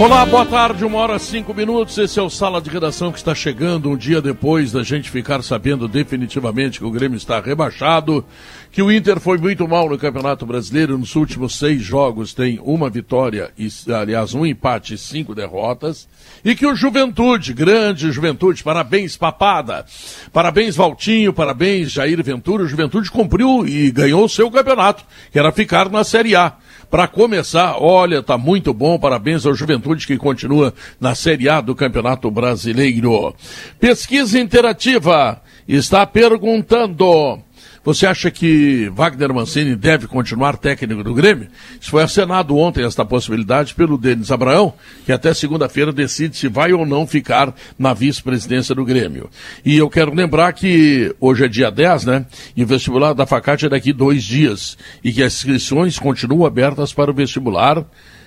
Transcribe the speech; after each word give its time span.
Olá, 0.00 0.24
boa 0.24 0.46
tarde, 0.46 0.84
uma 0.84 0.96
hora 0.98 1.18
cinco 1.18 1.52
minutos. 1.52 1.98
Esse 1.98 2.20
é 2.20 2.22
o 2.22 2.30
Sala 2.30 2.62
de 2.62 2.70
Redação 2.70 3.10
que 3.10 3.18
está 3.18 3.34
chegando 3.34 3.90
um 3.90 3.96
dia 3.96 4.22
depois 4.22 4.70
da 4.70 4.84
gente 4.84 5.10
ficar 5.10 5.42
sabendo 5.42 5.88
definitivamente 5.88 6.78
que 6.78 6.84
o 6.84 6.90
Grêmio 6.90 7.16
está 7.16 7.40
rebaixado, 7.40 8.24
que 8.70 8.80
o 8.80 8.92
Inter 8.92 9.18
foi 9.18 9.38
muito 9.38 9.66
mal 9.66 9.88
no 9.88 9.98
Campeonato 9.98 10.46
Brasileiro. 10.46 10.96
Nos 10.96 11.16
últimos 11.16 11.58
seis 11.58 11.82
jogos 11.82 12.32
tem 12.32 12.60
uma 12.62 12.88
vitória, 12.88 13.50
e, 13.58 13.68
aliás, 13.92 14.34
um 14.34 14.46
empate 14.46 14.94
e 14.94 14.98
cinco 14.98 15.34
derrotas. 15.34 16.08
E 16.44 16.54
que 16.54 16.64
o 16.64 16.76
Juventude, 16.76 17.52
grande 17.52 18.12
Juventude, 18.12 18.62
parabéns, 18.62 19.16
papada. 19.16 19.84
Parabéns, 20.32 20.76
Valtinho, 20.76 21.32
parabéns, 21.32 21.90
Jair 21.90 22.22
Ventura. 22.22 22.62
O 22.62 22.68
Juventude 22.68 23.10
cumpriu 23.10 23.66
e 23.66 23.90
ganhou 23.90 24.24
o 24.24 24.28
seu 24.28 24.48
campeonato, 24.48 25.02
que 25.32 25.40
era 25.40 25.50
ficar 25.50 25.90
na 25.90 26.04
Série 26.04 26.36
A. 26.36 26.56
Para 26.90 27.06
começar, 27.06 27.76
olha, 27.78 28.22
tá 28.22 28.38
muito 28.38 28.72
bom, 28.72 28.98
parabéns 28.98 29.44
ao 29.44 29.54
Juventude 29.54 30.06
que 30.06 30.16
continua 30.16 30.72
na 30.98 31.14
Série 31.14 31.46
A 31.46 31.60
do 31.60 31.74
Campeonato 31.74 32.30
Brasileiro. 32.30 33.34
Pesquisa 33.78 34.40
interativa 34.40 35.42
está 35.66 36.06
perguntando 36.06 37.38
você 37.84 38.06
acha 38.06 38.30
que 38.30 38.90
Wagner 38.94 39.32
Mancini 39.32 39.74
deve 39.74 40.06
continuar 40.06 40.56
técnico 40.56 41.02
do 41.02 41.14
Grêmio? 41.14 41.48
Isso 41.80 41.90
foi 41.90 42.02
acenado 42.02 42.56
ontem, 42.56 42.84
esta 42.84 43.04
possibilidade, 43.04 43.74
pelo 43.74 43.96
Denis 43.96 44.30
Abraão, 44.30 44.74
que 45.06 45.12
até 45.12 45.32
segunda-feira 45.32 45.92
decide 45.92 46.36
se 46.36 46.48
vai 46.48 46.72
ou 46.72 46.84
não 46.84 47.06
ficar 47.06 47.54
na 47.78 47.94
vice-presidência 47.94 48.74
do 48.74 48.84
Grêmio. 48.84 49.30
E 49.64 49.76
eu 49.76 49.88
quero 49.88 50.14
lembrar 50.14 50.52
que 50.52 51.14
hoje 51.20 51.44
é 51.44 51.48
dia 51.48 51.70
10, 51.70 52.04
né? 52.04 52.26
E 52.56 52.62
o 52.62 52.66
vestibular 52.66 53.14
da 53.14 53.26
Facate 53.26 53.66
é 53.66 53.68
daqui 53.68 53.92
dois 53.92 54.24
dias. 54.24 54.76
E 55.02 55.12
que 55.12 55.22
as 55.22 55.34
inscrições 55.34 55.98
continuam 55.98 56.46
abertas 56.46 56.92
para 56.92 57.10
o 57.10 57.14
vestibular. 57.14 57.84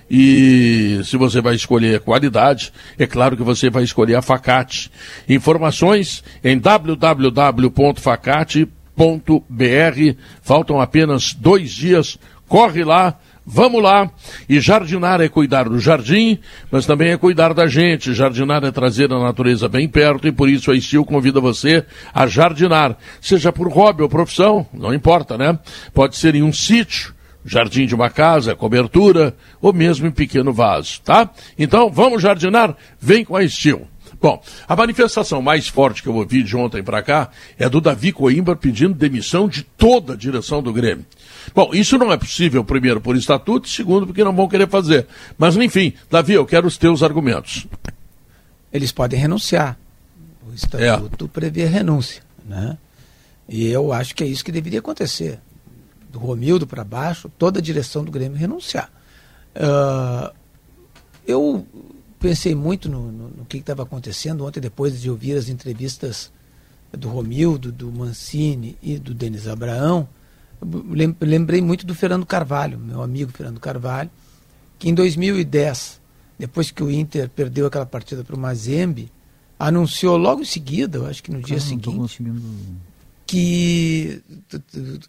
E 0.09 1.00
se 1.06 1.16
você 1.16 1.39
vai 1.39 1.56
escolher 1.56 2.02
qualidade, 2.02 2.73
é 3.00 3.08
claro 3.08 3.38
que 3.38 3.44
você 3.44 3.70
vai 3.70 3.83
escolher 3.83 4.16
a 4.16 4.22
Facate. 4.22 4.92
Informações 5.30 6.22
em 6.44 6.58
www.facate.com 6.58 8.81
br 8.95 10.16
Faltam 10.42 10.80
apenas 10.80 11.34
dois 11.34 11.72
dias. 11.72 12.17
Corre 12.47 12.84
lá, 12.84 13.17
vamos 13.45 13.81
lá. 13.81 14.11
E 14.48 14.59
jardinar 14.59 15.22
é 15.22 15.30
cuidar 15.30 15.70
do 15.70 15.80
jardim, 15.80 16.39
mas 16.70 16.86
também 16.86 17.11
é 17.11 17.17
cuidar 17.17 17.53
da 17.53 17.67
gente. 17.67 18.14
Jardinar 18.14 18.64
é 18.64 18.72
trazer 18.72 19.11
a 19.11 19.20
natureza 19.20 19.70
bem 19.70 19.88
perto 19.88 20.28
e 20.28 20.31
por 20.31 20.50
isso 20.50 20.72
a 20.72 20.75
Estil 20.75 21.06
convida 21.06 21.39
você 21.39 21.86
a 22.14 22.28
jardinar. 22.28 22.98
Seja 23.22 23.52
por 23.52 23.70
hobby 23.70 24.03
ou 24.03 24.09
profissão, 24.09 24.66
não 24.73 24.94
importa, 24.94 25.38
né? 25.38 25.58
Pode 25.94 26.17
ser 26.17 26.36
em 26.36 26.44
um 26.44 26.53
sítio 26.53 27.14
jardim 27.44 27.86
de 27.86 27.95
uma 27.95 28.09
casa, 28.09 28.55
cobertura, 28.55 29.36
ou 29.61 29.73
mesmo 29.73 30.08
em 30.08 30.11
pequeno 30.11 30.53
vaso, 30.53 31.02
tá? 31.03 31.30
Então, 31.58 31.89
vamos 31.89 32.22
jardinar? 32.22 32.76
Vem 33.00 33.26
com 33.26 33.36
a 33.36 33.44
Estil. 33.44 33.88
Bom, 34.22 34.39
a 34.67 34.75
manifestação 34.75 35.41
mais 35.41 35.67
forte 35.67 36.03
que 36.03 36.08
eu 36.08 36.14
ouvi 36.14 36.44
de 36.44 36.55
ontem 36.55 36.83
para 36.83 37.02
cá 37.02 37.31
é 37.58 37.67
do 37.67 37.81
Davi 37.81 38.11
Coimbra 38.11 38.55
pedindo 38.55 38.94
demissão 38.94 39.50
de 39.50 39.64
toda 39.64 40.14
a 40.14 40.16
direção 40.16 40.61
do 40.61 40.72
Grêmio. 40.72 41.05
Bom, 41.55 41.72
isso 41.73 41.97
não 41.97 42.11
é 42.11 42.17
possível, 42.17 42.64
primeiro, 42.64 43.02
por 43.02 43.16
estatuto, 43.16 43.67
segundo, 43.67 44.05
porque 44.05 44.23
não 44.23 44.36
vão 44.36 44.47
querer 44.47 44.69
fazer. 44.69 45.08
Mas, 45.39 45.58
enfim, 45.58 45.94
Davi, 46.09 46.33
eu 46.33 46.45
quero 46.45 46.67
os 46.67 46.77
teus 46.77 47.02
argumentos. 47.02 47.66
Eles 48.72 48.92
podem 48.92 49.19
renunciar. 49.19 49.75
O 50.48 50.54
estatuto 50.54 51.26
é. 51.26 51.27
prevê 51.27 51.65
renúncia. 51.65 52.21
Né? 52.45 52.77
E 53.49 53.67
eu 53.67 53.92
acho 53.92 54.14
que 54.14 54.23
é 54.23 54.27
isso 54.27 54.45
que 54.45 54.52
deveria 54.52 54.80
acontecer. 54.80 55.39
Do 56.11 56.20
Romildo 56.20 56.67
para 56.67 56.83
baixo, 56.83 57.31
toda 57.39 57.60
a 57.60 57.61
direção 57.61 58.04
do 58.04 58.11
Grêmio 58.11 58.37
renunciar. 58.37 58.92
Uh, 59.55 60.31
eu 61.26 61.65
pensei 62.21 62.54
muito 62.54 62.87
no, 62.87 63.11
no, 63.11 63.30
no 63.30 63.45
que 63.45 63.58
estava 63.58 63.82
acontecendo 63.82 64.45
ontem, 64.45 64.61
depois 64.61 65.02
de 65.02 65.09
ouvir 65.09 65.36
as 65.36 65.49
entrevistas 65.49 66.32
do 66.92 67.09
Romildo, 67.09 67.71
do 67.71 67.92
Mancini 67.92 68.77
e 68.82 68.98
do 68.98 69.14
Denis 69.14 69.48
Abraão. 69.48 70.08
Lembrei 71.20 71.61
muito 71.61 71.86
do 71.86 71.95
Fernando 71.95 72.26
Carvalho, 72.26 72.77
meu 72.77 73.02
amigo 73.02 73.31
Fernando 73.31 73.60
Carvalho, 73.60 74.11
que 74.77 74.87
em 74.87 74.93
2010, 74.93 75.99
depois 76.37 76.70
que 76.70 76.83
o 76.83 76.92
Inter 76.92 77.27
perdeu 77.30 77.65
aquela 77.65 77.86
partida 77.86 78.23
para 78.23 78.36
o 78.36 78.39
Mazembe, 78.39 79.11
anunciou 79.58 80.15
logo 80.17 80.42
em 80.42 80.45
seguida, 80.45 80.99
eu 80.99 81.08
acho 81.08 81.23
que 81.23 81.31
no 81.31 81.42
dia 81.42 81.60
seguinte, 81.60 82.21
que 83.26 84.21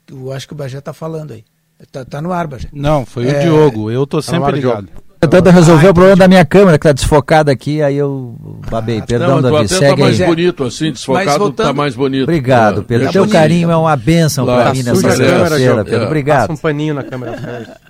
eu 0.09 0.33
acho 0.33 0.47
que 0.47 0.55
o 0.55 0.57
Bajé 0.57 0.79
está 0.79 0.95
falando 0.95 1.33
aí. 1.33 1.45
Está 1.79 2.05
tá 2.05 2.23
no 2.23 2.33
ar, 2.33 2.47
Bajé. 2.47 2.69
Não, 2.73 3.05
foi 3.05 3.27
é, 3.27 3.39
o 3.39 3.43
Diogo, 3.43 3.91
eu 3.91 4.05
estou 4.05 4.23
tá 4.23 4.31
sempre 4.31 4.53
ligado. 4.53 4.87
Diogo 4.87 5.12
tentando 5.29 5.51
resolver 5.51 5.89
o 5.89 5.95
problema 5.95 6.17
da 6.17 6.29
minha 6.29 6.45
câmera, 6.45 6.79
que 6.79 6.87
está 6.87 6.93
desfocada 6.93 7.53
aqui, 7.53 7.81
aí 7.81 7.97
eu 7.97 8.35
babei. 8.69 8.99
Ah, 8.99 9.07
Perdão, 9.07 9.41
não, 9.41 9.53
Davi. 9.53 9.69
Segue 9.69 9.97
tá 9.97 9.97
mais 9.97 10.21
aí. 10.21 10.27
bonito 10.27 10.65
assim, 10.65 10.91
desfocado 10.91 11.27
tá 11.27 11.39
voltando... 11.39 11.67
tá 11.67 11.73
mais 11.73 11.95
bonito. 11.95 12.25
Obrigado, 12.25 12.81
é. 12.81 12.85
Pedro. 12.85 13.09
É. 13.09 13.13
Teu 13.13 13.29
carinho 13.29 13.71
é 13.71 13.77
uma 13.77 13.97
bênção 13.97 14.45
para 14.45 14.73
mim 14.73 14.83
nessa 14.83 15.01
sexta-feira, 15.01 15.85
Pedro. 15.85 16.07
Obrigado. 16.07 16.49
Passa 16.49 16.53
um 16.53 16.57
paninho 16.57 16.95
na 16.95 17.05
câmera. 17.05 17.81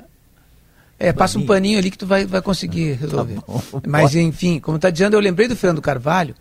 É, 0.98 1.12
passa 1.12 1.38
um 1.38 1.44
paninho 1.44 1.78
ali 1.78 1.90
que 1.90 1.98
tu 1.98 2.06
vai, 2.06 2.24
vai 2.26 2.40
conseguir 2.42 2.94
tá 2.94 3.00
resolver. 3.00 3.34
Tá 3.34 3.80
Mas, 3.88 4.14
enfim, 4.14 4.60
como 4.60 4.76
está 4.76 4.88
dizendo, 4.88 5.14
eu 5.14 5.20
lembrei 5.20 5.48
do 5.48 5.56
Fernando 5.56 5.82
Carvalho, 5.82 6.34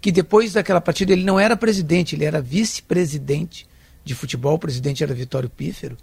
que 0.00 0.10
depois 0.10 0.52
daquela 0.52 0.80
partida 0.80 1.12
ele 1.12 1.24
não 1.24 1.38
era 1.38 1.56
presidente, 1.56 2.14
ele 2.14 2.24
era 2.24 2.40
vice-presidente 2.40 3.66
de 4.04 4.14
futebol, 4.14 4.54
o 4.54 4.58
presidente 4.58 5.02
era 5.02 5.12
Vitório 5.12 5.50
Pífero, 5.50 5.96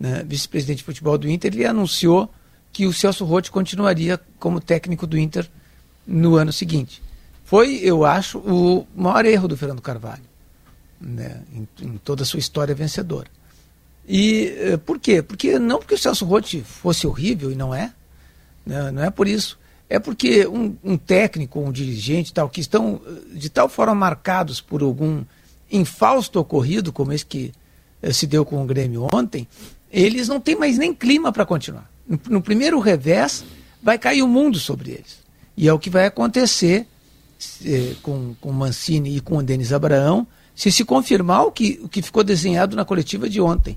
né? 0.00 0.24
vice-presidente 0.26 0.78
de 0.78 0.84
futebol 0.84 1.16
do 1.16 1.30
Inter, 1.30 1.52
ele 1.52 1.64
anunciou 1.64 2.28
que 2.72 2.86
o 2.86 2.92
Celso 2.92 3.24
Rotti 3.24 3.50
continuaria 3.50 4.18
como 4.38 4.60
técnico 4.60 5.06
do 5.06 5.18
Inter 5.18 5.48
no 6.06 6.36
ano 6.36 6.52
seguinte. 6.52 7.02
Foi, 7.44 7.80
eu 7.82 8.04
acho, 8.04 8.38
o 8.38 8.86
maior 8.96 9.26
erro 9.26 9.46
do 9.46 9.56
Fernando 9.56 9.82
Carvalho, 9.82 10.22
né, 10.98 11.42
em, 11.52 11.68
em, 11.84 11.98
toda 11.98 12.22
a 12.22 12.26
sua 12.26 12.38
história 12.38 12.74
vencedora. 12.74 13.28
E 14.08 14.54
eh, 14.58 14.76
por 14.78 14.98
quê? 14.98 15.22
Porque 15.22 15.58
não 15.58 15.78
porque 15.78 15.94
o 15.94 15.98
Celso 15.98 16.24
Rotti 16.24 16.62
fosse 16.62 17.06
horrível, 17.06 17.52
e 17.52 17.54
não 17.54 17.74
é, 17.74 17.92
né, 18.64 18.90
não 18.90 19.04
é 19.04 19.10
por 19.10 19.28
isso. 19.28 19.58
É 19.88 19.98
porque 19.98 20.46
um, 20.46 20.74
um 20.82 20.96
técnico, 20.96 21.60
um 21.60 21.70
dirigente 21.70 22.32
tal, 22.32 22.48
que 22.48 22.60
estão 22.60 23.00
eh, 23.06 23.36
de 23.36 23.50
tal 23.50 23.68
forma 23.68 23.94
marcados 23.94 24.60
por 24.60 24.82
algum 24.82 25.22
infausto 25.70 26.40
ocorrido, 26.40 26.92
como 26.92 27.12
esse 27.12 27.26
que 27.26 27.52
eh, 28.00 28.12
se 28.12 28.26
deu 28.26 28.46
com 28.46 28.62
o 28.62 28.66
Grêmio 28.66 29.06
ontem, 29.12 29.46
eles 29.90 30.26
não 30.26 30.40
têm 30.40 30.56
mais 30.56 30.78
nem 30.78 30.94
clima 30.94 31.30
para 31.30 31.44
continuar 31.44 31.91
no 32.28 32.42
primeiro 32.42 32.78
revés, 32.78 33.44
vai 33.82 33.98
cair 33.98 34.22
o 34.22 34.28
mundo 34.28 34.58
sobre 34.58 34.92
eles. 34.92 35.22
E 35.56 35.68
é 35.68 35.72
o 35.72 35.78
que 35.78 35.90
vai 35.90 36.06
acontecer 36.06 36.86
eh, 37.64 37.94
com, 38.02 38.34
com 38.40 38.52
Mancini 38.52 39.16
e 39.16 39.20
com 39.20 39.36
o 39.36 39.42
Denis 39.42 39.72
Abraão, 39.72 40.26
se 40.54 40.70
se 40.70 40.84
confirmar 40.84 41.46
o 41.46 41.52
que, 41.52 41.80
o 41.82 41.88
que 41.88 42.02
ficou 42.02 42.22
desenhado 42.22 42.76
na 42.76 42.84
coletiva 42.84 43.28
de 43.28 43.40
ontem. 43.40 43.76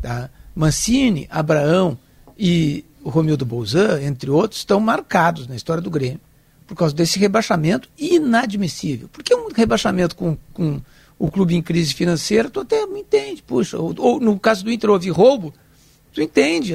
Tá? 0.00 0.30
Mancini, 0.54 1.26
Abraão 1.30 1.98
e 2.38 2.84
Romildo 3.04 3.44
Bolzan, 3.46 4.02
entre 4.02 4.30
outros, 4.30 4.60
estão 4.60 4.78
marcados 4.78 5.46
na 5.46 5.56
história 5.56 5.82
do 5.82 5.90
Grêmio 5.90 6.20
por 6.66 6.76
causa 6.76 6.94
desse 6.94 7.18
rebaixamento 7.18 7.88
inadmissível. 7.98 9.08
Porque 9.12 9.34
um 9.34 9.48
rebaixamento 9.52 10.14
com, 10.14 10.36
com 10.52 10.80
o 11.18 11.28
clube 11.28 11.56
em 11.56 11.62
crise 11.62 11.92
financeira, 11.92 12.48
tu 12.48 12.60
até 12.60 12.82
entende, 12.82 13.42
puxa. 13.42 13.76
Ou, 13.76 13.92
ou 13.98 14.20
no 14.20 14.38
caso 14.38 14.64
do 14.64 14.70
Inter 14.70 14.90
houve 14.90 15.10
roubo, 15.10 15.52
Tu 16.12 16.22
entende? 16.22 16.74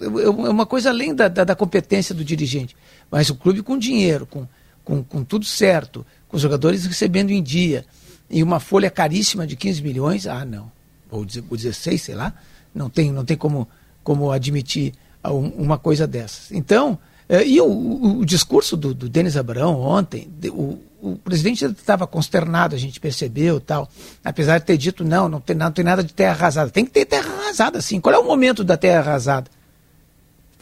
É, 0.00 0.04
é, 0.04 0.24
é 0.24 0.28
uma 0.28 0.66
coisa 0.66 0.90
além 0.90 1.14
da, 1.14 1.28
da, 1.28 1.44
da, 1.44 1.54
competência 1.54 2.14
do 2.14 2.24
dirigente. 2.24 2.76
Mas 3.10 3.30
o 3.30 3.34
clube 3.34 3.62
com 3.62 3.78
dinheiro, 3.78 4.26
com, 4.26 4.46
com, 4.84 5.02
com 5.02 5.24
tudo 5.24 5.44
certo, 5.44 6.04
com 6.28 6.36
os 6.36 6.42
jogadores 6.42 6.86
recebendo 6.86 7.30
em 7.30 7.42
dia, 7.42 7.84
e 8.28 8.42
uma 8.42 8.60
folha 8.60 8.90
caríssima 8.90 9.46
de 9.46 9.56
15 9.56 9.82
milhões, 9.82 10.26
ah, 10.26 10.44
não. 10.44 10.70
Ou 11.10 11.24
16, 11.24 12.00
sei 12.00 12.14
lá. 12.14 12.32
Não 12.74 12.88
tem, 12.88 13.10
não 13.10 13.24
tem 13.24 13.36
como, 13.36 13.68
como 14.04 14.30
admitir 14.30 14.94
uma 15.24 15.76
coisa 15.76 16.06
dessas. 16.06 16.52
Então, 16.52 16.98
e 17.44 17.60
o, 17.60 17.66
o, 17.66 18.18
o 18.20 18.24
discurso 18.24 18.76
do, 18.76 18.94
do 18.94 19.08
Denis 19.08 19.36
Abrão 19.36 19.80
ontem, 19.80 20.30
o, 20.48 20.78
o 21.02 21.16
presidente 21.16 21.64
estava 21.64 22.06
consternado, 22.06 22.74
a 22.74 22.78
gente 22.78 23.00
percebeu 23.00 23.60
tal. 23.60 23.88
Apesar 24.24 24.58
de 24.58 24.66
ter 24.66 24.76
dito, 24.76 25.04
não, 25.04 25.28
não 25.28 25.40
tem, 25.40 25.56
não 25.56 25.72
tem 25.72 25.84
nada 25.84 26.04
de 26.04 26.12
terra 26.12 26.32
arrasada. 26.32 26.70
Tem 26.70 26.84
que 26.84 26.90
ter 26.90 27.04
terra 27.04 27.32
arrasada, 27.32 27.80
sim. 27.80 28.00
Qual 28.00 28.14
é 28.14 28.18
o 28.18 28.24
momento 28.24 28.62
da 28.62 28.76
terra 28.76 29.00
arrasada? 29.00 29.50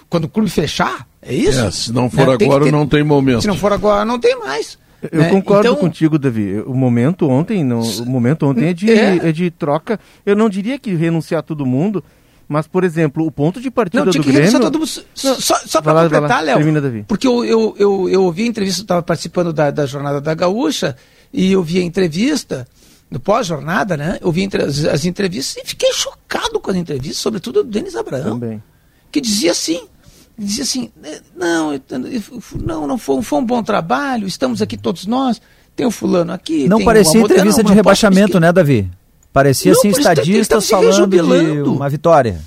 Quando 0.08 0.24
o 0.24 0.28
clube 0.28 0.48
fechar? 0.48 1.06
É 1.20 1.34
isso? 1.34 1.60
É, 1.60 1.70
se 1.70 1.92
não 1.92 2.10
for 2.10 2.26
né? 2.26 2.34
agora, 2.34 2.64
ter... 2.64 2.72
não 2.72 2.86
tem 2.86 3.02
momento. 3.02 3.42
Se 3.42 3.48
não 3.48 3.56
for 3.56 3.72
agora, 3.72 4.04
não 4.04 4.18
tem 4.18 4.38
mais. 4.38 4.78
Eu 5.12 5.20
né? 5.20 5.30
concordo 5.30 5.68
então... 5.68 5.76
contigo, 5.76 6.18
Davi. 6.18 6.60
O 6.66 6.74
momento 6.74 7.28
ontem, 7.28 7.62
não, 7.62 7.80
o 7.80 8.06
momento 8.06 8.46
ontem 8.46 8.68
é 8.68 8.72
de, 8.72 8.90
é. 8.90 9.28
é 9.28 9.32
de 9.32 9.50
troca. 9.50 10.00
Eu 10.24 10.34
não 10.34 10.48
diria 10.48 10.78
que 10.78 10.94
renunciar 10.94 11.42
todo 11.42 11.64
mundo, 11.64 12.02
Mas, 12.48 12.66
por 12.66 12.82
exemplo, 12.82 13.26
o 13.26 13.30
ponto 13.30 13.60
de 13.60 13.70
partida 13.70 14.06
não, 14.06 14.10
do 14.10 14.22
Grêmio... 14.22 14.52
Não, 14.52 14.60
todo 14.60 14.78
mundo... 14.78 14.90
Só, 15.14 15.34
só 15.34 15.82
para 15.82 16.04
completar, 16.04 16.42
Léo, 16.42 17.04
porque 17.06 17.28
eu, 17.28 17.44
eu, 17.44 17.76
eu, 17.78 18.08
eu 18.08 18.22
ouvi 18.24 18.44
a 18.44 18.46
entrevista, 18.46 18.80
estava 18.80 19.02
participando 19.02 19.52
da, 19.52 19.70
da 19.70 19.84
Jornada 19.84 20.18
da 20.18 20.34
Gaúcha, 20.34 20.96
e 21.30 21.52
eu 21.52 21.62
vi 21.62 21.78
a 21.78 21.82
entrevista, 21.82 22.66
no 23.10 23.20
pós-jornada, 23.20 23.98
né? 23.98 24.18
Eu 24.22 24.32
vi 24.32 24.42
entre, 24.42 24.62
as, 24.62 24.84
as, 24.86 25.04
entrevistas 25.04 25.62
e 25.62 25.66
fiquei 25.66 25.92
chocado 25.92 26.58
com 26.58 26.70
as 26.70 26.76
entrevistas, 26.76 27.18
sobretudo 27.18 27.62
do 27.62 27.70
Denis 27.70 27.94
Abraão, 27.94 28.38
Também. 28.38 28.62
que 29.12 29.20
dizia 29.20 29.50
assim, 29.50 29.82
dizia 30.38 30.62
assim, 30.62 30.90
é, 31.02 31.20
não, 31.36 31.80
não, 32.64 32.86
não 32.86 32.98
foi, 32.98 33.20
foi 33.22 33.38
um 33.40 33.44
bom 33.44 33.62
trabalho, 33.62 34.26
estamos 34.26 34.62
aqui 34.62 34.76
todos 34.76 35.04
nós, 35.06 35.40
tem 35.74 35.84
o 35.84 35.90
fulano 35.90 36.32
aqui. 36.32 36.68
Não 36.68 36.84
parecia 36.84 37.20
entrevista 37.20 37.62
não, 37.62 37.70
de 37.70 37.74
rebaixamento, 37.74 38.38
né, 38.38 38.52
Davi? 38.52 38.88
Parecia 39.32 39.72
não, 39.72 39.78
assim, 39.78 39.88
estadistas 39.90 40.68
falando 40.68 41.06
de 41.08 41.20
uma 41.68 41.88
vitória. 41.88 42.40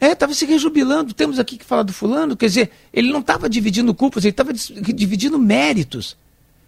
É, 0.00 0.12
estava 0.12 0.34
se 0.34 0.44
rejubilando. 0.44 1.14
Temos 1.14 1.38
aqui 1.38 1.56
que 1.56 1.64
falar 1.64 1.82
do 1.82 1.92
fulano. 1.92 2.36
Quer 2.36 2.46
dizer, 2.46 2.70
ele 2.92 3.10
não 3.10 3.20
estava 3.20 3.48
dividindo 3.48 3.94
culpas, 3.94 4.24
ele 4.24 4.30
estava 4.30 4.52
dividindo 4.52 5.38
méritos. 5.38 6.16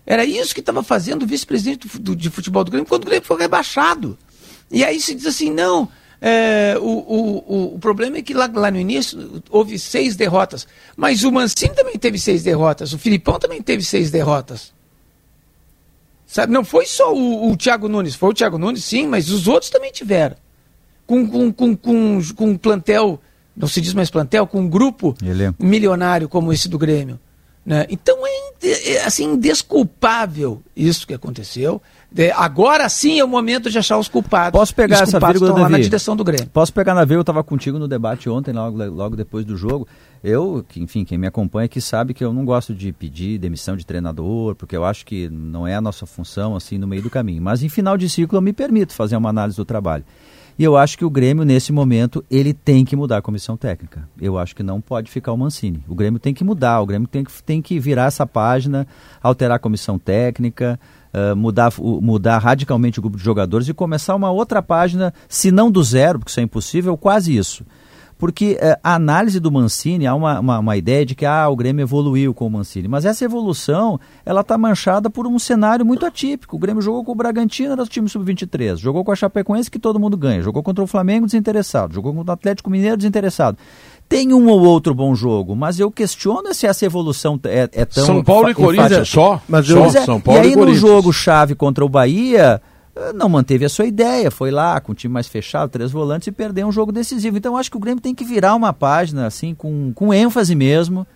Era 0.06 0.24
isso 0.24 0.54
que 0.54 0.60
estava 0.60 0.82
fazendo 0.82 1.24
o 1.24 1.26
vice-presidente 1.26 1.86
de 2.16 2.30
futebol 2.30 2.64
do 2.64 2.70
Grêmio 2.70 2.88
quando 2.88 3.02
o 3.02 3.06
Grêmio 3.06 3.26
foi 3.26 3.38
rebaixado. 3.38 4.18
E 4.70 4.82
aí 4.82 5.00
se 5.00 5.14
diz 5.14 5.26
assim, 5.26 5.50
não, 5.50 5.88
é, 6.20 6.76
o, 6.80 6.82
o, 6.82 7.74
o, 7.74 7.78
problema 7.78 8.18
é 8.18 8.22
que 8.22 8.34
lá, 8.34 8.50
lá, 8.52 8.70
no 8.70 8.78
início 8.78 9.42
houve 9.50 9.78
seis 9.78 10.16
derrotas. 10.16 10.66
Mas 10.96 11.22
o 11.22 11.30
Mancini 11.30 11.74
também 11.74 11.96
teve 11.96 12.18
seis 12.18 12.42
derrotas. 12.42 12.92
O 12.92 12.98
Filipão 12.98 13.38
também 13.38 13.62
teve 13.62 13.84
seis 13.84 14.10
derrotas. 14.10 14.72
Sabe, 16.26 16.52
não 16.52 16.64
foi 16.64 16.84
só 16.84 17.14
o, 17.14 17.50
o 17.50 17.56
Thiago 17.56 17.88
Nunes, 17.88 18.14
foi 18.14 18.28
o 18.28 18.34
Thiago 18.34 18.58
Nunes, 18.58 18.84
sim, 18.84 19.06
mas 19.06 19.30
os 19.30 19.48
outros 19.48 19.70
também 19.70 19.90
tiveram. 19.90 20.36
Com, 21.06 21.26
com, 21.26 21.50
com, 21.50 21.74
com, 21.74 22.20
com 22.36 22.50
um 22.50 22.58
plantel, 22.58 23.18
não 23.56 23.66
se 23.66 23.80
diz 23.80 23.94
mais 23.94 24.10
plantel, 24.10 24.46
com 24.46 24.60
um 24.60 24.68
grupo 24.68 25.16
Elenco. 25.24 25.64
milionário 25.64 26.28
como 26.28 26.52
esse 26.52 26.68
do 26.68 26.76
Grêmio. 26.76 27.18
Né? 27.64 27.86
Então 27.88 28.18
é, 28.26 28.92
é 28.92 29.04
assim, 29.04 29.24
indesculpável 29.24 30.62
isso 30.76 31.06
que 31.06 31.14
aconteceu. 31.14 31.80
De, 32.10 32.30
agora 32.30 32.88
sim 32.88 33.18
é 33.18 33.24
o 33.24 33.28
momento 33.28 33.70
de 33.70 33.78
achar 33.78 33.98
os 33.98 34.08
culpados. 34.08 34.58
Posso 34.58 34.74
pegar 34.74 35.02
essa 35.02 35.20
vírgula 35.20 35.52
lá 35.52 35.68
na 35.68 35.78
direção 35.78 36.16
do 36.16 36.24
Grêmio. 36.24 36.48
Posso 36.48 36.72
pegar 36.72 36.94
na 36.94 37.02
vírgula, 37.02 37.18
eu 37.18 37.22
estava 37.22 37.44
contigo 37.44 37.78
no 37.78 37.86
debate 37.86 38.30
ontem, 38.30 38.52
logo, 38.52 38.82
logo 38.86 39.14
depois 39.14 39.44
do 39.44 39.56
jogo. 39.56 39.86
Eu, 40.24 40.64
enfim, 40.74 41.04
quem 41.04 41.18
me 41.18 41.26
acompanha 41.26 41.68
que 41.68 41.80
sabe 41.80 42.14
que 42.14 42.24
eu 42.24 42.32
não 42.32 42.44
gosto 42.44 42.74
de 42.74 42.92
pedir 42.92 43.38
demissão 43.38 43.76
de 43.76 43.84
treinador, 43.84 44.54
porque 44.54 44.76
eu 44.76 44.84
acho 44.84 45.04
que 45.04 45.28
não 45.28 45.66
é 45.66 45.74
a 45.74 45.80
nossa 45.80 46.06
função 46.06 46.56
assim 46.56 46.78
no 46.78 46.86
meio 46.86 47.02
do 47.02 47.10
caminho. 47.10 47.42
Mas 47.42 47.62
em 47.62 47.68
final 47.68 47.96
de 47.96 48.08
ciclo 48.08 48.38
eu 48.38 48.42
me 48.42 48.52
permito 48.52 48.94
fazer 48.94 49.16
uma 49.16 49.28
análise 49.28 49.56
do 49.56 49.64
trabalho. 49.64 50.04
E 50.58 50.64
eu 50.64 50.76
acho 50.76 50.98
que 50.98 51.04
o 51.04 51.10
Grêmio, 51.10 51.44
nesse 51.44 51.72
momento, 51.72 52.24
ele 52.28 52.52
tem 52.52 52.84
que 52.84 52.96
mudar 52.96 53.18
a 53.18 53.22
comissão 53.22 53.56
técnica. 53.56 54.08
Eu 54.20 54.36
acho 54.36 54.56
que 54.56 54.62
não 54.64 54.80
pode 54.80 55.08
ficar 55.08 55.30
o 55.30 55.36
Mancini. 55.36 55.84
O 55.86 55.94
Grêmio 55.94 56.18
tem 56.18 56.34
que 56.34 56.42
mudar, 56.42 56.80
o 56.80 56.86
Grêmio 56.86 57.06
tem 57.06 57.22
que, 57.22 57.42
tem 57.44 57.62
que 57.62 57.78
virar 57.78 58.06
essa 58.06 58.26
página, 58.26 58.84
alterar 59.22 59.54
a 59.54 59.60
comissão 59.60 60.00
técnica, 60.00 60.80
uh, 61.32 61.36
mudar, 61.36 61.72
mudar 61.78 62.38
radicalmente 62.38 62.98
o 62.98 63.02
grupo 63.02 63.16
de 63.16 63.24
jogadores 63.24 63.68
e 63.68 63.74
começar 63.74 64.14
uma 64.14 64.30
outra 64.30 64.62
página, 64.62 65.12
se 65.28 65.50
não 65.50 65.70
do 65.70 65.82
zero, 65.82 66.18
porque 66.18 66.30
isso 66.30 66.40
é 66.40 66.42
impossível, 66.42 66.96
quase 66.96 67.36
isso 67.36 67.64
porque 68.18 68.58
é, 68.60 68.78
a 68.82 68.96
análise 68.96 69.38
do 69.38 69.50
Mancini, 69.50 70.06
há 70.06 70.14
uma, 70.14 70.40
uma, 70.40 70.58
uma, 70.58 70.76
ideia 70.76 71.06
de 71.06 71.14
que 71.14 71.24
ah, 71.24 71.48
o 71.48 71.54
Grêmio 71.54 71.84
evoluiu 71.84 72.34
com 72.34 72.46
o 72.46 72.50
Mancini, 72.50 72.88
mas 72.88 73.04
essa 73.04 73.24
evolução 73.24 73.98
ela 74.26 74.40
está 74.40 74.58
manchada 74.58 75.08
por 75.08 75.26
um 75.26 75.38
cenário 75.38 75.86
muito 75.86 76.04
atípico. 76.04 76.56
O 76.56 76.58
Grêmio 76.58 76.82
jogou 76.82 77.04
com 77.04 77.12
o 77.12 77.14
Bragantino, 77.14 77.72
era 77.72 77.82
o 77.82 77.86
time 77.86 78.08
sub-23, 78.08 78.76
jogou 78.76 79.04
com 79.04 79.12
a 79.12 79.16
Chapecoense, 79.16 79.70
que 79.70 79.78
todo 79.78 80.00
mundo 80.00 80.16
ganha, 80.16 80.42
jogou 80.42 80.62
contra 80.62 80.82
o 80.82 80.86
Flamengo, 80.86 81.26
desinteressado, 81.26 81.94
jogou 81.94 82.12
contra 82.12 82.32
o 82.32 82.34
Atlético 82.34 82.68
Mineiro, 82.68 82.96
desinteressado. 82.96 83.56
Tem 84.08 84.32
um 84.32 84.48
ou 84.48 84.60
outro 84.60 84.94
bom 84.94 85.14
jogo, 85.14 85.54
mas 85.54 85.78
eu 85.78 85.90
questiono 85.90 86.54
se 86.54 86.66
essa 86.66 86.86
evolução 86.86 87.38
é, 87.44 87.68
é 87.70 87.84
tão. 87.84 88.06
São 88.06 88.24
Paulo 88.24 88.48
e 88.48 88.54
Corinthians 88.54 88.92
é 88.92 89.04
só. 89.04 89.40
Mas 89.46 89.68
eu, 89.68 89.90
só, 89.90 89.98
é, 89.98 90.04
São 90.04 90.18
Paulo 90.18 90.40
e 90.40 90.46
aí 90.46 90.52
e 90.52 90.56
no 90.56 90.74
jogo 90.74 91.12
chave 91.12 91.54
contra 91.54 91.84
o 91.84 91.88
Bahia, 91.90 92.62
eh, 92.96 93.12
não 93.12 93.28
manteve 93.28 93.66
a 93.66 93.68
sua 93.68 93.84
ideia, 93.84 94.30
foi 94.30 94.50
lá 94.50 94.80
com 94.80 94.92
o 94.92 94.94
time 94.94 95.12
mais 95.12 95.28
fechado, 95.28 95.68
três 95.68 95.92
volantes 95.92 96.26
e 96.26 96.32
perdeu 96.32 96.66
um 96.66 96.72
jogo 96.72 96.90
decisivo. 96.90 97.36
Então 97.36 97.54
acho 97.54 97.70
que 97.70 97.76
o 97.76 97.80
Grêmio 97.80 98.00
tem 98.00 98.14
que 98.14 98.24
virar 98.24 98.54
uma 98.54 98.72
página 98.72 99.26
assim 99.26 99.54
com, 99.54 99.92
com 99.94 100.14
ênfase 100.14 100.54
mesmo, 100.54 101.06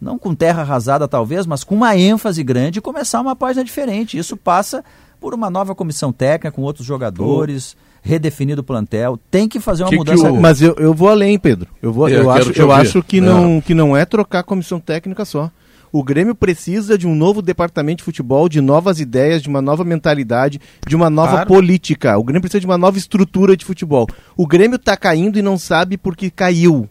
não 0.00 0.16
com 0.16 0.32
terra 0.32 0.62
arrasada 0.62 1.08
talvez, 1.08 1.46
mas 1.46 1.64
com 1.64 1.74
uma 1.74 1.96
ênfase 1.96 2.44
grande 2.44 2.78
e 2.78 2.82
começar 2.82 3.20
uma 3.20 3.34
página 3.34 3.64
diferente. 3.64 4.16
Isso 4.16 4.36
passa 4.36 4.84
por 5.20 5.34
uma 5.34 5.50
nova 5.50 5.74
comissão 5.74 6.12
técnica 6.12 6.52
com 6.52 6.62
outros 6.62 6.86
jogadores, 6.86 7.76
oh. 7.76 7.85
Redefinido 8.06 8.60
o 8.60 8.64
plantel, 8.64 9.18
tem 9.30 9.48
que 9.48 9.58
fazer 9.58 9.82
uma 9.82 9.90
que 9.90 9.96
mudança. 9.96 10.30
Que 10.30 10.32
o... 10.32 10.40
Mas 10.40 10.62
eu, 10.62 10.74
eu 10.78 10.94
vou 10.94 11.08
além, 11.08 11.38
Pedro. 11.38 11.68
Eu 11.82 11.92
vou, 11.92 12.08
eu, 12.08 12.22
eu 12.22 12.30
acho, 12.30 12.52
eu 12.52 12.72
acho 12.72 13.02
que 13.02 13.20
não, 13.20 13.60
que 13.60 13.74
não 13.74 13.96
é 13.96 14.04
trocar 14.04 14.40
a 14.40 14.44
comissão 14.44 14.78
técnica 14.78 15.24
só. 15.24 15.50
O 15.92 16.02
Grêmio 16.02 16.34
precisa 16.34 16.96
de 16.96 17.06
um 17.06 17.14
novo 17.14 17.40
departamento 17.42 17.98
de 17.98 18.04
futebol, 18.04 18.48
de 18.48 18.60
novas 18.60 19.00
ideias, 19.00 19.42
de 19.42 19.48
uma 19.48 19.62
nova 19.62 19.82
mentalidade, 19.84 20.60
de 20.86 20.94
uma 20.94 21.10
nova 21.10 21.32
claro. 21.32 21.48
política. 21.48 22.16
O 22.18 22.22
Grêmio 22.22 22.42
precisa 22.42 22.60
de 22.60 22.66
uma 22.66 22.78
nova 22.78 22.98
estrutura 22.98 23.56
de 23.56 23.64
futebol. 23.64 24.06
O 24.36 24.46
Grêmio 24.46 24.76
está 24.76 24.96
caindo 24.96 25.38
e 25.38 25.42
não 25.42 25.58
sabe 25.58 25.96
por 25.96 26.16
que 26.16 26.30
caiu. 26.30 26.88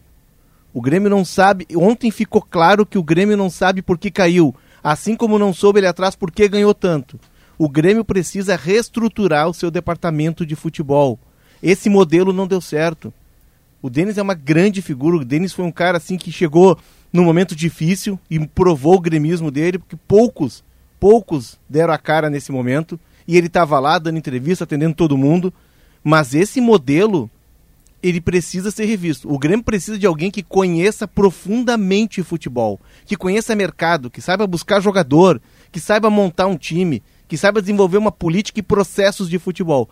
O 0.72 0.82
Grêmio 0.82 1.08
não 1.08 1.24
sabe. 1.24 1.66
Ontem 1.74 2.10
ficou 2.10 2.42
claro 2.42 2.84
que 2.84 2.98
o 2.98 3.02
Grêmio 3.02 3.36
não 3.36 3.48
sabe 3.48 3.80
por 3.80 3.96
que 3.96 4.10
caiu. 4.10 4.54
Assim 4.82 5.16
como 5.16 5.38
não 5.38 5.52
soube 5.52 5.80
ele 5.80 5.86
atrás 5.86 6.14
por 6.14 6.30
que 6.30 6.48
ganhou 6.48 6.74
tanto. 6.74 7.18
O 7.58 7.68
Grêmio 7.68 8.04
precisa 8.04 8.56
reestruturar 8.56 9.48
o 9.48 9.54
seu 9.54 9.70
departamento 9.70 10.44
de 10.44 10.54
futebol. 10.54 11.18
Esse 11.62 11.88
modelo 11.88 12.32
não 12.32 12.46
deu 12.46 12.60
certo. 12.60 13.12
O 13.80 13.88
Denis 13.88 14.18
é 14.18 14.22
uma 14.22 14.34
grande 14.34 14.82
figura. 14.82 15.16
O 15.16 15.24
Denis 15.24 15.52
foi 15.52 15.64
um 15.64 15.72
cara 15.72 15.96
assim 15.98 16.16
que 16.16 16.30
chegou 16.30 16.78
num 17.12 17.24
momento 17.24 17.56
difícil 17.56 18.18
e 18.30 18.38
provou 18.46 18.96
o 18.96 19.00
gremismo 19.00 19.50
dele, 19.50 19.78
porque 19.78 19.96
poucos, 20.08 20.62
poucos 21.00 21.58
deram 21.68 21.94
a 21.94 21.98
cara 21.98 22.28
nesse 22.28 22.52
momento. 22.52 23.00
E 23.26 23.36
ele 23.36 23.46
estava 23.46 23.78
lá 23.78 23.98
dando 23.98 24.18
entrevista, 24.18 24.64
atendendo 24.64 24.94
todo 24.94 25.16
mundo. 25.16 25.52
Mas 26.04 26.34
esse 26.34 26.60
modelo, 26.60 27.30
ele 28.02 28.20
precisa 28.20 28.70
ser 28.70 28.84
revisto. 28.84 29.32
O 29.32 29.38
Grêmio 29.38 29.64
precisa 29.64 29.98
de 29.98 30.06
alguém 30.06 30.30
que 30.30 30.42
conheça 30.42 31.08
profundamente 31.08 32.22
futebol, 32.22 32.78
que 33.04 33.16
conheça 33.16 33.56
mercado, 33.56 34.10
que 34.10 34.20
saiba 34.20 34.46
buscar 34.46 34.80
jogador, 34.80 35.40
que 35.72 35.80
saiba 35.80 36.08
montar 36.10 36.46
um 36.46 36.56
time, 36.56 37.02
que 37.28 37.36
saiba 37.36 37.60
desenvolver 37.60 37.98
uma 37.98 38.12
política 38.12 38.60
e 38.60 38.62
processos 38.62 39.28
de 39.28 39.38
futebol. 39.38 39.88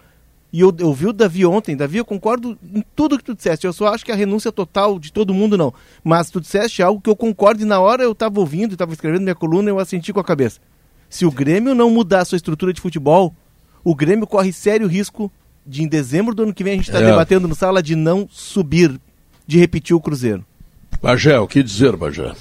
E 0.53 0.61
eu, 0.61 0.73
eu 0.79 0.95
vi 0.95 1.09
o 1.09 1.13
Davi 1.13 1.45
ontem, 1.45 1.77
Davi, 1.77 1.99
eu 1.99 2.05
concordo 2.05 2.57
em 2.73 2.85
tudo 2.95 3.19
que 3.19 3.25
tu 3.25 3.35
disseste. 3.35 3.67
Eu 3.67 3.73
só 3.73 3.89
acho 3.89 4.05
que 4.05 4.13
a 4.13 4.15
renúncia 4.15 4.53
total 4.53 5.01
de 5.01 5.13
todo 5.13 5.35
mundo 5.35 5.59
não. 5.59 5.75
Mas 6.05 6.31
tu 6.31 6.41
disseste 6.41 6.81
algo 6.81 7.01
que 7.01 7.11
eu 7.11 7.17
concordo 7.17 7.63
e 7.63 7.65
na 7.65 7.81
hora 7.81 8.05
eu 8.05 8.13
estava 8.13 8.39
ouvindo, 8.39 8.75
estava 8.75 8.93
escrevendo 8.93 9.23
minha 9.23 9.35
coluna, 9.35 9.69
eu 9.69 9.81
assenti 9.81 10.13
com 10.13 10.21
a 10.21 10.25
cabeça. 10.25 10.61
Se 11.11 11.27
o 11.27 11.31
Grêmio 11.33 11.75
não 11.75 11.91
mudar 11.91 12.21
a 12.21 12.25
sua 12.25 12.37
estrutura 12.37 12.73
de 12.73 12.81
futebol, 12.81 13.35
o 13.83 13.97
Grêmio 13.97 14.29
corre 14.29 14.53
sério 14.53 14.87
risco 14.87 15.31
de 15.67 15.83
em 15.83 15.89
dezembro 15.89 16.35
do 16.35 16.45
ano 16.45 16.55
que 16.55 16.63
vem 16.63 16.75
a 16.75 16.77
gente 16.77 16.89
estar 16.89 17.01
tá 17.01 17.05
é. 17.05 17.11
debatendo 17.11 17.49
no 17.49 17.55
sala 17.57 17.83
de 17.83 17.97
não 17.97 18.29
subir, 18.31 19.01
de 19.47 19.59
repetir 19.59 19.97
o 19.97 20.01
Cruzeiro. 20.01 20.45
Bagé, 21.03 21.39
o 21.39 21.49
que 21.49 21.63
dizer, 21.63 21.97
Bagé? 21.97 22.33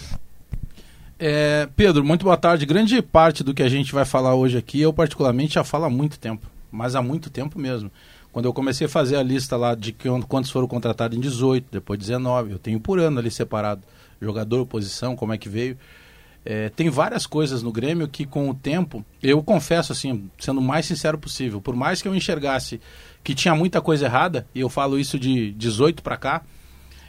É, 1.25 1.69
Pedro, 1.77 2.03
muito 2.03 2.25
boa 2.25 2.35
tarde. 2.35 2.65
Grande 2.65 3.01
parte 3.01 3.45
do 3.45 3.53
que 3.53 3.63
a 3.63 3.69
gente 3.69 3.93
vai 3.93 4.03
falar 4.03 4.35
hoje 4.35 4.57
aqui, 4.57 4.81
eu 4.81 4.91
particularmente 4.91 5.53
já 5.53 5.63
falo 5.63 5.85
há 5.85 5.89
muito 5.89 6.19
tempo 6.19 6.51
mas 6.73 6.95
há 6.95 7.01
muito 7.01 7.29
tempo 7.29 7.59
mesmo. 7.59 7.91
Quando 8.31 8.45
eu 8.45 8.53
comecei 8.53 8.87
a 8.87 8.89
fazer 8.89 9.15
a 9.15 9.21
lista 9.21 9.55
lá 9.55 9.75
de 9.75 9.95
quantos 10.27 10.49
foram 10.49 10.67
contratados 10.67 11.15
em 11.15 11.21
18, 11.21 11.67
depois 11.71 11.99
19, 11.99 12.51
eu 12.51 12.57
tenho 12.57 12.79
por 12.79 12.99
ano 12.99 13.19
ali 13.19 13.29
separado 13.29 13.83
jogador, 14.19 14.65
posição, 14.65 15.15
como 15.15 15.31
é 15.31 15.37
que 15.37 15.47
veio. 15.47 15.77
É, 16.43 16.69
tem 16.69 16.89
várias 16.89 17.27
coisas 17.27 17.61
no 17.61 17.71
Grêmio 17.71 18.07
que 18.07 18.25
com 18.25 18.49
o 18.49 18.55
tempo, 18.55 19.05
eu 19.21 19.41
confesso 19.43 19.91
assim, 19.91 20.29
sendo 20.39 20.59
o 20.59 20.63
mais 20.63 20.85
sincero 20.87 21.17
possível, 21.17 21.61
por 21.61 21.75
mais 21.75 22.01
que 22.01 22.07
eu 22.07 22.15
enxergasse 22.15 22.81
que 23.23 23.35
tinha 23.35 23.53
muita 23.53 23.79
coisa 23.79 24.05
errada, 24.05 24.47
e 24.53 24.59
eu 24.59 24.67
falo 24.67 24.99
isso 24.99 25.19
de 25.19 25.51
18 25.51 26.01
para 26.01 26.17
cá, 26.17 26.41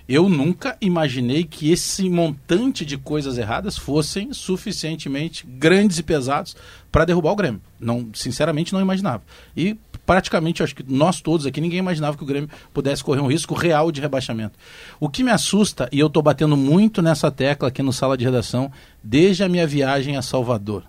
eu 0.09 0.29
nunca 0.29 0.77
imaginei 0.81 1.45
que 1.45 1.71
esse 1.71 2.09
montante 2.11 2.85
de 2.85 2.99
coisas 2.99 3.39
erradas 3.39 3.79
fossem 3.79 4.33
suficientemente 4.35 5.47
grandes 5.47 5.99
e 5.99 6.03
pesados 6.03 6.55
para 6.93 7.07
derrubar 7.07 7.33
o 7.33 7.37
Grêmio. 7.37 7.61
Não, 7.81 8.11
sinceramente, 8.13 8.73
não 8.73 8.81
imaginava. 8.81 9.23
E 9.57 9.77
praticamente, 10.05 10.63
acho 10.63 10.75
que 10.75 10.85
nós 10.87 11.23
todos 11.23 11.47
aqui, 11.47 11.61
ninguém 11.61 11.79
imaginava 11.79 12.17
que 12.17 12.23
o 12.23 12.27
Grêmio 12.27 12.51
pudesse 12.73 13.03
correr 13.03 13.21
um 13.21 13.27
risco 13.27 13.55
real 13.55 13.91
de 13.91 14.01
rebaixamento. 14.01 14.59
O 15.01 15.09
que 15.09 15.25
me 15.25 15.31
assusta, 15.31 15.89
e 15.91 15.99
eu 15.99 16.09
estou 16.09 16.23
batendo 16.23 16.57
muito 16.57 17.01
nessa 17.01 17.31
tecla 17.31 17.69
aqui 17.69 17.83
no 17.83 17.93
sala 17.93 18.17
de 18.17 18.25
redação, 18.25 18.71
desde 19.03 19.43
a 19.43 19.49
minha 19.49 19.67
viagem 19.67 20.17
a 20.17 20.23
Salvador. 20.23 20.85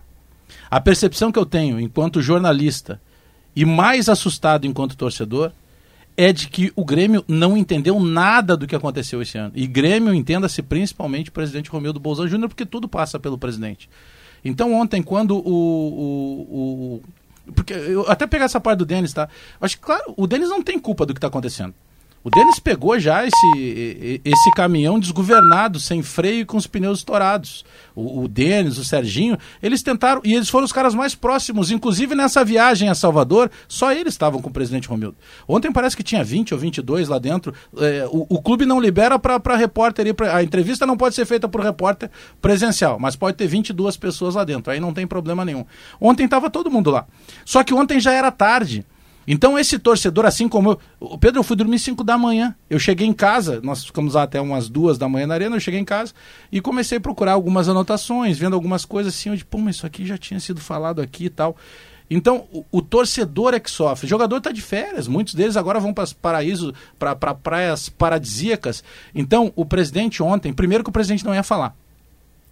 A 0.69 0.81
percepção 0.81 1.31
que 1.31 1.39
eu 1.39 1.45
tenho 1.45 1.79
enquanto 1.79 2.21
jornalista 2.21 2.99
e 3.55 3.63
mais 3.63 4.09
assustado 4.09 4.67
enquanto 4.67 4.97
torcedor 4.97 5.53
é 6.17 6.31
de 6.31 6.47
que 6.47 6.71
o 6.75 6.85
Grêmio 6.85 7.23
não 7.27 7.57
entendeu 7.57 7.99
nada 7.99 8.55
do 8.55 8.65
que 8.65 8.75
aconteceu 8.75 9.21
esse 9.21 9.37
ano. 9.37 9.51
E 9.55 9.67
Grêmio 9.67 10.13
entenda-se 10.13 10.61
principalmente 10.61 11.29
o 11.29 11.33
presidente 11.33 11.69
Romildo 11.69 11.99
Bolzano 11.99 12.29
Júnior, 12.29 12.49
porque 12.49 12.65
tudo 12.65 12.87
passa 12.87 13.19
pelo 13.19 13.37
presidente. 13.37 13.89
Então 14.43 14.73
ontem, 14.73 15.01
quando 15.01 15.37
o, 15.37 15.41
o, 15.41 16.95
o 16.95 17.03
porque 17.53 17.73
eu 17.73 18.09
até 18.09 18.25
pegar 18.25 18.45
essa 18.45 18.59
parte 18.59 18.79
do 18.79 18.85
Denis, 18.85 19.13
tá? 19.13 19.29
Acho 19.59 19.77
que, 19.77 19.83
claro, 19.83 20.13
o 20.15 20.25
Denis 20.25 20.49
não 20.49 20.63
tem 20.63 20.79
culpa 20.79 21.05
do 21.05 21.13
que 21.13 21.17
está 21.17 21.27
acontecendo. 21.27 21.73
O 22.25 22.29
Denis 22.31 22.57
pegou 22.57 22.97
já 22.97 23.23
esse, 23.23 24.19
esse 24.25 24.51
caminhão 24.55 24.99
desgovernado, 24.99 25.79
sem 25.79 26.01
freio 26.01 26.39
e 26.39 26.45
com 26.45 26.57
os 26.57 26.65
pneus 26.65 26.97
estourados. 26.97 27.63
O, 27.95 28.23
o 28.23 28.27
Denis, 28.27 28.79
o 28.79 28.83
Serginho, 28.83 29.37
eles 29.61 29.83
tentaram, 29.83 30.21
e 30.23 30.33
eles 30.33 30.49
foram 30.49 30.65
os 30.65 30.71
caras 30.71 30.95
mais 30.95 31.13
próximos, 31.13 31.69
inclusive 31.69 32.15
nessa 32.15 32.43
viagem 32.43 32.89
a 32.89 32.95
Salvador, 32.95 33.51
só 33.67 33.93
eles 33.93 34.15
estavam 34.15 34.41
com 34.41 34.49
o 34.49 34.51
presidente 34.51 34.87
Romildo. 34.87 35.15
Ontem 35.47 35.71
parece 35.71 35.95
que 35.95 36.01
tinha 36.01 36.23
20 36.23 36.55
ou 36.55 36.59
22 36.59 37.09
lá 37.09 37.19
dentro. 37.19 37.53
É, 37.77 38.07
o, 38.09 38.25
o, 38.27 38.41
clube 38.41 38.65
não 38.65 38.79
libera 38.79 39.19
para 39.19 39.55
repórter, 39.55 40.07
ir 40.07 40.15
pra, 40.15 40.35
a 40.35 40.43
entrevista 40.43 40.83
não 40.83 40.97
pode 40.97 41.13
ser 41.13 41.25
feita 41.27 41.47
por 41.47 41.61
repórter 41.61 42.09
presencial, 42.41 42.97
mas 42.97 43.15
pode 43.15 43.37
ter 43.37 43.45
22 43.45 43.97
pessoas 43.97 44.33
lá 44.33 44.43
dentro, 44.43 44.73
aí 44.73 44.79
não 44.79 44.91
tem 44.91 45.05
problema 45.05 45.45
nenhum. 45.45 45.63
Ontem 46.01 46.25
estava 46.25 46.49
todo 46.49 46.71
mundo 46.71 46.89
lá. 46.89 47.05
Só 47.45 47.63
que 47.63 47.71
ontem 47.71 47.99
já 47.99 48.13
era 48.13 48.31
tarde. 48.31 48.83
Então, 49.27 49.57
esse 49.57 49.79
torcedor, 49.79 50.25
assim 50.25 50.47
como 50.47 50.71
eu. 50.71 50.79
O 50.99 51.17
Pedro, 51.17 51.39
eu 51.39 51.43
fui 51.43 51.55
dormir 51.55 51.79
5 51.79 52.03
da 52.03 52.17
manhã. 52.17 52.55
Eu 52.69 52.79
cheguei 52.79 53.07
em 53.07 53.13
casa, 53.13 53.59
nós 53.63 53.83
ficamos 53.83 54.13
lá 54.13 54.23
até 54.23 54.39
umas 54.39 54.69
duas 54.69 54.97
da 54.97 55.09
manhã 55.09 55.27
na 55.27 55.33
arena. 55.33 55.55
Eu 55.55 55.59
cheguei 55.59 55.79
em 55.79 55.85
casa 55.85 56.13
e 56.51 56.61
comecei 56.61 56.97
a 56.97 57.01
procurar 57.01 57.33
algumas 57.33 57.67
anotações, 57.67 58.37
vendo 58.37 58.53
algumas 58.53 58.85
coisas 58.85 59.13
assim. 59.13 59.31
Disse, 59.31 59.45
pô, 59.45 59.57
mas 59.57 59.77
isso 59.77 59.85
aqui 59.85 60.05
já 60.05 60.17
tinha 60.17 60.39
sido 60.39 60.61
falado 60.61 61.01
aqui 61.01 61.25
e 61.25 61.29
tal. 61.29 61.55
Então, 62.09 62.45
o, 62.51 62.63
o 62.71 62.81
torcedor 62.81 63.53
é 63.53 63.59
que 63.59 63.69
sofre. 63.69 64.05
O 64.05 64.09
jogador 64.09 64.37
está 64.37 64.51
de 64.51 64.61
férias, 64.61 65.07
muitos 65.07 65.33
deles 65.33 65.57
agora 65.57 65.79
vão 65.79 65.93
para 65.93 66.05
paraísos, 66.21 66.71
para 66.99 67.15
pra 67.15 67.33
praias 67.33 67.89
paradisíacas. 67.89 68.83
Então, 69.13 69.51
o 69.55 69.65
presidente 69.65 70.21
ontem, 70.21 70.53
primeiro 70.53 70.83
que 70.83 70.89
o 70.89 70.93
presidente 70.93 71.25
não 71.25 71.33
ia 71.33 71.43
falar. 71.43 71.75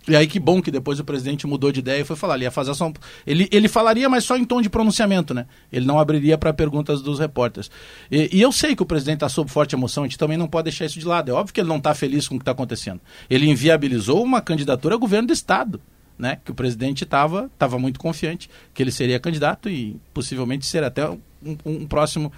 E 0.08 0.16
aí 0.16 0.28
que 0.28 0.40
bom 0.40 0.62
que 0.62 0.70
depois 0.70 1.00
o 1.00 1.04
presidente 1.04 1.48
mudou 1.48 1.72
de 1.72 1.80
ideia 1.80 2.02
e 2.02 2.04
foi 2.04 2.16
falar. 2.16 2.36
Ele 2.36 2.44
ia 2.44 2.52
fazer 2.52 2.74
só 2.74 2.88
um... 2.88 2.94
ele, 3.26 3.48
ele 3.52 3.68
falaria, 3.68 4.10
mas 4.10 4.26
só 4.26 4.36
em 4.36 4.44
tom 4.44 4.62
de 4.62 4.70
pronunciamento, 4.70 5.34
né? 5.34 5.46
Ele 5.72 5.86
não 5.86 5.98
abriria 5.98 6.38
para 6.38 6.54
perguntas 6.54 7.02
dos 7.02 7.20
repórteres. 7.20 7.72
E, 8.12 8.38
e, 8.38 8.42
eu 8.42 8.52
sei 8.52 8.76
que 8.76 8.84
o 8.84 8.86
presidente 8.86 9.18
está 9.18 9.30
sob 9.30 9.50
forte 9.50 9.76
emoção, 9.76 10.04
a 10.04 10.08
gente 10.08 10.18
também 10.18 10.38
não 10.38 10.48
pode 10.48 10.66
deixar 10.66 10.86
isso 10.86 11.00
de 11.00 11.06
lado. 11.06 11.30
É 11.30 11.34
óbvio 11.34 11.54
que 11.54 11.62
ele 11.62 11.70
não 11.70 11.78
está 11.78 11.94
feliz 11.94 12.28
com 12.28 12.36
o 12.36 12.38
que 12.38 12.42
está 12.42 12.52
acontecendo. 12.52 13.00
Ele 13.30 13.50
inviabilizou 13.50 14.22
uma 14.22 14.42
candidatura 14.42 14.96
a 14.96 14.98
governo 14.98 15.28
do 15.28 15.34
Estado. 15.34 15.80
Né, 16.16 16.38
que 16.46 16.52
o 16.52 16.54
presidente 16.54 17.04
estava 17.04 17.50
tava 17.58 17.80
muito 17.80 18.00
confiante 18.00 18.48
que 18.72 18.84
ele 18.84 18.92
seria 18.92 19.20
candidato 19.20 19.68
e 19.68 19.98
possivelmente 20.14 20.64
ser 20.64 20.84
até 20.84 21.10
um, 21.10 21.18
um 21.66 21.88
próximo 21.88 22.32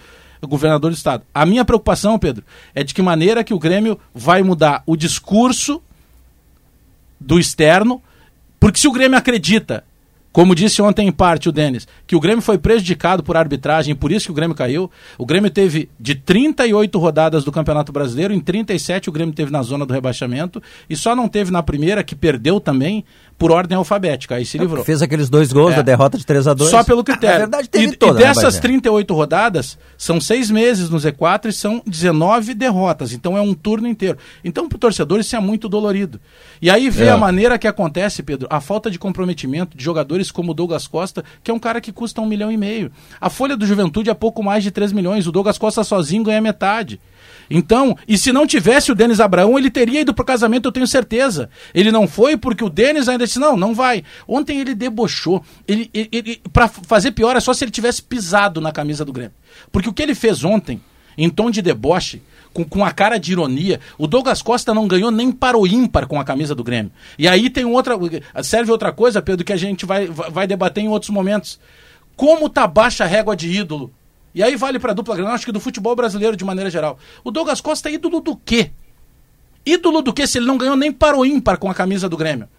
governador 0.48 0.92
do 0.92 0.96
estado. 0.96 1.26
A 1.34 1.46
minha 1.46 1.66
preocupação, 1.66 2.18
Pedro, 2.18 2.46
é 2.74 2.84
de 2.84 2.94
que 2.94 3.02
maneira 3.02 3.44
que 3.44 3.54
o 3.54 3.60
Grêmio 3.60 4.00
vai 4.14 4.42
mudar 4.44 4.82
o 4.86 4.96
discurso 4.96 5.82
do 7.26 7.40
externo, 7.40 8.02
porque 8.60 8.80
se 8.80 8.88
o 8.88 8.92
Grêmio 8.92 9.18
acredita, 9.18 9.84
como 10.32 10.54
disse 10.54 10.82
ontem 10.82 11.08
em 11.08 11.12
parte 11.12 11.48
o 11.48 11.52
Denis, 11.52 11.88
que 12.06 12.16
o 12.16 12.20
Grêmio 12.20 12.42
foi 12.42 12.58
prejudicado 12.58 13.24
por 13.24 13.38
arbitragem 13.38 13.96
por 13.96 14.12
isso 14.12 14.26
que 14.28 14.32
o 14.32 14.36
Grêmio 14.36 14.56
caiu, 14.56 14.92
o 15.18 15.26
Grêmio 15.26 15.50
teve 15.50 15.90
de 16.00 16.14
38 16.14 17.00
rodadas 17.00 17.44
do 17.44 17.52
Campeonato 17.52 17.92
Brasileiro, 17.92 18.34
em 18.34 18.40
37 18.40 19.10
o 19.10 19.14
Grêmio 19.14 19.34
teve 19.34 19.50
na 19.50 19.64
zona 19.64 19.86
do 19.86 19.94
rebaixamento 19.94 20.62
e 20.90 20.96
só 20.96 21.16
não 21.16 21.28
teve 21.28 21.52
na 21.52 21.64
primeira, 21.64 22.04
que 22.04 22.16
perdeu 22.16 22.60
também, 22.60 23.04
por 23.38 23.52
ordem 23.52 23.78
alfabética. 23.78 24.36
Aí 24.36 24.46
se 24.46 24.58
é, 24.58 24.62
livrou. 24.62 24.84
Fez 24.84 25.02
aqueles 25.02 25.30
dois 25.30 25.52
gols 25.52 25.74
é. 25.74 25.78
da 25.78 25.82
derrota 25.82 26.18
de 26.18 26.26
3 26.26 26.48
a 26.48 26.54
2 26.54 26.70
Só 26.70 26.84
pelo 26.84 27.04
critério. 27.04 27.36
Na 27.36 27.46
verdade, 27.46 27.70
teve 27.70 27.94
e, 27.94 27.96
toda, 27.96 28.20
e 28.20 28.24
né, 28.24 28.28
dessas 28.28 28.56
né, 28.56 28.62
38 28.62 29.14
rodadas, 29.14 29.78
são 29.98 30.22
seis 30.22 30.50
meses 30.50 30.90
no 30.90 30.98
Z4 30.98 31.48
e 31.48 31.54
são 31.54 31.82
19 31.86 32.54
derrotas. 32.54 33.14
Então 33.14 33.38
é 33.38 33.42
um 33.42 33.54
turno 33.54 33.88
inteiro. 33.88 34.18
Então, 34.44 34.68
para 34.68 34.78
o 34.78 34.80
torcedor, 34.80 35.20
isso 35.20 35.36
é 35.36 35.40
muito 35.40 35.68
dolorido. 35.68 36.20
E 36.62 36.70
aí 36.70 36.90
vê 36.90 37.06
é. 37.06 37.12
a 37.12 37.18
maneira 37.18 37.58
que 37.58 37.68
acontece, 37.68 38.24
Pedro, 38.24 38.48
a 38.50 38.62
falta 38.62 38.90
de 38.90 38.98
comprometimento 38.98 39.78
de 39.78 39.84
jogadores 39.84 40.32
como 40.32 40.52
o 40.52 40.54
Douglas 40.54 40.88
Costa, 40.88 41.24
que 41.44 41.52
é 41.52 41.54
um 41.54 41.60
cara 41.60 41.82
que 41.82 41.92
custa 41.92 42.22
um 42.22 42.26
milhão 42.26 42.52
e 42.52 42.58
meio. 42.58 42.92
A 43.20 43.30
folha 43.30 43.58
do 43.58 43.66
Juventude 43.66 44.10
é 44.10 44.14
pouco 44.14 44.42
mais 44.42 44.64
de 44.64 44.72
3 44.72 44.92
milhões. 44.92 45.28
O 45.28 45.32
Douglas 45.32 45.58
Costa 45.58 45.84
sozinho 45.84 46.24
ganha 46.24 46.42
metade. 46.42 47.00
Então, 47.50 47.98
e 48.08 48.18
se 48.18 48.32
não 48.32 48.48
tivesse 48.48 48.92
o 48.92 48.96
Denis 48.96 49.20
Abraão, 49.20 49.58
ele 49.58 49.70
teria 49.70 50.02
ido 50.02 50.14
pro 50.14 50.26
casamento, 50.26 50.68
eu 50.68 50.72
tenho 50.72 50.88
certeza. 50.88 51.50
Ele 51.74 51.92
não 51.92 52.08
foi 52.08 52.38
porque 52.38 52.64
o 52.64 52.70
Denis 52.70 53.08
ainda 53.08 53.26
disse: 53.26 53.40
não, 53.40 53.56
não 53.56 53.74
vai. 53.74 54.04
Ontem 54.28 54.60
ele 54.60 54.74
debochou. 54.74 55.44
Ele, 55.68 55.90
ele, 55.94 56.10
ele 56.12 56.42
para 56.52 56.68
fazer 56.68 57.12
pior, 57.12 57.36
é 57.36 57.40
só 57.40 57.54
se 57.54 57.64
ele 57.64 57.72
tivesse 57.72 58.02
pisado 58.02 58.60
na 58.60 58.72
camisa 58.72 59.06
do 59.06 59.14
Grêmio. 59.14 59.34
Porque 59.72 59.90
o 59.90 59.94
que 59.94 60.02
ele 60.02 60.16
fez 60.16 60.44
ontem, 60.44 60.82
em 61.18 61.30
tom 61.30 61.50
de 61.50 61.62
deboche, 61.62 62.22
com, 62.54 62.64
com 62.64 62.84
a 62.84 62.92
cara 62.92 63.18
de 63.18 63.32
ironia, 63.32 63.80
o 63.98 64.08
Douglas 64.08 64.42
Costa 64.42 64.74
não 64.74 64.88
ganhou 64.88 65.12
nem 65.12 65.32
para 65.32 65.58
o 65.58 65.68
ímpar 65.68 66.08
com 66.08 66.20
a 66.20 66.24
camisa 66.24 66.56
do 66.56 66.64
Grêmio. 66.64 66.92
E 67.18 67.28
aí 67.28 67.50
tem 67.50 67.66
outra. 67.66 67.96
Serve 68.44 68.72
outra 68.72 68.92
coisa, 68.92 69.22
Pedro, 69.22 69.46
que 69.46 69.54
a 69.54 69.58
gente 69.58 69.86
vai, 69.86 70.08
vai 70.08 70.48
debater 70.48 70.84
em 70.84 70.88
outros 70.88 71.12
momentos. 71.12 71.60
Como 72.16 72.50
tá 72.50 72.66
baixa 72.66 73.04
a 73.04 73.08
régua 73.08 73.36
de 73.36 73.52
ídolo 73.52 73.92
e 74.36 74.44
aí 74.44 74.58
vale 74.58 74.78
para 74.78 74.92
a 74.92 74.94
dupla 74.94 75.16
Grenal, 75.16 75.34
acho 75.34 75.46
que 75.46 75.52
do 75.52 75.62
futebol 75.62 75.96
brasileiro 75.96 76.36
de 76.36 76.44
maneira 76.44 76.70
geral. 76.70 77.00
O 77.24 77.32
Douglas 77.32 77.62
Costa 77.62 77.90
é 77.90 77.94
ídolo 77.94 78.20
do 78.20 78.36
quê? 78.36 78.72
Ídolo 79.66 80.02
do 80.02 80.14
quê 80.14 80.28
se 80.28 80.38
ele 80.38 80.46
não 80.46 80.58
ganhou 80.58 80.76
nem 80.76 80.92
para 80.92 81.18
o 81.18 81.26
ímpar 81.26 81.58
com 81.58 81.72
a 81.72 81.74
camisa 81.74 82.10
do 82.10 82.18
Grêmio? 82.18 82.50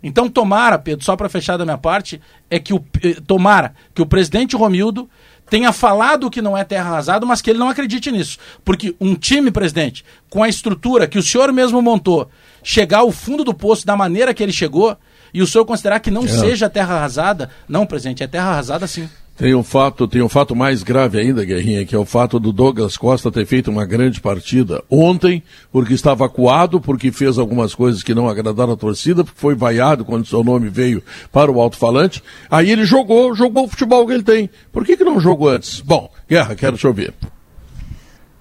Então 0.00 0.28
tomara, 0.28 0.78
Pedro, 0.78 1.04
só 1.04 1.16
para 1.16 1.28
fechar 1.28 1.56
da 1.56 1.64
minha 1.64 1.76
parte, 1.76 2.20
é 2.48 2.60
que 2.60 2.72
o 2.72 2.84
eh, 3.02 3.16
tomara 3.26 3.74
que 3.92 4.00
o 4.00 4.06
presidente 4.06 4.54
Romildo 4.54 5.10
tenha 5.50 5.72
falado 5.72 6.30
que 6.30 6.40
não 6.40 6.56
é 6.56 6.62
terra 6.62 6.90
arrasada, 6.90 7.26
mas 7.26 7.42
que 7.42 7.50
ele 7.50 7.58
não 7.58 7.68
acredite 7.68 8.12
nisso. 8.12 8.38
Porque 8.64 8.94
um 9.00 9.16
time, 9.16 9.50
presidente, 9.50 10.04
com 10.30 10.44
a 10.44 10.48
estrutura 10.48 11.08
que 11.08 11.18
o 11.18 11.22
senhor 11.22 11.52
mesmo 11.52 11.82
montou, 11.82 12.30
chegar 12.62 12.98
ao 12.98 13.10
fundo 13.10 13.42
do 13.42 13.52
poço 13.52 13.84
da 13.84 13.96
maneira 13.96 14.32
que 14.32 14.42
ele 14.42 14.52
chegou, 14.52 14.96
e 15.34 15.42
o 15.42 15.46
senhor 15.46 15.64
considerar 15.64 15.98
que 15.98 16.10
não 16.10 16.24
é. 16.24 16.28
seja 16.28 16.70
terra 16.70 16.94
arrasada, 16.94 17.50
não, 17.68 17.84
presidente, 17.84 18.22
é 18.22 18.28
terra 18.28 18.50
arrasada 18.50 18.86
sim. 18.86 19.08
Tem 19.36 19.54
um 19.54 19.62
fato, 19.62 20.08
tem 20.08 20.22
um 20.22 20.30
fato 20.30 20.56
mais 20.56 20.82
grave 20.82 21.18
ainda, 21.18 21.44
Guerrinha, 21.44 21.84
que 21.84 21.94
é 21.94 21.98
o 21.98 22.06
fato 22.06 22.40
do 22.40 22.54
Douglas 22.54 22.96
Costa 22.96 23.30
ter 23.30 23.44
feito 23.44 23.70
uma 23.70 23.84
grande 23.84 24.18
partida 24.18 24.82
ontem, 24.90 25.42
porque 25.70 25.92
estava 25.92 26.24
acuado, 26.24 26.80
porque 26.80 27.12
fez 27.12 27.36
algumas 27.36 27.74
coisas 27.74 28.02
que 28.02 28.14
não 28.14 28.30
agradaram 28.30 28.72
a 28.72 28.76
torcida, 28.78 29.22
porque 29.22 29.38
foi 29.38 29.54
vaiado 29.54 30.06
quando 30.06 30.24
seu 30.24 30.42
nome 30.42 30.70
veio 30.70 31.02
para 31.30 31.52
o 31.52 31.60
alto-falante. 31.60 32.22
Aí 32.50 32.70
ele 32.70 32.86
jogou, 32.86 33.34
jogou 33.34 33.66
o 33.66 33.68
futebol 33.68 34.06
que 34.06 34.14
ele 34.14 34.22
tem. 34.22 34.48
Por 34.72 34.86
que, 34.86 34.96
que 34.96 35.04
não 35.04 35.20
jogou 35.20 35.50
antes? 35.50 35.82
Bom, 35.82 36.10
Guerra, 36.26 36.56
quero 36.56 36.78
te 36.78 36.86
ouvir. 36.86 37.12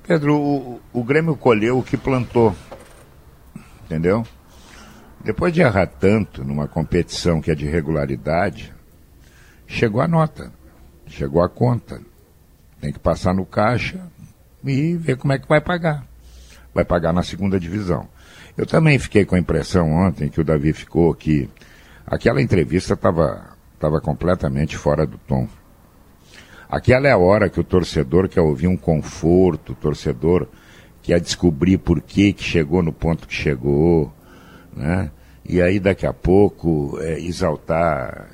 Pedro, 0.07 0.33
o, 0.37 0.81
o 0.93 1.03
Grêmio 1.03 1.35
colheu 1.35 1.77
o 1.77 1.83
que 1.83 1.97
plantou. 1.97 2.55
Entendeu? 3.83 4.25
Depois 5.21 5.51
de 5.51 5.59
errar 5.59 5.87
tanto 5.87 6.41
numa 6.41 6.69
competição 6.69 7.41
que 7.41 7.51
é 7.51 7.55
de 7.55 7.65
regularidade, 7.65 8.73
chegou 9.67 9.99
a 9.99 10.07
nota 10.07 10.53
chegou 11.07 11.41
a 11.41 11.49
conta. 11.49 12.01
Tem 12.81 12.91
que 12.91 12.99
passar 12.99 13.33
no 13.33 13.45
caixa 13.45 13.99
e 14.63 14.95
ver 14.95 15.17
como 15.17 15.33
é 15.33 15.39
que 15.39 15.47
vai 15.47 15.61
pagar. 15.61 16.05
Vai 16.73 16.85
pagar 16.85 17.13
na 17.13 17.23
segunda 17.23 17.59
divisão. 17.59 18.07
Eu 18.57 18.65
também 18.65 18.97
fiquei 18.97 19.25
com 19.25 19.35
a 19.35 19.39
impressão 19.39 19.91
ontem 19.91 20.29
que 20.29 20.39
o 20.39 20.43
Davi 20.43 20.71
ficou 20.73 21.13
que 21.13 21.49
aquela 22.05 22.41
entrevista 22.41 22.93
estava 22.93 23.55
tava 23.79 23.99
completamente 23.99 24.77
fora 24.77 25.05
do 25.05 25.17
tom. 25.17 25.47
Aquela 26.69 27.07
é 27.07 27.11
a 27.11 27.17
hora 27.17 27.49
que 27.49 27.59
o 27.59 27.63
torcedor 27.63 28.27
quer 28.27 28.41
ouvir 28.41 28.67
um 28.67 28.77
conforto, 28.77 29.73
o 29.73 29.75
torcedor 29.75 30.47
quer 31.03 31.19
descobrir 31.19 31.77
por 31.77 32.01
que, 32.01 32.33
que 32.33 32.43
chegou 32.43 32.81
no 32.81 32.91
ponto 32.91 33.27
que 33.27 33.33
chegou, 33.33 34.11
né? 34.75 35.11
E 35.47 35.61
aí 35.61 35.79
daqui 35.79 36.07
a 36.07 36.13
pouco 36.13 36.97
é, 37.01 37.19
exaltar 37.19 38.27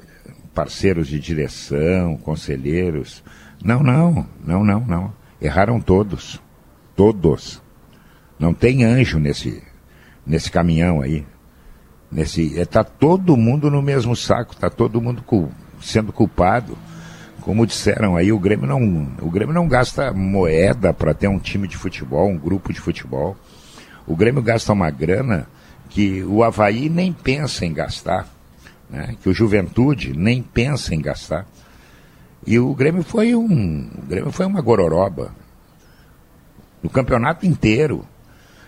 parceiros 0.53 1.07
de 1.07 1.19
direção, 1.19 2.17
conselheiros. 2.17 3.23
Não, 3.63 3.81
não, 3.81 4.27
não, 4.45 4.63
não, 4.63 4.79
não. 4.81 5.13
Erraram 5.41 5.79
todos. 5.79 6.41
Todos. 6.95 7.61
Não 8.37 8.53
tem 8.53 8.83
anjo 8.83 9.19
nesse, 9.19 9.61
nesse 10.25 10.51
caminhão 10.51 11.01
aí. 11.01 11.25
Nesse, 12.11 12.59
está 12.59 12.81
é, 12.81 12.83
todo 12.83 13.37
mundo 13.37 13.71
no 13.71 13.81
mesmo 13.81 14.15
saco, 14.15 14.53
está 14.53 14.69
todo 14.69 15.01
mundo 15.01 15.21
cu, 15.21 15.49
sendo 15.79 16.11
culpado. 16.11 16.77
Como 17.39 17.65
disseram 17.65 18.15
aí, 18.15 18.31
o 18.31 18.39
Grêmio 18.39 18.67
não, 18.67 19.07
o 19.21 19.29
Grêmio 19.29 19.53
não 19.53 19.67
gasta 19.67 20.11
moeda 20.11 20.93
para 20.93 21.13
ter 21.13 21.27
um 21.27 21.39
time 21.39 21.67
de 21.67 21.77
futebol, 21.77 22.29
um 22.29 22.37
grupo 22.37 22.73
de 22.73 22.79
futebol. 22.79 23.35
O 24.05 24.15
Grêmio 24.15 24.41
gasta 24.41 24.73
uma 24.73 24.91
grana 24.91 25.47
que 25.89 26.21
o 26.23 26.43
Havaí 26.43 26.89
nem 26.89 27.13
pensa 27.13 27.65
em 27.65 27.73
gastar 27.73 28.27
né, 28.91 29.15
que 29.21 29.29
o 29.29 29.33
Juventude 29.33 30.13
nem 30.15 30.43
pensa 30.43 30.93
em 30.93 31.01
gastar. 31.01 31.47
E 32.45 32.59
o 32.59 32.73
Grêmio 32.75 33.03
foi 33.03 33.33
um, 33.33 33.89
Grêmio 34.07 34.31
foi 34.31 34.45
uma 34.45 34.61
gororoba 34.61 35.33
no 36.83 36.89
campeonato 36.89 37.45
inteiro. 37.45 38.05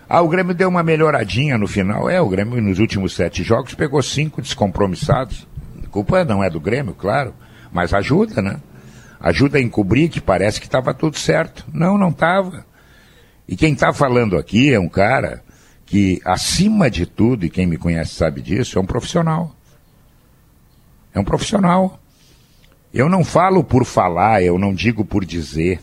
Ah, 0.08 0.22
o 0.22 0.28
Grêmio 0.28 0.54
deu 0.54 0.68
uma 0.68 0.82
melhoradinha 0.82 1.58
no 1.58 1.66
final. 1.66 2.08
É, 2.08 2.20
o 2.20 2.28
Grêmio 2.28 2.60
nos 2.62 2.78
últimos 2.78 3.14
sete 3.14 3.42
jogos 3.42 3.74
pegou 3.74 4.02
cinco 4.02 4.40
descompromissados. 4.40 5.46
A 5.84 5.88
culpa 5.88 6.24
não 6.24 6.42
é 6.42 6.48
do 6.48 6.60
Grêmio, 6.60 6.94
claro, 6.94 7.34
mas 7.72 7.92
ajuda, 7.92 8.40
né? 8.40 8.60
Ajuda 9.20 9.58
a 9.58 9.60
encobrir 9.60 10.08
que 10.08 10.20
parece 10.20 10.60
que 10.60 10.66
estava 10.66 10.94
tudo 10.94 11.18
certo. 11.18 11.64
Não, 11.72 11.98
não 11.98 12.10
estava. 12.10 12.64
E 13.48 13.56
quem 13.56 13.72
está 13.72 13.92
falando 13.92 14.36
aqui 14.36 14.72
é 14.72 14.78
um 14.78 14.88
cara 14.88 15.42
que, 15.84 16.20
acima 16.24 16.90
de 16.90 17.06
tudo, 17.06 17.44
e 17.44 17.50
quem 17.50 17.66
me 17.66 17.76
conhece 17.76 18.14
sabe 18.14 18.40
disso, 18.40 18.78
é 18.78 18.80
um 18.80 18.86
profissional. 18.86 19.54
É 21.14 21.20
um 21.20 21.24
profissional. 21.24 22.00
Eu 22.92 23.08
não 23.08 23.24
falo 23.24 23.62
por 23.62 23.84
falar, 23.84 24.42
eu 24.42 24.58
não 24.58 24.74
digo 24.74 25.04
por 25.04 25.24
dizer. 25.24 25.80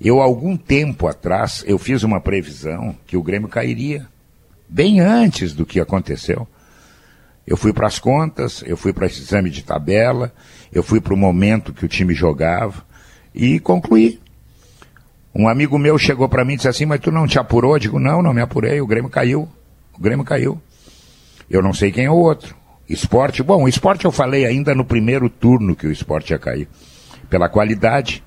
Eu, 0.00 0.20
algum 0.20 0.56
tempo 0.56 1.08
atrás, 1.08 1.64
eu 1.66 1.76
fiz 1.76 2.04
uma 2.04 2.20
previsão 2.20 2.94
que 3.06 3.16
o 3.16 3.22
Grêmio 3.22 3.48
cairia, 3.48 4.06
bem 4.68 5.00
antes 5.00 5.52
do 5.52 5.66
que 5.66 5.80
aconteceu. 5.80 6.46
Eu 7.44 7.56
fui 7.56 7.72
para 7.72 7.88
as 7.88 7.98
contas, 7.98 8.62
eu 8.64 8.76
fui 8.76 8.92
para 8.92 9.06
esse 9.06 9.20
exame 9.20 9.50
de 9.50 9.64
tabela, 9.64 10.32
eu 10.72 10.82
fui 10.82 11.00
para 11.00 11.14
o 11.14 11.16
momento 11.16 11.72
que 11.72 11.84
o 11.84 11.88
time 11.88 12.14
jogava 12.14 12.84
e 13.34 13.58
concluí. 13.58 14.20
Um 15.34 15.48
amigo 15.48 15.78
meu 15.78 15.98
chegou 15.98 16.28
para 16.28 16.44
mim 16.44 16.54
e 16.54 16.56
disse 16.56 16.68
assim, 16.68 16.84
mas 16.84 17.00
tu 17.00 17.10
não 17.10 17.26
te 17.26 17.38
apurou? 17.38 17.74
Eu 17.74 17.80
digo, 17.80 17.98
não, 17.98 18.22
não 18.22 18.34
me 18.34 18.40
apurei, 18.40 18.80
o 18.80 18.86
Grêmio 18.86 19.10
caiu. 19.10 19.48
O 19.96 20.00
Grêmio 20.00 20.24
caiu. 20.24 20.60
Eu 21.48 21.62
não 21.62 21.72
sei 21.72 21.90
quem 21.90 22.04
é 22.04 22.10
o 22.10 22.16
outro. 22.16 22.57
Esporte, 22.88 23.42
bom, 23.42 23.68
esporte 23.68 24.04
eu 24.04 24.12
falei 24.12 24.46
ainda 24.46 24.74
no 24.74 24.84
primeiro 24.84 25.28
turno 25.28 25.76
que 25.76 25.86
o 25.86 25.92
esporte 25.92 26.32
ia 26.32 26.38
cair. 26.38 26.68
Pela 27.28 27.48
qualidade. 27.48 28.22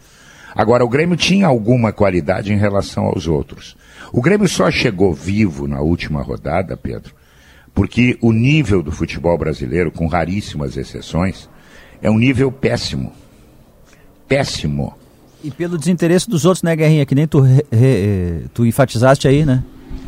Agora, 0.53 0.85
o 0.85 0.89
Grêmio 0.89 1.17
tinha 1.17 1.47
alguma 1.47 1.91
qualidade 1.91 2.53
em 2.53 2.57
relação 2.57 3.05
aos 3.05 3.27
outros. 3.27 3.75
O 4.13 4.21
Grêmio 4.21 4.47
só 4.47 4.69
chegou 4.69 5.13
vivo 5.13 5.67
na 5.67 5.81
última 5.81 6.21
rodada, 6.21 6.77
Pedro, 6.77 7.13
porque 7.73 8.17
o 8.21 8.31
nível 8.31 8.83
do 8.83 8.91
futebol 8.91 9.37
brasileiro, 9.37 9.91
com 9.91 10.05
raríssimas 10.05 10.77
exceções, 10.77 11.49
é 12.01 12.11
um 12.11 12.17
nível 12.17 12.51
péssimo. 12.51 13.13
Péssimo. 14.27 14.93
E 15.43 15.49
pelo 15.49 15.77
desinteresse 15.77 16.29
dos 16.29 16.45
outros, 16.45 16.61
né, 16.61 16.75
Guerrinha? 16.75 17.05
Que 17.05 17.15
nem 17.15 17.27
tu, 17.27 17.39
re, 17.39 17.65
re, 17.71 18.45
tu 18.53 18.65
enfatizaste 18.65 19.27
aí, 19.27 19.43
né? 19.45 19.63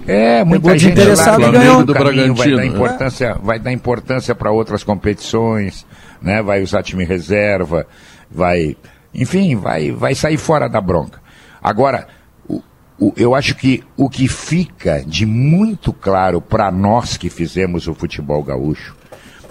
É, 0.08 0.44
muita 0.44 0.64
Pegou 0.66 0.78
gente 0.78 0.92
interessado 0.92 1.42
lá 1.42 1.52
ganhou. 1.52 1.86
do 1.86 1.94
caminho, 1.94 2.36
vai 2.36 2.48
Bragantino, 2.48 2.58
dar 2.58 2.66
importância, 2.66 3.38
vai 3.42 3.60
dar 3.60 3.72
importância 3.72 4.36
para 4.36 4.52
outras 4.52 4.84
competições, 4.84 5.86
né? 6.22 6.42
Vai 6.42 6.62
usar 6.62 6.84
time 6.84 7.06
reserva, 7.06 7.88
vai, 8.30 8.76
enfim, 9.14 9.56
vai, 9.56 9.92
vai 9.92 10.14
sair 10.14 10.38
fora 10.38 10.68
da 10.68 10.82
bronca. 10.82 11.22
Agora, 11.62 12.08
o, 12.48 12.62
o, 13.00 13.14
eu 13.16 13.34
acho 13.34 13.56
que 13.56 13.82
o 13.96 14.10
que 14.10 14.28
fica 14.28 15.04
de 15.06 15.26
muito 15.26 15.94
claro 15.94 16.42
para 16.42 16.70
nós 16.70 17.16
que 17.16 17.30
fizemos 17.30 17.88
o 17.88 17.94
futebol 17.94 18.44
gaúcho, 18.44 18.96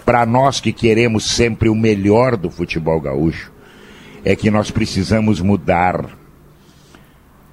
para 0.05 0.27
nós 0.27 0.61
que 0.61 0.73
queremos 0.73 1.25
sempre 1.25 1.69
o 1.69 1.75
melhor 1.75 2.37
do 2.37 2.51
futebol 2.51 3.01
gaúcho, 3.01 3.51
é 4.25 4.37
que 4.37 4.51
nós 4.51 4.71
precisamos 4.71 5.41
mudar 5.41 6.22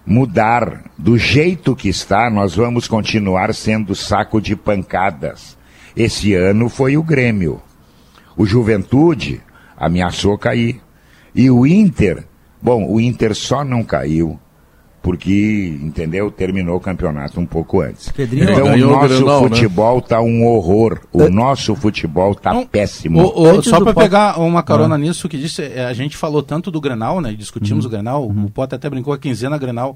mudar 0.09 0.85
do 0.97 1.19
jeito 1.19 1.75
que 1.75 1.87
está, 1.87 2.31
nós 2.31 2.55
vamos 2.55 2.87
continuar 2.87 3.53
sendo 3.53 3.93
saco 3.93 4.41
de 4.41 4.55
pancadas. 4.55 5.55
Esse 5.95 6.33
ano 6.33 6.67
foi 6.67 6.97
o 6.97 7.03
Grêmio. 7.03 7.61
O 8.35 8.43
Juventude 8.43 9.39
ameaçou 9.77 10.35
cair. 10.35 10.81
E 11.35 11.51
o 11.51 11.65
Inter, 11.67 12.25
bom, 12.59 12.91
o 12.91 12.99
Inter 12.99 13.35
só 13.35 13.63
não 13.63 13.83
caiu 13.83 14.39
porque, 15.01 15.77
entendeu, 15.81 16.29
terminou 16.29 16.77
o 16.77 16.79
campeonato 16.79 17.39
um 17.39 17.45
pouco 17.45 17.81
antes. 17.81 18.09
Pedrinho, 18.11 18.43
então 18.49 18.65
o 18.73 18.77
nosso 18.77 19.07
Grenal, 19.07 19.41
né? 19.43 19.47
futebol 19.49 20.01
tá 20.01 20.21
um 20.21 20.45
horror. 20.45 20.99
O 21.11 21.29
nosso 21.29 21.75
futebol 21.75 22.35
tá 22.35 22.53
Não, 22.53 22.65
péssimo. 22.65 23.21
O- 23.21 23.57
o- 23.57 23.63
só 23.63 23.79
para 23.81 23.93
pegar 23.93 24.39
uma 24.39 24.61
carona 24.63 24.97
nisso 24.97 25.27
que 25.29 25.37
disse, 25.37 25.61
é, 25.63 25.85
a 25.85 25.93
gente 25.93 26.17
falou 26.17 26.43
tanto 26.43 26.69
do 26.69 26.81
Grenal, 26.81 27.21
né? 27.21 27.33
Discutimos 27.33 27.85
o 27.85 27.89
Grenal, 27.89 28.27
o 28.27 28.49
Potter 28.49 28.75
até 28.77 28.89
brincou 28.89 29.13
a 29.13 29.17
quinzena 29.17 29.57
Grenal. 29.57 29.95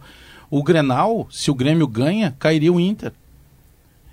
O 0.49 0.61
Grenal, 0.63 1.27
se 1.31 1.49
o 1.49 1.55
Grêmio 1.55 1.87
ganha, 1.87 2.35
cairia 2.39 2.71
o 2.71 2.79
Inter. 2.79 3.11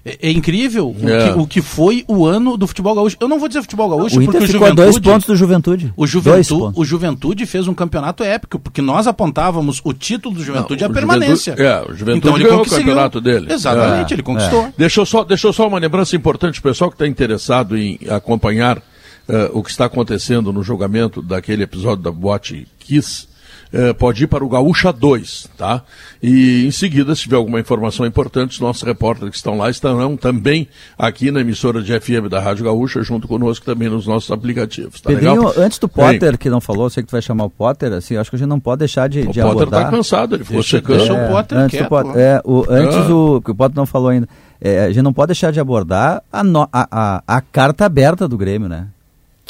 É, 0.04 0.28
é 0.28 0.30
incrível 0.30 0.88
o 0.98 1.08
É. 1.08 1.32
que, 1.32 1.38
o 1.38 1.46
que 1.46 1.60
foi 1.60 2.04
o 2.08 2.24
ano 2.24 2.56
do 2.56 2.66
futebol 2.66 2.94
gaúcho. 2.94 3.16
Eu 3.20 3.28
não 3.28 3.38
vou 3.38 3.48
dizer 3.48 3.60
futebol 3.60 3.88
gaúcho 3.90 4.16
o 4.18 4.24
porque 4.24 4.36
Inter 4.38 4.42
o 4.42 4.46
ficou 4.46 4.60
Juventude, 4.68 4.82
dois 4.90 4.98
pontos 4.98 5.26
do 5.26 5.36
Juventude. 5.36 5.92
o, 5.96 6.06
Juventude, 6.06 6.72
o 6.74 6.84
Juventude 6.84 7.44
fez 7.46 7.68
um 7.68 7.74
campeonato 7.74 8.22
épico, 8.24 8.58
porque 8.58 8.80
nós 8.80 9.06
apontávamos 9.06 9.80
o 9.84 9.92
título 9.92 10.34
do 10.36 10.42
Juventude 10.42 10.82
e 10.82 10.86
a 10.86 10.88
o 10.88 10.92
permanência. 10.92 11.54
Juventude- 11.54 11.68
é, 11.68 11.92
o 11.92 11.94
Juventude 11.94 12.18
então 12.18 12.34
ele 12.36 12.44
ganhou 12.44 12.62
o 12.62 12.68
campeonato 12.68 13.20
dele. 13.20 13.52
Exatamente, 13.52 14.12
É, 14.12 14.16
ele 14.16 14.22
conquistou. 14.22 14.72
Deixa 14.78 15.00
eu, 15.02 15.06
só, 15.06 15.22
deixa 15.22 15.46
eu 15.48 15.52
só 15.52 15.68
uma 15.68 15.78
lembrança 15.78 16.16
importante, 16.16 16.60
o 16.60 16.62
pessoal 16.62 16.90
que 16.90 16.94
está 16.94 17.06
interessado 17.06 17.76
em 17.76 17.98
acompanhar 18.08 18.78
eh, 19.28 19.50
o 19.52 19.62
que 19.62 19.70
está 19.70 19.84
acontecendo 19.84 20.52
no 20.52 20.62
julgamento 20.62 21.20
daquele 21.22 21.62
episódio 21.62 22.02
da 22.02 22.10
Boate 22.10 22.66
Kiss, 22.78 23.28
eh, 23.72 23.92
pode 23.92 24.24
ir 24.24 24.26
para 24.26 24.44
o 24.44 24.48
Gaúcha 24.48 24.92
2, 24.92 25.48
tá? 25.56 25.82
E 26.22 26.66
em 26.66 26.70
seguida, 26.70 27.14
se 27.14 27.22
tiver 27.22 27.36
alguma 27.36 27.60
informação 27.60 28.04
importante, 28.04 28.52
os 28.52 28.60
nossos 28.60 28.82
repórteres 28.82 29.30
que 29.30 29.36
estão 29.36 29.56
lá 29.56 29.70
estarão 29.70 30.16
também 30.16 30.68
aqui 30.98 31.30
na 31.30 31.40
emissora 31.40 31.80
de 31.82 31.98
FM 31.98 32.28
da 32.28 32.40
Rádio 32.40 32.64
Gaúcha, 32.64 33.02
junto 33.02 33.28
conosco 33.28 33.64
também 33.64 33.88
nos 33.88 34.06
nossos 34.06 34.30
aplicativos, 34.30 35.00
tá 35.00 35.08
Pedrinho, 35.10 35.36
legal? 35.48 35.54
antes 35.56 35.78
do 35.78 35.88
Potter, 35.88 36.36
que 36.38 36.50
não 36.50 36.60
falou, 36.60 36.86
eu 36.86 36.90
sei 36.90 37.02
que 37.02 37.08
tu 37.08 37.12
vai 37.12 37.22
chamar 37.22 37.44
o 37.44 37.50
Potter, 37.50 37.92
assim, 37.92 38.16
acho 38.16 38.28
que 38.30 38.36
a 38.36 38.38
gente 38.38 38.48
não 38.48 38.60
pode 38.60 38.80
deixar 38.80 39.08
de, 39.08 39.20
O 39.20 39.22
de 39.22 39.40
Potter 39.40 39.44
abordar. 39.44 39.80
está 39.82 39.90
cansado, 39.96 40.34
ele 40.34 40.44
ficou 40.44 40.60
Deixa- 40.60 40.76
secando. 40.78 40.98
deixa 40.98 41.12
o 41.14 41.28
Potter 41.28 41.58
antes 41.58 41.70
quieto 41.78 41.86
do 41.86 41.88
Potter, 41.88 42.12
é, 42.20 42.40
o, 42.44 42.64
antes 42.68 42.96
Ah. 42.96 43.14
o 43.14 43.40
que 43.42 43.50
o 43.50 43.54
Potter 43.54 43.76
não 43.76 43.86
falou 43.86 44.08
ainda, 44.08 44.28
é, 44.60 44.84
a 44.84 44.88
gente 44.88 45.02
não 45.02 45.12
pode 45.12 45.28
deixar 45.28 45.50
de 45.52 45.60
abordar 45.60 46.22
a, 46.32 46.44
no- 46.44 46.68
a, 46.72 46.88
a, 46.90 47.22
a 47.36 47.40
carta 47.40 47.84
aberta 47.86 48.26
do 48.28 48.36
Grêmio, 48.36 48.68
né? 48.68 48.88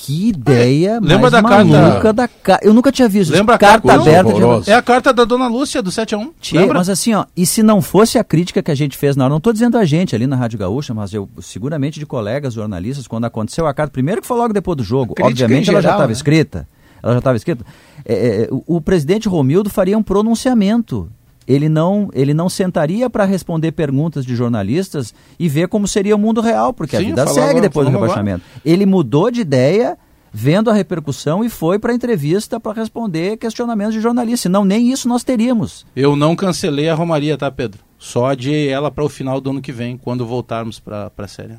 Que 0.03 0.29
ideia 0.31 0.95
lembra 0.95 1.19
mais 1.19 1.33
da 1.33 1.43
carta- 1.43 1.65
maluca 1.65 2.13
da 2.15 2.27
carta. 2.27 2.67
Eu 2.67 2.73
nunca 2.73 2.91
tinha 2.91 3.07
visto 3.07 3.33
Lembra 3.33 3.57
a 3.57 3.59
carta 3.59 3.87
carta- 3.87 4.03
aberta. 4.03 4.33
de-. 4.65 4.71
É 4.71 4.75
a 4.75 4.81
carta 4.81 5.13
da 5.13 5.25
Dona 5.25 5.47
Lúcia 5.47 5.83
do 5.83 5.91
7 5.91 6.15
a 6.15 6.19
1 6.19 6.33
Tchê, 6.41 6.57
Lembra? 6.59 6.79
mas 6.79 6.89
assim, 6.89 7.13
ó, 7.13 7.27
e 7.37 7.45
se 7.45 7.63
não 7.63 7.83
fosse 7.83 8.19
a 8.19 8.25
crítica 8.25 8.63
que 8.63 8.71
a 8.71 8.75
gente 8.75 8.97
fez 8.97 9.15
na 9.15 9.25
hora, 9.25 9.31
não 9.31 9.37
estou 9.37 9.53
dizendo 9.53 9.77
a 9.77 9.85
gente 9.85 10.15
ali 10.17 10.27
na 10.27 10.37
Rádio 10.37 10.59
Gaúcha, 10.59 10.95
mas 10.95 11.13
eu 11.13 11.29
seguramente 11.43 11.99
de 12.01 12.07
colegas 12.07 12.55
jornalistas, 12.55 13.07
quando 13.07 13.27
aconteceu 13.27 13.67
a 13.67 13.75
carta, 13.75 13.93
primeiro 13.93 14.23
que 14.23 14.27
foi 14.27 14.39
logo 14.39 14.55
depois 14.55 14.75
do 14.77 14.83
jogo, 14.83 15.15
obviamente 15.21 15.67
em 15.69 15.71
ela 15.73 15.83
já 15.83 15.89
geral, 15.89 15.97
estava 15.99 16.07
né? 16.07 16.13
escrita, 16.13 16.69
ela 17.03 17.13
já 17.13 17.19
estava 17.19 17.37
escrita. 17.37 17.67
É, 18.07 18.15
é, 18.15 18.49
o, 18.51 18.77
o 18.77 18.81
presidente 18.81 19.29
Romildo 19.29 19.69
faria 19.69 19.99
um 19.99 20.03
pronunciamento. 20.03 21.11
Ele 21.53 21.69
não, 21.69 22.09
ele 22.13 22.33
não 22.33 22.49
sentaria 22.49 23.11
para 23.11 23.25
responder 23.25 23.73
perguntas 23.73 24.25
de 24.25 24.37
jornalistas 24.37 25.13
e 25.39 25.49
ver 25.49 25.67
como 25.67 25.89
seria 25.89 26.15
o 26.15 26.19
mundo 26.19 26.41
real, 26.41 26.73
porque 26.73 26.95
a 26.95 27.01
Sim, 27.01 27.07
vida 27.07 27.27
falava- 27.27 27.47
segue 27.49 27.61
depois 27.61 27.89
do 27.89 27.93
rebaixamento. 27.93 28.45
Ele 28.65 28.87
mudou 28.87 29.31
de 29.33 29.41
ideia 29.41 29.99
vendo 30.33 30.71
a 30.71 30.73
repercussão 30.73 31.43
e 31.45 31.49
foi 31.49 31.77
para 31.77 31.91
a 31.91 31.95
entrevista 31.95 32.61
para 32.61 32.73
responder 32.79 33.37
questionamentos 33.37 33.95
de 33.95 34.01
jornalistas. 34.01 34.43
Senão 34.43 34.65
nem 34.65 34.93
isso 34.93 35.09
nós 35.09 35.25
teríamos. 35.25 35.85
Eu 35.97 36.15
não 36.15 36.37
cancelei 36.37 36.89
a 36.89 36.95
Romaria, 36.95 37.37
tá, 37.37 37.51
Pedro? 37.51 37.81
Só 37.99 38.27
adiei 38.27 38.69
ela 38.69 38.89
para 38.91 39.03
o 39.05 39.09
final 39.09 39.41
do 39.41 39.51
ano 39.51 39.61
que 39.61 39.73
vem, 39.73 39.97
quando 39.97 40.25
voltarmos 40.25 40.79
para 40.79 41.11
a 41.19 41.27
série. 41.27 41.55
A. 41.55 41.57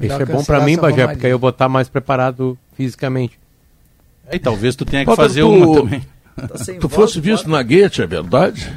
Isso 0.00 0.14
é 0.14 0.18
bom 0.24 0.42
pra 0.44 0.60
cancelar 0.60 0.64
mim, 0.64 0.74
Romaria. 0.76 1.08
porque 1.08 1.26
aí 1.26 1.32
eu 1.32 1.38
vou 1.38 1.50
estar 1.50 1.68
mais 1.68 1.88
preparado 1.90 2.56
fisicamente. 2.74 3.38
E 4.32 4.38
talvez 4.38 4.74
tu 4.74 4.84
tenha 4.84 5.02
que 5.02 5.06
Potter, 5.10 5.24
fazer 5.26 5.42
tu- 5.42 5.48
uma 5.50 5.80
também. 5.80 6.02
Tu 6.80 6.88
fosse 6.88 7.20
visto 7.20 7.48
na 7.48 7.62
Guete, 7.62 8.02
é 8.02 8.06
verdade? 8.06 8.72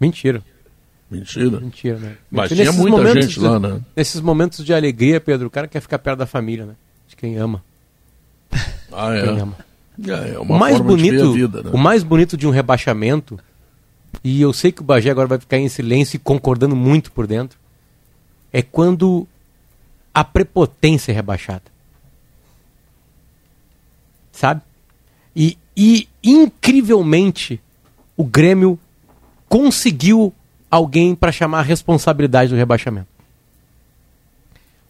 Mentira, 0.00 0.42
Mentira. 1.10 1.60
mentira, 1.60 1.98
né? 1.98 2.16
Mas 2.30 2.50
Mentira. 2.50 2.56
tinha 2.56 2.64
Nesses 2.66 2.76
muita 2.80 2.96
momentos 2.96 3.24
gente 3.24 3.34
de- 3.40 3.46
lá, 3.46 3.58
né? 3.60 3.80
Nesses 3.96 4.20
momentos 4.20 4.64
de 4.64 4.74
alegria, 4.74 5.20
Pedro, 5.20 5.46
o 5.46 5.50
cara 5.50 5.68
quer 5.68 5.80
ficar 5.80 5.98
perto 5.98 6.18
da 6.18 6.26
família, 6.26 6.66
né? 6.66 6.74
De 7.08 7.16
quem 7.16 7.36
ama. 7.36 7.62
Ah, 8.96 9.10
Quem 9.10 9.36
é. 9.36 9.40
ama. 9.40 9.56
É, 10.06 10.34
é 10.34 10.38
O 10.38 10.42
uma 10.42 10.58
mais 10.58 10.76
forma 10.76 10.96
de 10.96 11.02
ver 11.02 11.08
bonito, 11.18 11.30
a 11.30 11.34
vida, 11.34 11.62
né? 11.64 11.70
o 11.72 11.78
mais 11.78 12.02
bonito 12.04 12.36
de 12.36 12.46
um 12.46 12.50
rebaixamento, 12.50 13.38
e 14.22 14.40
eu 14.40 14.52
sei 14.52 14.70
que 14.70 14.80
o 14.80 14.84
Bagé 14.84 15.10
agora 15.10 15.26
vai 15.26 15.38
ficar 15.38 15.58
em 15.58 15.68
silêncio 15.68 16.16
e 16.16 16.20
concordando 16.20 16.76
muito 16.76 17.10
por 17.10 17.26
dentro, 17.26 17.58
é 18.52 18.62
quando 18.62 19.26
a 20.12 20.22
prepotência 20.22 21.10
é 21.10 21.14
rebaixada. 21.14 21.62
Sabe? 24.32 24.60
E, 25.34 25.56
e 25.76 26.08
incrivelmente 26.22 27.60
o 28.16 28.24
Grêmio 28.24 28.78
conseguiu 29.48 30.32
alguém 30.70 31.14
para 31.14 31.32
chamar 31.32 31.60
a 31.60 31.62
responsabilidade 31.62 32.50
do 32.50 32.56
rebaixamento. 32.56 33.08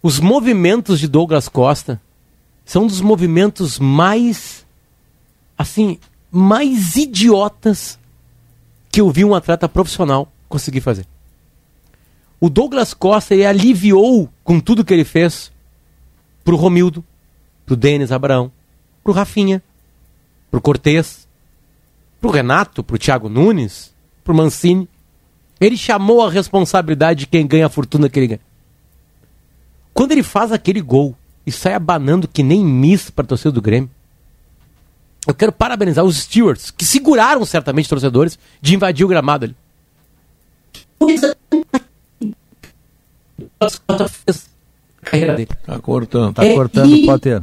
Os 0.03 0.21
movimentos 0.21 1.01
de 1.01 1.09
Douglas 1.09 1.49
Costa 1.49 2.01
são 2.65 2.87
dos 2.87 3.01
movimentos 3.01 3.79
mais 3.79 4.65
assim, 5.57 5.99
mais 6.31 6.97
idiotas 6.97 7.99
que 8.91 9.01
eu 9.01 9.11
vi 9.11 9.25
um 9.25 9.35
atleta 9.35 9.69
profissional 9.69 10.31
conseguir 10.49 10.81
fazer. 10.81 11.07
O 12.41 12.51
Douglas 12.51 12.93
Costa 12.93 13.35
ele 13.35 13.47
aliviou 13.47 14.29
com 14.43 14.61
tudo 14.61 14.85
que 14.85 14.93
ele 14.93 15.05
fez 15.05 15.51
pro 16.45 16.57
Romildo, 16.57 17.03
pro 17.65 17.77
Denis 17.77 18.13
Abraão, 18.13 18.53
pro 19.03 19.13
Rafinha, 19.13 19.63
pro 20.55 20.61
Cortez, 20.61 21.27
pro 22.21 22.31
Renato, 22.31 22.85
pro 22.85 22.97
Thiago 22.97 23.29
Nunes, 23.29 23.93
pro 24.23 24.33
Mancini. 24.33 24.89
Ele 25.61 25.77
chamou 25.77 26.25
a 26.25 26.31
responsabilidade 26.31 27.21
de 27.21 27.27
quem 27.27 27.45
ganha 27.45 27.67
a 27.67 27.69
fortuna 27.69 28.09
que 28.09 28.17
ele 28.21 28.27
ganha. 28.29 28.41
Quando 29.93 30.13
ele 30.13 30.23
faz 30.23 30.53
aquele 30.53 30.81
gol 30.81 31.17
e 31.45 31.51
sai 31.51 31.75
abanando 31.75 32.29
que 32.29 32.41
nem 32.45 32.65
miss 32.65 33.11
para 33.11 33.27
torcida 33.27 33.51
do 33.51 33.61
Grêmio, 33.61 33.91
eu 35.27 35.35
quero 35.35 35.51
parabenizar 35.51 36.05
os 36.05 36.19
stewards, 36.19 36.71
que 36.71 36.85
seguraram 36.85 37.45
certamente 37.45 37.89
torcedores 37.89 38.39
de 38.61 38.77
invadir 38.77 39.05
o 39.05 39.09
gramado 39.09 39.47
ali. 39.47 39.57
fez 44.25 44.49
a 45.03 45.05
carreira 45.05 45.35
dele. 45.35 45.51
Tá 45.67 45.81
cortando. 45.81 46.33
Tá 46.35 46.45
É, 46.45 46.55
cortando 46.55 46.91
e- 46.95 47.03
o 47.03 47.07
Potter. 47.07 47.43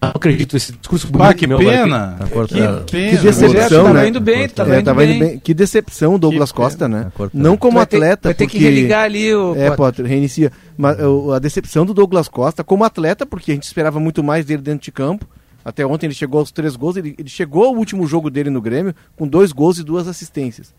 Não 0.00 0.10
acredito 0.14 0.52
nesse 0.52 0.72
discurso 0.72 1.06
bonito 1.08 1.36
que 1.36 1.46
meu 1.46 1.58
pena. 1.58 2.16
Tá 2.18 2.46
que 2.46 2.54
pena. 2.54 2.84
Que 2.86 3.16
decepção, 3.16 3.94
né? 3.94 4.08
Indo 4.08 4.20
bem, 4.20 4.48
tá 4.48 4.66
é, 4.66 4.82
tava 4.82 5.04
indo 5.04 5.18
bem. 5.18 5.38
Que 5.38 5.54
decepção 5.54 6.18
Douglas 6.18 6.52
que 6.52 6.56
Costa, 6.56 6.86
né? 6.88 7.10
Tá 7.16 7.30
Não 7.32 7.56
como 7.56 7.80
atleta, 7.80 8.28
vai 8.28 8.34
ter 8.34 8.46
que 8.46 8.58
religar 8.58 9.04
ali 9.04 9.34
o 9.34 9.54
É, 9.56 9.70
Potter, 9.70 10.04
reinicia. 10.04 10.52
Mas 10.76 10.98
a 11.34 11.38
decepção 11.38 11.86
do 11.86 11.94
Douglas 11.94 12.28
Costa 12.28 12.62
como 12.62 12.84
atleta, 12.84 13.24
porque 13.24 13.52
a 13.52 13.54
gente 13.54 13.64
esperava 13.64 13.98
muito 13.98 14.22
mais 14.22 14.44
dele 14.44 14.62
dentro 14.62 14.84
de 14.84 14.92
campo. 14.92 15.26
Até 15.64 15.84
ontem 15.84 16.06
ele 16.06 16.14
chegou 16.14 16.38
aos 16.38 16.52
três 16.52 16.76
gols, 16.76 16.96
ele, 16.96 17.14
ele 17.18 17.28
chegou 17.28 17.64
ao 17.64 17.74
último 17.74 18.06
jogo 18.06 18.30
dele 18.30 18.50
no 18.50 18.60
Grêmio 18.60 18.94
com 19.16 19.26
dois 19.26 19.50
gols 19.50 19.78
e 19.78 19.82
duas 19.82 20.06
assistências 20.06 20.72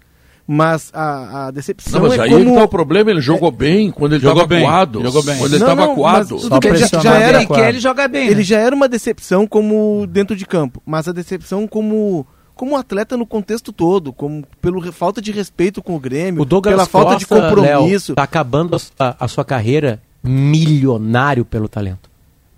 mas 0.47 0.89
a, 0.93 1.47
a 1.47 1.51
decepção 1.51 1.99
não, 1.99 2.07
mas 2.07 2.17
é 2.17 2.21
aí 2.21 2.29
como... 2.29 2.55
tá 2.55 2.63
o 2.63 2.67
problema, 2.69 3.11
ele 3.11 3.19
jogou 3.19 3.49
é... 3.49 3.51
bem 3.51 3.91
quando 3.91 4.13
ele 4.13 4.23
jogou 4.23 4.47
bem, 4.47 4.63
coado. 4.63 5.01
Jogou 5.03 5.21
bem. 5.21 5.37
Quando 5.37 5.53
ele 5.53 5.63
estava 5.63 5.93
coado. 5.93 6.39
Só 6.39 6.59
que 6.59 6.67
ele 6.69 6.77
já, 6.77 6.87
já 6.87 7.17
era, 7.17 7.45
que 7.45 7.59
ele 7.59 7.79
joga 7.81 8.07
bem. 8.07 8.27
Ele 8.27 8.35
né? 8.35 8.43
já 8.43 8.57
era 8.57 8.73
uma 8.73 8.87
decepção 8.87 9.45
como 9.45 10.07
dentro 10.07 10.37
de 10.37 10.45
campo, 10.45 10.81
mas 10.85 11.07
a 11.07 11.11
decepção 11.11 11.67
como 11.67 12.25
como 12.55 12.75
atleta 12.75 13.15
no 13.15 13.25
contexto 13.25 13.71
todo, 13.71 14.11
como 14.11 14.43
pelo 14.59 14.81
falta 14.91 15.21
de 15.21 15.31
respeito 15.31 15.81
com 15.81 15.95
o 15.95 15.99
Grêmio, 15.99 16.41
o 16.41 16.45
Douglas 16.45 16.73
pela 16.73 16.85
falta 16.87 17.11
Costa, 17.11 17.19
de 17.19 17.25
compromisso. 17.27 18.13
Está 18.13 18.23
acabando 18.23 18.75
a, 18.97 19.25
a 19.25 19.27
sua 19.27 19.45
carreira 19.45 20.01
milionário 20.23 21.45
pelo 21.45 21.67
talento. 21.67 22.09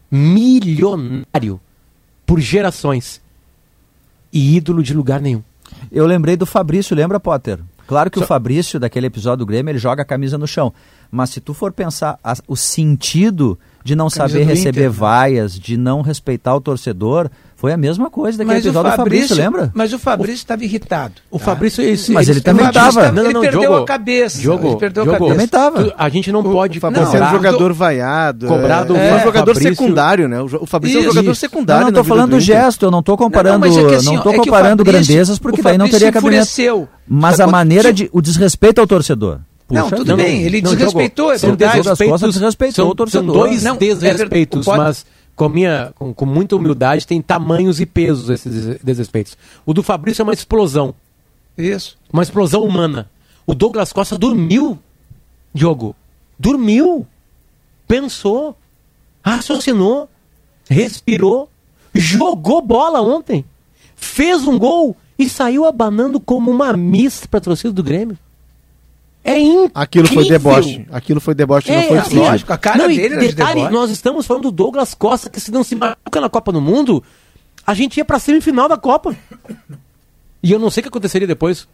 Milionário 0.10 1.60
por 2.26 2.40
gerações. 2.40 3.20
E 4.32 4.56
ídolo 4.56 4.84
de 4.84 4.94
lugar 4.94 5.20
nenhum. 5.20 5.42
Eu 5.92 6.06
lembrei 6.06 6.38
do 6.38 6.46
Fabrício, 6.46 6.96
lembra, 6.96 7.20
Potter? 7.20 7.60
Claro 7.90 8.12
que 8.12 8.20
Só... 8.20 8.24
o 8.24 8.28
Fabrício, 8.28 8.80
daquele 8.80 9.08
episódio 9.08 9.40
do 9.40 9.48
Grêmio, 9.48 9.72
ele 9.72 9.80
joga 9.80 10.04
a 10.04 10.06
camisa 10.06 10.38
no 10.38 10.46
chão. 10.46 10.72
Mas 11.10 11.32
se 11.32 11.42
tu 11.42 11.56
for 11.56 11.72
pensar 11.72 12.20
a, 12.24 12.36
o 12.48 12.56
sentido 12.56 13.58
de 13.84 13.96
não 13.96 14.12
camisa 14.12 14.34
saber 14.38 14.44
receber 14.44 14.82
Inter, 14.82 14.84
né? 14.84 14.90
vaias, 14.90 15.60
de 15.60 15.76
não 15.76 16.04
respeitar 16.04 16.56
o 16.56 16.62
torcedor, 16.62 17.32
foi 17.60 17.74
a 17.74 17.78
mesma 17.78 18.10
coisa 18.10 18.38
daquele 18.38 18.56
mas 18.56 18.66
episódio 18.66 18.92
Fabrício, 18.92 19.28
do 19.28 19.36
Fabrício, 19.36 19.36
lembra? 19.36 19.72
Mas 19.76 19.92
o 19.92 20.00
Fabrício 20.00 20.36
estava 20.36 20.64
irritado. 20.64 21.16
O 21.30 21.38
tá? 21.38 21.44
Fabrício, 21.44 21.84
esse, 21.84 22.10
mas 22.10 22.30
ele, 22.30 22.38
ele 22.38 22.42
também 22.42 22.66
estava. 22.66 23.12
Não, 23.12 23.24
não, 23.26 23.32
não, 23.34 23.44
ele 23.44 23.52
perdeu 23.52 23.76
a 23.76 23.86
cabeça. 23.86 24.42
Jogou, 24.42 24.72
ele 24.72 24.80
perdeu 24.80 25.04
jogou. 25.04 25.16
a 25.16 25.20
cabeça. 25.20 25.34
Também 25.34 25.46
estava. 25.46 25.94
A 25.98 26.08
gente 26.08 26.32
não 26.32 26.40
o, 26.40 26.44
pode 26.54 26.78
o 26.78 26.82
Fabrício 26.82 27.14
era 27.18 27.28
um 27.28 27.32
jogador 27.32 27.74
vaiado. 27.74 28.48
Cobrado 28.48 28.96
é, 28.96 29.10
é 29.10 29.16
um 29.16 29.20
jogador 29.24 29.54
Fabrício... 29.54 29.76
secundário, 29.76 30.30
né? 30.30 30.42
O 30.42 30.66
Fabrício 30.66 31.00
isso, 31.00 31.08
é 31.08 31.12
um 31.12 31.14
jogador 31.14 31.36
secundário. 31.36 31.82
Não, 31.82 31.92
não 31.92 32.02
tô 32.02 32.04
falando 32.06 32.30
do 32.32 32.40
gesto, 32.40 32.86
eu 32.86 32.92
não 32.92 33.04
tô 33.04 33.18
comparando, 33.18 33.68
não, 33.68 33.76
não, 33.76 33.90
é 33.92 33.96
assim, 33.96 34.18
tô 34.20 34.32
é 34.32 34.38
comparando 34.38 34.82
grandezas 34.82 35.38
porque 35.38 35.62
daí 35.62 35.78
não 35.78 35.90
teria 35.90 36.14
cabimento. 36.14 36.88
Mas 37.06 37.42
a 37.42 37.48
maneira 37.48 37.92
de 37.92 38.10
o 38.14 38.22
desrespeito 38.22 38.80
ao 38.80 38.88
torcedor. 38.88 39.40
Puxa, 39.68 39.82
não, 39.82 39.90
tudo 39.90 40.16
bem, 40.16 40.44
ele 40.44 40.62
desrespeitou, 40.62 41.34
é 41.34 41.38
verdade. 41.38 41.84
São 42.72 42.96
dois 43.26 43.62
desrespeitos, 43.62 44.66
mas 44.66 45.06
com, 45.40 45.48
minha, 45.48 45.94
com, 45.96 46.14
com, 46.14 46.26
muita 46.26 46.58
humildade, 46.58 47.08
tem 47.08 47.22
tamanhos 47.22 47.80
e 47.80 47.86
pesos 47.86 48.30
esses 48.30 48.78
desrespeitos. 48.84 49.38
O 49.66 49.74
do 49.74 49.82
Fabrício 49.82 50.22
é 50.22 50.24
uma 50.24 50.34
explosão. 50.34 50.94
Isso. 51.58 51.98
Uma 52.12 52.24
explosão 52.24 52.62
humana. 52.62 53.10
O 53.48 53.56
Douglas 53.56 53.94
Costa 53.94 54.18
dormiu, 54.18 54.78
Diogo. 55.54 55.96
Dormiu. 56.38 57.08
Pensou. 57.88 58.54
Raciocinou. 59.24 60.10
Respirou. 60.70 61.50
Jogou 61.96 62.62
bola 62.62 63.02
ontem. 63.02 63.46
Fez 63.96 64.46
um 64.46 64.60
gol 64.60 64.94
e 65.18 65.30
saiu 65.30 65.66
abanando 65.66 66.20
como 66.20 66.52
uma 66.52 66.74
miss 66.74 67.26
para 67.26 67.38
a 67.38 67.42
torcida 67.42 67.72
do 67.72 67.82
Grêmio. 67.82 68.18
É 69.24 69.38
incrível. 69.38 69.72
Aquilo 69.74 70.08
foi 70.08 70.28
deboche. 70.28 70.86
Aquilo 70.92 71.20
foi 71.20 71.36
deboche, 71.36 71.72
é, 71.72 71.76
não 71.76 72.04
foi 72.04 72.18
lógico. 72.20 72.54
A 72.54 72.58
cara 72.58 72.78
não, 72.78 72.88
dele 72.88 73.16
era 73.16 73.18
detalhe, 73.18 73.66
de 73.66 73.72
nós 73.72 73.92
estamos 73.92 74.26
falando 74.26 74.44
do 74.44 74.52
Douglas 74.52 74.94
Costa, 74.94 75.30
que 75.30 75.40
se 75.40 75.52
não 75.52 75.64
se 75.64 75.76
machuca 75.76 76.22
na 76.22 76.30
Copa 76.30 76.52
do 76.52 76.62
Mundo, 76.62 77.04
a 77.66 77.74
gente 77.74 77.98
ia 77.98 78.06
pra 78.06 78.18
semifinal 78.18 78.68
da 78.68 78.78
Copa. 78.78 79.16
E 80.42 80.52
eu 80.52 80.60
não 80.60 80.70
sei 80.70 80.82
o 80.82 80.84
que 80.84 80.90
aconteceria 80.90 81.28
depois. 81.28 81.68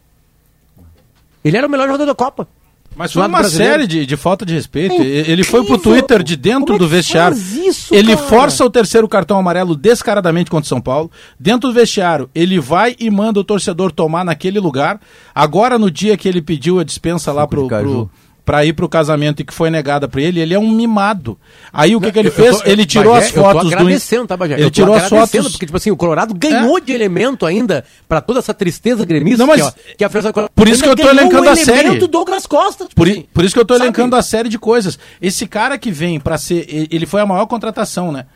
Ele 1.44 1.56
era 1.56 1.66
o 1.66 1.70
melhor 1.70 1.86
jogador 1.86 2.06
da 2.06 2.14
Copa. 2.14 2.48
Mas 2.96 3.12
foi 3.12 3.22
uma 3.22 3.38
brasileiro. 3.40 3.72
série 3.74 3.86
de, 3.86 4.06
de 4.06 4.16
falta 4.16 4.46
de 4.46 4.54
respeito. 4.54 4.94
É 4.94 5.04
ele 5.04 5.44
foi 5.44 5.64
pro 5.66 5.76
Twitter 5.76 6.22
de 6.22 6.34
dentro 6.34 6.76
é 6.76 6.78
do 6.78 6.88
vestiário. 6.88 7.36
Isso, 7.36 7.94
ele 7.94 8.16
cara? 8.16 8.26
força 8.26 8.64
o 8.64 8.70
terceiro 8.70 9.06
cartão 9.06 9.38
amarelo 9.38 9.76
descaradamente 9.76 10.50
contra 10.50 10.64
o 10.64 10.68
São 10.68 10.80
Paulo. 10.80 11.10
Dentro 11.38 11.68
do 11.68 11.74
vestiário, 11.74 12.30
ele 12.34 12.58
vai 12.58 12.96
e 12.98 13.10
manda 13.10 13.38
o 13.38 13.44
torcedor 13.44 13.92
tomar 13.92 14.24
naquele 14.24 14.58
lugar. 14.58 14.98
Agora, 15.34 15.78
no 15.78 15.90
dia 15.90 16.16
que 16.16 16.26
ele 16.26 16.40
pediu 16.40 16.80
a 16.80 16.84
dispensa 16.84 17.30
lá 17.32 17.46
pro, 17.46 17.68
pro, 17.68 18.10
para 18.46 18.64
ir 18.64 18.74
pro 18.74 18.88
casamento 18.88 19.42
e 19.42 19.44
que 19.44 19.52
foi 19.52 19.70
negada 19.70 20.06
para 20.06 20.22
ele, 20.22 20.38
ele 20.38 20.54
é 20.54 20.58
um 20.58 20.70
mimado. 20.70 21.36
Aí 21.72 21.96
o 21.96 22.00
que, 22.00 22.12
que 22.12 22.18
ele 22.20 22.30
fez? 22.30 22.60
Tô, 22.60 22.70
ele 22.70 22.86
tirou 22.86 23.12
Bagé, 23.12 23.26
as 23.26 23.32
fotos 23.32 23.64
eu 23.64 23.70
tô 23.70 23.74
agradecendo, 23.74 24.22
do... 24.22 24.28
tá, 24.28 24.36
Bagé? 24.36 24.60
Ele 24.60 24.70
tirou 24.70 24.94
as 24.94 25.08
fotos 25.08 25.50
porque 25.50 25.66
tipo 25.66 25.76
assim, 25.76 25.90
o 25.90 25.96
Colorado 25.96 26.32
ganhou 26.32 26.78
é? 26.78 26.80
de 26.80 26.92
elemento 26.92 27.44
ainda 27.44 27.84
para 28.08 28.20
toda 28.20 28.38
essa 28.38 28.54
tristeza 28.54 29.04
gremista 29.04 29.38
Não, 29.38 29.48
mas 29.48 29.60
que, 29.60 29.66
ó, 29.66 29.72
que 29.98 30.04
a 30.04 30.08
França 30.08 30.32
Por 30.32 30.68
isso 30.68 30.80
que 30.80 30.88
eu 30.88 30.94
tô 30.94 31.08
elencando 31.08 31.48
a 31.48 31.56
série. 31.56 32.06
Douglas 32.06 32.46
Costa. 32.46 32.84
Tipo 32.84 32.94
por, 32.94 33.08
assim, 33.08 33.26
por 33.34 33.44
isso 33.44 33.52
que 33.52 33.60
eu 33.60 33.64
tô 33.64 33.74
sabe? 33.74 33.86
elencando 33.86 34.14
a 34.14 34.22
série 34.22 34.48
de 34.48 34.60
coisas. 34.60 34.96
Esse 35.20 35.44
cara 35.48 35.76
que 35.76 35.90
vem 35.90 36.20
para 36.20 36.38
ser, 36.38 36.88
ele 36.90 37.04
foi 37.04 37.20
a 37.20 37.26
maior 37.26 37.46
contratação, 37.46 38.12
né? 38.12 38.26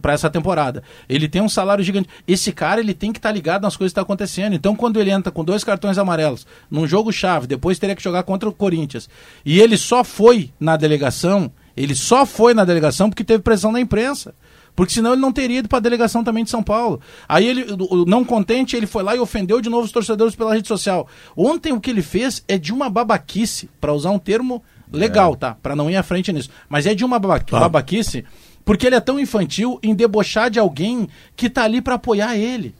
Para 0.00 0.12
essa 0.12 0.28
temporada. 0.28 0.82
Ele 1.08 1.28
tem 1.28 1.40
um 1.42 1.48
salário 1.48 1.82
gigante. 1.82 2.08
Esse 2.26 2.52
cara 2.52 2.80
ele 2.80 2.94
tem 2.94 3.12
que 3.12 3.18
estar 3.18 3.30
tá 3.30 3.34
ligado 3.34 3.62
nas 3.62 3.76
coisas 3.76 3.92
que 3.92 4.00
estão 4.00 4.04
tá 4.04 4.06
acontecendo. 4.06 4.54
Então, 4.54 4.76
quando 4.76 5.00
ele 5.00 5.10
entra 5.10 5.32
com 5.32 5.44
dois 5.44 5.64
cartões 5.64 5.98
amarelos 5.98 6.46
num 6.70 6.86
jogo 6.86 7.12
chave, 7.12 7.46
depois 7.46 7.78
teria 7.78 7.96
que 7.96 8.02
jogar 8.02 8.22
contra 8.22 8.48
o 8.48 8.52
Corinthians, 8.52 9.08
e 9.44 9.60
ele 9.60 9.76
só 9.76 10.04
foi 10.04 10.50
na 10.58 10.76
delegação, 10.76 11.50
ele 11.76 11.94
só 11.94 12.26
foi 12.26 12.54
na 12.54 12.64
delegação 12.64 13.08
porque 13.08 13.24
teve 13.24 13.42
pressão 13.42 13.72
da 13.72 13.80
imprensa. 13.80 14.34
Porque 14.74 14.94
senão 14.94 15.12
ele 15.12 15.20
não 15.20 15.32
teria 15.32 15.58
ido 15.58 15.68
para 15.68 15.78
a 15.78 15.82
delegação 15.82 16.22
também 16.22 16.44
de 16.44 16.48
São 16.48 16.62
Paulo. 16.62 17.00
Aí 17.28 17.46
ele, 17.46 17.66
não 18.06 18.24
contente, 18.24 18.76
ele 18.76 18.86
foi 18.86 19.02
lá 19.02 19.16
e 19.16 19.18
ofendeu 19.18 19.60
de 19.60 19.68
novo 19.68 19.84
os 19.84 19.92
torcedores 19.92 20.34
pela 20.34 20.54
rede 20.54 20.68
social. 20.68 21.08
Ontem 21.36 21.72
o 21.72 21.80
que 21.80 21.90
ele 21.90 22.02
fez 22.02 22.42
é 22.46 22.56
de 22.56 22.72
uma 22.72 22.88
babaquice, 22.88 23.68
para 23.80 23.92
usar 23.92 24.10
um 24.10 24.18
termo 24.18 24.62
legal, 24.92 25.34
é. 25.34 25.36
tá? 25.36 25.56
Para 25.60 25.76
não 25.76 25.90
ir 25.90 25.96
à 25.96 26.02
frente 26.02 26.32
nisso. 26.32 26.50
Mas 26.68 26.86
é 26.86 26.94
de 26.94 27.04
uma 27.04 27.18
babaquice 27.18 28.24
porque 28.64 28.86
ele 28.86 28.96
é 28.96 29.00
tão 29.00 29.18
infantil 29.18 29.78
em 29.82 29.94
debochar 29.94 30.50
de 30.50 30.58
alguém 30.58 31.08
que 31.36 31.48
tá 31.48 31.64
ali 31.64 31.80
para 31.80 31.94
apoiar 31.94 32.36
ele. 32.36 32.74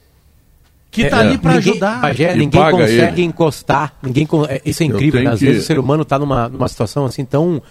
Que 0.89 1.09
tá 1.09 1.17
é, 1.17 1.19
ali 1.21 1.37
para 1.37 1.53
ajudar. 1.53 2.01
Bagé, 2.01 2.35
ninguém 2.35 2.69
consegue 2.69 3.21
ele. 3.21 3.23
encostar. 3.23 3.93
Ninguém, 4.03 4.27
é, 4.49 4.61
isso 4.65 4.83
é 4.83 4.85
incrível, 4.85 5.23
né? 5.23 5.31
Às 5.31 5.39
que... 5.39 5.45
vezes 5.45 5.63
o 5.63 5.65
ser 5.65 5.79
humano 5.79 6.03
tá 6.03 6.19
numa, 6.19 6.49
numa 6.49 6.67
situação 6.67 7.05
assim 7.05 7.23
tão, 7.23 7.61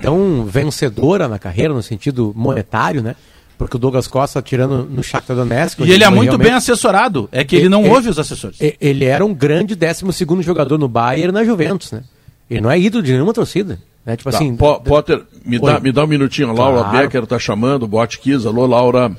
tão 0.00 0.44
vencedora 0.44 1.28
na 1.28 1.38
carreira, 1.38 1.72
no 1.72 1.82
sentido 1.82 2.32
monetário, 2.34 3.00
né? 3.00 3.14
Porque 3.56 3.76
o 3.76 3.78
Douglas 3.78 4.08
Costa 4.08 4.42
tirando 4.42 4.84
no 4.84 5.02
Shakhtar 5.04 5.36
Donetsk... 5.36 5.78
E 5.80 5.92
ele 5.92 6.02
é 6.02 6.10
muito 6.10 6.30
realmente... 6.30 6.48
bem 6.48 6.52
assessorado. 6.52 7.28
É 7.30 7.44
que 7.44 7.54
ele, 7.54 7.62
ele 7.62 7.68
não 7.68 7.82
ele, 7.82 7.90
ouve 7.90 8.08
os 8.08 8.18
assessores. 8.18 8.58
Ele 8.80 9.04
era 9.04 9.24
um 9.24 9.32
grande 9.32 9.76
12 9.76 10.12
segundo 10.12 10.42
jogador 10.42 10.76
no 10.76 10.88
Bayern 10.88 11.32
na 11.32 11.44
Juventus, 11.44 11.92
né? 11.92 12.02
Ele 12.50 12.60
não 12.60 12.70
é 12.70 12.78
ídolo 12.78 13.04
de 13.04 13.12
nenhuma 13.12 13.32
torcida. 13.32 13.78
Né? 14.04 14.16
Tipo 14.16 14.30
tá. 14.30 14.36
assim. 14.36 14.56
Potter, 14.56 15.24
me 15.44 15.58
dá, 15.58 15.80
me 15.80 15.92
dá 15.92 16.04
um 16.04 16.06
minutinho. 16.06 16.52
Laura 16.52 16.82
claro. 16.82 16.98
Becker 16.98 17.22
está 17.24 17.38
chamando, 17.38 17.86
Bote 17.86 18.18
Kiss. 18.18 18.46
Alô, 18.46 18.66
Laura. 18.66 19.14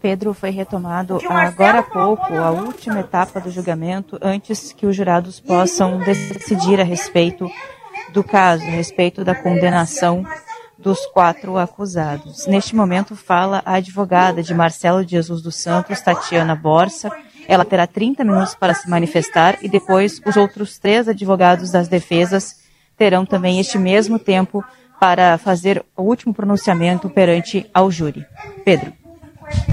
Pedro 0.00 0.32
foi 0.32 0.50
retomado 0.50 1.18
agora 1.28 1.80
há 1.80 1.82
pouco, 1.82 2.34
a 2.34 2.50
última 2.50 3.00
etapa 3.00 3.38
do 3.38 3.50
julgamento, 3.50 4.18
antes 4.22 4.72
que 4.72 4.86
os 4.86 4.96
jurados 4.96 5.38
possam 5.38 5.98
decidir 5.98 6.80
a 6.80 6.84
respeito 6.84 7.50
do 8.10 8.24
caso, 8.24 8.62
a 8.62 8.70
respeito 8.70 9.22
da 9.22 9.34
condenação 9.34 10.24
dos 10.78 11.04
quatro 11.06 11.58
acusados. 11.58 12.46
Neste 12.46 12.74
momento 12.74 13.14
fala 13.14 13.62
a 13.64 13.74
advogada 13.74 14.42
de 14.42 14.54
Marcelo 14.54 15.06
Jesus 15.06 15.42
dos 15.42 15.56
Santos, 15.56 16.00
Tatiana 16.00 16.56
Borsa, 16.56 17.10
ela 17.50 17.64
terá 17.64 17.84
30 17.84 18.22
minutos 18.22 18.54
para 18.54 18.72
se 18.72 18.88
manifestar 18.88 19.58
e 19.60 19.68
depois 19.68 20.22
os 20.24 20.36
outros 20.36 20.78
três 20.78 21.08
advogados 21.08 21.72
das 21.72 21.88
defesas 21.88 22.60
terão 22.96 23.26
também 23.26 23.58
este 23.58 23.76
mesmo 23.76 24.20
tempo 24.20 24.64
para 25.00 25.36
fazer 25.36 25.84
o 25.96 26.02
último 26.02 26.32
pronunciamento 26.32 27.10
perante 27.10 27.68
ao 27.74 27.90
júri. 27.90 28.24
Pedro. 28.64 28.92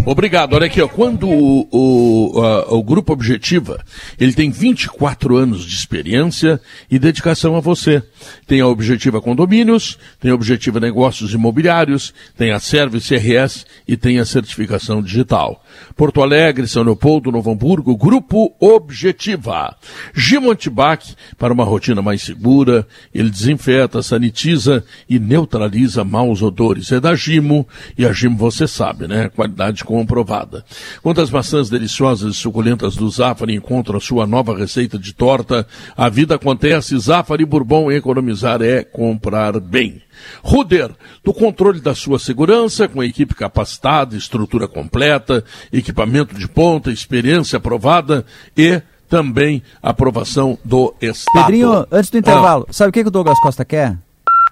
Obrigado. 0.06 0.54
Olha 0.54 0.66
aqui, 0.66 0.82
ó, 0.82 0.88
quando 0.88 1.28
o, 1.30 1.68
o, 1.72 2.42
a, 2.42 2.74
o 2.74 2.82
Grupo 2.82 3.14
Objetiva, 3.14 3.84
ele 4.20 4.34
tem 4.34 4.50
24 4.50 5.36
anos 5.36 5.64
de 5.64 5.76
experiência 5.76 6.60
e 6.90 6.98
dedicação 6.98 7.56
a 7.56 7.60
você. 7.60 8.02
Tem 8.48 8.60
a 8.60 8.68
Objetiva 8.68 9.22
Condomínios, 9.22 10.00
tem 10.20 10.32
a 10.32 10.36
Objetiva 10.36 10.80
Negócios 10.80 11.34
Imobiliários, 11.34 12.12
tem 12.36 12.52
a 12.52 12.60
Service 12.60 13.14
RS 13.16 13.68
e 13.88 13.96
tem 13.96 14.18
a 14.18 14.26
certificação 14.26 15.00
digital. 15.00 15.62
Porto 15.96 16.22
Alegre, 16.22 16.68
São 16.68 16.84
Leopoldo, 16.84 17.32
Novo 17.32 17.52
Hamburgo, 17.52 17.96
Grupo 17.96 18.54
Objetiva. 18.60 19.76
Gimontibac, 20.14 21.16
para 21.38 21.54
uma 21.54 21.64
rotina 21.64 22.02
mais 22.02 22.22
segura, 22.22 22.88
ele 23.14 23.30
desinfeta, 23.30 24.02
sanitiza 24.02 24.84
e 25.10 25.20
neutraliza 25.20 26.04
maus 26.04 26.42
odores. 26.42 26.92
É 26.92 27.00
da 27.00 27.16
Gimo, 27.16 27.68
e 27.98 28.06
a 28.06 28.12
Gimo 28.12 28.38
você 28.38 28.68
sabe, 28.68 29.08
né? 29.08 29.30
Qualidade 29.30 29.84
comprovada. 29.84 30.64
Quando 31.02 31.22
as 31.22 31.30
maçãs 31.30 31.70
deliciosas 31.70 32.36
e 32.36 32.38
suculentas 32.38 32.96
do 32.96 33.10
Zafari 33.10 33.56
encontram 33.56 34.00
sua 34.00 34.26
nova 34.28 34.58
receita 34.58 34.98
de 34.98 35.14
torta, 35.14 35.68
a 35.96 36.10
vida 36.10 36.36
acontece. 36.36 36.98
Zafari 36.98 37.46
Bourbon 37.46 37.92
economizar 37.92 38.62
é 38.62 38.84
comprar 38.84 39.60
bem. 39.60 40.02
Ruder, 40.44 40.92
do 41.24 41.34
controle 41.34 41.80
da 41.80 41.96
sua 41.96 42.20
segurança, 42.20 42.88
com 42.88 43.04
equipe 43.04 43.36
capacitada, 43.36 44.16
estrutura 44.16 44.68
completa, 44.68 45.44
equipamento 45.72 46.36
de 46.36 46.48
ponta, 46.48 46.92
experiência 46.92 47.58
aprovada 47.58 48.26
e 48.56 48.82
também 49.10 49.64
aprovação 49.82 50.58
do 50.64 50.94
Estado. 51.02 51.46
Pedrinho, 51.46 51.88
antes 51.92 52.10
do 52.10 52.18
intervalo, 52.18 52.66
ah. 52.70 52.74
sabe 52.74 52.90
o 52.90 52.94
que, 52.94 53.04
que 53.04 53.08
o 53.08 53.12
Douglas 53.12 53.40
Costa 53.40 53.64
quer? 53.64 53.98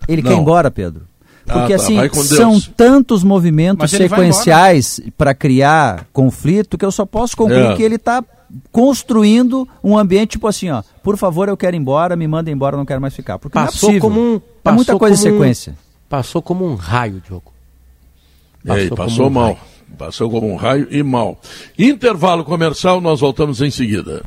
Ele 0.08 0.22
Não. 0.22 0.30
quer 0.30 0.38
ir 0.38 0.42
embora, 0.42 0.72
Pedro. 0.72 1.02
Porque 1.46 1.74
ah, 1.74 1.78
tá. 1.78 1.84
assim, 1.84 2.24
são 2.24 2.60
tantos 2.60 3.24
movimentos 3.24 3.92
sequenciais 3.92 5.00
para 5.16 5.36
criar 5.36 6.08
conflito 6.12 6.78
que 6.78 6.84
eu 6.84 6.92
só 6.92 7.06
posso 7.06 7.38
concluir 7.38 7.72
é. 7.72 7.76
que 7.76 7.84
ele 7.84 7.96
está 7.96 8.24
construindo 8.72 9.68
um 9.84 9.98
ambiente 9.98 10.32
tipo 10.32 10.48
assim, 10.48 10.70
ó, 10.70 10.84
por 11.04 11.18
favor, 11.18 11.48
eu 11.50 11.58
quero 11.58 11.76
ir 11.76 11.80
embora, 11.80 12.16
me 12.16 12.28
manda 12.28 12.50
embora, 12.52 12.76
eu 12.76 12.78
não 12.78 12.86
quero 12.86 13.02
mais 13.02 13.14
ficar. 13.14 13.40
Porque 13.40 13.54
passou 13.54 13.90
não 13.90 13.98
é 13.98 14.00
como 14.00 14.20
um, 14.20 14.42
é 14.64 14.72
muita 14.72 14.98
coisa 14.98 15.16
em 15.16 15.18
sequência. 15.18 15.74
Um, 15.74 16.10
passou 16.10 16.42
como 16.42 16.66
um 16.66 16.76
raio, 16.76 17.22
Diogo. 17.26 17.54
Passou, 18.66 18.82
Ei, 18.82 18.90
passou 18.90 19.28
um 19.28 19.30
mal. 19.30 19.46
Raio. 19.46 19.58
Passou 19.98 20.30
como 20.30 20.52
um 20.52 20.56
raio 20.56 20.88
e 20.92 21.04
mal. 21.04 21.40
Intervalo 21.78 22.44
comercial, 22.44 23.00
nós 23.00 23.20
voltamos 23.20 23.62
em 23.62 23.70
seguida. 23.70 24.24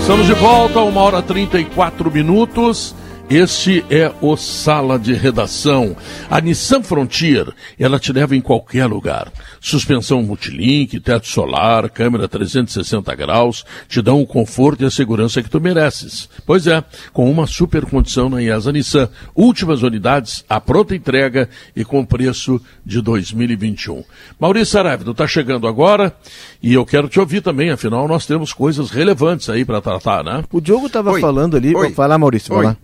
Estamos 0.00 0.26
de 0.26 0.34
volta, 0.34 0.80
uma 0.80 1.00
hora 1.00 1.22
trinta 1.22 1.58
e 1.58 1.64
quatro 1.64 2.10
minutos. 2.10 2.94
Este 3.30 3.84
é 3.88 4.12
o 4.20 4.36
Sala 4.36 4.98
de 4.98 5.12
Redação. 5.14 5.94
A 6.28 6.40
Nissan 6.40 6.82
Frontier, 6.82 7.46
ela 7.78 7.96
te 7.96 8.12
leva 8.12 8.34
em 8.34 8.40
qualquer 8.40 8.86
lugar. 8.86 9.32
Suspensão 9.60 10.20
multilink, 10.20 10.98
teto 10.98 11.28
solar, 11.28 11.88
câmera 11.90 12.26
360 12.26 13.14
graus, 13.14 13.64
te 13.86 14.02
dão 14.02 14.20
o 14.20 14.26
conforto 14.26 14.82
e 14.82 14.86
a 14.86 14.90
segurança 14.90 15.40
que 15.44 15.48
tu 15.48 15.60
mereces. 15.60 16.28
Pois 16.44 16.66
é, 16.66 16.82
com 17.12 17.30
uma 17.30 17.46
super 17.46 17.86
condição 17.86 18.28
na 18.28 18.42
IESA 18.42 18.72
Nissan. 18.72 19.08
Últimas 19.32 19.84
unidades, 19.84 20.44
a 20.48 20.60
pronta 20.60 20.96
entrega 20.96 21.48
e 21.76 21.84
com 21.84 22.04
preço 22.04 22.60
de 22.84 23.00
2021. 23.00 24.02
Maurício 24.40 24.72
Saraiva, 24.72 25.08
está 25.08 25.28
chegando 25.28 25.68
agora 25.68 26.12
e 26.60 26.74
eu 26.74 26.84
quero 26.84 27.08
te 27.08 27.20
ouvir 27.20 27.42
também, 27.42 27.70
afinal 27.70 28.08
nós 28.08 28.26
temos 28.26 28.52
coisas 28.52 28.90
relevantes 28.90 29.48
aí 29.48 29.64
para 29.64 29.80
tratar, 29.80 30.24
né? 30.24 30.42
O 30.50 30.60
Diogo 30.60 30.88
estava 30.88 31.16
falando 31.20 31.56
ali, 31.56 31.76
Oi. 31.76 31.92
vai 31.92 32.08
lá 32.08 32.18
Maurício, 32.18 32.52
vai 32.52 32.64
lá. 32.64 32.76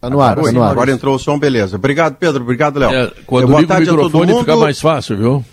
Tá 0.00 0.08
no 0.08 0.20
ar, 0.20 0.36
tá 0.36 0.52
no 0.52 0.62
ar. 0.62 0.70
Agora 0.70 0.90
entrou 0.92 1.16
o 1.16 1.18
som, 1.18 1.38
beleza. 1.38 1.76
Obrigado, 1.76 2.16
Pedro. 2.16 2.42
Obrigado, 2.42 2.78
Léo. 2.78 2.90
É, 2.90 3.12
quando 3.26 3.52
é, 3.54 3.60
liga 3.60 3.74
o 3.74 3.80
microfone 3.80 4.38
fica 4.38 4.56
mais 4.56 4.80
fácil, 4.80 5.16
viu? 5.16 5.44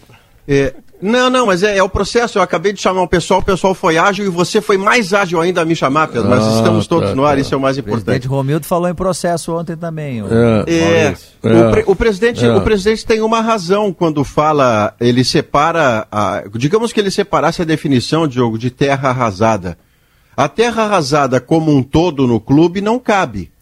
É, 0.47 0.73
não, 1.01 1.29
não, 1.29 1.47
mas 1.47 1.63
é, 1.63 1.77
é, 1.77 1.83
o 1.83 1.89
processo. 1.89 2.37
Eu 2.37 2.43
acabei 2.43 2.71
de 2.71 2.79
chamar 2.79 3.01
o 3.01 3.07
pessoal, 3.07 3.39
o 3.39 3.43
pessoal 3.43 3.73
foi 3.73 3.97
ágil 3.97 4.25
e 4.25 4.29
você 4.29 4.61
foi 4.61 4.77
mais 4.77 5.13
ágil 5.13 5.41
ainda 5.41 5.61
a 5.61 5.65
me 5.65 5.75
chamar, 5.75 6.07
Pedro. 6.07 6.29
Mas 6.29 6.43
ah, 6.43 6.57
estamos 6.57 6.85
todos 6.85 7.09
tá, 7.09 7.15
no 7.15 7.25
ar, 7.25 7.35
tá. 7.35 7.41
isso 7.41 7.53
é 7.55 7.57
o 7.57 7.59
mais 7.61 7.77
importante. 7.77 8.01
O 8.01 8.05
presidente 8.05 8.27
Romildo 8.27 8.65
falou 8.65 8.87
em 8.87 8.93
processo 8.93 9.51
ontem 9.55 9.75
também. 9.75 10.21
O, 10.21 10.27
é, 10.27 10.63
é, 10.67 11.13
o, 11.43 11.71
pre, 11.71 11.83
o, 11.87 11.95
presidente, 11.95 12.45
é. 12.45 12.55
o 12.55 12.61
presidente 12.61 13.05
tem 13.05 13.21
uma 13.21 13.41
razão 13.41 13.91
quando 13.91 14.23
fala, 14.23 14.93
ele 14.99 15.23
separa, 15.23 16.07
a, 16.11 16.43
digamos 16.53 16.93
que 16.93 16.99
ele 16.99 17.11
separasse 17.11 17.63
a 17.63 17.65
definição, 17.65 18.27
Diogo, 18.27 18.57
de 18.57 18.69
terra 18.69 19.09
arrasada. 19.09 19.77
A 20.37 20.47
terra 20.47 20.83
arrasada 20.83 21.39
como 21.39 21.75
um 21.75 21.81
todo 21.81 22.27
no 22.27 22.39
clube 22.39 22.79
não 22.79 22.99
cabe 22.99 23.54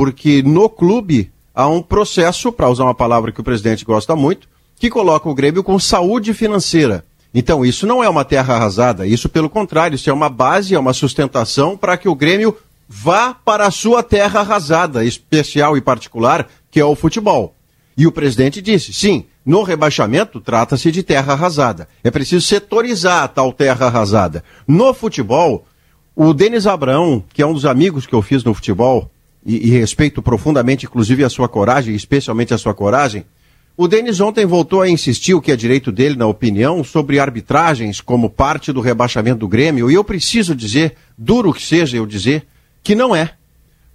porque 0.00 0.42
no 0.42 0.66
clube 0.70 1.30
há 1.54 1.68
um 1.68 1.82
processo, 1.82 2.50
para 2.50 2.70
usar 2.70 2.84
uma 2.84 2.94
palavra 2.94 3.30
que 3.30 3.40
o 3.42 3.44
presidente 3.44 3.84
gosta 3.84 4.16
muito, 4.16 4.48
que 4.78 4.88
coloca 4.88 5.28
o 5.28 5.34
Grêmio 5.34 5.62
com 5.62 5.78
saúde 5.78 6.32
financeira. 6.32 7.04
Então, 7.34 7.66
isso 7.66 7.86
não 7.86 8.02
é 8.02 8.08
uma 8.08 8.24
terra 8.24 8.54
arrasada, 8.54 9.06
isso, 9.06 9.28
pelo 9.28 9.50
contrário, 9.50 9.96
isso 9.96 10.08
é 10.08 10.12
uma 10.12 10.30
base, 10.30 10.74
é 10.74 10.78
uma 10.78 10.94
sustentação 10.94 11.76
para 11.76 11.98
que 11.98 12.08
o 12.08 12.14
Grêmio 12.14 12.56
vá 12.88 13.34
para 13.34 13.66
a 13.66 13.70
sua 13.70 14.02
terra 14.02 14.40
arrasada, 14.40 15.04
especial 15.04 15.76
e 15.76 15.82
particular, 15.82 16.48
que 16.70 16.80
é 16.80 16.84
o 16.84 16.96
futebol. 16.96 17.54
E 17.94 18.06
o 18.06 18.12
presidente 18.12 18.62
disse: 18.62 18.94
sim, 18.94 19.26
no 19.44 19.62
rebaixamento 19.62 20.40
trata-se 20.40 20.90
de 20.90 21.02
terra 21.02 21.34
arrasada. 21.34 21.86
É 22.02 22.10
preciso 22.10 22.46
setorizar 22.46 23.24
a 23.24 23.28
tal 23.28 23.52
terra 23.52 23.88
arrasada. 23.88 24.42
No 24.66 24.94
futebol, 24.94 25.66
o 26.16 26.32
Denis 26.32 26.66
Abrão, 26.66 27.22
que 27.34 27.42
é 27.42 27.46
um 27.46 27.52
dos 27.52 27.66
amigos 27.66 28.06
que 28.06 28.14
eu 28.14 28.22
fiz 28.22 28.42
no 28.42 28.54
futebol, 28.54 29.10
e, 29.44 29.68
e 29.68 29.70
respeito 29.70 30.22
profundamente, 30.22 30.86
inclusive, 30.86 31.24
a 31.24 31.30
sua 31.30 31.48
coragem, 31.48 31.94
especialmente 31.94 32.54
a 32.54 32.58
sua 32.58 32.74
coragem. 32.74 33.24
O 33.76 33.88
Denis 33.88 34.20
ontem 34.20 34.44
voltou 34.44 34.82
a 34.82 34.88
insistir 34.88 35.32
o 35.32 35.40
que 35.40 35.50
é 35.50 35.56
direito 35.56 35.90
dele, 35.90 36.14
na 36.14 36.26
opinião, 36.26 36.84
sobre 36.84 37.18
arbitragens 37.18 38.00
como 38.00 38.28
parte 38.28 38.72
do 38.72 38.80
rebaixamento 38.80 39.38
do 39.38 39.48
Grêmio, 39.48 39.90
e 39.90 39.94
eu 39.94 40.04
preciso 40.04 40.54
dizer, 40.54 40.96
duro 41.16 41.52
que 41.52 41.62
seja 41.62 41.96
eu 41.96 42.04
dizer, 42.04 42.46
que 42.82 42.94
não 42.94 43.16
é. 43.16 43.32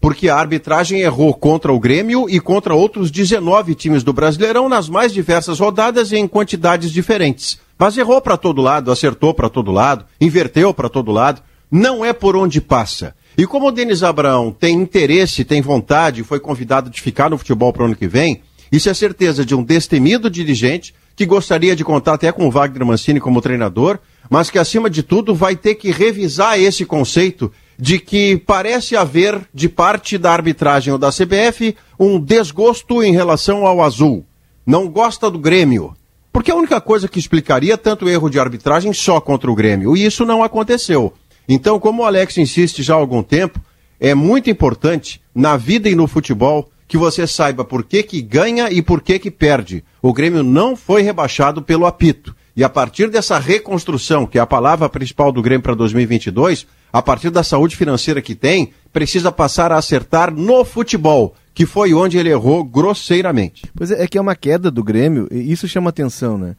Porque 0.02 0.30
a 0.30 0.36
arbitragem 0.36 1.02
errou 1.02 1.34
contra 1.34 1.72
o 1.72 1.80
Grêmio 1.80 2.30
e 2.30 2.40
contra 2.40 2.76
outros 2.76 3.12
19 3.12 3.76
times 3.76 4.04
do 4.04 4.14
Brasileirão 4.14 4.70
nas 4.70 4.90
mais 4.90 5.14
diversas 5.14 5.60
rodadas 5.60 6.12
e 6.12 6.18
em 6.18 6.28
quantidades 6.28 6.92
diferentes. 6.92 7.60
Mas 7.78 7.98
errou 7.98 8.22
para 8.22 8.38
todo 8.38 8.62
lado, 8.62 8.92
acertou 8.92 9.34
para 9.34 9.50
todo 9.50 9.72
lado, 9.72 10.06
inverteu 10.20 10.74
para 10.74 10.90
todo 10.90 11.12
lado. 11.12 11.42
Não 11.70 12.06
é 12.06 12.14
por 12.14 12.36
onde 12.36 12.62
passa. 12.62 13.16
E 13.38 13.46
como 13.46 13.68
o 13.68 13.72
Denis 13.72 14.04
Abraão 14.04 14.52
tem 14.52 14.76
interesse, 14.76 15.44
tem 15.44 15.62
vontade, 15.62 16.24
foi 16.24 16.40
convidado 16.40 16.90
de 16.90 17.02
ficar 17.02 17.30
no 17.30 17.38
futebol 17.38 17.74
para 17.74 17.84
o 17.84 17.86
ano 17.86 17.96
que 17.96 18.08
vem, 18.08 18.42
isso 18.72 18.90
é 18.90 18.94
certeza 18.94 19.46
de 19.46 19.54
um 19.54 19.64
destemido 19.64 20.30
dirigente 20.30 20.94
que 21.16 21.26
gostaria 21.26 21.76
de 21.76 21.84
contar 21.84 22.14
até 22.14 22.32
com 22.32 22.48
o 22.48 22.52
Wagner 22.52 22.86
Mancini 22.86 23.20
como 23.20 23.42
treinador, 23.42 24.00
mas 24.30 24.50
que 24.50 24.60
acima 24.60 24.90
de 24.90 25.04
tudo 25.04 25.36
vai 25.36 25.56
ter 25.56 25.76
que 25.76 25.92
revisar 25.92 26.60
esse 26.60 26.86
conceito 26.86 27.52
de 27.78 28.00
que 28.00 28.38
parece 28.38 28.96
haver 28.96 29.40
de 29.54 29.70
parte 29.70 30.18
da 30.18 30.32
arbitragem 30.32 30.92
ou 30.92 31.00
da 31.00 31.12
CBF 31.12 31.76
um 32.00 32.20
desgosto 32.20 33.04
em 33.04 33.14
relação 33.14 33.66
ao 33.66 33.82
azul. 33.82 34.26
Não 34.66 34.88
gosta 34.88 35.30
do 35.30 35.40
Grêmio. 35.40 35.96
Porque 36.34 36.52
a 36.52 36.56
única 36.56 36.82
coisa 36.82 37.08
que 37.08 37.20
explicaria 37.20 37.78
tanto 37.78 38.10
erro 38.10 38.30
de 38.30 38.40
arbitragem 38.40 38.92
só 38.92 39.22
contra 39.22 39.50
o 39.50 39.56
Grêmio, 39.56 39.96
e 39.96 40.06
isso 40.06 40.26
não 40.26 40.44
aconteceu. 40.44 41.14
Então, 41.48 41.80
como 41.80 42.02
o 42.02 42.06
Alex 42.06 42.38
insiste 42.38 42.82
já 42.82 42.94
há 42.94 42.98
algum 42.98 43.22
tempo, 43.22 43.60
é 44.00 44.14
muito 44.14 44.50
importante 44.50 45.22
na 45.34 45.58
vida 45.58 45.90
e 45.90 45.96
no 45.96 46.08
futebol 46.08 46.70
que 46.88 46.98
você 46.98 47.26
saiba 47.26 47.64
por 47.66 47.84
que, 47.84 48.04
que 48.04 48.22
ganha 48.22 48.70
e 48.72 48.82
por 48.82 49.02
que, 49.02 49.18
que 49.18 49.32
perde. 49.32 49.84
O 50.02 50.14
Grêmio 50.14 50.44
não 50.44 50.76
foi 50.76 51.02
rebaixado 51.02 51.62
pelo 51.62 51.86
apito. 51.86 52.36
E 52.56 52.64
a 52.64 52.70
partir 52.70 53.10
dessa 53.10 53.38
reconstrução, 53.38 54.26
que 54.26 54.38
é 54.38 54.42
a 54.42 54.46
palavra 54.46 54.88
principal 54.88 55.32
do 55.32 55.42
Grêmio 55.42 55.64
para 55.64 55.74
2022, 55.74 56.66
a 56.94 57.02
partir 57.02 57.30
da 57.30 57.44
saúde 57.44 57.76
financeira 57.76 58.22
que 58.22 58.34
tem, 58.34 58.72
precisa 58.94 59.32
passar 59.32 59.72
a 59.72 59.78
acertar 59.78 60.34
no 60.34 60.64
futebol, 60.64 61.36
que 61.54 61.66
foi 61.66 61.94
onde 61.94 62.18
ele 62.18 62.30
errou 62.30 62.64
grosseiramente. 62.64 63.64
Pois 63.76 63.92
é, 63.92 64.04
é 64.04 64.08
que 64.08 64.18
é 64.18 64.22
uma 64.22 64.36
queda 64.36 64.72
do 64.72 64.84
Grêmio, 64.84 65.28
e 65.30 65.52
isso 65.52 65.68
chama 65.68 65.90
atenção, 65.90 66.38
né? 66.38 66.56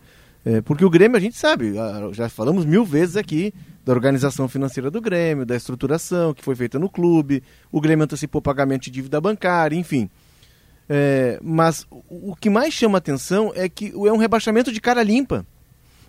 É, 0.48 0.60
porque 0.60 0.84
o 0.84 0.90
Grêmio, 0.90 1.16
a 1.16 1.20
gente 1.20 1.36
sabe, 1.36 1.74
já 2.12 2.28
falamos 2.28 2.64
mil 2.64 2.84
vezes 2.84 3.16
aqui, 3.16 3.52
da 3.84 3.92
organização 3.92 4.46
financeira 4.46 4.88
do 4.88 5.00
Grêmio, 5.00 5.44
da 5.44 5.56
estruturação 5.56 6.32
que 6.32 6.44
foi 6.44 6.54
feita 6.54 6.78
no 6.78 6.88
clube, 6.88 7.42
o 7.72 7.80
Grêmio 7.80 8.04
antecipou 8.04 8.40
pagamento 8.40 8.84
de 8.84 8.92
dívida 8.92 9.20
bancária, 9.20 9.74
enfim. 9.74 10.08
É, 10.88 11.40
mas 11.42 11.84
o, 11.90 12.30
o 12.30 12.36
que 12.36 12.48
mais 12.48 12.72
chama 12.72 12.96
atenção 12.96 13.52
é 13.56 13.68
que 13.68 13.88
é 13.92 14.12
um 14.12 14.16
rebaixamento 14.18 14.70
de 14.70 14.80
cara 14.80 15.02
limpa. 15.02 15.44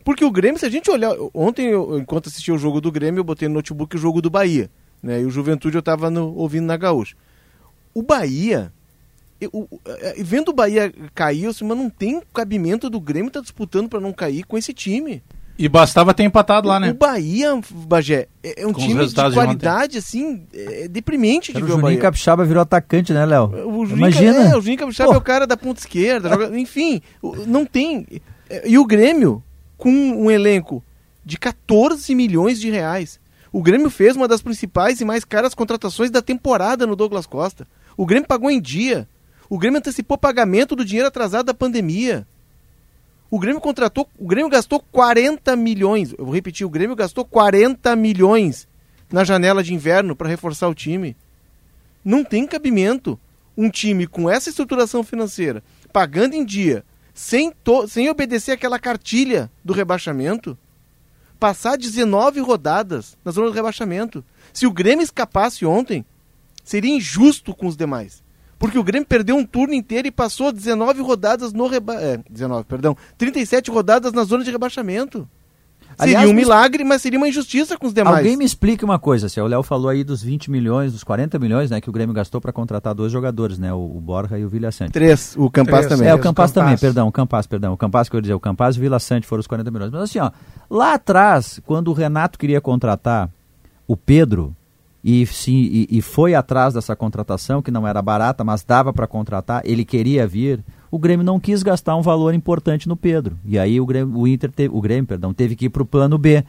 Porque 0.04 0.23
o 0.23 0.30
Grêmio, 0.30 0.60
se 0.60 0.67
a 0.67 0.69
gente 0.69 0.91
olhar. 0.91 1.15
Ontem, 1.34 1.69
eu, 1.71 1.97
enquanto 1.97 2.28
assistia 2.28 2.54
o 2.54 2.60
jogo 2.60 2.80
do 2.80 2.91
Grêmio, 2.91 3.21
eu 3.21 3.23
botei 3.23 3.47
no 3.47 3.56
notebook 3.56 3.95
o 3.95 4.00
jogo 4.00 4.21
do 4.21 4.30
Bahia. 4.30 4.69
Né, 5.02 5.21
e 5.21 5.26
o 5.26 5.32
Juventude 5.32 5.78
eu 5.78 5.80
estava 5.80 6.12
ouvindo 6.12 6.67
na 6.67 6.78
Gaúcha. 6.78 7.15
O 7.91 8.04
Bahia. 8.04 8.71
Eu, 9.39 9.67
é, 9.86 10.15
vendo 10.23 10.50
o 10.50 10.54
Bahia 10.54 10.91
cair, 11.13 11.43
eu 11.43 11.52
disse, 11.52 11.63
mas 11.63 11.78
não 11.78 11.89
tem 11.89 12.21
cabimento 12.34 12.89
do 12.89 13.00
Grêmio 13.00 13.28
estar 13.28 13.39
tá 13.39 13.43
disputando 13.43 13.88
para 13.88 14.00
não 14.00 14.12
cair 14.12 14.43
com 14.43 14.58
esse 14.58 14.73
time. 14.73 15.21
E 15.60 15.67
bastava 15.67 16.13
ter 16.13 16.23
empatado 16.23 16.67
lá, 16.67 16.80
né? 16.80 16.91
O 16.91 16.93
Bahia, 16.93 17.60
Bagé, 17.71 18.28
é, 18.43 18.62
é 18.62 18.67
um 18.67 18.73
Com 18.73 18.82
time 18.82 19.06
de 19.06 19.13
qualidade, 19.34 19.93
de 19.93 19.97
assim, 19.97 20.45
é 20.54 20.88
deprimente 20.88 21.52
de 21.52 21.60
ver 21.60 21.71
o, 21.71 21.78
o 21.78 21.82
Juninho 21.82 22.00
Capixaba 22.00 22.45
virou 22.45 22.62
atacante, 22.62 23.12
né, 23.12 23.26
Léo? 23.26 23.52
Imagina. 23.89 24.52
É, 24.52 24.58
o 24.58 24.62
Juninho 24.62 24.80
Capixaba 24.80 25.10
Pô. 25.10 25.15
é 25.15 25.17
o 25.17 25.21
cara 25.21 25.47
da 25.47 25.58
ponta 25.58 25.80
esquerda, 25.80 26.30
joga, 26.30 26.60
enfim, 26.60 27.02
não 27.47 27.65
tem. 27.65 28.06
É, 28.47 28.69
e 28.69 28.78
o 28.78 28.86
Grêmio, 28.86 29.43
com 29.78 29.89
um 29.89 30.30
elenco 30.30 30.84
de 31.26 31.39
14 31.39 32.13
milhões 32.13 32.60
de 32.60 32.69
reais, 32.69 33.19
o 33.52 33.62
Grêmio 33.62 33.89
fez 33.89 34.15
uma 34.15 34.28
das 34.28 34.41
principais 34.41 35.02
e 35.02 35.06
mais 35.06 35.26
caras 35.26 35.56
contratações 35.56 36.12
da 36.12 36.21
temporada 36.21 36.86
no 36.86 36.95
Douglas 36.95 37.26
Costa. 37.26 37.67
O 37.97 38.06
Grêmio 38.06 38.28
pagou 38.28 38.52
em 38.52 38.62
dia. 38.62 39.08
O 39.49 39.57
Grêmio 39.57 39.79
antecipou 39.79 40.17
pagamento 40.17 40.75
do 40.75 40.83
dinheiro 40.83 41.07
atrasado 41.07 41.45
da 41.45 41.53
pandemia. 41.53 42.27
O 43.29 43.39
Grêmio 43.39 43.62
contratou, 43.62 44.07
o 44.17 44.27
Grêmio 44.27 44.49
gastou 44.49 44.79
40 44.79 45.55
milhões. 45.55 46.13
Eu 46.17 46.25
vou 46.25 46.33
repetir, 46.33 46.65
o 46.65 46.69
Grêmio 46.69 46.95
gastou 46.95 47.25
40 47.25 47.95
milhões 47.95 48.67
na 49.12 49.23
janela 49.23 49.63
de 49.63 49.73
inverno 49.73 50.15
para 50.15 50.29
reforçar 50.29 50.67
o 50.67 50.75
time. 50.75 51.15
Não 52.03 52.23
tem 52.23 52.45
cabimento 52.45 53.19
um 53.57 53.69
time 53.69 54.05
com 54.05 54.29
essa 54.29 54.49
estruturação 54.49 55.03
financeira, 55.03 55.63
pagando 55.91 56.36
em 56.36 56.45
dia, 56.45 56.86
sem, 57.13 57.53
sem 57.88 58.10
obedecer 58.10 58.51
aquela 58.51 58.77
cartilha 58.77 59.51
do 59.63 59.73
rebaixamento, 59.73 60.57
passar 61.39 61.77
19 61.77 62.39
rodadas 62.39 63.17
na 63.25 63.31
zona 63.31 63.47
do 63.47 63.53
rebaixamento. 63.53 64.23
Se 64.53 64.67
o 64.67 64.71
Grêmio 64.71 65.03
escapasse 65.03 65.65
ontem, 65.65 66.05
seria 66.63 66.95
injusto 66.95 67.53
com 67.55 67.65
os 67.65 67.75
demais. 67.75 68.23
Porque 68.60 68.78
o 68.78 68.84
Grêmio 68.84 69.08
perdeu 69.08 69.36
um 69.36 69.46
turno 69.46 69.74
inteiro 69.74 70.08
e 70.08 70.12
passou 70.12 70.52
19 70.52 71.02
rodadas 71.02 71.54
no 71.54 71.67
reba... 71.67 71.96
É, 71.96 72.20
19, 72.30 72.65
perdão. 72.65 72.98
37 73.17 73.70
rodadas 73.70 74.13
na 74.13 74.24
zona 74.24 74.43
de 74.43 74.52
rebaixamento. 74.52 75.28
Seria 76.00 76.20
Aliás, 76.20 76.30
um 76.30 76.34
milagre, 76.34 76.84
mas 76.84 77.02
seria 77.02 77.17
uma 77.17 77.28
injustiça 77.28 77.76
com 77.76 77.88
os 77.88 77.93
demais. 77.93 78.17
Alguém 78.17 78.38
me 78.38 78.46
explique 78.46 78.86
uma 78.86 79.00
coisa, 79.00 79.28
se 79.28 79.41
o 79.41 79.48
Léo 79.48 79.63
falou 79.63 79.89
aí 79.89 80.04
dos 80.04 80.22
20 80.22 80.52
milhões, 80.52 80.91
dos 80.91 81.04
40 81.04 81.39
milhões, 81.39 81.72
né, 81.72 81.82
que 81.82 81.89
o 81.89 81.91
Grêmio 81.91 82.13
gastou 82.13 82.39
para 82.39 82.52
contratar 82.52 82.93
dois 82.93 83.12
jogadores, 83.12 83.58
né, 83.58 83.74
o, 83.74 83.78
o 83.78 84.00
Borja 84.00 84.38
e 84.38 84.46
o 84.46 84.50
Vila 84.50 84.72
Sante. 84.72 84.91
Três, 84.91 85.34
o 85.36 85.50
Campas 85.50 85.88
também. 85.88 86.08
É, 86.08 86.13
o 86.13 86.20
Campas 86.20 86.52
também, 86.52 86.78
perdão, 86.78 87.08
o 87.08 87.12
Campas, 87.12 87.48
perdão, 87.48 87.74
o 87.74 87.78
Campas 87.78 88.10
que 88.10 88.15
eu 88.15 88.20
ia 88.20 88.22
dizer, 88.22 88.34
o 88.36 88.39
Campas 88.39 88.76
e 88.76 88.80
o 88.80 88.82
Vila 88.82 89.00
Sante 89.00 89.26
foram 89.26 89.39
os 89.39 89.48
40 89.48 89.72
milhões. 89.72 89.91
Mas 89.91 90.02
assim, 90.04 90.20
ó, 90.20 90.30
lá 90.70 90.93
atrás, 90.93 91.60
quando 91.65 91.88
o 91.88 91.93
Renato 91.93 92.38
queria 92.38 92.62
contratar 92.62 93.28
o 93.88 93.98
Pedro, 93.98 94.56
e, 95.03 95.25
se, 95.25 95.51
e, 95.51 95.88
e 95.89 96.01
foi 96.01 96.36
atrás 96.36 96.73
dessa 96.73 96.95
contratação, 96.95 97.62
que 97.62 97.71
não 97.71 97.88
era 97.88 98.01
barata, 98.01 98.43
mas 98.43 98.63
dava 98.63 98.91
para 98.91 99.07
contratar, 99.07 99.62
ele 99.63 99.86
queria 99.86 100.27
vir, 100.27 100.63
o 100.91 100.99
Grêmio 100.99 101.25
não 101.25 101.39
quis 101.39 101.63
gastar 101.63 101.95
um 101.95 102.01
valor 102.01 102.33
importante 102.33 102.88
no 102.88 102.95
Pedro. 102.95 103.38
E 103.45 103.57
aí 103.57 103.79
o 103.79 103.86
Grêmio, 103.86 104.17
o 104.17 104.27
Inter 104.27 104.51
teve, 104.51 104.73
o 104.73 104.81
Grêmio, 104.81 105.05
perdão, 105.05 105.33
teve 105.33 105.55
que 105.55 105.65
ir 105.65 105.69
para 105.69 105.83
o 105.83 105.86
plano 105.86 106.17
B. 106.17 106.43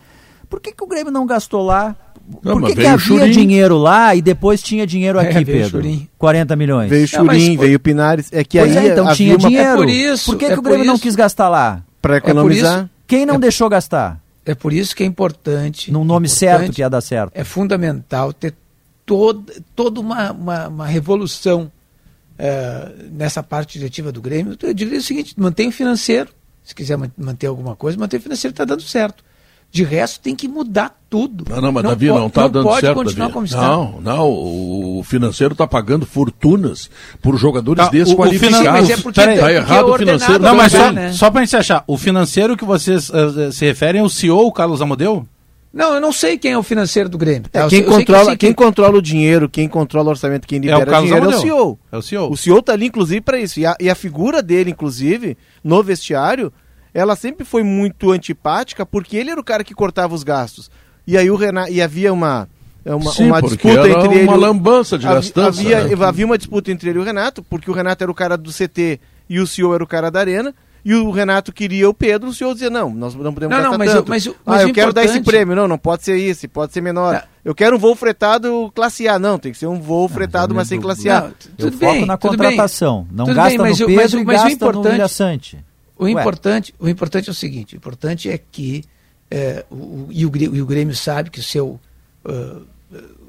Por 0.48 0.60
que, 0.60 0.72
que 0.72 0.82
o 0.82 0.86
Grêmio 0.86 1.12
não 1.12 1.26
gastou 1.26 1.62
lá? 1.62 1.94
Por 2.42 2.62
que, 2.62 2.74
que 2.74 2.86
havia 2.86 3.30
dinheiro 3.30 3.78
lá 3.78 4.14
e 4.14 4.20
depois 4.20 4.62
tinha 4.62 4.86
dinheiro 4.86 5.18
é, 5.20 5.28
aqui, 5.28 5.38
é, 5.38 5.44
Pedro? 5.44 5.70
Churim. 5.70 6.08
40 6.18 6.56
milhões. 6.56 6.90
Veio 6.90 7.08
Churim, 7.08 7.54
não, 7.54 7.62
veio 7.62 7.80
Pinares. 7.80 8.30
É 8.32 8.44
que 8.44 8.58
pois 8.58 8.76
aí 8.76 8.88
é, 8.88 8.92
então 8.92 9.14
tinha 9.14 9.36
uma... 9.36 9.48
dinheiro. 9.48 9.68
É 9.68 9.76
por 9.76 9.88
isso. 9.88 10.30
Por 10.32 10.38
que, 10.38 10.44
é 10.46 10.52
que 10.52 10.58
o 10.58 10.62
Grêmio 10.62 10.86
não 10.86 10.98
quis 10.98 11.14
gastar 11.14 11.48
lá? 11.48 11.82
Para 12.00 12.14
é 12.14 12.18
economizar. 12.18 12.88
Quem 13.06 13.24
não 13.24 13.36
é 13.36 13.38
deixou 13.38 13.68
gastar? 13.68 14.20
É 14.48 14.54
por 14.54 14.72
isso 14.72 14.96
que 14.96 15.02
é 15.02 15.06
importante. 15.06 15.92
Num 15.92 16.04
nome 16.04 16.28
certo 16.28 16.72
que 16.72 16.80
ia 16.80 16.88
dar 16.88 17.02
certo. 17.02 17.32
É 17.34 17.44
fundamental 17.44 18.32
ter 18.32 18.54
toda, 19.04 19.52
toda 19.76 20.00
uma, 20.00 20.32
uma, 20.32 20.68
uma 20.68 20.86
revolução 20.86 21.70
é, 22.38 22.92
nessa 23.10 23.42
parte 23.42 23.78
diretiva 23.78 24.12
do 24.12 24.22
Grêmio, 24.22 24.56
eu 24.62 24.72
diria 24.72 24.98
o 24.98 25.02
seguinte: 25.02 25.34
mantém 25.36 25.68
o 25.68 25.72
financeiro. 25.72 26.30
Se 26.64 26.74
quiser 26.74 26.98
manter 27.16 27.46
alguma 27.46 27.74
coisa, 27.74 27.98
mantém 27.98 28.20
o 28.20 28.22
financeiro, 28.22 28.52
está 28.52 28.64
dando 28.64 28.82
certo. 28.82 29.24
De 29.70 29.84
resto, 29.84 30.20
tem 30.20 30.34
que 30.34 30.48
mudar 30.48 30.96
tudo. 31.10 31.44
Não, 31.48 31.60
não, 31.60 31.72
mas 31.72 31.84
não 31.84 31.90
Davi, 31.90 32.06
não 32.06 32.26
está 32.26 32.48
dando 32.48 32.64
pode 32.64 32.80
certo. 32.80 32.94
Continuar 32.94 33.26
Davi. 33.26 33.32
como 33.34 33.44
está. 33.44 33.60
Não, 33.60 34.00
não, 34.00 34.28
o 34.30 35.02
financeiro 35.04 35.52
está 35.52 35.66
pagando 35.66 36.06
fortunas 36.06 36.90
por 37.20 37.36
jogadores 37.36 37.84
tá, 37.84 37.90
desqualificados. 37.90 38.58
O, 38.58 38.62
o 38.62 38.72
mas 38.72 38.90
é 38.90 38.96
porque 38.96 39.20
está 39.20 39.52
errado 39.52 39.90
é 39.90 39.94
o 39.94 39.98
financeiro. 39.98 40.42
Não, 40.42 40.54
mas 40.54 40.72
só, 40.72 40.90
né? 40.90 41.12
só 41.12 41.30
para 41.30 41.42
a 41.42 41.44
gente 41.44 41.56
achar, 41.56 41.84
o 41.86 41.98
financeiro 41.98 42.56
que 42.56 42.64
vocês 42.64 43.10
uh, 43.10 43.52
se 43.52 43.66
referem 43.66 44.00
é 44.00 44.04
o 44.04 44.08
CEO, 44.08 44.46
o 44.46 44.52
Carlos 44.52 44.80
Amodeu? 44.80 45.26
Não, 45.72 45.94
eu 45.94 46.00
não 46.00 46.12
sei 46.12 46.38
quem 46.38 46.52
é 46.52 46.58
o 46.58 46.62
financeiro 46.62 47.08
do 47.08 47.18
Grêmio. 47.18 47.48
Tá? 47.50 47.66
É, 47.66 47.68
quem, 47.68 47.84
controla, 47.84 48.30
que 48.32 48.36
quem, 48.38 48.54
controla 48.54 48.98
o 48.98 49.02
dinheiro, 49.02 49.48
quem 49.48 49.68
controla 49.68 50.08
o 50.08 50.10
orçamento, 50.10 50.48
quem 50.48 50.58
libera 50.58 50.90
é 50.90 50.98
o 50.98 51.02
dinheiro 51.02 51.30
é 51.30 51.36
o 51.36 51.40
CEO. 51.40 51.78
É 51.92 51.96
o 51.96 52.02
CEO. 52.02 52.32
O 52.32 52.36
CEO 52.36 52.58
está 52.58 52.72
ali, 52.72 52.86
inclusive, 52.86 53.20
para 53.20 53.38
isso. 53.38 53.60
E 53.60 53.66
a, 53.66 53.76
e 53.78 53.90
a 53.90 53.94
figura 53.94 54.42
dele, 54.42 54.70
inclusive, 54.70 55.36
no 55.62 55.82
vestiário, 55.82 56.52
ela 56.98 57.14
sempre 57.14 57.44
foi 57.44 57.62
muito 57.62 58.10
antipática, 58.10 58.84
porque 58.84 59.16
ele 59.16 59.30
era 59.30 59.40
o 59.40 59.44
cara 59.44 59.62
que 59.62 59.74
cortava 59.74 60.14
os 60.14 60.24
gastos. 60.24 60.70
E 61.06 61.16
aí 61.16 61.30
o 61.30 61.36
Renato. 61.36 61.70
E 61.70 61.80
havia 61.80 62.12
uma. 62.12 62.48
Uma, 62.84 63.12
Sim, 63.12 63.26
uma 63.26 63.42
disputa 63.42 63.80
era 63.80 63.90
entre 63.90 64.22
uma 64.22 64.32
ele. 64.32 64.40
lambança 64.40 64.96
de 64.96 65.04
gastança. 65.04 65.60
Havia, 65.60 65.84
né? 65.84 66.06
havia 66.06 66.24
uma 66.24 66.38
disputa 66.38 66.72
entre 66.72 66.88
ele 66.88 66.98
e 66.98 67.02
o 67.02 67.04
Renato, 67.04 67.42
porque 67.42 67.70
o 67.70 67.74
Renato 67.74 68.02
era 68.02 68.10
o 68.10 68.14
cara 68.14 68.36
do 68.36 68.50
CT 68.50 68.98
e 69.28 69.38
o 69.38 69.46
CEO 69.46 69.74
era 69.74 69.84
o 69.84 69.86
cara 69.86 70.10
da 70.10 70.20
Arena 70.20 70.54
e 70.84 70.94
o 70.94 71.10
Renato 71.10 71.52
queria 71.52 71.88
o 71.88 71.92
Pedro, 71.92 72.30
o 72.30 72.34
senhor 72.34 72.54
dizia, 72.54 72.70
não, 72.70 72.90
nós 72.90 73.14
não 73.14 73.34
podemos 73.34 73.54
não, 73.54 73.72
não, 73.72 73.78
mas 73.78 73.90
tanto. 73.90 74.06
Eu, 74.06 74.08
mas, 74.08 74.26
mas 74.44 74.60
ah, 74.60 74.62
eu 74.62 74.72
quero 74.72 74.92
dar 74.92 75.04
esse 75.04 75.20
prêmio. 75.20 75.54
Não, 75.54 75.68
não 75.68 75.76
pode 75.76 76.04
ser 76.04 76.16
isso, 76.16 76.48
pode 76.48 76.72
ser 76.72 76.80
menor. 76.80 77.12
Não. 77.12 77.22
Eu 77.44 77.54
quero 77.54 77.76
um 77.76 77.78
voo 77.78 77.94
fretado 77.94 78.70
classe 78.74 79.06
A. 79.08 79.18
Não, 79.18 79.38
tem 79.38 79.52
que 79.52 79.58
ser 79.58 79.66
um 79.66 79.80
voo 79.80 80.08
fretado, 80.08 80.54
mas 80.54 80.68
sem 80.68 80.80
classe 80.80 81.10
A. 81.10 81.22
Não, 81.22 81.32
eu 81.58 81.70
bem, 81.70 81.78
foco 81.78 82.06
na 82.06 82.16
contratação. 82.16 83.02
Bem. 83.02 83.16
Não 83.16 83.24
tudo 83.26 83.34
gasta 83.34 83.50
bem, 83.50 83.58
mas, 83.58 83.80
no 83.80 83.86
Pedro 83.86 84.02
mas, 84.02 84.12
e 84.12 84.24
mas 84.24 84.36
gasta 84.36 84.48
o 84.48 84.52
importante, 84.52 84.98
no 84.98 85.58
O 85.98 86.08
importante, 86.08 86.74
o 86.78 86.88
importante 86.88 87.28
é 87.28 87.32
o 87.32 87.34
seguinte, 87.34 87.74
o 87.74 87.76
importante 87.76 88.30
é 88.30 88.38
que, 88.38 88.84
é, 89.30 89.64
o, 89.70 90.06
e, 90.10 90.24
o, 90.24 90.32
e 90.36 90.62
o 90.62 90.66
Grêmio 90.66 90.94
sabe 90.94 91.28
que 91.28 91.40
o 91.40 91.42
seu, 91.42 91.80
uh, 92.24 92.66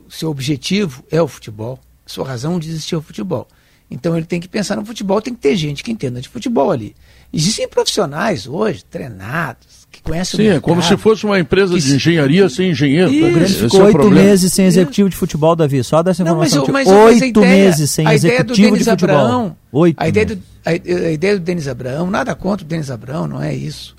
seu 0.10 0.30
objetivo 0.30 1.04
é 1.10 1.22
o 1.22 1.28
futebol, 1.28 1.80
a 2.06 2.10
sua 2.10 2.28
razão 2.28 2.60
de 2.60 2.70
existir 2.70 2.96
é 2.96 2.98
o 2.98 3.02
futebol. 3.02 3.48
Então 3.92 4.16
ele 4.16 4.26
tem 4.26 4.40
que 4.40 4.48
pensar 4.48 4.76
no 4.76 4.86
futebol, 4.86 5.20
tem 5.20 5.34
que 5.34 5.40
ter 5.40 5.56
gente 5.56 5.84
que 5.84 5.92
entenda 5.92 6.22
de 6.22 6.30
futebol 6.30 6.72
ali. 6.72 6.96
Existem 7.34 7.68
profissionais 7.68 8.46
hoje, 8.48 8.84
treinados, 8.86 9.88
que 9.92 10.02
conhecem 10.02 10.38
Sim, 10.38 10.44
o 10.44 10.46
mercado, 10.46 10.58
é 10.58 10.62
como 10.62 10.84
se 10.84 10.98
fosse 10.98 11.26
uma 11.26 11.40
empresa 11.40 11.78
de 11.78 11.96
engenharia 11.96 12.48
sem 12.50 12.72
engenheiro. 12.72 13.10
O 13.10 13.32
Grêmio 13.32 13.50
ficou 13.50 13.82
é 13.82 13.84
oito 13.86 14.08
é 14.08 14.10
meses 14.10 14.54
sem 14.54 14.66
executivo 14.66 15.10
de 15.10 15.16
futebol, 15.16 15.56
Davi. 15.56 15.84
Só 15.84 16.04
dessa 16.04 16.22
informação. 16.22 16.66
Oito 17.06 17.42
meses 17.42 17.90
sem 17.90 18.08
executivo 18.08 18.78
de 18.78 18.84
futebol. 18.84 19.16
Abraão, 19.16 19.58
oito 19.72 19.98
a 20.00 20.08
ideia, 20.08 20.26
do, 20.28 20.42
a, 20.70 21.08
a, 21.08 21.12
ideia 21.12 21.38
do 21.38 21.44
Denis 21.44 21.68
Abraão, 21.68 22.10
nada 22.10 22.36
contra 22.36 22.66
o 22.66 22.68
Denis 22.68 22.92
Abraão, 22.92 23.28
não 23.28 23.42
é 23.42 23.54
isso. 23.54 23.96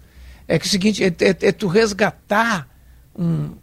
É 0.47 0.59
que 0.59 0.67
é 0.67 0.69
o 0.69 0.71
seguinte, 0.71 1.05
é, 1.05 1.09
é, 1.09 1.49
é 1.49 1.53
tu 1.53 1.67
resgatar 1.67 2.69
um. 3.17 3.55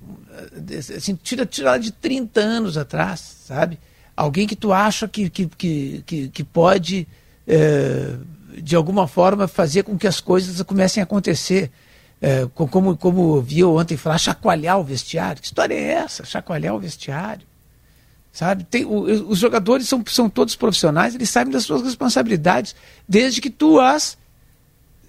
Assim, 0.96 1.16
tira, 1.16 1.46
tira 1.46 1.78
de 1.78 1.92
30 1.92 2.40
anos 2.40 2.78
atrás, 2.78 3.20
sabe? 3.46 3.80
Alguém 4.16 4.48
que 4.48 4.56
tu 4.56 4.72
acha 4.72 5.08
que, 5.08 5.30
que, 5.30 5.48
que, 5.48 6.04
que, 6.06 6.30
que 6.30 6.44
pode. 6.44 7.08
É, 7.48 8.16
de 8.60 8.76
alguma 8.76 9.08
forma, 9.08 9.48
fazer 9.48 9.84
com 9.84 9.98
que 9.98 10.08
as 10.08 10.20
coisas 10.20 10.62
comecem 10.64 11.02
a 11.02 11.04
acontecer. 11.04 11.72
É, 12.20 12.48
como, 12.56 12.98
como 12.98 13.40
viu 13.42 13.76
ontem 13.76 13.96
falar, 13.96 14.18
chacoalhar 14.18 14.80
o 14.80 14.84
vestiário. 14.84 15.40
Que 15.40 15.48
história 15.48 15.76
é 15.76 15.92
essa? 15.92 16.26
Chacoalhar 16.26 16.74
o 16.74 16.80
vestiário. 16.80 17.46
Sabe? 18.38 18.66
Tem, 18.66 18.86
o, 18.86 19.30
os 19.30 19.40
jogadores 19.40 19.90
são, 19.90 20.04
são 20.06 20.30
todos 20.30 20.56
profissionais, 20.56 21.16
eles 21.16 21.28
sabem 21.28 21.52
das 21.52 21.64
suas 21.64 21.82
responsabilidades, 21.82 22.76
desde 23.10 23.42
que 23.42 23.50
tu 23.50 23.80
as 23.80 24.16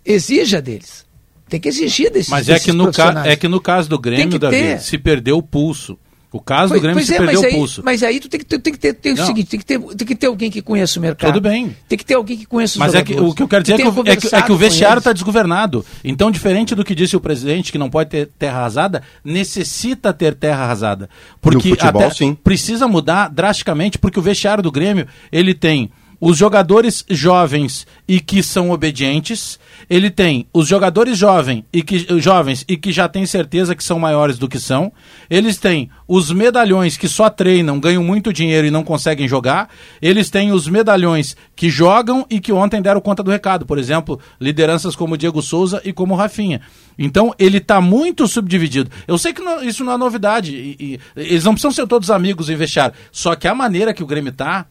exija 0.03 0.63
deles. 0.63 1.05
Tem 1.47 1.61
que 1.61 1.69
exigir 1.69 2.11
desses 2.11 2.31
Mas 2.31 2.49
é 2.49 2.59
que, 2.59 2.73
no 2.73 2.91
é 3.27 3.37
que 3.37 3.47
no 3.47 3.61
caso 3.61 3.87
do 3.87 3.99
Grêmio, 3.99 4.39
Davi, 4.39 4.81
se 4.81 4.97
perdeu 4.97 5.37
o 5.37 5.43
pulso. 5.43 5.99
O 6.31 6.41
caso 6.41 6.69
pois, 6.69 6.81
do 6.81 6.85
Grêmio 6.85 7.05
se 7.05 7.15
é, 7.15 7.19
perdeu 7.19 7.41
o 7.41 7.51
pulso. 7.51 7.83
Mas 7.83 8.03
aí 8.03 8.21
tu 8.21 8.29
tem 8.29 8.39
que, 8.39 8.45
ter, 8.45 8.59
tem 8.59 8.73
que 8.73 8.79
ter, 8.79 8.93
tem 8.93 9.13
o 9.15 9.17
seguinte, 9.17 9.49
tem 9.49 9.59
que, 9.59 9.65
ter, 9.65 9.81
tem 9.81 10.07
que 10.07 10.15
ter 10.15 10.27
alguém 10.27 10.51
que 10.51 10.61
conheça 10.61 10.99
o 10.99 11.03
mercado. 11.03 11.33
Tudo 11.33 11.41
bem. 11.41 11.75
Tem 11.89 11.97
que 11.97 12.05
ter 12.05 12.15
alguém 12.15 12.37
que 12.37 12.45
conheça 12.45 12.75
os 12.75 12.79
Mas 12.79 12.95
é 12.95 13.03
que, 13.03 13.19
o 13.19 13.35
que 13.35 13.43
eu 13.43 13.49
quero 13.49 13.63
dizer 13.63 13.77
que 13.77 13.83
é 13.83 13.91
que, 13.91 14.11
é 14.11 14.17
que, 14.17 14.35
é 14.35 14.43
que, 14.43 14.53
o 14.53 14.57
vestiário 14.57 14.99
está 14.99 15.13
desgovernado. 15.15 15.85
Então, 16.05 16.31
diferente 16.31 16.75
do 16.75 16.85
que 16.85 16.95
disse 16.95 17.17
o 17.17 17.21
presidente, 17.21 17.73
que 17.73 17.79
não 17.79 17.89
pode 17.89 18.11
ter 18.11 18.29
terra 18.39 18.59
arrasada, 18.59 19.03
necessita 19.25 20.13
ter 20.13 20.35
terra 20.35 20.65
arrasada. 20.65 21.09
Porque 21.41 21.71
futebol, 21.71 22.03
até 22.03 22.35
precisa 22.45 22.87
mudar 22.87 23.29
drasticamente, 23.29 23.99
porque 23.99 24.19
o 24.19 24.23
vestiário 24.23 24.63
do 24.63 24.71
Grêmio, 24.71 25.07
ele 25.33 25.55
tem 25.55 25.91
os 26.21 26.37
jogadores 26.37 27.05
jovens 27.09 27.87
e 28.07 28.21
que 28.21 28.43
são 28.43 28.71
obedientes, 28.71 29.59
ele 29.89 30.11
tem 30.11 30.47
os 30.53 30.67
jogadores 30.67 31.17
jovem 31.17 31.65
e 31.73 31.83
que, 31.83 32.21
jovens 32.21 32.65
e 32.69 32.77
que 32.77 32.91
já 32.91 33.09
têm 33.09 33.25
certeza 33.25 33.75
que 33.75 33.85
são 33.85 33.99
maiores 33.99 34.39
do 34.39 34.49
que 34.49 34.59
são, 34.59 34.93
eles 35.31 35.59
têm 35.59 35.91
os 36.07 36.33
medalhões 36.33 36.97
que 36.97 37.09
só 37.09 37.31
treinam, 37.31 37.79
ganham 37.79 38.03
muito 38.03 38.33
dinheiro 38.33 38.67
e 38.67 38.71
não 38.71 38.83
conseguem 38.83 39.29
jogar, 39.29 39.69
eles 40.03 40.29
têm 40.29 40.51
os 40.51 40.67
medalhões 40.67 41.37
que 41.55 41.71
jogam 41.71 42.27
e 42.29 42.41
que 42.41 42.53
ontem 42.53 42.83
deram 42.83 43.01
conta 43.01 43.23
do 43.23 43.31
recado, 43.31 43.65
por 43.65 43.79
exemplo, 43.79 44.19
lideranças 44.41 44.97
como 44.97 45.17
Diego 45.17 45.41
Souza 45.41 45.81
e 45.85 45.93
como 45.93 46.17
Rafinha. 46.17 46.61
Então 46.99 47.33
ele 47.39 47.59
está 47.59 47.81
muito 47.81 48.27
subdividido. 48.27 48.91
Eu 49.07 49.17
sei 49.19 49.33
que 49.33 49.41
não, 49.41 49.63
isso 49.63 49.85
não 49.85 49.93
é 49.93 49.97
novidade, 49.97 50.53
e, 50.53 50.77
e, 50.81 51.01
eles 51.17 51.45
não 51.45 51.53
precisam 51.53 51.71
ser 51.71 51.87
todos 51.87 52.11
amigos 52.11 52.51
e 52.51 52.57
vestiário, 52.57 52.97
só 53.13 53.37
que 53.37 53.47
a 53.47 53.55
maneira 53.55 53.95
que 53.95 54.03
o 54.03 54.07
Grêmio 54.07 54.31
está 54.31 54.67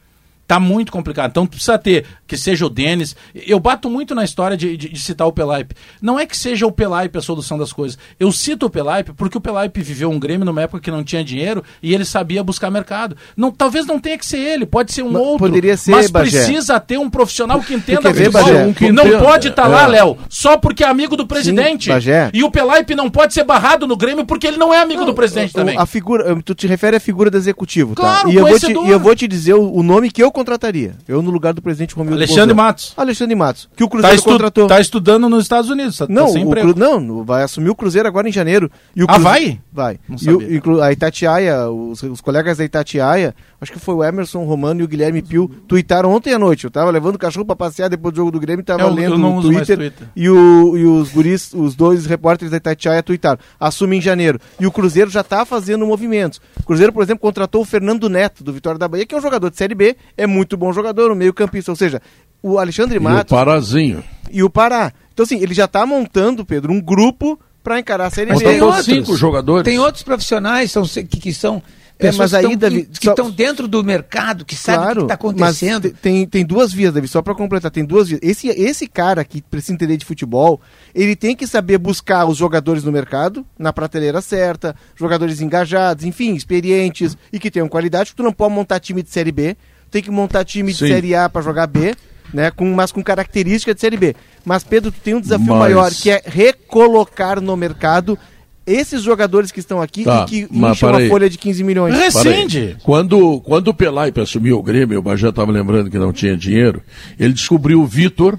Tá 0.48 0.62
muito 0.62 0.94
complicado. 0.94 1.30
Então 1.30 1.46
precisa 1.46 1.78
ter 1.78 2.06
que 2.26 2.38
seja 2.38 2.66
o 2.66 2.70
Denis. 2.70 3.18
Eu 3.36 3.60
bato 3.60 3.90
muito 3.90 4.16
na 4.16 4.24
história 4.24 4.56
de, 4.56 4.78
de, 4.78 4.90
de, 4.90 5.00
citar 5.00 5.28
o 5.28 5.32
Pelaipe. 5.34 5.76
Não 6.02 6.18
é 6.18 6.26
que 6.26 6.38
seja 6.38 6.66
o 6.66 6.72
Pelaipe 6.72 7.18
a 7.18 7.22
solução 7.22 7.58
das 7.58 7.74
coisas. 7.74 7.98
Eu 8.18 8.32
cito 8.32 8.66
o 8.66 8.70
Pelaipe 8.70 9.12
porque 9.12 9.38
o 9.38 9.42
Pelaipe 9.42 9.82
viveu 9.82 10.10
um 10.10 10.18
Grêmio 10.18 10.46
numa 10.46 10.62
época 10.62 10.82
que 10.82 10.90
não 10.90 11.04
tinha 11.04 11.22
dinheiro 11.22 11.64
e 11.84 11.94
ele 11.94 12.06
sabia 12.06 12.42
buscar 12.46 12.72
mercado. 12.72 13.18
Não, 13.36 13.52
talvez 13.52 13.86
não 13.86 14.00
tenha 14.00 14.18
que 14.18 14.26
ser 14.26 14.38
ele, 14.38 14.66
pode 14.66 14.94
ser 14.94 15.02
um 15.02 15.12
mas, 15.12 15.22
outro. 15.22 15.40
Poderia 15.40 15.76
ser, 15.76 15.92
mas 15.92 16.10
Bagé. 16.10 16.38
precisa 16.38 16.80
ter 16.80 16.98
um 16.98 17.10
profissional 17.10 17.60
que 17.62 17.74
entenda 17.74 18.14
ver, 18.14 18.32
futebol. 18.32 18.68
Um 18.68 18.74
que 18.74 18.90
não 18.90 19.20
pode 19.20 19.50
estar 19.50 19.64
tá 19.64 19.68
lá, 19.68 19.84
é. 19.84 19.88
Léo, 19.88 20.18
só 20.30 20.58
porque 20.58 20.82
é 20.82 20.88
amigo 20.88 21.18
do 21.18 21.28
presidente. 21.28 21.92
Sim, 21.92 22.10
e 22.34 22.42
o 22.42 22.50
Pelaipe 22.50 22.96
não 22.96 23.10
pode 23.10 23.34
ser 23.34 23.44
barrado 23.44 23.86
no 23.86 23.98
Grêmio 23.98 24.26
porque 24.26 24.48
ele 24.48 24.58
não 24.58 24.74
é 24.74 24.82
amigo 24.82 25.02
não, 25.02 25.08
do 25.08 25.14
presidente 25.14 25.52
também. 25.52 25.78
A 25.78 25.86
figura, 25.86 26.38
tu 26.42 26.56
te 26.56 26.68
refere 26.68 26.96
à 26.96 27.00
figura 27.02 27.30
do 27.30 27.36
executivo, 27.36 27.96
tá? 27.96 28.02
claro, 28.02 28.28
tá? 28.28 28.34
E 28.34 28.36
eu, 28.38 28.48
vou 28.48 28.60
te, 28.60 28.72
e 28.72 28.90
eu 28.92 29.00
vou 29.00 29.16
te 29.16 29.28
dizer 29.28 29.54
o, 29.56 29.74
o 29.74 29.84
nome 29.84 30.10
que 30.10 30.24
eu 30.24 30.32
contrataria. 30.38 30.94
Eu, 31.08 31.24
no 31.24 31.32
lugar 31.32 31.52
do 31.52 31.64
presidente 31.64 31.96
Romildo 31.96 32.18
Alexandre 32.18 32.54
Bolsonaro. 32.54 32.68
Matos. 32.68 32.94
Alexandre 32.96 33.36
Matos. 33.36 33.70
Que 33.76 33.84
o 33.84 33.90
Cruzeiro 33.90 34.18
tá 34.18 34.24
contratou. 34.24 34.64
Está 34.66 34.80
estudando 34.80 35.28
nos 35.28 35.44
Estados 35.44 35.70
Unidos. 35.72 35.98
Tá, 35.98 36.06
não, 36.08 36.32
tá 36.32 36.62
Cru... 36.62 36.76
não, 36.76 37.24
vai 37.24 37.42
assumir 37.42 37.72
o 37.72 37.76
Cruzeiro 37.76 38.08
agora 38.08 38.30
em 38.30 38.32
janeiro. 38.32 38.70
E 38.96 39.04
o 39.04 39.08
Cruzeiro... 39.08 39.28
Ah, 39.28 39.32
vai? 39.32 39.60
Vai. 39.74 40.00
E 40.22 40.60
o, 40.60 40.82
a 40.82 40.92
Itatiaia, 40.92 41.70
os, 41.70 42.04
os, 42.04 42.22
colegas 42.22 42.60
da 42.60 42.66
Itatiaia, 42.66 43.34
acho 43.60 43.72
que 43.72 43.80
foi 43.80 43.96
o 43.96 44.04
Emerson 44.04 44.44
Romano 44.44 44.82
e 44.82 44.84
o 44.84 44.88
Guilherme 44.88 45.24
Pio, 45.24 45.50
tuitaram 45.68 46.12
ontem 46.12 46.34
à 46.34 46.40
noite. 46.40 46.66
Eu 46.66 46.72
tava 46.72 46.92
levando 46.92 47.16
o 47.16 47.20
cachorro 47.20 47.46
para 47.46 47.56
passear 47.56 47.90
depois 47.90 48.14
do 48.14 48.18
jogo 48.18 48.32
do 48.32 48.40
Grêmio, 48.40 48.64
tava 48.64 48.84
eu, 48.84 48.94
lendo 48.94 49.14
eu 49.14 49.18
no 49.18 49.42
Twitter, 49.42 49.78
Twitter. 49.78 50.08
E, 50.16 50.30
o, 50.30 50.78
e 50.78 50.86
os 50.86 51.12
guris, 51.12 51.52
os 51.54 51.76
dois 51.76 52.06
repórteres 52.06 52.52
da 52.52 52.58
Itatiaia 52.58 53.02
tuitaram. 53.02 53.40
Assume 53.60 53.98
em 53.98 54.02
janeiro. 54.02 54.40
E 54.60 54.68
o 54.68 54.72
Cruzeiro 54.72 55.10
já 55.10 55.22
está 55.22 55.46
fazendo 55.46 55.86
movimentos. 55.86 56.40
O 56.60 56.64
Cruzeiro, 56.64 56.94
por 56.94 57.02
exemplo, 57.02 57.22
contratou 57.22 57.62
o 57.62 57.66
Fernando 57.66 58.08
Neto, 58.08 58.44
do 58.44 58.54
Vitória 58.54 58.78
da 58.78 58.88
Bahia, 58.88 59.06
que 59.06 59.16
é 59.16 59.18
um 59.18 59.22
jogador 59.22 59.50
de 59.50 59.58
Série 59.58 59.74
B, 59.74 59.98
é 60.16 60.27
muito 60.28 60.58
bom 60.58 60.72
jogador, 60.74 61.10
no 61.10 61.16
meio 61.16 61.34
campista. 61.34 61.72
Ou 61.72 61.76
seja, 61.76 62.02
o 62.42 62.60
Alexandre 62.60 63.00
Matos... 63.00 63.32
E 63.32 63.34
o 63.34 63.38
Parazinho. 63.38 64.04
E 64.32 64.44
o 64.44 64.50
Pará. 64.50 64.92
Então, 65.14 65.24
assim, 65.24 65.40
ele 65.42 65.54
já 65.54 65.66
está 65.66 65.86
montando, 65.86 66.46
Pedro, 66.46 66.72
um 66.72 66.82
grupo 66.82 67.40
para 67.64 67.80
encarar 67.80 68.06
a 68.06 68.10
Série 68.10 68.30
Mas 68.30 68.40
B. 68.40 68.46
Tem 68.46 68.62
outros, 68.62 68.86
cinco 68.86 69.18
jogadores. 69.18 69.64
Tem 69.64 69.80
outros 69.80 70.04
profissionais 70.04 70.72
são, 70.72 70.84
que, 70.84 71.04
que 71.04 71.34
são 71.34 71.62
é, 72.00 72.12
mas 72.12 72.34
aí, 72.34 72.48
que 72.48 72.56
Davi, 72.56 72.84
que 72.86 73.10
estão 73.10 73.32
dentro 73.32 73.68
do 73.68 73.84
mercado, 73.84 74.46
que 74.46 74.56
sabem 74.56 74.82
claro, 74.82 74.92
o 74.92 75.02
que 75.02 75.06
está 75.06 75.14
acontecendo. 75.16 75.92
tem, 76.00 76.28
tem 76.28 76.46
duas 76.46 76.72
vias, 76.72 76.94
Davi, 76.94 77.08
só 77.08 77.24
para 77.24 77.34
completar, 77.34 77.72
tem 77.72 77.84
duas 77.84 78.08
vias. 78.08 78.20
Esse, 78.22 78.48
esse 78.50 78.88
cara 78.88 79.24
que 79.26 79.42
precisa 79.42 79.74
entender 79.74 79.98
de 79.98 80.06
futebol, 80.06 80.62
ele 80.94 81.16
tem 81.16 81.36
que 81.36 81.48
saber 81.48 81.80
buscar 81.80 82.26
os 82.26 82.38
jogadores 82.38 82.84
no 82.84 82.92
mercado, 82.92 83.44
na 83.58 83.74
prateleira 83.74 84.22
certa, 84.22 84.76
jogadores 84.96 85.42
engajados, 85.42 86.06
enfim, 86.06 86.36
experientes 86.36 87.18
e 87.34 87.40
que 87.40 87.50
tenham 87.50 87.68
qualidade. 87.68 88.14
Tu 88.16 88.22
não 88.22 88.32
pode 88.32 88.54
montar 88.54 88.80
time 88.80 89.02
de 89.02 89.10
Série 89.10 89.32
B, 89.32 89.58
tem 89.90 90.02
que 90.02 90.12
montar 90.12 90.44
time 90.44 90.72
de 90.72 90.80
Sim. 90.80 90.88
Série 90.88 91.16
A 91.16 91.30
para 91.30 91.42
jogar 91.42 91.68
B. 91.68 91.96
Né, 92.34 92.52
com, 92.52 92.66
mas 92.74 92.92
com 92.92 93.02
característica 93.02 93.74
de 93.74 93.80
Série 93.80 93.96
B. 93.96 94.14
Mas, 94.44 94.62
Pedro, 94.62 94.92
tu 94.92 95.00
tem 95.00 95.14
um 95.14 95.22
desafio 95.22 95.48
mas... 95.48 95.60
maior, 95.60 95.90
que 95.94 96.10
é 96.10 96.22
recolocar 96.26 97.40
no 97.40 97.56
mercado 97.56 98.20
esses 98.68 99.02
jogadores 99.02 99.50
que 99.50 99.62
estão 99.62 99.82
aqui 99.82 100.04
tá, 100.04 100.24
e 100.24 100.26
que 100.26 100.48
incham 100.52 100.94
a 100.94 101.08
folha 101.08 101.30
de 101.30 101.38
15 101.38 101.64
milhões. 101.64 101.96
Rescinde! 101.96 102.76
Quando, 102.84 103.40
quando 103.40 103.70
o 103.70 103.74
Pelaipe 103.74 104.20
assumiu 104.20 104.60
o 104.60 104.62
Grêmio, 104.62 105.00
o 105.00 105.02
Bajé 105.02 105.30
estava 105.30 105.54
lembrando 105.54 105.90
que 105.90 105.98
não 105.98 106.12
tinha 106.12 106.36
dinheiro, 106.36 106.82
ele 107.18 107.32
descobriu 107.32 107.82
o 107.82 107.86
Vitor, 107.86 108.38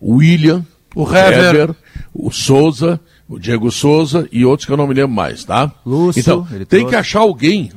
o 0.00 0.14
William, 0.16 0.64
o 0.94 1.06
Hever, 1.06 1.74
o 2.14 2.30
Souza, 2.30 2.98
o 3.28 3.38
Diego 3.38 3.70
Souza 3.70 4.26
e 4.32 4.46
outros 4.46 4.64
que 4.64 4.72
eu 4.72 4.78
não 4.78 4.86
me 4.86 4.94
lembro 4.94 5.14
mais, 5.14 5.44
tá? 5.44 5.70
Lúcio, 5.84 6.20
então, 6.20 6.44
tem 6.44 6.64
trouxe. 6.64 6.86
que 6.86 6.96
achar 6.96 7.20
alguém, 7.20 7.70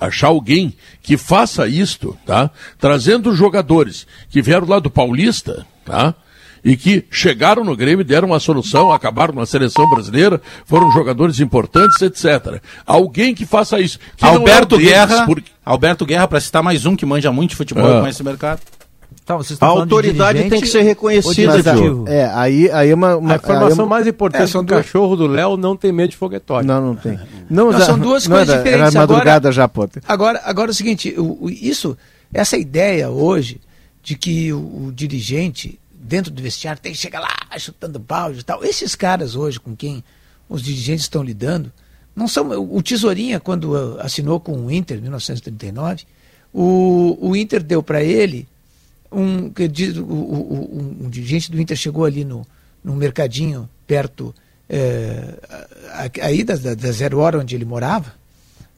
achar 0.00 0.28
alguém 0.28 0.74
que 1.02 1.16
faça 1.16 1.66
isto, 1.66 2.16
tá? 2.24 2.50
Trazendo 2.78 3.34
jogadores 3.34 4.06
que 4.30 4.42
vieram 4.42 4.66
lá 4.66 4.78
do 4.78 4.90
Paulista, 4.90 5.66
tá? 5.84 6.14
e 6.64 6.76
que 6.76 7.04
chegaram 7.10 7.64
no 7.64 7.76
Grêmio, 7.76 8.04
deram 8.04 8.28
uma 8.28 8.40
solução, 8.40 8.92
acabaram 8.92 9.34
na 9.34 9.46
seleção 9.46 9.88
brasileira, 9.88 10.40
foram 10.64 10.90
jogadores 10.90 11.40
importantes, 11.40 12.00
etc. 12.02 12.60
Alguém 12.86 13.34
que 13.34 13.46
faça 13.46 13.80
isso. 13.80 13.98
Que 14.16 14.24
é 14.24 14.28
Alberto 14.28 14.74
é 14.74 14.78
deles, 14.78 14.92
Guerra, 14.92 15.26
porque... 15.26 15.50
Alberto 15.64 16.04
Guerra, 16.04 16.28
para 16.28 16.40
citar 16.40 16.62
mais 16.62 16.84
um 16.86 16.96
que 16.96 17.06
manja 17.06 17.30
muito 17.32 17.50
de 17.50 17.56
futebol 17.56 17.86
ah. 17.86 17.98
e 17.98 18.00
conhece 18.00 18.22
o 18.22 18.24
mercado. 18.24 18.60
Tá, 19.28 19.66
a 19.66 19.66
autoridade 19.66 20.48
tem 20.48 20.60
que 20.60 20.66
ser 20.66 20.80
reconhecida, 20.80 21.62
Tio. 21.62 22.04
É, 22.08 22.24
aí, 22.32 22.70
aí 22.70 22.88
é 22.88 22.94
uma, 22.94 23.16
uma 23.16 23.34
A 23.34 23.36
informação 23.36 23.70
é 23.70 23.82
uma, 23.82 23.86
mais 23.86 24.06
importante 24.06 24.56
é, 24.56 24.58
o 24.58 24.64
cachorro 24.64 25.16
do 25.16 25.26
Léo 25.26 25.58
não 25.58 25.76
tem 25.76 25.92
medo 25.92 26.10
de 26.10 26.16
foguetório. 26.16 26.66
Não, 26.66 26.80
não 26.80 26.96
tem. 26.96 27.20
Não, 27.50 27.70
não 27.70 27.80
são 27.80 27.98
duas 27.98 28.26
coisas 28.26 28.48
era, 28.48 28.58
diferentes. 28.58 28.94
Era 28.94 29.06
madrugada 29.06 29.48
agora, 29.48 29.52
já, 29.52 29.68
Potter. 29.68 30.02
Agora, 30.08 30.40
agora 30.44 30.70
é 30.70 30.72
o 30.72 30.74
seguinte, 30.74 31.14
o, 31.18 31.44
o, 31.44 31.50
isso, 31.50 31.94
essa 32.32 32.56
ideia 32.56 33.10
hoje 33.10 33.60
de 34.02 34.16
que 34.16 34.50
o, 34.50 34.86
o 34.86 34.92
dirigente 34.92 35.78
dentro 36.08 36.32
do 36.32 36.40
vestiário, 36.40 36.80
tem 36.80 36.92
que 36.92 36.98
chegar 36.98 37.20
lá 37.20 37.28
chutando 37.58 37.98
balde 37.98 38.40
e 38.40 38.42
tal. 38.42 38.64
Esses 38.64 38.94
caras 38.94 39.36
hoje 39.36 39.60
com 39.60 39.76
quem 39.76 40.02
os 40.48 40.62
dirigentes 40.62 41.04
estão 41.04 41.22
lidando, 41.22 41.70
não 42.16 42.26
são. 42.26 42.48
O 42.74 42.82
Tesourinha, 42.82 43.38
quando 43.38 43.76
assinou 44.00 44.40
com 44.40 44.52
o 44.52 44.70
Inter 44.70 44.96
em 44.96 45.02
1939, 45.02 46.04
o, 46.50 47.18
o 47.20 47.36
Inter 47.36 47.62
deu 47.62 47.82
para 47.82 48.02
ele 48.02 48.48
um, 49.10 49.50
que 49.50 49.68
diz, 49.68 49.96
o, 49.96 50.04
o, 50.04 50.98
um, 51.00 51.06
um, 51.06 51.10
dirigente 51.10 51.50
do 51.50 51.60
Inter 51.60 51.76
chegou 51.76 52.04
ali 52.04 52.24
no, 52.24 52.46
no 52.84 52.94
mercadinho 52.94 53.68
perto 53.86 54.34
é, 54.68 55.34
aí 56.22 56.44
da, 56.44 56.56
da, 56.56 56.92
zero 56.92 57.18
hora 57.18 57.38
onde 57.38 57.54
ele 57.54 57.64
morava, 57.64 58.14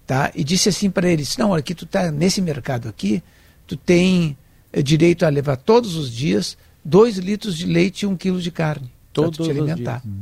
tá? 0.06 0.30
E 0.34 0.44
disse 0.44 0.68
assim 0.68 0.88
para 0.88 1.08
ele, 1.08 1.24
não, 1.36 1.52
aqui 1.52 1.74
tu 1.74 1.84
tá 1.84 2.10
nesse 2.12 2.40
mercado 2.40 2.88
aqui, 2.88 3.22
tu 3.66 3.76
tem 3.76 4.36
é, 4.72 4.80
direito 4.82 5.26
a 5.26 5.28
levar 5.28 5.56
todos 5.56 5.96
os 5.96 6.10
dias 6.10 6.56
2 6.84 7.18
litros 7.18 7.56
de 7.56 7.66
leite 7.66 8.02
e 8.02 8.06
1 8.06 8.10
um 8.10 8.16
quilo 8.16 8.40
de 8.40 8.50
carne. 8.50 8.90
Todos 9.12 9.44
te 9.44 9.50
alimentar. 9.50 10.02
Os 10.04 10.12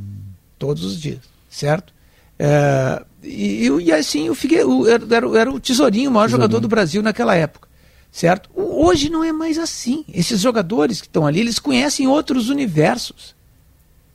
Todos 0.58 0.84
os 0.84 1.00
dias, 1.00 1.20
certo? 1.48 1.92
É, 2.38 3.02
e, 3.22 3.68
e, 3.68 3.92
assim, 3.92 4.30
o 4.30 4.34
Figueiredo 4.34 4.88
era, 4.88 5.38
era, 5.38 5.50
o 5.52 5.60
tesourinho, 5.60 6.10
o 6.10 6.14
maior 6.14 6.26
tesourinho. 6.26 6.30
jogador 6.30 6.60
do 6.60 6.68
Brasil 6.68 7.02
naquela 7.02 7.34
época. 7.34 7.67
Certo? 8.10 8.50
Hoje 8.54 9.08
não 9.08 9.22
é 9.22 9.32
mais 9.32 9.58
assim. 9.58 10.04
Esses 10.12 10.40
jogadores 10.40 11.00
que 11.00 11.06
estão 11.06 11.26
ali, 11.26 11.40
eles 11.40 11.58
conhecem 11.58 12.06
outros 12.06 12.48
universos. 12.48 13.34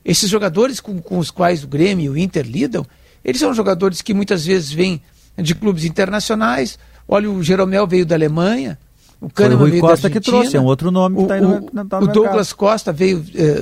Esses 0.04 0.28
jogadores 0.28 0.80
com, 0.80 1.00
com 1.00 1.18
os 1.18 1.30
quais 1.30 1.64
o 1.64 1.68
Grêmio 1.68 2.04
e 2.04 2.08
o 2.10 2.18
Inter 2.18 2.44
lidam, 2.46 2.84
eles 3.24 3.40
são 3.40 3.54
jogadores 3.54 4.02
que 4.02 4.12
muitas 4.12 4.44
vezes 4.44 4.70
vêm 4.70 5.00
de 5.38 5.54
clubes 5.54 5.84
internacionais. 5.84 6.78
Olha, 7.08 7.30
o 7.30 7.42
Jeromel 7.42 7.86
veio 7.86 8.04
da 8.04 8.14
Alemanha, 8.14 8.78
o 9.20 9.30
Kahneman 9.30 9.70
Rui 9.70 9.80
Costa 9.80 10.10
que 10.10 10.20
trouxe, 10.20 10.56
é 10.56 10.60
um 10.60 10.64
outro 10.64 10.90
nome 10.90 11.16
que 11.16 11.22
está 11.22 11.34
aí 11.34 11.40
no, 11.40 11.70
no, 11.72 11.84
tá 11.86 11.98
O 11.98 12.06
Douglas 12.06 12.52
Costa 12.52 12.92
veio 12.92 13.24
é, 13.34 13.54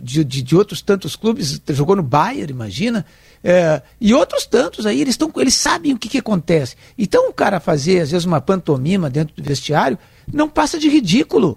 de, 0.00 0.24
de, 0.24 0.42
de, 0.42 0.56
outros 0.56 0.80
tantos 0.80 1.16
clubes, 1.16 1.60
jogou 1.70 1.96
no 1.96 2.02
Bayern, 2.02 2.52
imagina. 2.52 3.04
É, 3.46 3.82
e 4.00 4.14
outros 4.14 4.46
tantos 4.46 4.86
aí, 4.86 5.02
eles, 5.02 5.18
tão, 5.18 5.30
eles 5.36 5.54
sabem 5.54 5.92
o 5.92 5.98
que, 5.98 6.08
que 6.08 6.18
acontece. 6.18 6.76
Então 6.96 7.28
o 7.28 7.32
cara 7.32 7.60
fazer, 7.60 8.00
às 8.00 8.10
vezes, 8.10 8.24
uma 8.24 8.40
pantomima 8.40 9.10
dentro 9.10 9.36
do 9.36 9.46
vestiário, 9.46 9.98
não 10.32 10.48
passa 10.48 10.78
de 10.78 10.88
ridículo. 10.88 11.56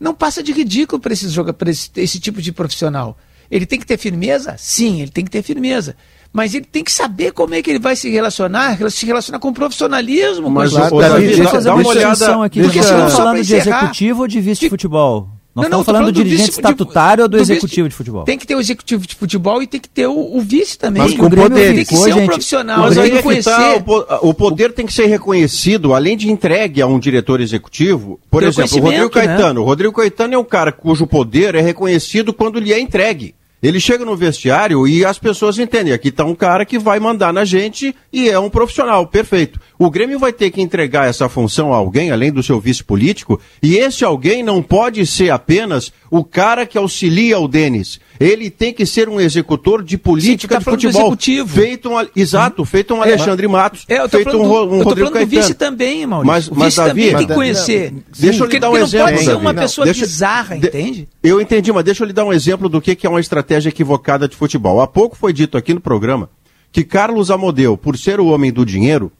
Não 0.00 0.12
passa 0.12 0.42
de 0.42 0.52
ridículo 0.52 1.00
para 1.00 1.12
esse, 1.12 1.26
esse, 1.26 1.90
esse 1.96 2.20
tipo 2.20 2.42
de 2.42 2.52
profissional. 2.52 3.16
Ele 3.48 3.64
tem 3.64 3.78
que 3.78 3.86
ter 3.86 3.96
firmeza? 3.96 4.56
Sim, 4.58 5.00
ele 5.00 5.12
tem 5.12 5.24
que 5.24 5.30
ter 5.30 5.42
firmeza 5.42 5.94
mas 6.36 6.54
ele 6.54 6.66
tem 6.70 6.84
que 6.84 6.92
saber 6.92 7.32
como 7.32 7.54
é 7.54 7.62
que 7.62 7.70
ele 7.70 7.78
vai 7.78 7.96
se 7.96 8.10
relacionar, 8.10 8.76
se 8.90 9.06
relacionar 9.06 9.38
com 9.38 9.54
profissionalismo. 9.54 10.50
Mas, 10.50 10.70
claro, 10.70 10.96
o, 10.96 11.00
Davi, 11.00 11.26
deixa, 11.28 11.42
deixa, 11.42 11.60
dá 11.62 11.74
uma 11.74 11.88
olhada 11.88 12.44
aqui. 12.44 12.60
Porque 12.60 12.82
senão, 12.82 13.08
falando 13.08 13.42
de 13.42 13.54
executivo 13.54 14.20
ou 14.20 14.28
de 14.28 14.38
vice 14.38 14.60
de 14.60 14.68
futebol? 14.68 15.30
Nós 15.56 15.70
não, 15.70 15.80
estamos 15.80 15.86
não, 15.86 15.94
falando, 15.94 16.12
do 16.12 16.22
dirigente 16.22 16.50
estatutário 16.50 17.22
ou 17.22 17.28
do, 17.28 17.38
do 17.38 17.42
executivo 17.42 17.88
de 17.88 17.94
futebol? 17.94 18.24
Tem 18.24 18.36
que 18.36 18.46
ter 18.46 18.54
o 18.54 18.60
executivo 18.60 19.06
de 19.06 19.14
futebol 19.14 19.62
e 19.62 19.66
tem 19.66 19.80
que 19.80 19.88
ter 19.88 20.06
o, 20.06 20.36
o 20.36 20.40
vice 20.42 20.76
também. 20.76 21.02
Mas 21.02 21.14
com 21.14 21.30
poder. 21.30 21.74
Tem 21.74 21.84
que 21.86 21.96
ser 21.96 22.14
um 22.14 22.26
profissional. 22.26 22.80
Mas 22.80 22.98
aí 22.98 23.10
é 23.10 23.42
tá, 23.42 23.82
o, 24.22 24.28
o, 24.28 24.34
poder 24.34 24.74
tem 24.74 24.84
que 24.84 24.92
ser 24.92 25.06
reconhecido, 25.06 25.94
além 25.94 26.14
de 26.14 26.30
entregue 26.30 26.82
a 26.82 26.86
um 26.86 26.98
diretor 26.98 27.40
executivo. 27.40 28.20
Por 28.30 28.40
tem 28.40 28.50
exemplo, 28.50 28.76
o 28.76 28.80
Rodrigo 28.82 29.04
né? 29.04 29.10
Caetano. 29.10 29.62
O 29.62 29.64
Rodrigo 29.64 29.94
Caetano 29.94 30.34
é 30.34 30.38
um 30.38 30.44
cara 30.44 30.70
cujo 30.70 31.06
poder 31.06 31.54
é 31.54 31.62
reconhecido 31.62 32.34
quando 32.34 32.60
lhe 32.60 32.74
é 32.74 32.78
entregue. 32.78 33.34
Ele 33.62 33.80
chega 33.80 34.04
no 34.04 34.14
vestiário 34.14 34.86
e 34.86 35.04
as 35.04 35.18
pessoas 35.18 35.58
entendem. 35.58 35.94
Aqui 35.94 36.08
está 36.08 36.24
um 36.24 36.34
cara 36.34 36.66
que 36.66 36.78
vai 36.78 37.00
mandar 37.00 37.32
na 37.32 37.44
gente 37.44 37.96
e 38.12 38.28
é 38.28 38.38
um 38.38 38.50
profissional, 38.50 39.06
perfeito. 39.06 39.58
O 39.78 39.90
Grêmio 39.90 40.18
vai 40.18 40.32
ter 40.32 40.50
que 40.50 40.62
entregar 40.62 41.08
essa 41.08 41.28
função 41.28 41.72
a 41.72 41.76
alguém, 41.76 42.10
além 42.10 42.32
do 42.32 42.42
seu 42.42 42.58
vice 42.58 42.82
político, 42.82 43.38
e 43.62 43.76
esse 43.76 44.04
alguém 44.04 44.42
não 44.42 44.62
pode 44.62 45.04
ser 45.06 45.30
apenas 45.30 45.92
o 46.10 46.24
cara 46.24 46.64
que 46.64 46.78
auxilia 46.78 47.38
o 47.38 47.46
Denis. 47.46 48.00
Ele 48.18 48.48
tem 48.48 48.72
que 48.72 48.86
ser 48.86 49.08
um 49.08 49.20
executor 49.20 49.82
de 49.82 49.98
política 49.98 50.58
Sim, 50.58 50.64
tá 50.64 50.70
de 50.70 50.76
futebol. 50.76 51.02
Executivo. 51.02 51.48
Feito 51.48 51.90
um, 51.90 52.06
exato, 52.16 52.64
feito 52.64 52.94
um 52.94 53.02
Alexandre 53.02 53.46
Matos, 53.46 53.84
é, 53.88 53.98
eu 53.98 54.08
feito 54.08 54.36
um, 54.36 54.46
um 54.46 54.78
eu 54.78 54.82
Rodrigo 54.82 55.10
Caetano. 55.10 55.42
vice 55.42 55.54
também, 55.54 56.06
Maurício. 56.06 56.26
Mas, 56.26 56.48
mas 56.48 56.66
vice 56.66 56.76
Davi, 56.76 56.88
também 56.88 57.16
tem 57.16 57.26
que 57.26 57.34
conhecer. 57.34 57.92
Não, 57.92 58.02
deixa 58.18 58.44
eu 58.44 58.48
lhe 58.48 58.58
dar 58.58 58.70
um 58.70 58.76
exemplo. 58.78 59.06
Não 59.06 59.12
pode 59.12 59.24
ser 59.24 59.36
uma 59.36 59.54
pessoa 59.54 59.84
deixa, 59.84 60.00
bizarra, 60.00 60.56
entende? 60.56 61.08
Eu 61.22 61.40
entendi, 61.40 61.70
mas 61.70 61.84
deixa 61.84 62.02
eu 62.02 62.06
lhe 62.06 62.12
dar 62.14 62.24
um 62.24 62.32
exemplo 62.32 62.68
do 62.68 62.80
que 62.80 63.06
é 63.06 63.10
uma 63.10 63.20
estratégia 63.20 63.68
equivocada 63.68 64.26
de 64.26 64.34
futebol. 64.34 64.80
Há 64.80 64.86
pouco 64.86 65.16
foi 65.16 65.32
dito 65.32 65.58
aqui 65.58 65.74
no 65.74 65.80
programa 65.80 66.30
que 66.72 66.84
Carlos 66.84 67.30
Amodeu, 67.30 67.76
por 67.76 67.96
ser 67.96 68.20
o 68.20 68.26
homem 68.26 68.52
do 68.52 68.64
dinheiro, 68.64 69.10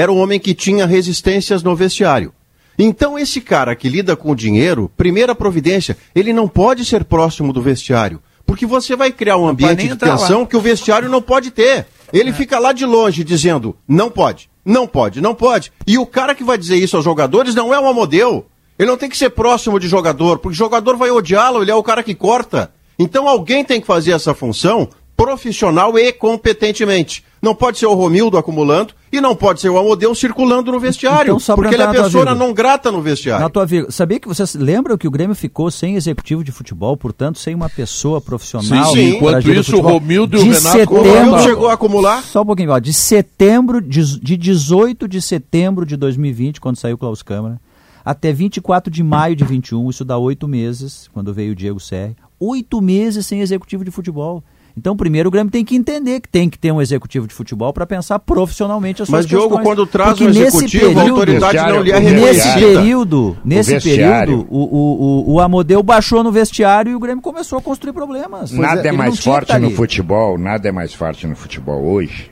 era 0.00 0.12
um 0.12 0.18
homem 0.18 0.38
que 0.38 0.54
tinha 0.54 0.86
resistências 0.86 1.62
no 1.62 1.74
vestiário. 1.74 2.32
Então, 2.78 3.18
esse 3.18 3.40
cara 3.40 3.74
que 3.74 3.88
lida 3.88 4.14
com 4.14 4.30
o 4.30 4.36
dinheiro, 4.36 4.90
primeira 4.96 5.34
providência, 5.34 5.96
ele 6.14 6.32
não 6.32 6.46
pode 6.46 6.84
ser 6.84 7.04
próximo 7.04 7.52
do 7.52 7.62
vestiário. 7.62 8.20
Porque 8.44 8.66
você 8.66 8.94
vai 8.94 9.10
criar 9.10 9.38
um 9.38 9.48
ambiente 9.48 9.88
de 9.88 9.96
tensão 9.96 10.40
lá. 10.40 10.46
que 10.46 10.56
o 10.56 10.60
vestiário 10.60 11.08
não 11.08 11.22
pode 11.22 11.50
ter. 11.50 11.86
Ele 12.12 12.30
é. 12.30 12.32
fica 12.32 12.58
lá 12.58 12.72
de 12.72 12.84
longe 12.84 13.24
dizendo: 13.24 13.74
não 13.88 14.10
pode, 14.10 14.48
não 14.64 14.86
pode, 14.86 15.20
não 15.20 15.34
pode. 15.34 15.72
E 15.86 15.98
o 15.98 16.06
cara 16.06 16.34
que 16.34 16.44
vai 16.44 16.58
dizer 16.58 16.76
isso 16.76 16.96
aos 16.96 17.04
jogadores 17.04 17.54
não 17.54 17.74
é 17.74 17.80
um 17.80 17.92
modelo. 17.92 18.46
Ele 18.78 18.90
não 18.90 18.98
tem 18.98 19.08
que 19.08 19.16
ser 19.16 19.30
próximo 19.30 19.80
de 19.80 19.88
jogador, 19.88 20.38
porque 20.38 20.54
o 20.54 20.58
jogador 20.58 20.96
vai 20.96 21.10
odiá-lo, 21.10 21.62
ele 21.62 21.70
é 21.70 21.74
o 21.74 21.82
cara 21.82 22.02
que 22.02 22.14
corta. 22.14 22.70
Então 22.98 23.26
alguém 23.26 23.64
tem 23.64 23.80
que 23.80 23.86
fazer 23.86 24.12
essa 24.12 24.34
função 24.34 24.88
profissional 25.16 25.98
e 25.98 26.12
competentemente. 26.12 27.24
Não 27.40 27.54
pode 27.54 27.78
ser 27.78 27.86
o 27.86 27.94
Romildo 27.94 28.38
acumulando 28.38 28.94
e 29.12 29.20
não 29.20 29.36
pode 29.36 29.60
ser 29.60 29.68
o 29.68 29.78
Amodeu 29.78 30.14
circulando 30.14 30.72
no 30.72 30.80
vestiário. 30.80 31.36
Então, 31.36 31.56
porque 31.56 31.74
ele 31.74 31.82
é 31.82 31.90
pessoa 31.90 32.34
não 32.34 32.52
grata 32.52 32.90
no 32.90 33.00
vestiário. 33.00 33.42
Na 33.42 33.50
tua 33.50 33.64
vida. 33.64 33.90
Sabia 33.90 34.18
que 34.18 34.28
vocês 34.28 34.54
lembram 34.54 34.96
que 34.96 35.06
o 35.06 35.10
Grêmio 35.10 35.34
ficou 35.34 35.70
sem 35.70 35.94
executivo 35.94 36.42
de 36.42 36.52
futebol, 36.52 36.96
portanto, 36.96 37.38
sem 37.38 37.54
uma 37.54 37.68
pessoa 37.68 38.20
profissional? 38.20 38.86
Sim, 38.86 38.94
sim. 38.94 39.16
Enquanto 39.16 39.50
isso, 39.50 39.76
o 39.76 39.80
Romildo 39.80 40.36
e 40.36 40.40
o 40.40 40.44
de 40.44 40.50
Renato 40.50 40.78
setembro, 40.78 41.38
chegou 41.42 41.68
a 41.68 41.74
acumular? 41.74 42.22
Só 42.22 42.42
um 42.42 42.46
pouquinho, 42.46 42.70
ó, 42.70 42.78
de 42.78 42.92
setembro, 42.92 43.80
de, 43.80 44.20
de 44.20 44.36
18 44.36 45.06
de 45.06 45.20
setembro 45.22 45.86
de 45.86 45.96
2020, 45.96 46.60
quando 46.60 46.76
saiu 46.76 46.96
o 46.96 46.98
Klaus 46.98 47.22
Câmara, 47.22 47.60
até 48.04 48.32
24 48.32 48.90
de 48.90 49.02
maio 49.02 49.34
de 49.34 49.44
21, 49.44 49.90
isso 49.90 50.04
dá 50.04 50.16
oito 50.16 50.46
meses, 50.46 51.08
quando 51.12 51.34
veio 51.34 51.52
o 51.52 51.56
Diego 51.56 51.80
Serri, 51.80 52.16
oito 52.38 52.80
meses 52.80 53.26
sem 53.26 53.40
executivo 53.40 53.84
de 53.84 53.90
futebol. 53.90 54.42
Então, 54.78 54.94
primeiro, 54.94 55.30
o 55.30 55.32
Grêmio 55.32 55.50
tem 55.50 55.64
que 55.64 55.74
entender 55.74 56.20
que 56.20 56.28
tem 56.28 56.50
que 56.50 56.58
ter 56.58 56.70
um 56.70 56.82
executivo 56.82 57.26
de 57.26 57.32
futebol 57.32 57.72
para 57.72 57.86
pensar 57.86 58.18
profissionalmente 58.18 59.00
as 59.00 59.08
suas 59.08 59.24
Mas, 59.24 59.26
Diogo, 59.26 59.58
quando 59.62 59.86
traz 59.86 60.10
Porque 60.10 60.24
um 60.24 60.28
executivo, 60.28 60.84
período, 60.84 60.98
a 60.98 61.10
autoridade 61.10 61.72
não 61.72 61.80
lhe 61.80 61.92
é 61.92 62.00
Nesse 62.00 62.54
período, 62.54 63.38
nesse 63.42 63.80
período 63.80 64.46
o, 64.50 64.58
o, 64.58 65.30
o, 65.30 65.32
o 65.32 65.40
Amodeu 65.40 65.82
baixou 65.82 66.22
no 66.22 66.30
vestiário 66.30 66.92
e 66.92 66.94
o 66.94 67.00
Grêmio 67.00 67.22
começou 67.22 67.58
a 67.58 67.62
construir 67.62 67.94
problemas. 67.94 68.52
Nada 68.52 68.82
é, 68.82 68.88
é 68.88 68.92
mais 68.92 69.18
forte 69.18 69.58
no 69.58 69.70
futebol, 69.70 70.36
nada 70.36 70.68
é 70.68 70.72
mais 70.72 70.92
forte 70.92 71.26
no 71.26 71.34
futebol 71.34 71.82
hoje 71.82 72.30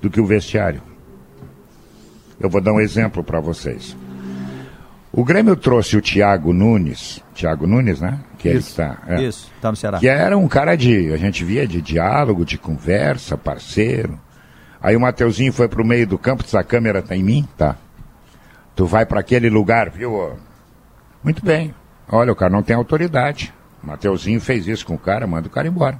do 0.00 0.08
que 0.08 0.20
o 0.20 0.24
vestiário. 0.24 0.80
Eu 2.40 2.48
vou 2.48 2.62
dar 2.62 2.72
um 2.72 2.80
exemplo 2.80 3.22
para 3.22 3.40
vocês. 3.40 3.94
O 5.12 5.22
Grêmio 5.22 5.54
trouxe 5.54 5.98
o 5.98 6.00
Thiago 6.00 6.52
Nunes, 6.52 7.22
Thiago 7.34 7.66
Nunes, 7.66 8.00
né? 8.00 8.20
Que 8.50 8.58
isso, 8.58 8.68
está. 8.68 8.98
É, 9.06 9.22
isso, 9.22 9.50
tá 9.58 9.70
no 9.70 9.76
Ceará. 9.76 9.98
Que 9.98 10.06
era 10.06 10.36
um 10.36 10.46
cara 10.46 10.76
de, 10.76 11.10
a 11.14 11.16
gente 11.16 11.42
via 11.42 11.66
de 11.66 11.80
diálogo, 11.80 12.44
de 12.44 12.58
conversa, 12.58 13.38
parceiro. 13.38 14.20
Aí 14.82 14.94
o 14.94 15.00
Mateuzinho 15.00 15.50
foi 15.50 15.66
pro 15.66 15.82
meio 15.82 16.06
do 16.06 16.18
campo, 16.18 16.42
disse, 16.42 16.56
a 16.58 16.62
câmera 16.62 17.00
tá 17.00 17.16
em 17.16 17.22
mim? 17.22 17.48
Tá. 17.56 17.76
Tu 18.76 18.84
vai 18.84 19.06
para 19.06 19.20
aquele 19.20 19.48
lugar, 19.48 19.88
viu? 19.88 20.34
Muito 21.22 21.42
bem. 21.42 21.74
Olha, 22.06 22.32
o 22.32 22.36
cara 22.36 22.52
não 22.52 22.62
tem 22.62 22.76
autoridade. 22.76 23.50
O 23.82 23.86
Mateuzinho 23.86 24.40
fez 24.42 24.68
isso 24.68 24.84
com 24.84 24.94
o 24.94 24.98
cara, 24.98 25.26
manda 25.26 25.48
o 25.48 25.50
cara 25.50 25.66
embora. 25.66 25.98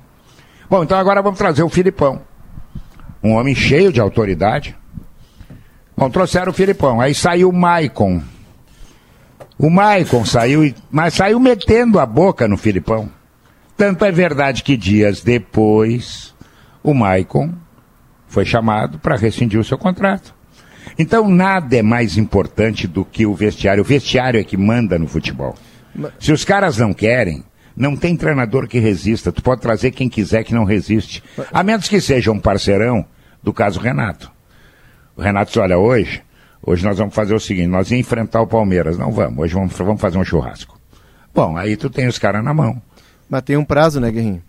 Bom, 0.69 0.85
então 0.85 0.99
agora 0.99 1.23
vamos 1.23 1.39
trazer 1.39 1.63
o 1.63 1.71
Filipão. 1.71 2.21
Um 3.23 3.33
homem 3.33 3.55
cheio 3.55 3.91
de 3.91 4.03
autoridade. 4.03 4.77
Bom, 5.97 6.11
trouxeram 6.11 6.51
o 6.51 6.55
Filipão. 6.55 7.01
Aí 7.01 7.15
saiu 7.15 7.49
o 7.49 7.53
Maicon 7.55 8.23
o 9.59 9.71
Maicon 9.71 10.25
saiu, 10.25 10.75
mas 10.91 11.15
saiu 11.15 11.39
metendo 11.39 11.99
a 11.99 12.07
boca 12.07 12.49
no 12.49 12.57
Filipão. 12.57 13.09
Tanto 13.77 14.05
é 14.05 14.13
verdade 14.13 14.63
que 14.63 14.77
dias 14.77 15.21
depois, 15.21 16.35
o 16.83 16.95
Maicon 16.95 17.53
foi 18.27 18.45
chamado 18.45 18.99
para 18.99 19.17
rescindir 19.17 19.59
o 19.59 19.65
seu 19.65 19.79
contrato. 19.79 20.35
Então 20.99 21.29
nada 21.29 21.77
é 21.77 21.83
mais 21.83 22.17
importante 22.17 22.87
do 22.87 23.05
que 23.05 23.27
o 23.27 23.35
vestiário. 23.35 23.83
O 23.83 23.87
vestiário 23.87 24.41
é 24.41 24.45
que 24.45 24.57
manda 24.57 24.99
no 24.99 25.09
futebol. 25.09 25.55
Se 26.19 26.33
os 26.33 26.45
caras 26.45 26.79
não 26.79 26.93
querem, 26.93 27.45
não 27.77 27.97
tem 27.97 28.17
treinador 28.17 28.69
que 28.69 28.79
resista. 28.79 29.33
Tu 29.33 29.43
pode 29.43 29.61
trazer 29.61 29.91
quem 29.91 30.09
quiser 30.09 30.45
que 30.45 30.55
não 30.55 30.65
resiste. 30.65 31.23
A 31.53 31.63
menos 31.63 31.89
que 31.89 32.01
seja 32.01 32.31
um 32.31 32.39
parceirão 32.39 33.05
do 33.43 33.53
caso 33.53 33.81
Renato. 33.81 34.31
O 35.17 35.23
Renato 35.23 35.47
disse, 35.47 35.61
olha, 35.61 35.79
hoje 35.79 36.23
Hoje 36.67 36.85
nós 36.85 36.97
vamos 36.97 37.15
fazer 37.15 37.35
o 37.35 37.41
seguinte, 37.41 37.67
nós 37.67 37.89
vamos 37.89 38.01
enfrentar 38.01 38.41
o 38.41 38.47
Palmeiras. 38.47 38.97
Não 38.97 39.13
vamos, 39.13 39.39
hoje 39.39 39.55
vamos, 39.55 39.73
vamos 39.77 40.01
fazer 40.01 40.17
um 40.17 40.25
churrasco. 40.25 40.79
Bom, 41.35 41.57
aí 41.57 41.77
tu 41.77 41.91
tem 41.91 42.07
os 42.07 42.19
caras 42.19 42.43
na 42.43 42.55
mão. 42.55 42.81
Mas 43.29 43.43
tem 43.43 43.57
um 43.57 43.65
prazo, 43.65 44.01
né, 44.01 44.11
Guerrinho? 44.11 44.43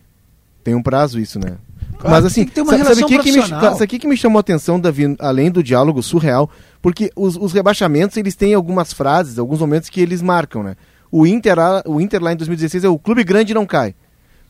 Tem 0.63 0.73
um 0.73 0.81
prazo 0.81 1.19
isso, 1.19 1.39
né? 1.39 1.57
Claro, 1.97 2.15
Mas 2.15 2.25
assim, 2.25 2.41
tem 2.41 2.45
que 2.45 2.53
ter 2.53 2.61
uma 2.61 2.71
sabe, 2.71 2.83
sabe 2.83 3.05
que 3.05 3.19
que 3.19 3.31
me, 3.31 3.39
o 3.39 3.99
que 3.99 4.07
me 4.07 4.17
chamou 4.17 4.37
a 4.37 4.41
atenção, 4.41 4.79
Davi, 4.79 5.15
além 5.19 5.49
do 5.49 5.63
diálogo 5.63 6.01
surreal? 6.01 6.49
Porque 6.81 7.11
os, 7.15 7.35
os, 7.35 7.53
rebaixamentos, 7.53 8.17
eles 8.17 8.35
têm 8.35 8.53
algumas 8.53 8.93
frases, 8.93 9.39
alguns 9.39 9.59
momentos 9.59 9.89
que 9.89 10.01
eles 10.01 10.21
marcam, 10.21 10.63
né? 10.63 10.75
O 11.11 11.25
Inter, 11.25 11.57
o 11.85 11.99
Inter 12.01 12.21
lá 12.21 12.33
em 12.33 12.35
2016 12.35 12.83
é 12.83 12.89
o 12.89 12.99
clube 12.99 13.23
grande 13.23 13.53
não 13.53 13.65
cai. 13.65 13.95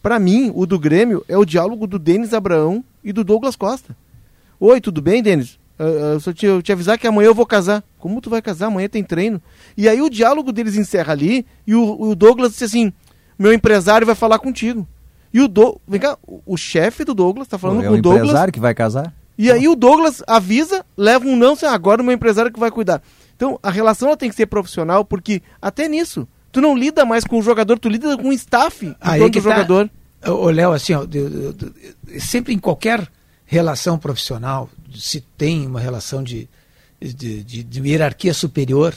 Para 0.01 0.19
mim, 0.19 0.51
o 0.53 0.65
do 0.65 0.79
Grêmio 0.79 1.23
é 1.27 1.37
o 1.37 1.45
diálogo 1.45 1.87
do 1.87 1.97
Denis 1.97 2.33
Abraão 2.33 2.83
e 3.03 3.11
do 3.11 3.23
Douglas 3.23 3.55
Costa. 3.55 3.95
Oi, 4.59 4.79
tudo 4.79 5.01
bem, 5.01 5.21
Denis? 5.21 5.59
Uh, 5.77 6.19
só 6.19 6.31
te, 6.31 6.47
te 6.63 6.71
avisar 6.71 6.97
que 6.97 7.05
amanhã 7.05 7.27
eu 7.27 7.35
vou 7.35 7.45
casar. 7.45 7.83
Como 7.99 8.21
tu 8.21 8.29
vai 8.29 8.41
casar? 8.41 8.67
Amanhã 8.67 8.87
tem 8.87 9.03
treino. 9.03 9.41
E 9.75 9.89
aí 9.89 10.01
o 10.01 10.09
diálogo 10.09 10.51
deles 10.51 10.75
encerra 10.75 11.11
ali 11.11 11.45
e 11.67 11.75
o, 11.75 12.01
o 12.01 12.15
Douglas 12.15 12.51
disse 12.51 12.63
assim: 12.63 12.93
meu 13.37 13.51
empresário 13.51 14.07
vai 14.07 14.15
falar 14.15 14.39
contigo. 14.39 14.87
E 15.33 15.41
o 15.41 15.47
do... 15.49 15.81
Vem 15.85 15.99
cá, 15.99 16.17
o, 16.25 16.41
o 16.45 16.57
chefe 16.57 17.03
do 17.03 17.13
Douglas 17.13 17.47
tá 17.47 17.57
falando 17.57 17.83
é 17.83 17.87
com 17.87 17.93
o 17.93 18.01
Douglas. 18.01 18.21
É 18.21 18.23
o 18.23 18.25
empresário 18.25 18.53
que 18.53 18.59
vai 18.59 18.73
casar? 18.73 19.13
E 19.37 19.51
aí 19.51 19.67
o 19.67 19.75
Douglas 19.75 20.23
avisa, 20.25 20.85
leva 20.95 21.27
um 21.27 21.35
não, 21.35 21.53
assim, 21.53 21.65
agora 21.65 22.01
o 22.01 22.05
meu 22.05 22.13
empresário 22.13 22.51
que 22.51 22.59
vai 22.59 22.71
cuidar. 22.71 23.01
Então 23.35 23.59
a 23.61 23.69
relação 23.69 24.07
ela 24.07 24.17
tem 24.17 24.29
que 24.29 24.35
ser 24.35 24.45
profissional, 24.45 25.03
porque 25.03 25.41
até 25.61 25.89
nisso, 25.89 26.25
tu 26.53 26.61
não 26.61 26.73
lida 26.77 27.03
mais 27.03 27.25
com 27.25 27.37
o 27.37 27.41
jogador, 27.41 27.77
tu 27.77 27.89
lida 27.89 28.17
com 28.17 28.29
o 28.29 28.33
staff 28.33 28.95
aí 29.01 29.19
do 29.19 29.29
tá... 29.29 29.39
jogador. 29.41 29.89
Ô, 30.25 30.49
Léo, 30.49 30.71
assim, 30.71 30.93
ó, 30.93 31.05
sempre 32.17 32.53
em 32.53 32.59
qualquer 32.59 33.05
relação 33.45 33.97
profissional, 33.97 34.69
se 34.93 35.21
tem 35.37 35.65
uma 35.67 35.79
relação 35.79 36.23
de, 36.23 36.49
de, 36.99 37.43
de, 37.43 37.63
de 37.63 37.87
hierarquia 37.87 38.33
superior, 38.33 38.95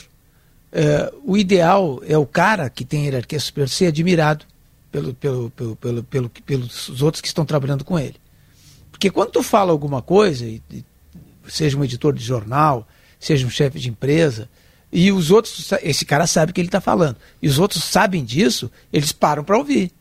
uh, 0.73 1.21
o 1.23 1.37
ideal 1.37 2.01
é 2.05 2.17
o 2.17 2.25
cara 2.25 2.69
que 2.69 2.83
tem 2.83 3.05
hierarquia 3.05 3.39
superior 3.39 3.69
ser 3.69 3.87
admirado 3.87 4.45
pelo, 4.91 5.13
pelo, 5.13 5.49
pelo, 5.51 5.75
pelo, 5.75 6.03
pelo, 6.03 6.29
pelos 6.29 7.01
outros 7.01 7.21
que 7.21 7.27
estão 7.27 7.45
trabalhando 7.45 7.85
com 7.85 7.99
ele. 7.99 8.15
Porque 8.91 9.09
quando 9.09 9.31
tu 9.31 9.43
fala 9.43 9.71
alguma 9.71 10.01
coisa, 10.01 10.45
e, 10.45 10.61
e, 10.71 10.83
seja 11.47 11.77
um 11.77 11.83
editor 11.83 12.13
de 12.13 12.23
jornal, 12.23 12.87
seja 13.19 13.45
um 13.45 13.49
chefe 13.49 13.79
de 13.79 13.89
empresa, 13.89 14.49
e 14.91 15.11
os 15.11 15.29
outros, 15.29 15.71
esse 15.83 16.03
cara 16.03 16.25
sabe 16.25 16.51
o 16.51 16.55
que 16.55 16.59
ele 16.59 16.67
está 16.67 16.81
falando, 16.81 17.15
e 17.41 17.47
os 17.47 17.59
outros 17.59 17.83
sabem 17.83 18.25
disso, 18.25 18.71
eles 18.91 19.11
param 19.11 19.43
para 19.43 19.57
ouvir. 19.57 19.91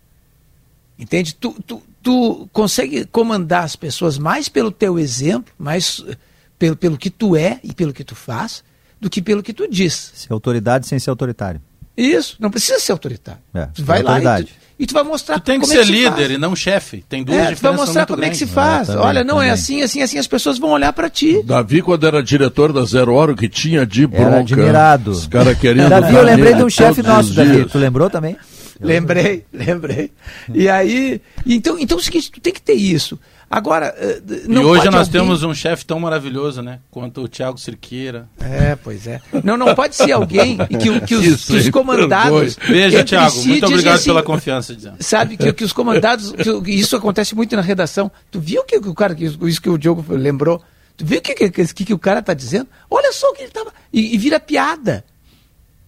Entende? 0.99 1.35
Tu, 1.35 1.55
tu, 1.65 1.83
tu 2.03 2.49
consegue 2.53 3.05
comandar 3.07 3.65
as 3.65 3.77
pessoas 3.77 4.19
mais 4.19 4.49
pelo 4.49 4.71
teu 4.71 4.99
exemplo, 4.99 5.53
mais 5.59 6.05
eh, 6.09 6.17
pelo, 6.59 6.77
pelo 6.77 6.97
que 6.97 7.11
tu 7.11 7.37
é 7.37 7.61
e 7.63 7.73
pelo 7.73 7.93
que 7.93 8.05
tu 8.05 8.15
faz, 8.15 8.63
do 9.01 9.09
que 9.09 9.23
pelo 9.23 9.43
que 9.43 9.53
tu 9.53 9.69
diz. 9.69 10.13
Ser 10.15 10.33
autoridade 10.33 10.87
sem 10.87 10.99
ser 10.99 11.11
autoritário. 11.11 11.61
Isso, 11.97 12.37
não 12.39 12.49
precisa 12.49 12.79
ser 12.79 12.93
autoritário. 12.93 13.41
É, 13.53 13.67
tu 13.75 13.85
vai 13.85 14.03
lá 14.05 14.41
e 14.41 14.45
tu, 14.45 14.53
e 14.79 14.87
tu, 14.87 14.95
vai 14.95 15.03
mostrar 15.03 15.41
tu 15.41 15.43
tem 15.43 15.59
que 15.59 15.67
como 15.67 15.73
é 15.73 15.77
ser 15.77 15.83
é 15.83 15.87
que 15.87 15.93
líder 15.93 16.31
e 16.31 16.39
não 16.39 16.55
chefe. 16.55 17.05
Tem 17.09 17.25
duas 17.25 17.37
é, 17.37 17.41
diferenças. 17.41 17.61
Tu 17.61 17.63
vai 17.63 17.87
mostrar 17.87 18.07
como 18.07 18.19
grande. 18.19 18.37
é 18.37 18.39
que 18.39 18.47
se 18.47 18.47
faz. 18.47 18.89
É, 18.89 18.93
também, 18.93 19.09
Olha, 19.09 19.25
não 19.25 19.35
é 19.35 19.39
também. 19.39 19.51
é 19.51 19.53
assim, 19.53 19.83
assim, 19.83 20.03
assim, 20.03 20.17
as 20.17 20.29
pessoas 20.29 20.59
vão 20.61 20.71
olhar 20.71 20.93
para 20.93 21.11
ti. 21.11 21.43
Davi, 21.43 21.83
quando 21.83 22.07
era 22.07 22.23
diretor 22.23 22.73
da 22.73 22.85
Zero 22.85 23.13
Hora, 23.15 23.33
o 23.33 23.37
que 23.37 23.49
tinha 23.49 23.85
de 23.85 24.07
bronca. 24.07 24.29
Era 24.29 24.39
admirado. 24.39 25.11
Os 25.11 25.27
caras 25.27 25.59
querendo. 25.59 25.89
Davi, 25.89 26.15
eu 26.15 26.23
lembrei 26.23 26.55
de 26.55 26.63
um 26.63 26.71
chefe 26.71 27.03
nosso, 27.03 27.35
Davi. 27.35 27.65
Tu 27.65 27.79
lembrou 27.79 28.09
também? 28.09 28.37
Lembrei, 28.81 29.45
lembrei. 29.53 30.11
E 30.53 30.69
aí, 30.69 31.21
então, 31.47 31.79
então 31.79 31.99
é 31.99 32.01
o 32.01 32.05
seguinte, 32.05 32.31
tu 32.31 32.41
tem 32.41 32.53
que 32.53 32.63
ter 32.63 32.75
isso. 32.75 33.19
Agora, 33.51 33.95
eh, 33.97 34.21
não 34.47 34.63
E 34.63 34.65
hoje 34.67 34.85
nós 34.87 35.07
alguém... 35.07 35.13
temos 35.23 35.43
um 35.43 35.55
chefe 35.55 35.85
tão 35.87 35.99
maravilhoso, 35.99 36.61
né? 36.61 36.81
Quanto 36.91 37.23
o 37.23 37.29
Thiago 37.29 37.59
Cirqueira. 37.59 38.29
É, 38.39 38.77
pois 38.77 39.07
é. 39.07 39.23
Não, 39.43 39.57
não 39.57 39.75
pode 39.75 39.97
ser 39.97 40.13
alguém 40.13 40.59
que, 40.59 41.01
que, 41.01 41.15
os, 41.15 41.25
isso, 41.25 41.47
que 41.53 41.59
os 41.59 41.71
comandados. 41.71 42.57
Veja, 42.57 43.03
Thiago, 43.03 43.31
si 43.31 43.49
muito 43.49 43.67
obrigado 43.67 43.95
assim, 43.95 44.05
pela 44.05 44.23
confiança. 44.23 44.77
Sabe 45.01 45.39
que, 45.39 45.51
que 45.55 45.65
os 45.65 45.73
comandados. 45.73 46.33
Que, 46.33 46.73
isso 46.73 46.95
acontece 46.95 47.35
muito 47.35 47.57
na 47.57 47.63
redação. 47.63 48.11
Tu 48.31 48.39
viu 48.39 48.65
que, 48.65 48.79
que 48.79 48.89
o 48.89 48.95
cara, 48.95 49.17
isso 49.19 49.63
que 49.63 49.71
o 49.71 49.79
Diogo 49.79 50.05
lembrou? 50.11 50.63
Tu 50.99 51.07
viu 51.07 51.19
o 51.19 51.23
que, 51.23 51.35
que, 51.35 51.51
que, 51.51 51.85
que 51.87 51.95
o 51.95 51.99
cara 51.99 52.21
está 52.21 52.35
dizendo? 52.35 52.69
Olha 52.91 53.13
só 53.13 53.31
o 53.31 53.33
que 53.33 53.43
ele 53.43 53.49
estava. 53.49 53.73
E, 53.91 54.15
e 54.15 54.19
vira 54.19 54.39
piada 54.39 55.05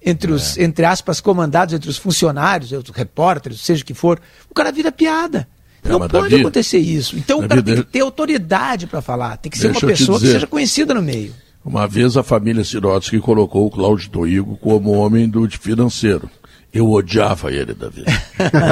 entre 0.04 0.32
os, 0.32 0.56
é. 0.56 0.64
entre 0.64 0.84
aspas, 0.84 1.20
comandados, 1.20 1.74
entre 1.74 1.90
os 1.90 1.98
funcionários, 1.98 2.72
os 2.72 2.90
repórteres, 2.90 3.60
seja 3.60 3.82
o 3.82 3.86
que 3.86 3.94
for, 3.94 4.20
o 4.48 4.54
cara 4.54 4.72
vira 4.72 4.90
piada. 4.90 5.46
É, 5.82 5.88
não 5.88 6.00
pode 6.00 6.30
Davi, 6.30 6.40
acontecer 6.40 6.78
isso. 6.78 7.16
Então 7.16 7.40
Davi, 7.40 7.46
o 7.46 7.48
cara 7.48 7.62
tem 7.62 7.76
que 7.76 7.84
ter 7.84 8.00
autoridade 8.00 8.86
para 8.86 9.00
falar, 9.00 9.36
tem 9.36 9.50
que 9.50 9.58
ser 9.58 9.70
uma 9.70 9.80
pessoa 9.80 10.18
que 10.18 10.26
seja 10.26 10.46
conhecida 10.46 10.94
no 10.94 11.02
meio. 11.02 11.34
Uma 11.64 11.86
vez 11.86 12.16
a 12.16 12.22
família 12.22 12.64
Sirotsky 12.64 13.20
colocou 13.20 13.66
o 13.66 13.70
Cláudio 13.70 14.08
Toigo 14.10 14.56
como 14.56 14.92
homem 14.92 15.28
do 15.28 15.48
financeiro. 15.50 16.30
Eu 16.72 16.88
odiava 16.90 17.52
ele, 17.52 17.74
Davi. 17.74 18.04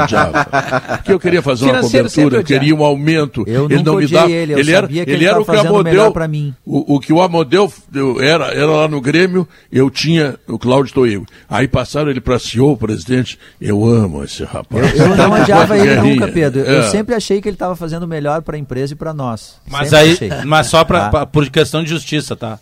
odiava. 0.05 0.45
Porque 0.99 1.13
eu 1.13 1.19
queria 1.19 1.43
fazer 1.43 1.65
uma 1.65 1.81
cobertura, 1.81 2.37
eu 2.37 2.45
queria 2.45 2.75
um 2.75 2.85
aumento. 2.85 3.43
Eu 3.47 3.65
ele 3.65 3.83
não 3.83 3.97
me 3.97 4.07
dava. 4.07 4.31
Ele, 4.31 4.53
eu 4.53 4.59
ele 4.59 4.73
era, 4.73 4.87
ele, 4.87 5.01
ele 5.01 5.25
era 5.25 5.41
o 5.41 5.45
que 5.45 5.51
o 5.51 5.61
Amodeu. 5.61 6.15
Mim. 6.29 6.55
O, 6.65 6.95
o, 6.97 7.01
que 7.01 7.13
o 7.13 7.21
Amodeu 7.21 7.73
era, 8.21 8.47
era 8.53 8.67
lá 8.67 8.89
no 8.89 9.01
Grêmio, 9.01 9.49
eu 9.73 9.91
tinha 9.91 10.39
o 10.47 10.59
Cláudio 10.59 10.95
Toigo. 10.95 11.27
Aí 11.49 11.67
passaram 11.67 12.11
ele 12.11 12.21
para 12.21 12.39
CEO, 12.39 12.77
presidente. 12.77 13.37
Eu 13.61 13.85
amo 13.85 14.23
esse 14.23 14.45
rapaz. 14.45 14.97
Eu, 14.97 15.07
eu 15.07 15.17
não 15.17 15.33
odiava 15.33 15.77
ele 15.77 15.97
nunca, 15.97 16.29
Pedro. 16.29 16.65
É. 16.65 16.79
Eu 16.79 16.83
sempre 16.85 17.17
achei 17.17 17.41
que 17.41 17.49
ele 17.49 17.57
estava 17.57 17.75
fazendo 17.75 18.05
o 18.05 18.09
melhor 18.09 18.43
para 18.43 18.55
a 18.57 18.59
empresa 18.59 18.93
e 18.93 18.97
para 18.97 19.13
nós. 19.13 19.57
Mas 19.69 19.93
aí, 19.93 20.17
mas 20.47 20.69
só 20.69 20.85
pra, 20.85 21.01
tá? 21.01 21.11
pra, 21.11 21.27
por 21.27 21.49
questão 21.51 21.83
de 21.83 21.91
justiça, 21.91 22.37
tá? 22.37 22.61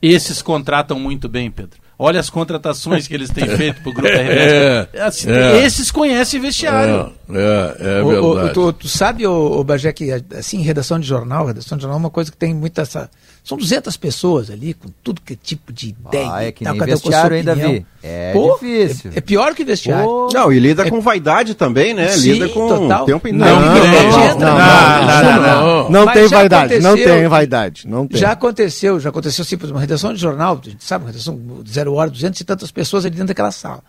Esses 0.00 0.42
contratam 0.42 1.00
muito 1.00 1.28
bem, 1.28 1.50
Pedro. 1.50 1.85
Olha 1.98 2.20
as 2.20 2.30
contratações 2.30 3.06
que 3.06 3.14
eles 3.14 3.30
têm 3.30 3.46
feito 3.56 3.82
pro 3.82 3.92
grupo 3.92 4.08
RBS. 4.12 4.88
É, 4.92 5.00
assim, 5.00 5.30
é, 5.30 5.64
esses 5.64 5.90
conhecem 5.90 6.40
vestiário. 6.40 7.12
É, 7.30 7.34
é, 7.34 8.00
é 8.00 8.04
verdade. 8.04 8.16
O, 8.16 8.44
o, 8.44 8.52
tu, 8.52 8.72
tu, 8.72 8.88
sabe, 8.88 9.26
o, 9.26 9.60
o 9.60 9.64
Bagé, 9.64 9.92
que 9.92 10.10
assim, 10.36 10.60
redação 10.62 10.98
de 10.98 11.06
jornal, 11.06 11.46
redação 11.46 11.76
de 11.76 11.82
jornal 11.82 11.98
é 11.98 12.02
uma 12.02 12.10
coisa 12.10 12.30
que 12.30 12.36
tem 12.36 12.54
muita 12.54 12.82
essa 12.82 13.10
são 13.46 13.56
200 13.56 13.96
pessoas 13.96 14.50
ali, 14.50 14.74
com 14.74 14.88
tudo 15.04 15.20
que 15.20 15.36
tipo 15.36 15.72
de 15.72 15.90
ideia. 15.90 16.32
Ah, 16.32 16.44
é 16.44 16.50
que 16.50 16.64
nem 16.64 16.76
vestiário 16.80 17.36
ainda 17.36 17.54
vi. 17.54 17.86
É 18.02 18.32
Pô, 18.32 18.54
difícil. 18.54 19.12
É, 19.14 19.18
é, 19.18 19.20
pior 19.20 19.54
que 19.54 19.64
vestiário. 19.64 20.04
Pô. 20.04 20.28
Não, 20.34 20.52
e 20.52 20.58
lida 20.58 20.84
é... 20.84 20.90
com 20.90 21.00
vaidade 21.00 21.54
também, 21.54 21.94
né? 21.94 22.08
Sim, 22.08 22.32
lida 22.32 22.48
com 22.48 22.66
total. 22.66 23.06
tempo 23.06 23.28
não, 23.32 23.46
não, 23.46 23.60
não, 23.60 24.38
não, 24.40 25.40
não, 25.40 25.90
não, 25.90 26.12
tem 26.12 26.26
vaidade, 26.26 26.80
não 26.80 26.96
tem 26.96 27.28
vaidade, 27.28 27.86
não 27.86 28.08
tem. 28.08 28.20
Já 28.20 28.32
aconteceu, 28.32 28.98
já 28.98 29.10
aconteceu 29.10 29.42
assim, 29.42 29.56
por 29.56 29.70
uma 29.70 29.78
redação 29.78 30.12
de 30.12 30.20
jornal, 30.20 30.60
a 30.60 30.68
gente 30.68 30.82
sabe, 30.82 31.04
uma 31.04 31.12
redação 31.12 31.40
de 31.62 31.70
zero 31.70 31.94
hora, 31.94 32.10
duzentas 32.10 32.40
e 32.40 32.44
tantas 32.44 32.72
pessoas 32.72 33.04
ali 33.04 33.14
dentro 33.14 33.28
daquela 33.28 33.52
sala. 33.52 33.84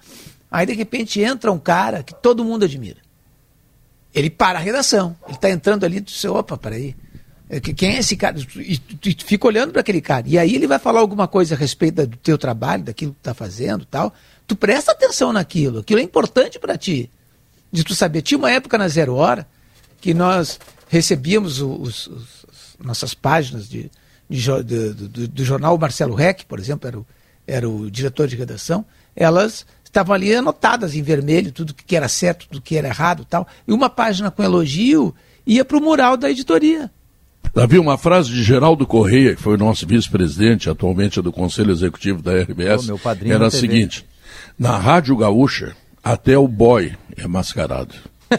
Aí, 0.51 0.68
de 0.68 0.74
repente, 0.74 1.20
entra 1.20 1.51
um 1.51 1.58
cara 1.58 2.03
que 2.03 2.14
todo 2.14 2.45
mundo 2.45 2.66
admira. 2.66 2.97
Ele 4.14 4.30
para 4.30 4.60
a 4.60 4.62
redação, 4.62 5.16
ele 5.26 5.36
está 5.36 5.49
entrando 5.49 5.84
ali, 5.84 5.99
tu 5.99 6.14
diz, 6.14 6.26
opa, 6.26 6.55
peraí, 6.58 6.89
é, 6.89 7.07
quem 7.76 7.95
é 7.95 8.00
esse 8.00 8.18
cara? 8.18 8.38
E 8.58 8.80
fica 9.26 9.48
olhando 9.48 9.72
para 9.72 9.82
aquele 9.82 10.02
cara. 10.02 10.28
E 10.28 10.38
aí 10.38 10.54
ele 10.54 10.68
vai 10.68 10.80
falar 10.80 11.00
alguma 11.00 11.28
coisa 11.28 11.56
a 11.56 11.58
respeito 11.58 12.06
do 12.06 12.18
teu 12.18 12.38
trabalho, 12.38 12.84
daquilo 12.84 13.14
que 13.14 13.20
está 13.20 13.34
fazendo 13.34 13.86
tal. 13.86 14.14
Tu 14.45 14.56
presta 14.56 14.91
atenção 14.91 15.32
naquilo. 15.32 15.80
Aquilo 15.80 16.02
é 16.02 16.04
importante 16.04 16.60
para 16.60 16.78
ti. 16.78 17.10
De 17.72 17.84
tu 17.84 17.95
saber. 17.95 18.22
Tinha 18.22 18.38
uma 18.38 18.52
época 18.52 18.78
na 18.78 18.88
Zero 18.88 19.16
Hora 19.16 19.48
que 20.02 20.14
nós 20.14 20.60
recebíamos 20.89 21.62
os, 21.62 22.08
os, 22.08 22.08
os 22.08 22.86
nossas 22.86 23.14
páginas 23.14 23.68
de, 23.70 23.89
de, 24.30 24.64
de, 24.64 24.93
do, 24.93 25.28
do, 25.28 25.45
jornal 25.45 25.78
Marcelo 25.78 26.16
Reck, 26.16 26.45
por 26.45 26.60
exemplo, 26.60 26.88
era 26.88 27.00
o, 27.00 27.06
era 27.45 27.70
o 27.70 27.89
diretor 27.89 28.28
de 28.28 28.36
redação. 28.36 28.86
Elas 29.16 29.66
estavam 29.84 30.14
ali 30.14 30.36
anotadas 30.36 30.95
em 30.95 31.02
vermelho, 31.02 31.52
tudo 31.52 31.74
que 31.74 31.95
era 31.95 32.08
certo, 32.10 32.48
tudo 32.48 32.62
que 32.62 32.76
era 32.76 32.89
errado 32.89 33.26
tal. 33.26 33.48
E 33.68 33.72
uma 33.72 33.89
página 33.89 34.30
com 34.30 34.43
elogio 34.43 35.16
ia 35.45 35.64
para 35.64 35.78
o 35.78 35.82
mural 35.82 36.18
da 36.18 36.30
editoria. 36.30 36.91
Havia 37.56 37.82
uma 37.82 37.98
frase 37.98 38.30
de 38.30 38.44
Geraldo 38.44 38.86
Correia, 38.86 39.36
que 39.36 39.42
foi 39.42 39.58
nosso 39.58 39.88
vice-presidente, 39.88 40.70
atualmente 40.70 41.20
é 41.20 41.22
do 41.22 41.32
Conselho 41.32 41.72
Executivo 41.72 42.22
da 42.22 42.40
RBS, 42.40 42.90
oh, 42.90 43.00
era 43.26 43.48
a 43.48 43.52
seguinte, 43.52 44.06
na 44.60 44.78
Rádio 44.78 45.16
Gaúcha, 45.18 45.76
até 46.04 46.38
o 46.38 46.48
boy 46.48 46.94
é 47.18 47.28
mascarado. 47.28 47.96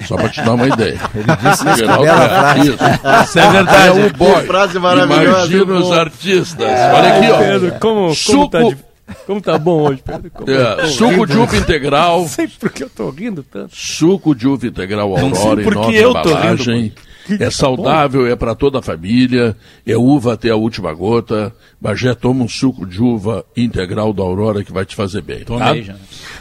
Só 0.07 0.17
para 0.17 0.29
te 0.29 0.43
dar 0.43 0.53
uma 0.53 0.69
ideia. 0.69 1.01
Ele 1.15 1.37
disse 1.37 1.67
isso, 1.67 1.77
Geraldo, 1.79 2.07
é, 2.07 2.59
isso. 2.61 3.25
isso 3.25 3.39
é 3.39 3.51
verdade. 3.51 4.01
É 4.01 4.07
o 4.07 4.13
boy. 4.13 4.47
frase 4.47 4.79
maravilhosa. 4.79 5.53
Imagina 5.55 5.79
os 5.79 5.93
artistas. 5.93 6.69
Olha 6.69 7.17
aqui, 7.17 7.31
ó. 7.31 7.39
Pedro, 7.39 7.75
como, 7.81 8.15
Suco... 8.15 8.51
como, 8.51 8.75
tá, 8.75 8.79
como 9.27 9.41
tá 9.41 9.59
bom 9.59 9.89
hoje, 9.89 10.03
Pedro? 10.05 10.31
Como 10.31 10.51
é, 10.51 10.87
suco 10.89 11.27
de 11.27 11.39
uva 11.39 11.57
integral. 11.57 12.21
Não 12.21 12.29
sei 12.29 12.49
porque 12.61 12.85
eu 12.85 12.91
tô 12.91 13.09
rindo 13.11 13.43
tanto. 13.43 13.75
Suco 13.75 14.35
de 14.35 14.47
uva 14.47 14.67
integral 14.67 15.17
Aurora 15.17 15.27
em 15.27 15.31
nova 15.31 15.93
eu 15.93 16.11
embalagem. 16.11 16.91
Tô 16.91 17.01
rindo, 17.01 17.08
é 17.39 17.51
saudável, 17.51 18.27
é 18.27 18.37
para 18.37 18.55
toda 18.55 18.79
a 18.79 18.83
família, 18.83 19.57
é 19.87 19.97
uva 19.97 20.35
até 20.35 20.51
a 20.51 20.57
última 20.57 20.93
gota. 20.93 21.55
Bagé 21.81 22.15
toma 22.15 22.45
um 22.45 22.49
suco 22.49 22.87
de 22.87 23.01
uva 23.01 23.45
integral 23.57 24.13
da 24.13 24.23
Aurora 24.23 24.65
que 24.65 24.73
vai 24.73 24.85
te 24.85 24.95
fazer 24.95 25.23
bem. 25.23 25.45
Tomei, 25.45 25.83
tá? 25.83 25.93
já. 25.93 25.97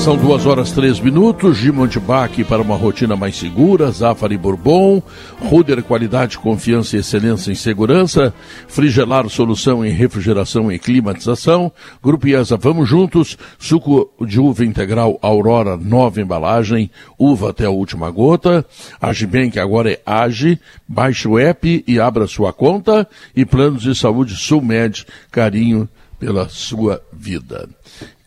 São 0.00 0.16
duas 0.16 0.46
horas 0.46 0.72
três 0.72 0.98
minutos. 0.98 1.58
Gimonte 1.58 2.00
para 2.48 2.62
uma 2.62 2.74
rotina 2.74 3.16
mais 3.16 3.36
segura. 3.36 3.90
Zafari 3.90 4.38
Bourbon. 4.38 5.02
Ruder 5.38 5.82
Qualidade, 5.82 6.38
Confiança 6.38 6.96
e 6.96 7.00
Excelência 7.00 7.52
em 7.52 7.54
Segurança. 7.54 8.32
Frigelar 8.66 9.28
Solução 9.28 9.84
em 9.84 9.90
Refrigeração 9.90 10.72
e 10.72 10.78
Climatização. 10.78 11.70
Grupo 12.02 12.26
IESA 12.26 12.56
Vamos 12.56 12.88
Juntos. 12.88 13.36
Suco 13.58 14.10
de 14.26 14.40
uva 14.40 14.64
integral 14.64 15.18
Aurora, 15.20 15.76
nova 15.76 16.18
embalagem. 16.18 16.90
Uva 17.18 17.50
até 17.50 17.66
a 17.66 17.70
última 17.70 18.10
gota. 18.10 18.64
Agibank 19.02 19.58
agora 19.58 19.92
é 19.92 20.00
Age. 20.06 20.58
Baixe 20.88 21.28
o 21.28 21.38
app 21.38 21.84
e 21.86 22.00
abra 22.00 22.26
sua 22.26 22.54
conta. 22.54 23.06
E 23.36 23.44
Planos 23.44 23.82
de 23.82 23.94
Saúde 23.94 24.34
Sulmed. 24.34 25.04
Carinho 25.30 25.86
pela 26.18 26.48
sua 26.48 27.02
vida. 27.12 27.68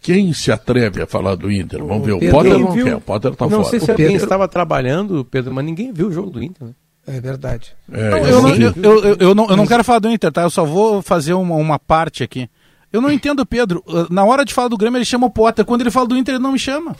Quem 0.03 0.33
se 0.33 0.51
atreve 0.51 1.01
a 1.01 1.07
falar 1.07 1.35
do 1.35 1.49
Inter? 1.49 1.83
Vamos 1.83 2.05
ver. 2.05 2.11
O 2.11 2.19
Pedro 2.19 2.35
Potter 2.35 2.59
não 2.59 2.71
viu. 2.71 2.85
quer. 2.85 2.95
O 2.97 3.01
Potter 3.01 3.31
está 3.31 3.45
fora. 3.45 3.57
Não 3.57 3.63
sei 3.63 3.79
se 3.79 3.89
alguém 3.89 4.07
Pedro... 4.07 4.23
estava 4.23 4.47
trabalhando, 4.49 5.25
Pedro, 5.25 5.53
mas 5.53 5.63
ninguém 5.63 5.93
viu 5.93 6.09
o 6.09 6.11
jogo 6.11 6.29
do 6.29 6.43
Inter. 6.43 6.67
Né? 6.67 6.73
É 7.07 7.21
verdade. 7.21 7.73
É, 7.91 8.09
não, 8.09 8.17
eu, 8.17 8.41
não, 8.41 8.49
eu, 8.49 9.03
eu, 9.03 9.17
eu, 9.17 9.35
não, 9.35 9.49
eu 9.49 9.57
não 9.57 9.65
quero 9.65 9.83
falar 9.83 9.99
do 9.99 10.09
Inter, 10.09 10.31
tá? 10.31 10.43
Eu 10.43 10.49
só 10.49 10.65
vou 10.65 11.01
fazer 11.01 11.33
uma, 11.33 11.55
uma 11.55 11.79
parte 11.79 12.21
aqui. 12.21 12.49
Eu 12.91 13.01
não 13.01 13.11
entendo, 13.11 13.45
Pedro. 13.45 13.83
Na 14.09 14.23
hora 14.25 14.45
de 14.45 14.53
falar 14.53 14.67
do 14.67 14.77
Grêmio, 14.77 14.97
ele 14.97 15.05
chama 15.05 15.27
o 15.27 15.31
Potter. 15.31 15.65
Quando 15.65 15.81
ele 15.81 15.89
fala 15.89 16.07
do 16.07 16.17
Inter, 16.17 16.35
ele 16.35 16.43
não 16.43 16.51
me 16.51 16.59
chama. 16.59 16.95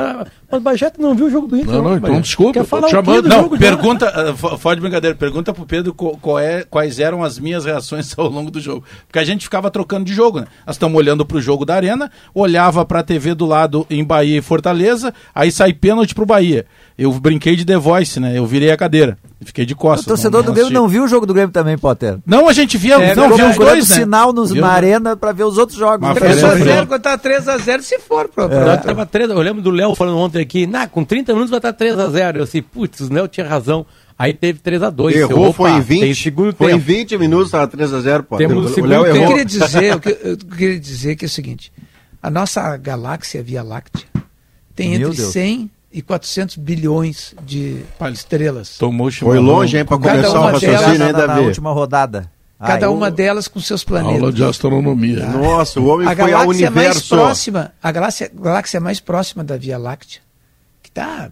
Ah, 0.00 0.24
mas 0.48 0.60
o 0.60 0.62
Bajete 0.62 1.00
não 1.00 1.12
viu 1.12 1.26
o 1.26 1.30
jogo 1.30 1.48
do 1.48 1.56
Inter. 1.56 1.74
Não, 1.74 1.82
não, 1.82 1.96
então 1.96 2.20
desculpa. 2.20 2.52
Quer 2.52 2.64
falar 2.64 2.88
chamando. 2.88 3.28
Não, 3.28 3.48
pergunta, 3.48 4.32
uh, 4.32 4.56
fora 4.56 4.76
de 4.76 4.80
brincadeira, 4.80 5.16
pergunta 5.16 5.52
pro 5.52 5.66
Pedro 5.66 5.92
qual 5.92 6.38
é, 6.38 6.62
quais 6.62 7.00
eram 7.00 7.24
as 7.24 7.36
minhas 7.38 7.64
reações 7.64 8.14
ao 8.16 8.28
longo 8.28 8.48
do 8.48 8.60
jogo. 8.60 8.84
Porque 9.08 9.18
a 9.18 9.24
gente 9.24 9.42
ficava 9.42 9.72
trocando 9.72 10.04
de 10.04 10.14
jogo, 10.14 10.38
né? 10.38 10.46
Nós 10.64 10.76
estamos 10.76 10.96
olhando 10.96 11.26
pro 11.26 11.40
jogo 11.40 11.64
da 11.64 11.74
Arena, 11.74 12.10
olhava 12.32 12.84
pra 12.84 13.02
TV 13.02 13.34
do 13.34 13.44
lado 13.44 13.84
em 13.90 14.04
Bahia 14.04 14.38
e 14.38 14.42
Fortaleza, 14.42 15.12
aí 15.34 15.50
sai 15.50 15.72
pênalti 15.72 16.14
pro 16.14 16.24
Bahia 16.24 16.64
eu 16.98 17.12
brinquei 17.12 17.54
de 17.54 17.64
The 17.64 17.76
Voice, 17.76 18.18
né? 18.18 18.36
Eu 18.36 18.44
virei 18.44 18.72
a 18.72 18.76
cadeira. 18.76 19.16
Fiquei 19.40 19.64
de 19.64 19.74
costas. 19.74 20.04
O 20.04 20.08
torcedor 20.08 20.42
do 20.42 20.52
Grêmio 20.52 20.72
não 20.72 20.88
viu 20.88 21.04
o 21.04 21.08
jogo 21.08 21.24
do 21.24 21.32
Grêmio 21.32 21.52
também, 21.52 21.78
Potter. 21.78 22.18
Não, 22.26 22.48
a 22.48 22.52
gente 22.52 22.76
via, 22.76 22.96
é, 22.96 23.14
não, 23.14 23.36
viu 23.36 23.48
os 23.48 23.56
dois, 23.56 23.88
né? 23.88 23.94
sinal 23.94 24.32
nos, 24.32 24.50
na 24.50 24.68
arena 24.68 25.16
para 25.16 25.30
ver 25.30 25.44
os 25.44 25.56
outros 25.56 25.78
jogos. 25.78 26.08
3x0, 26.08 26.86
quando 26.86 27.00
tá 27.00 27.16
3x0, 27.16 27.82
se 27.82 28.00
for, 28.00 28.28
pro, 28.28 28.52
é. 28.52 28.76
Tava 28.78 29.06
3, 29.06 29.30
eu 29.30 29.38
lembro 29.40 29.62
do 29.62 29.70
Léo 29.70 29.94
falando 29.94 30.18
ontem 30.18 30.42
aqui, 30.42 30.66
nah, 30.66 30.88
com 30.88 31.04
30 31.04 31.32
minutos 31.34 31.50
vai 31.50 31.58
estar 31.58 31.72
3x0. 31.72 32.36
Eu 32.36 32.42
assim, 32.42 32.60
putz, 32.60 33.00
o 33.00 33.12
Léo 33.12 33.28
tinha 33.28 33.46
razão. 33.46 33.86
Aí 34.18 34.34
teve 34.34 34.58
3x2. 34.58 35.14
Errou, 35.14 35.44
seu, 35.44 35.52
foi 35.52 35.70
em 35.70 35.80
20. 35.80 36.20
Segundo 36.20 36.52
foi 36.52 36.72
tempo. 36.72 36.78
em 36.78 36.84
20 36.84 37.18
minutos, 37.18 37.46
estava 37.46 37.68
3x0, 37.68 38.22
pô. 38.24 38.36
Temos 38.36 38.76
o, 38.76 38.80
o 38.80 38.84
Léo 38.84 39.06
errou. 39.06 39.22
Eu 39.22 39.28
queria 39.28 39.44
dizer, 39.44 39.84
eu, 39.84 40.00
eu 40.32 40.36
queria 40.36 40.80
dizer 40.80 41.14
que 41.14 41.24
é 41.24 41.28
o 41.28 41.30
seguinte, 41.30 41.72
a 42.20 42.28
nossa 42.28 42.76
galáxia 42.76 43.40
Via 43.40 43.62
Láctea 43.62 44.06
tem 44.74 44.98
Meu 44.98 45.10
entre 45.10 45.16
Deus. 45.18 45.32
100 45.32 45.70
e 45.92 46.02
400 46.02 46.56
bilhões 46.56 47.34
de 47.42 47.82
estrelas. 48.12 48.76
Tomou 48.78 49.10
Foi 49.10 49.38
longe, 49.38 49.78
hein, 49.78 49.84
para 49.84 49.98
começar 49.98 50.38
o 50.38 50.42
raciocínio, 50.42 51.06
hein, 51.06 51.12
Davi? 51.12 51.26
Na 51.26 51.40
última 51.40 51.72
rodada. 51.72 52.30
Cada 52.58 52.90
uma 52.90 53.10
delas 53.10 53.46
com 53.46 53.60
seus 53.60 53.84
planetas. 53.84 54.20
Aula 54.20 54.32
de 54.32 54.42
astronomia. 54.42 55.24
Ah. 55.24 55.30
Nossa, 55.30 55.78
o 55.80 55.86
homem 55.86 56.08
a 56.08 56.16
foi 56.16 56.32
ao 56.32 56.48
universo. 56.48 56.74
Mais 56.74 57.08
próxima, 57.08 57.72
a 57.80 57.92
galáxia, 57.92 58.30
galáxia 58.34 58.80
mais 58.80 58.98
próxima 58.98 59.44
da 59.44 59.56
Via 59.56 59.78
Láctea, 59.78 60.20
que 60.82 60.88
está 60.88 61.30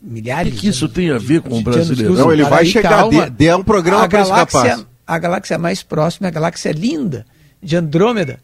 milhares. 0.00 0.52
O 0.52 0.54
que, 0.54 0.60
que 0.62 0.68
isso 0.68 0.88
tem 0.88 1.10
a 1.10 1.18
ver 1.18 1.42
com 1.42 1.58
o 1.58 1.62
brasileiro? 1.62 2.14
Não, 2.14 2.32
ele 2.32 2.44
vai 2.44 2.64
chegar, 2.64 2.90
calma, 2.90 3.28
dê, 3.28 3.52
um 3.52 3.64
programa 3.64 4.08
para 4.08 4.22
galáxia, 4.22 4.86
A 5.04 5.18
galáxia 5.18 5.58
mais 5.58 5.82
próxima 5.82 6.28
é 6.28 6.30
a 6.30 6.32
galáxia 6.32 6.70
linda, 6.70 7.26
de 7.60 7.76
Andrômeda. 7.76 8.38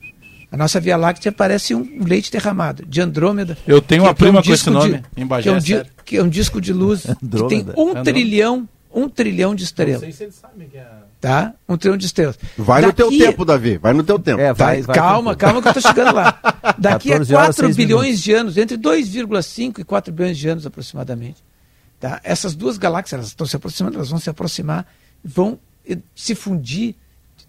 A 0.55 0.57
nossa 0.57 0.79
Via 0.79 0.97
Láctea 0.97 1.33
parece 1.33 1.75
um 1.75 2.05
leite 2.05 2.31
derramado, 2.31 2.87
de 2.87 3.01
Andrômeda. 3.01 3.59
Eu 3.67 3.83
tenho 3.83 4.05
uma 4.05 4.15
prima 4.15 4.39
é 4.39 4.41
um 4.41 4.45
com 4.45 4.53
esse 4.53 4.71
nome, 4.71 4.99
de, 5.17 5.23
em 5.23 5.27
Bagé, 5.27 5.43
que, 5.43 5.73
é 5.73 5.81
um 5.81 5.85
que 6.05 6.17
é 6.17 6.23
um 6.23 6.29
disco 6.29 6.61
de 6.61 6.73
luz 6.73 7.03
que 7.19 7.49
tem 7.49 7.63
um 7.77 7.89
Andrômeda. 7.89 8.05
trilhão, 8.05 8.69
um 8.95 9.09
trilhão 9.09 9.53
de 9.53 9.65
estrelas. 9.65 9.95
Não 9.95 10.01
sei 10.03 10.13
se 10.13 10.23
eles 10.23 10.37
sabem 10.37 10.69
que 10.69 10.79
é 10.79 10.87
tá? 11.21 11.55
Um 11.69 11.77
trilhão 11.77 11.97
de 11.97 12.07
estrelas. 12.07 12.39
Vai 12.57 12.83
Daqui... 12.83 13.03
no 13.03 13.11
teu 13.11 13.19
tempo, 13.19 13.45
Davi, 13.45 13.79
vai 13.79 13.93
no 13.93 14.05
teu 14.05 14.17
tempo. 14.17 14.41
É, 14.41 14.53
vai, 14.53 14.83
tá, 14.83 14.87
vai 14.87 14.97
calma, 14.97 15.35
calma 15.35 15.61
que 15.61 15.67
eu 15.67 15.75
tô 15.75 15.81
chegando 15.81 16.15
lá. 16.15 16.39
Daqui 16.79 17.13
a 17.13 17.27
4 17.27 17.75
bilhões 17.75 18.03
minutos. 18.03 18.23
de 18.23 18.33
anos, 18.33 18.57
entre 18.57 18.79
2,5 18.79 19.81
e 19.81 19.85
4 19.85 20.13
bilhões 20.13 20.39
de 20.39 20.49
anos 20.49 20.67
aproximadamente, 20.67 21.43
tá? 21.99 22.21
essas 22.23 22.55
duas 22.55 22.79
galáxias 22.79 23.15
elas 23.15 23.27
estão 23.27 23.45
se 23.45 23.57
aproximando, 23.57 23.97
elas 23.97 24.11
vão 24.11 24.21
se 24.21 24.31
aproximar, 24.31 24.87
vão 25.25 25.59
eh, 25.85 25.99
se 26.15 26.37
fundir 26.37 26.95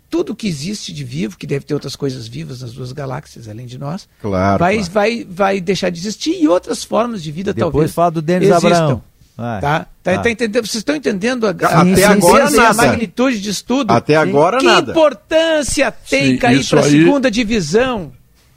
tudo 0.09 0.35
que 0.35 0.47
existe 0.47 0.93
de 0.93 1.03
vivo, 1.03 1.37
que 1.37 1.47
deve 1.47 1.65
ter 1.65 1.73
outras 1.73 1.95
coisas 1.95 2.27
vivas 2.27 2.61
nas 2.61 2.73
duas 2.73 2.91
galáxias, 2.91 3.47
além 3.47 3.65
de 3.65 3.77
nós, 3.77 4.07
claro, 4.21 4.59
vai, 4.59 4.75
claro. 4.75 4.91
vai, 4.91 5.27
vai 5.29 5.61
deixar 5.61 5.89
de 5.89 5.99
existir 5.99 6.41
e 6.41 6.47
outras 6.47 6.83
formas 6.83 7.21
de 7.21 7.31
vida 7.31 7.53
Depois 7.53 7.71
talvez. 7.71 7.91
Depois 7.91 7.95
fala 7.95 8.11
do 8.11 8.21
Denis 8.21 8.51
Abraão. 8.51 9.03
Vai. 9.37 9.59
Tá? 9.59 9.87
Tá, 10.01 10.17
tá 10.19 10.31
entendendo? 10.31 10.65
Vocês 10.65 10.75
estão 10.75 10.95
entendendo 10.95 11.45
a, 11.45 11.49
a, 11.49 11.81
Até 11.81 12.05
agora 12.05 12.49
nada. 12.49 12.69
a 12.69 12.73
magnitude 12.73 13.41
de 13.41 13.49
estudo? 13.49 13.91
Até 13.91 14.15
agora 14.15 14.59
que 14.59 14.65
nada. 14.65 14.85
Que 14.85 14.91
importância 14.91 15.91
tem 15.91 16.31
Sim, 16.31 16.37
cair 16.37 16.65
para 16.65 16.79
a 16.79 16.83
aí... 16.83 16.91
segunda 16.91 17.29
divisão? 17.29 18.13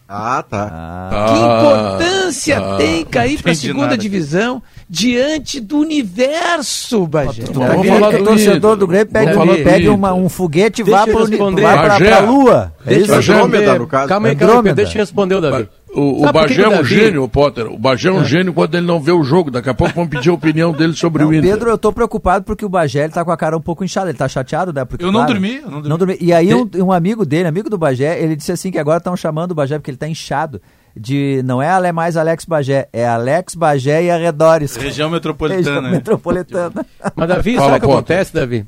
Ah, 0.09 0.43
tá. 0.49 0.71
Ah, 0.73 1.27
que 1.29 1.39
importância 1.39 2.59
ah, 2.59 2.77
tem 2.79 3.05
cair 3.05 3.43
para 3.43 3.53
a 3.53 3.55
segunda 3.55 3.87
nada. 3.89 3.99
divisão 3.99 4.63
diante 4.89 5.61
do 5.61 5.79
universo, 5.79 7.07
Bagé? 7.07 7.43
Tá 7.43 7.53
vamos 7.53 7.87
falar 7.87 8.11
do 8.11 8.25
torcedor 8.25 8.77
do 8.77 8.87
Grêmio 8.87 9.09
pegue 9.09 9.89
uma, 9.89 10.15
um 10.15 10.29
foguete 10.29 10.83
e 10.83 10.85
vá 10.85 11.07
para 11.07 12.17
a 12.17 12.21
Lua. 12.21 12.73
É 12.87 12.95
isso? 12.95 13.13
Andrômeda, 13.13 13.79
no 13.79 13.87
caso. 13.87 14.09
Calma 14.09 14.29
aí, 14.29 14.37
calma 14.37 14.69
aí, 14.69 14.75
deixa 14.75 14.97
eu 14.97 15.03
responder 15.03 15.35
o 15.35 15.41
Davi. 15.41 15.69
O, 15.95 16.27
o 16.27 16.33
Bagé 16.33 16.63
é 16.63 16.69
um 16.69 16.85
gênio, 16.85 17.27
Potter. 17.29 17.67
O 17.67 17.79
Bagé 17.79 18.09
é 18.09 18.13
um 18.13 18.21
é. 18.21 18.25
gênio 18.25 18.53
quando 18.53 18.75
ele 18.75 18.87
não 18.87 19.01
vê 19.01 19.11
o 19.11 19.23
jogo. 19.23 19.51
Daqui 19.51 19.71
a 19.71 19.75
pouco 19.75 19.95
vão 19.95 20.07
pedir 20.07 20.29
a 20.29 20.35
opinião 20.35 20.73
dele 20.73 20.93
sobre 20.93 21.23
não, 21.23 21.31
o 21.31 21.35
Inter. 21.35 21.51
Pedro, 21.51 21.71
eu 21.71 21.79
tô 21.79 21.93
preocupado 21.93 22.45
porque 22.45 22.65
o 22.65 22.69
Bagé 22.69 23.05
ele 23.05 23.13
tá 23.13 23.25
com 23.25 23.33
a 23.33 23.37
cara 23.37 23.57
um 23.57 23.61
pouco 23.61 23.85
inchada. 23.85 24.11
Ele 24.11 24.19
tá 24.19 24.29
chateado, 24.29 24.73
né? 24.73 24.85
Porque, 24.85 25.03
eu 25.05 25.11
não, 25.11 25.21
claro, 25.21 25.33
dormi, 25.33 25.57
eu 25.57 25.63
não 25.63 25.71
dormi. 25.71 25.89
Não 25.89 25.99
dormi. 25.99 26.19
E 26.21 26.33
aí 26.33 26.55
um, 26.55 26.69
um, 26.77 26.93
amigo 26.93 27.25
dele, 27.25 27.49
amigo 27.49 27.71
do 27.71 27.79
Bagé, 27.79 28.23
ele 28.23 28.37
disse 28.37 28.53
assim 28.53 28.71
que 28.71 28.79
agora 28.79 28.99
estão 28.99 29.17
chamando 29.17 29.53
o 29.53 29.55
Bagé 29.55 29.79
porque 29.79 29.91
ele 29.91 29.99
tá 29.99 30.07
inchado. 30.07 30.61
De, 30.97 31.43
não 31.45 31.63
é 31.63 31.69
Ale 31.69 31.93
mais 31.93 32.17
Alex 32.17 32.45
Bagé, 32.45 32.89
é 32.93 33.07
Alex 33.07 33.55
Bagé 33.55 34.05
e 34.05 34.11
arredores. 34.11 34.77
Região 34.77 35.09
metropolitana. 35.11 35.65
Região 35.65 35.83
né? 35.83 35.91
metropolitana. 35.91 36.87
Mas 37.15 37.29
Davi, 37.29 37.55
Fala, 37.55 37.73
sabe 37.73 37.77
o 37.77 37.81
que 37.81 37.95
acontece, 37.95 38.35
Davi? 38.35 38.67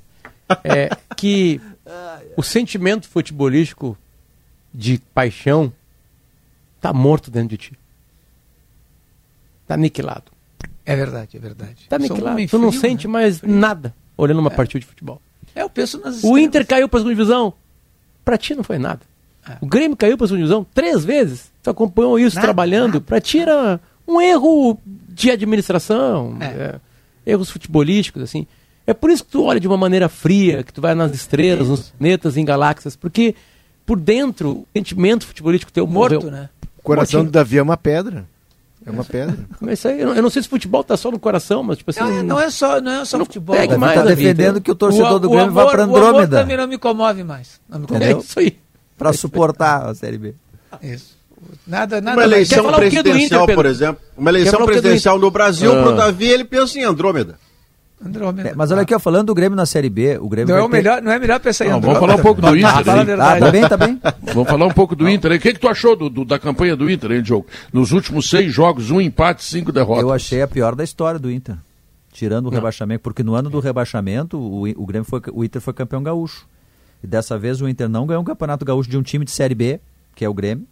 É 0.64 0.90
que 1.16 1.60
o 2.36 2.42
sentimento 2.42 3.08
futebolístico 3.08 3.96
de 4.72 4.98
paixão 5.12 5.72
tá 6.80 6.92
morto 6.92 7.30
dentro 7.30 7.50
de 7.50 7.56
ti. 7.56 7.72
Tá 9.66 9.74
aniquilado. 9.74 10.24
É 10.84 10.96
verdade, 10.96 11.36
é 11.36 11.40
verdade. 11.40 11.86
Tá 11.88 11.96
aniquilado. 11.96 12.46
Tu 12.46 12.58
não 12.58 12.70
né? 12.70 12.78
sente 12.78 13.06
mais 13.06 13.38
frio. 13.38 13.54
nada 13.54 13.94
olhando 14.16 14.40
uma 14.40 14.50
é. 14.50 14.54
partida 14.54 14.80
de 14.80 14.86
futebol. 14.86 15.20
É, 15.54 15.62
eu 15.62 15.70
penso 15.70 15.98
nas 15.98 16.22
O 16.22 16.38
Inter 16.38 16.66
caiu 16.66 16.88
para 16.88 16.98
a 16.98 17.00
segunda 17.00 17.14
divisão. 17.14 17.54
Pra 18.24 18.38
ti 18.38 18.54
não 18.54 18.62
foi 18.62 18.78
nada. 18.78 19.00
É. 19.48 19.56
O 19.60 19.66
Grêmio 19.66 19.96
caiu 19.96 20.16
para 20.16 20.24
a 20.24 20.28
segunda 20.28 20.44
divisão 20.44 20.66
três 20.74 21.04
vezes. 21.04 21.50
Tu 21.62 21.70
acompanhou 21.70 22.18
isso 22.18 22.36
nada, 22.36 22.46
trabalhando. 22.46 22.94
Nada. 22.94 23.00
Pra 23.00 23.20
ti 23.20 23.38
era 23.38 23.80
um 24.06 24.20
erro 24.20 24.78
de 24.84 25.30
administração, 25.30 26.36
é. 26.40 26.44
É, 26.44 26.80
erros 27.32 27.50
futebolísticos, 27.50 28.22
assim. 28.22 28.46
É 28.86 28.94
por 28.94 29.10
isso 29.10 29.24
que 29.24 29.30
tu 29.30 29.44
olha 29.44 29.60
de 29.60 29.68
uma 29.68 29.76
maneira 29.76 30.08
fria, 30.08 30.62
que 30.62 30.72
tu 30.72 30.80
vai 30.80 30.94
nas 30.94 31.14
estrelas, 31.14 31.68
nos 31.68 31.90
planetas, 31.90 32.36
em 32.36 32.44
galáxias, 32.44 32.96
porque 32.96 33.34
por 33.86 33.98
dentro 33.98 34.50
o 34.50 34.66
sentimento 34.74 35.26
futebolístico 35.26 35.72
teu 35.72 35.86
morto, 35.86 36.14
morreu. 36.14 36.30
né? 36.30 36.48
O 36.78 36.82
coração 36.82 37.24
do 37.24 37.30
Davi 37.30 37.58
é 37.58 37.62
uma 37.62 37.76
pedra. 37.76 38.26
É 38.84 38.90
uma 38.90 39.04
pedra. 39.04 39.36
Mas 39.60 39.84
aí, 39.84 40.00
eu, 40.00 40.22
não 40.22 40.30
sei 40.30 40.42
se 40.42 40.48
futebol 40.48 40.82
tá 40.82 40.96
só 40.96 41.10
no 41.10 41.18
coração, 41.18 41.62
mas 41.62 41.78
tipo 41.78 41.90
assim. 41.90 42.00
Não, 42.00 42.22
não 42.22 42.40
é 42.40 42.50
só, 42.50 42.80
não 42.80 43.02
é 43.02 43.04
só 43.04 43.18
futebol. 43.18 43.54
Pegue 43.54 43.76
mais, 43.76 43.94
tá 43.94 44.06
defendendo 44.06 44.54
vida. 44.54 44.60
que 44.60 44.70
o 44.70 44.74
torcedor 44.74 45.12
o, 45.12 45.18
do 45.18 45.28
Grêmio 45.28 45.52
vá 45.52 45.66
para 45.66 45.84
Andrômeda. 45.84 46.06
O 46.06 46.16
amor 46.16 46.28
também 46.28 46.56
não 46.56 46.66
me 46.66 46.78
comove 46.78 47.22
mais. 47.22 47.60
Não 47.68 47.80
me 47.80 47.86
comove. 47.86 48.04
É 48.06 48.12
isso 48.16 48.40
aí. 48.40 48.56
Para 49.00 49.12
suportar 49.14 49.86
a 49.86 49.94
Série 49.94 50.18
B. 50.18 50.34
Isso. 50.82 51.18
Nada, 51.66 52.00
nada 52.00 52.18
uma 52.18 52.24
eleição 52.24 52.70
presidencial, 52.70 53.44
Inter, 53.44 53.54
por 53.56 53.66
exemplo. 53.66 54.02
Uma 54.16 54.30
eleição 54.30 54.64
presidencial 54.66 55.18
no 55.18 55.30
Brasil, 55.30 55.72
ah. 55.72 55.82
pro 55.82 55.96
Davi, 55.96 56.26
ele 56.26 56.44
pensa 56.44 56.78
em 56.78 56.84
Andrômeda. 56.84 57.38
Andrômeda. 58.04 58.50
É, 58.50 58.54
mas 58.54 58.70
olha 58.70 58.82
aqui, 58.82 58.94
ó, 58.94 58.98
falando 58.98 59.26
do 59.26 59.34
Grêmio 59.34 59.56
na 59.56 59.66
Série 59.66 59.90
B, 59.90 60.18
o 60.18 60.28
Grêmio. 60.28 60.54
Não, 60.54 60.62
é, 60.62 60.64
o 60.64 60.68
melhor, 60.68 61.02
não 61.02 61.12
é 61.12 61.18
melhor 61.18 61.38
pensar 61.38 61.66
em 61.66 61.68
Andrômeda. 61.68 62.00
Vamos 62.00 62.00
falar 62.00 62.14
um 62.18 62.22
pouco 62.22 62.40
do 62.40 62.56
Inter. 62.56 62.84
Fala 62.84 63.00
a 63.00 63.04
verdade. 63.04 63.40
Tá, 63.40 63.50
bem, 63.50 63.68
tá 63.68 63.76
bem. 63.76 64.00
Vamos 64.34 64.48
falar 64.48 64.66
um 64.66 64.72
pouco 64.72 64.96
do 64.96 65.08
Inter. 65.08 65.32
O 65.32 65.38
que, 65.38 65.52
que 65.52 65.60
tu 65.60 65.68
achou 65.68 65.94
do, 65.94 66.08
do, 66.08 66.24
da 66.24 66.38
campanha 66.38 66.74
do 66.74 66.90
Inter, 66.90 67.12
hein, 67.12 67.22
Diogo? 67.22 67.46
Nos 67.72 67.92
últimos 67.92 68.28
seis 68.28 68.52
jogos, 68.52 68.90
um 68.90 69.00
empate, 69.00 69.44
cinco 69.44 69.70
derrotas. 69.70 70.02
Eu 70.02 70.12
achei 70.12 70.40
a 70.40 70.48
pior 70.48 70.74
da 70.74 70.82
história 70.82 71.18
do 71.18 71.30
Inter. 71.30 71.56
Tirando 72.12 72.46
o 72.46 72.50
não. 72.50 72.56
rebaixamento, 72.56 73.02
porque 73.02 73.22
no 73.22 73.34
ano 73.34 73.50
do 73.50 73.60
rebaixamento, 73.60 74.38
o, 74.38 74.62
o, 74.62 74.86
Grêmio 74.86 75.04
foi, 75.04 75.20
o 75.32 75.44
Inter 75.44 75.60
foi 75.60 75.74
campeão 75.74 76.02
gaúcho. 76.02 76.46
E 77.02 77.06
dessa 77.06 77.38
vez 77.38 77.60
o 77.60 77.68
Inter 77.68 77.88
não 77.88 78.06
ganhou 78.06 78.22
um 78.22 78.24
campeonato 78.24 78.64
gaúcho 78.64 78.90
de 78.90 78.96
um 78.96 79.02
time 79.02 79.24
de 79.24 79.30
Série 79.30 79.54
B, 79.54 79.80
que 80.14 80.24
é 80.24 80.28
o 80.28 80.34
Grêmio. 80.34 80.66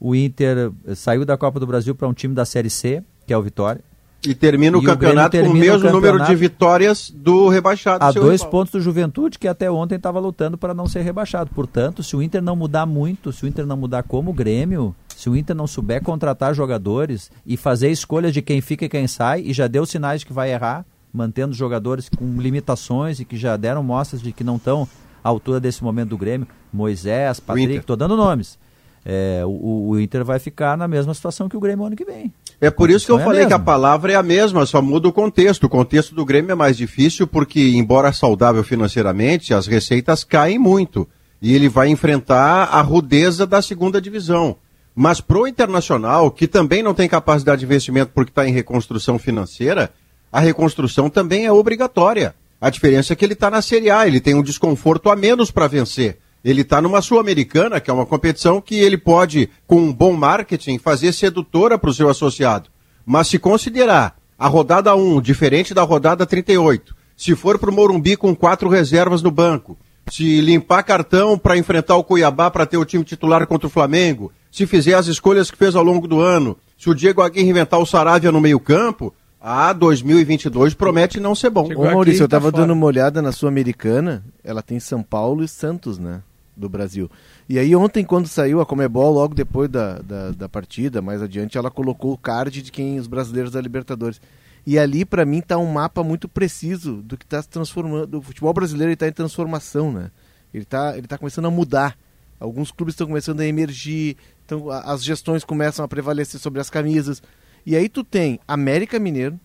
O 0.00 0.14
Inter 0.14 0.72
eh, 0.86 0.94
saiu 0.94 1.24
da 1.24 1.36
Copa 1.36 1.60
do 1.60 1.66
Brasil 1.66 1.94
para 1.94 2.08
um 2.08 2.12
time 2.12 2.34
da 2.34 2.44
Série 2.44 2.70
C, 2.70 3.04
que 3.26 3.32
é 3.32 3.38
o 3.38 3.42
Vitória. 3.42 3.80
E 4.24 4.34
termina 4.34 4.78
o 4.78 4.82
campeonato 4.82 5.36
com 5.36 5.48
o 5.48 5.52
mesmo 5.52 5.88
o 5.88 5.92
número 5.92 6.24
de 6.24 6.34
vitórias 6.36 7.10
do 7.10 7.48
rebaixado. 7.48 8.04
A 8.04 8.12
dois 8.12 8.40
rival. 8.40 8.50
pontos 8.50 8.72
do 8.72 8.80
Juventude, 8.80 9.36
que 9.36 9.48
até 9.48 9.68
ontem 9.68 9.96
estava 9.96 10.20
lutando 10.20 10.56
para 10.56 10.72
não 10.72 10.86
ser 10.86 11.02
rebaixado. 11.02 11.50
Portanto, 11.52 12.04
se 12.04 12.14
o 12.14 12.22
Inter 12.22 12.40
não 12.40 12.54
mudar 12.54 12.86
muito, 12.86 13.32
se 13.32 13.44
o 13.44 13.48
Inter 13.48 13.66
não 13.66 13.76
mudar 13.76 14.04
como 14.04 14.30
o 14.30 14.32
Grêmio, 14.32 14.94
se 15.16 15.28
o 15.28 15.36
Inter 15.36 15.56
não 15.56 15.66
souber 15.66 16.02
contratar 16.02 16.54
jogadores 16.54 17.32
e 17.44 17.56
fazer 17.56 17.90
escolhas 17.90 18.32
de 18.32 18.40
quem 18.40 18.60
fica 18.60 18.84
e 18.84 18.88
quem 18.88 19.08
sai, 19.08 19.40
e 19.40 19.52
já 19.52 19.66
deu 19.66 19.84
sinais 19.84 20.20
de 20.20 20.26
que 20.26 20.32
vai 20.32 20.52
errar, 20.52 20.86
mantendo 21.12 21.52
jogadores 21.52 22.08
com 22.08 22.40
limitações 22.40 23.18
e 23.18 23.24
que 23.24 23.36
já 23.36 23.56
deram 23.56 23.82
mostras 23.82 24.22
de 24.22 24.32
que 24.32 24.44
não 24.44 24.56
estão 24.56 24.88
à 25.22 25.28
altura 25.28 25.60
desse 25.60 25.82
momento 25.82 26.10
do 26.10 26.18
Grêmio, 26.18 26.46
Moisés, 26.72 27.40
Patrick, 27.40 27.76
estou 27.76 27.96
dando 27.96 28.16
nomes. 28.16 28.58
É, 29.04 29.42
o, 29.44 29.90
o 29.90 30.00
Inter 30.00 30.24
vai 30.24 30.38
ficar 30.38 30.76
na 30.76 30.86
mesma 30.86 31.12
situação 31.12 31.48
que 31.48 31.56
o 31.56 31.60
Grêmio 31.60 31.84
ano 31.84 31.96
que 31.96 32.04
vem. 32.04 32.32
É 32.60 32.70
por 32.70 32.88
isso 32.88 33.06
que 33.06 33.12
eu 33.12 33.18
é 33.18 33.24
falei 33.24 33.46
que 33.46 33.52
a 33.52 33.58
palavra 33.58 34.12
é 34.12 34.14
a 34.14 34.22
mesma, 34.22 34.64
só 34.64 34.80
muda 34.80 35.08
o 35.08 35.12
contexto. 35.12 35.64
O 35.64 35.68
contexto 35.68 36.14
do 36.14 36.24
Grêmio 36.24 36.52
é 36.52 36.54
mais 36.54 36.76
difícil 36.76 37.26
porque, 37.26 37.72
embora 37.74 38.12
saudável 38.12 38.62
financeiramente, 38.62 39.52
as 39.52 39.66
receitas 39.66 40.22
caem 40.22 40.58
muito. 40.58 41.08
E 41.40 41.52
ele 41.54 41.68
vai 41.68 41.88
enfrentar 41.88 42.66
a 42.66 42.80
rudeza 42.80 43.44
da 43.44 43.60
segunda 43.60 44.00
divisão. 44.00 44.56
Mas 44.94 45.20
pro 45.20 45.48
Internacional, 45.48 46.30
que 46.30 46.46
também 46.46 46.82
não 46.82 46.94
tem 46.94 47.08
capacidade 47.08 47.60
de 47.60 47.64
investimento 47.64 48.12
porque 48.14 48.30
está 48.30 48.46
em 48.46 48.52
reconstrução 48.52 49.18
financeira, 49.18 49.90
a 50.30 50.38
reconstrução 50.38 51.10
também 51.10 51.46
é 51.46 51.52
obrigatória. 51.52 52.34
A 52.62 52.70
diferença 52.70 53.12
é 53.12 53.16
que 53.16 53.24
ele 53.24 53.32
está 53.32 53.50
na 53.50 53.60
Série 53.60 53.90
A, 53.90 54.06
ele 54.06 54.20
tem 54.20 54.36
um 54.36 54.42
desconforto 54.42 55.10
a 55.10 55.16
menos 55.16 55.50
para 55.50 55.66
vencer. 55.66 56.18
Ele 56.44 56.60
está 56.60 56.80
numa 56.80 57.02
Sul-Americana, 57.02 57.80
que 57.80 57.90
é 57.90 57.92
uma 57.92 58.06
competição 58.06 58.60
que 58.60 58.76
ele 58.76 58.96
pode, 58.96 59.50
com 59.66 59.80
um 59.80 59.92
bom 59.92 60.12
marketing, 60.12 60.78
fazer 60.78 61.12
sedutora 61.12 61.76
para 61.76 61.90
o 61.90 61.92
seu 61.92 62.08
associado. 62.08 62.70
Mas 63.04 63.26
se 63.26 63.36
considerar 63.36 64.14
a 64.38 64.46
rodada 64.46 64.94
1 64.94 65.20
diferente 65.20 65.74
da 65.74 65.82
rodada 65.82 66.24
38, 66.24 66.94
se 67.16 67.34
for 67.34 67.58
para 67.58 67.68
o 67.68 67.74
Morumbi 67.74 68.16
com 68.16 68.32
quatro 68.32 68.68
reservas 68.68 69.22
no 69.22 69.32
banco, 69.32 69.76
se 70.08 70.40
limpar 70.40 70.84
cartão 70.84 71.36
para 71.36 71.58
enfrentar 71.58 71.96
o 71.96 72.04
Cuiabá 72.04 72.48
para 72.48 72.64
ter 72.64 72.76
o 72.76 72.84
time 72.84 73.02
titular 73.02 73.44
contra 73.44 73.66
o 73.66 73.70
Flamengo, 73.70 74.30
se 74.52 74.68
fizer 74.68 74.94
as 74.94 75.08
escolhas 75.08 75.50
que 75.50 75.58
fez 75.58 75.74
ao 75.74 75.82
longo 75.82 76.06
do 76.06 76.20
ano, 76.20 76.56
se 76.78 76.88
o 76.88 76.94
Diego 76.94 77.22
Aguirre 77.22 77.50
inventar 77.50 77.80
o 77.80 77.86
Saravia 77.86 78.30
no 78.30 78.40
meio-campo, 78.40 79.12
a 79.42 79.72
2022 79.72 80.72
promete 80.74 81.18
não 81.18 81.34
ser 81.34 81.50
bom. 81.50 81.68
Ô 81.74 81.84
Maurício, 81.84 82.22
eu 82.22 82.26
estava 82.26 82.52
tá 82.52 82.58
dando 82.58 82.72
uma 82.72 82.86
olhada 82.86 83.20
na 83.20 83.32
Sul-Americana, 83.32 84.24
ela 84.44 84.62
tem 84.62 84.78
São 84.78 85.02
Paulo 85.02 85.42
e 85.42 85.48
Santos, 85.48 85.98
né? 85.98 86.22
do 86.56 86.68
Brasil. 86.68 87.10
E 87.48 87.58
aí 87.58 87.74
ontem, 87.74 88.04
quando 88.04 88.28
saiu 88.28 88.60
a 88.60 88.66
Comebol, 88.66 89.12
logo 89.12 89.34
depois 89.34 89.68
da, 89.68 89.98
da, 89.98 90.30
da, 90.32 90.48
partida, 90.48 91.00
mais 91.00 91.22
adiante, 91.22 91.56
ela 91.56 91.70
colocou 91.70 92.12
o 92.12 92.18
card 92.18 92.62
de 92.62 92.70
quem 92.70 92.98
os 92.98 93.06
brasileiros 93.06 93.52
da 93.52 93.60
Libertadores. 93.60 94.20
E 94.66 94.78
ali, 94.78 95.04
para 95.04 95.24
mim, 95.24 95.38
está 95.38 95.58
um 95.58 95.66
mapa 95.66 96.04
muito 96.04 96.28
preciso 96.28 96.96
do 97.02 97.16
que 97.16 97.24
está 97.24 97.42
se 97.42 97.48
transformando. 97.48 98.18
O 98.18 98.22
futebol 98.22 98.52
brasileiro 98.52 98.92
está 98.92 99.08
em 99.08 99.12
transformação, 99.12 99.90
né? 99.90 100.10
Ele 100.52 100.62
está 100.64 100.96
ele 100.96 101.06
tá 101.06 101.18
começando 101.18 101.46
a 101.46 101.50
mudar. 101.50 101.96
Alguns 102.38 102.70
clubes 102.70 102.94
estão 102.94 103.06
começando 103.06 103.40
a 103.40 103.46
emergir, 103.46 104.16
então, 104.44 104.68
as 104.70 105.02
gestões 105.02 105.44
começam 105.44 105.84
a 105.84 105.88
prevalecer 105.88 106.38
sobre 106.38 106.60
as 106.60 106.68
camisas. 106.68 107.22
E 107.64 107.76
aí 107.76 107.88
tu 107.88 108.02
tem 108.02 108.40
América 108.46 108.98
Mineiro, 108.98 109.38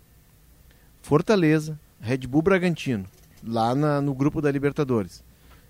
Fortaleza, 1.01 1.79
Red 2.01 2.19
Bull 2.19 2.41
Bragantino, 2.41 3.05
lá 3.43 3.75
na, 3.75 4.01
no 4.01 4.13
grupo 4.13 4.41
da 4.41 4.51
Libertadores. 4.51 5.23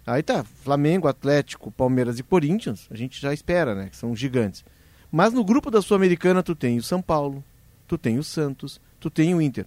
Aí 0.05 0.23
tá, 0.23 0.43
Flamengo, 0.43 1.07
Atlético, 1.07 1.69
Palmeiras 1.69 2.17
e 2.17 2.23
Corinthians, 2.23 2.87
a 2.89 2.95
gente 2.95 3.19
já 3.19 3.33
espera, 3.33 3.75
né? 3.75 3.89
Que 3.89 3.97
são 3.97 4.15
gigantes. 4.15 4.63
Mas 5.11 5.33
no 5.33 5.43
grupo 5.43 5.69
da 5.69 5.81
Sul-Americana 5.81 6.41
tu 6.41 6.55
tem 6.55 6.77
o 6.77 6.83
São 6.83 7.01
Paulo, 7.01 7.43
tu 7.85 7.97
tem 7.97 8.17
o 8.17 8.23
Santos, 8.23 8.79
tu 8.99 9.09
tem 9.09 9.35
o 9.35 9.41
Inter. 9.41 9.65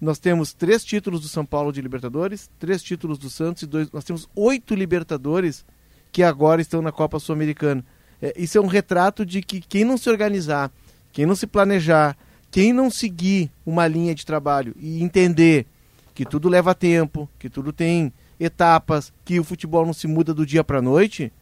nós 0.00 0.18
temos 0.18 0.52
três 0.52 0.84
títulos 0.84 1.20
do 1.20 1.28
São 1.28 1.44
Paulo 1.44 1.72
de 1.72 1.82
Libertadores, 1.82 2.48
três 2.58 2.82
títulos 2.82 3.18
do 3.18 3.28
Santos 3.28 3.62
e 3.64 3.66
dois. 3.66 3.90
Nós 3.90 4.04
temos 4.04 4.28
oito 4.36 4.74
Libertadores 4.74 5.64
que 6.12 6.22
agora 6.22 6.60
estão 6.60 6.80
na 6.80 6.92
Copa 6.92 7.18
Sul-Americana. 7.18 7.84
É, 8.22 8.32
isso 8.36 8.58
é 8.58 8.60
um 8.60 8.66
retrato 8.66 9.26
de 9.26 9.42
que 9.42 9.60
quem 9.60 9.84
não 9.84 9.96
se 9.96 10.08
organizar, 10.08 10.70
quem 11.12 11.26
não 11.26 11.34
se 11.34 11.46
planejar, 11.46 12.16
quem 12.50 12.72
não 12.72 12.90
seguir 12.90 13.50
uma 13.64 13.86
linha 13.86 14.14
de 14.14 14.26
trabalho 14.26 14.74
e 14.78 15.02
entender 15.02 15.66
que 16.14 16.24
tudo 16.24 16.48
leva 16.48 16.74
tempo, 16.74 17.28
que 17.38 17.48
tudo 17.48 17.72
tem 17.72 18.12
etapas, 18.38 19.12
que 19.24 19.38
o 19.38 19.44
futebol 19.44 19.86
não 19.86 19.92
se 19.92 20.06
muda 20.06 20.34
do 20.34 20.46
dia 20.46 20.64
para 20.64 20.78
a 20.78 20.82
noite, 20.82 21.32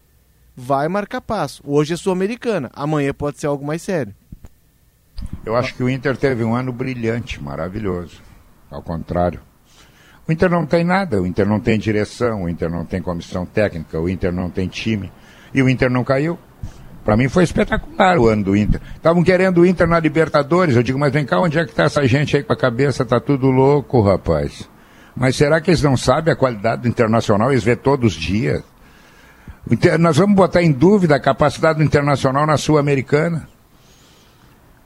vai 0.57 0.89
marcar 0.89 1.21
passo. 1.21 1.62
Hoje 1.64 1.95
é 1.95 1.97
Sul-Americana, 1.97 2.71
amanhã 2.75 3.12
pode 3.14 3.39
ser 3.39 3.47
algo 3.47 3.64
mais 3.64 3.83
sério. 3.83 4.14
Eu 5.45 5.57
acho 5.57 5.75
que 5.75 5.83
o 5.83 5.89
Inter 5.89 6.16
teve 6.16 6.45
um 6.45 6.55
ano 6.55 6.73
brilhante, 6.73 7.43
maravilhoso. 7.43 8.21
Ao 8.71 8.83
contrário. 8.83 9.41
O 10.27 10.33
Inter 10.33 10.51
não 10.51 10.66
tem 10.66 10.85
nada, 10.85 11.23
o 11.23 11.27
Inter 11.27 11.49
não 11.49 11.59
tem 11.59 11.79
direção, 11.79 12.43
o 12.43 12.49
Inter 12.49 12.69
não 12.69 12.85
tem 12.85 13.01
comissão 13.01 13.47
técnica, 13.47 13.99
o 13.99 14.09
Inter 14.09 14.31
não 14.31 14.51
tem 14.51 14.69
time. 14.69 15.11
E 15.55 15.62
o 15.62 15.69
Inter 15.69 15.91
não 15.91 16.05
caiu. 16.05 16.39
Para 17.09 17.17
mim 17.17 17.27
foi 17.27 17.43
espetacular 17.43 18.19
o 18.19 18.29
ano 18.29 18.45
do 18.45 18.55
Inter. 18.55 18.83
Estavam 18.95 19.25
querendo 19.25 19.63
o 19.63 19.67
Inter 19.67 19.89
na 19.89 19.99
Libertadores. 19.99 20.77
Eu 20.77 20.83
digo, 20.83 20.99
mas 20.99 21.11
vem 21.11 21.25
cá, 21.25 21.41
onde 21.41 21.59
é 21.59 21.65
que 21.65 21.71
está 21.71 21.85
essa 21.85 22.07
gente 22.07 22.37
aí 22.37 22.43
com 22.43 22.53
a 22.53 22.57
cabeça? 22.57 23.03
Tá 23.03 23.19
tudo 23.19 23.47
louco, 23.47 24.03
rapaz. 24.03 24.69
Mas 25.17 25.35
será 25.35 25.59
que 25.59 25.71
eles 25.71 25.83
não 25.83 25.97
sabem 25.97 26.35
a 26.35 26.37
qualidade 26.37 26.83
do 26.83 26.89
Internacional? 26.89 27.51
Eles 27.51 27.65
vê 27.65 27.75
todos 27.75 28.15
os 28.15 28.21
dias. 28.21 28.63
Nós 29.99 30.19
vamos 30.19 30.37
botar 30.37 30.63
em 30.63 30.71
dúvida 30.71 31.17
a 31.17 31.19
capacidade 31.19 31.79
do 31.79 31.83
Internacional 31.83 32.47
na 32.47 32.59
Sul-Americana. 32.59 33.49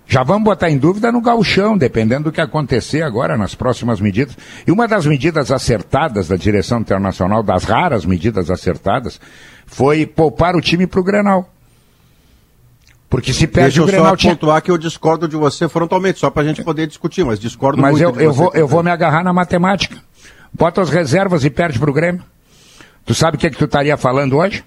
Já 0.06 0.22
vamos 0.22 0.44
botar 0.44 0.70
em 0.70 0.78
dúvida 0.78 1.10
no 1.10 1.20
gauchão, 1.20 1.76
dependendo 1.76 2.30
do 2.30 2.32
que 2.32 2.40
acontecer 2.40 3.02
agora 3.02 3.36
nas 3.36 3.56
próximas 3.56 4.00
medidas. 4.00 4.38
E 4.64 4.70
uma 4.70 4.86
das 4.86 5.06
medidas 5.06 5.50
acertadas 5.50 6.28
da 6.28 6.36
direção 6.36 6.78
internacional, 6.78 7.42
das 7.42 7.64
raras 7.64 8.06
medidas 8.06 8.48
acertadas, 8.48 9.20
foi 9.66 10.06
poupar 10.06 10.54
o 10.54 10.60
time 10.60 10.86
para 10.86 11.00
o 11.00 11.04
Grenal. 11.04 11.51
Porque 13.12 13.30
se 13.30 13.46
perde 13.46 13.78
Deixa 13.78 13.82
o 13.82 13.86
Grenal... 13.86 14.12
Deixa 14.12 14.28
eu 14.28 14.30
só 14.30 14.36
pontuar 14.36 14.62
que 14.62 14.70
eu 14.70 14.78
discordo 14.78 15.28
de 15.28 15.36
você 15.36 15.68
frontalmente, 15.68 16.18
só 16.18 16.30
para 16.30 16.44
a 16.44 16.46
gente 16.46 16.64
poder 16.64 16.86
discutir, 16.86 17.22
mas 17.22 17.38
discordo 17.38 17.78
mas 17.78 17.90
muito 17.90 18.18
eu, 18.18 18.24
eu 18.28 18.32
vou, 18.32 18.50
eu 18.54 18.66
vou 18.66 18.82
me 18.82 18.90
agarrar 18.90 19.22
na 19.22 19.34
matemática. 19.34 19.98
Bota 20.50 20.80
as 20.80 20.88
reservas 20.88 21.44
e 21.44 21.50
perde 21.50 21.78
para 21.78 21.90
o 21.90 21.92
Grêmio. 21.92 22.24
Tu 23.04 23.14
sabe 23.14 23.36
o 23.36 23.38
que, 23.38 23.50
que 23.50 23.58
tu 23.58 23.66
estaria 23.66 23.98
falando 23.98 24.38
hoje? 24.38 24.64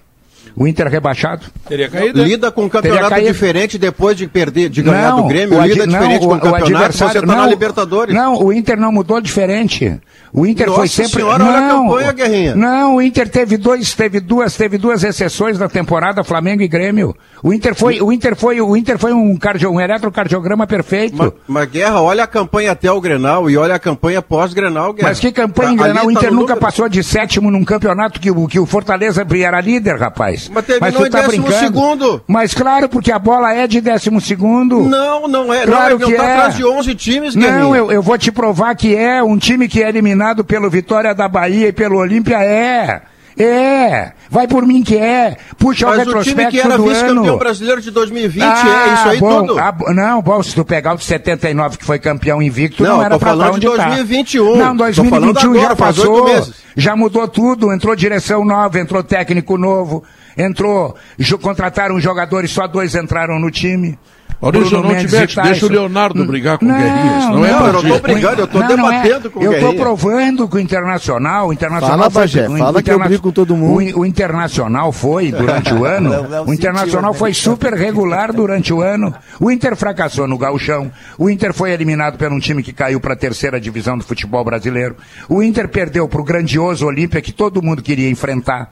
O 0.56 0.66
Inter 0.66 0.88
rebaixado. 0.88 1.46
Teria 1.68 1.88
caído. 1.88 2.24
Lida 2.24 2.50
com 2.50 2.64
um 2.64 2.68
campeonato 2.68 3.20
diferente 3.20 3.76
depois 3.76 4.16
de 4.16 4.26
perder, 4.26 4.70
de 4.70 4.82
ganhar 4.82 5.10
não, 5.10 5.22
do 5.22 5.28
Grêmio, 5.28 5.60
lida 5.62 5.86
não, 5.86 5.98
diferente 5.98 6.24
o, 6.24 6.28
com 6.28 6.34
o 6.34 6.40
campeonato, 6.40 6.96
você 6.96 7.20
tá 7.20 7.26
não, 7.26 7.36
na 7.36 7.46
Libertadores. 7.46 8.14
Não, 8.14 8.42
o 8.42 8.50
Inter 8.50 8.78
não 8.78 8.90
mudou 8.90 9.20
diferente. 9.20 10.00
O 10.32 10.46
Inter 10.46 10.66
Nossa 10.66 10.78
foi 10.78 10.88
sempre. 10.88 11.12
Senhora, 11.12 11.44
não, 11.44 11.46
olha 11.50 11.58
a 11.58 11.68
campanha, 11.68 12.12
Guerrinha. 12.12 12.56
Não, 12.56 12.96
o 12.96 13.02
Inter 13.02 13.28
teve 13.28 13.56
dois, 13.58 13.94
teve 13.94 14.18
duas, 14.18 14.56
teve 14.56 14.78
duas 14.78 15.04
exceções 15.04 15.58
na 15.58 15.68
temporada, 15.68 16.24
Flamengo 16.24 16.62
e 16.62 16.68
Grêmio. 16.68 17.14
O 17.42 17.52
Inter 17.52 17.74
foi, 17.74 18.00
o 18.00 18.10
Inter 18.10 18.34
foi, 18.34 18.60
o 18.60 18.76
Inter 18.76 18.98
foi 18.98 19.12
um, 19.12 19.36
cardio, 19.36 19.70
um 19.70 19.80
eletrocardiograma 19.80 20.66
perfeito. 20.66 21.16
Mas, 21.16 21.32
mas, 21.46 21.70
Guerra, 21.70 22.00
olha 22.00 22.24
a 22.24 22.26
campanha 22.26 22.72
até 22.72 22.90
o 22.90 23.00
Grenal 23.00 23.50
e 23.50 23.56
olha 23.58 23.74
a 23.74 23.78
campanha 23.78 24.22
pós-Grenal, 24.22 24.94
Guerra. 24.94 25.08
Mas 25.08 25.20
que 25.20 25.30
campanha 25.30 25.72
em 25.72 25.76
Grenal? 25.76 26.06
O 26.06 26.10
Inter 26.10 26.24
tá 26.24 26.30
nunca 26.30 26.54
número. 26.54 26.60
passou 26.60 26.88
de 26.88 27.02
sétimo 27.02 27.50
num 27.50 27.64
campeonato 27.64 28.18
que, 28.18 28.32
que 28.48 28.58
o 28.58 28.66
Fortaleza 28.66 29.26
era 29.36 29.60
líder, 29.60 29.96
rapaz. 29.96 30.45
Mas 30.48 30.64
terminou 30.64 31.00
mas 31.00 31.08
tu 31.08 31.12
tá 31.12 31.22
décimo 31.22 31.44
brincando. 31.44 31.66
segundo. 31.66 32.22
Mas 32.26 32.54
claro, 32.54 32.88
porque 32.88 33.12
a 33.12 33.18
bola 33.18 33.52
é 33.52 33.66
de 33.66 33.80
décimo 33.80 34.20
segundo. 34.20 34.82
Não, 34.82 35.28
não 35.28 35.52
é. 35.52 35.64
Claro 35.64 35.98
não, 35.98 36.08
que 36.08 36.14
tá 36.14 36.24
é. 36.24 36.32
atrás 36.32 36.56
de 36.56 36.64
11 36.64 36.94
times, 36.94 37.34
Guerrinha. 37.34 37.58
Não, 37.58 37.76
eu, 37.76 37.92
eu 37.92 38.02
vou 38.02 38.16
te 38.18 38.30
provar 38.30 38.74
que 38.74 38.94
é 38.94 39.22
um 39.22 39.36
time 39.36 39.68
que 39.68 39.82
é 39.82 39.88
eliminado 39.88 40.44
pelo 40.44 40.70
Vitória 40.70 41.14
da 41.14 41.28
Bahia 41.28 41.68
e 41.68 41.72
pelo 41.72 41.98
Olímpia, 41.98 42.42
é. 42.42 43.02
É, 43.38 44.12
vai 44.30 44.48
por 44.48 44.66
mim 44.66 44.82
que 44.82 44.96
é. 44.96 45.36
Puxa 45.58 45.86
Mas 45.86 45.96
o 45.96 45.98
retrospecto 45.98 46.40
o 46.40 46.50
time 46.50 46.50
que 46.50 46.60
era 46.60 46.78
vice-campeão 46.78 47.36
brasileiro 47.36 47.82
de 47.82 47.90
2020 47.90 48.42
ah, 48.42 48.88
é 48.88 48.94
isso 48.94 49.08
aí 49.08 49.20
bom, 49.20 49.46
tudo. 49.46 49.58
Ah, 49.58 49.74
não, 49.92 50.22
bom, 50.22 50.42
se 50.42 50.54
tu 50.54 50.64
pegar 50.64 50.94
o 50.94 50.96
de 50.96 51.04
79 51.04 51.76
que 51.76 51.84
foi 51.84 51.98
campeão 51.98 52.40
invicto, 52.40 52.82
não, 52.82 52.96
não 52.96 53.04
era 53.04 53.18
pra 53.18 53.28
falar 53.28 53.50
onde 53.50 53.60
de 53.60 53.66
2021. 53.66 54.52
Tá. 54.52 54.58
Não, 54.58 54.76
2021 54.76 55.50
agora, 55.50 55.68
já 55.68 55.76
passou, 55.76 56.48
já 56.74 56.96
mudou 56.96 57.28
tudo, 57.28 57.70
entrou 57.70 57.94
direção 57.94 58.42
nova, 58.42 58.80
entrou 58.80 59.02
técnico 59.02 59.58
novo, 59.58 60.02
entrou, 60.36 60.96
contrataram 61.40 62.00
jogadores, 62.00 62.50
só 62.50 62.66
dois 62.66 62.94
entraram 62.94 63.38
no 63.38 63.50
time. 63.50 63.98
Maurício, 64.40 64.82
não 64.82 64.94
te 64.94 65.10
mete, 65.10 65.40
deixa 65.40 65.64
o 65.64 65.68
Leonardo 65.68 66.24
brigar 66.26 66.58
com 66.58 66.66
não, 66.66 66.74
o 66.74 66.78
Guerrinhas. 66.78 67.24
Não, 67.24 67.32
não 67.32 67.46
é 67.46 67.52
não, 67.52 67.66
eu 67.66 67.72
não 67.72 67.80
estou 67.80 68.00
brigando, 68.00 68.40
eu 68.42 68.44
estou 68.44 68.62
é. 68.62 68.66
debatendo 68.66 69.28
é. 69.28 69.30
com 69.30 69.40
o 69.40 69.42
Eu 69.42 69.52
estou 69.52 69.74
provando 69.74 70.48
que 70.48 70.56
o 70.56 70.58
Internacional, 70.58 71.48
o 71.48 71.52
Internacional 71.52 72.10
fala, 72.10 72.10
Bagé, 72.10 72.48
o, 72.48 72.58
fala 72.58 72.82
que 72.82 72.90
eu 72.90 72.98
brigo 72.98 73.22
com 73.22 73.32
todo 73.32 73.56
mundo. 73.56 73.96
O, 73.96 74.00
o 74.00 74.06
Internacional 74.06 74.92
foi, 74.92 75.32
durante 75.32 75.72
o 75.72 75.84
ano, 75.86 76.10
o 76.46 76.52
Internacional 76.52 77.12
sentiu, 77.12 77.18
foi 77.18 77.32
super 77.32 77.72
regular 77.72 78.32
durante 78.32 78.72
o 78.74 78.82
ano. 78.82 79.14
O 79.40 79.50
Inter 79.50 79.74
fracassou 79.74 80.28
no 80.28 80.36
gauchão. 80.36 80.92
O 81.16 81.30
Inter 81.30 81.54
foi 81.54 81.72
eliminado 81.72 82.18
por 82.18 82.30
um 82.30 82.38
time 82.38 82.62
que 82.62 82.74
caiu 82.74 83.00
para 83.00 83.14
a 83.14 83.16
terceira 83.16 83.58
divisão 83.58 83.96
do 83.96 84.04
futebol 84.04 84.44
brasileiro. 84.44 84.96
O 85.30 85.42
Inter 85.42 85.66
perdeu 85.68 86.06
para 86.08 86.20
o 86.20 86.24
grandioso 86.24 86.86
Olímpia 86.86 87.22
que 87.22 87.32
todo 87.32 87.62
mundo 87.62 87.82
queria 87.82 88.10
enfrentar. 88.10 88.70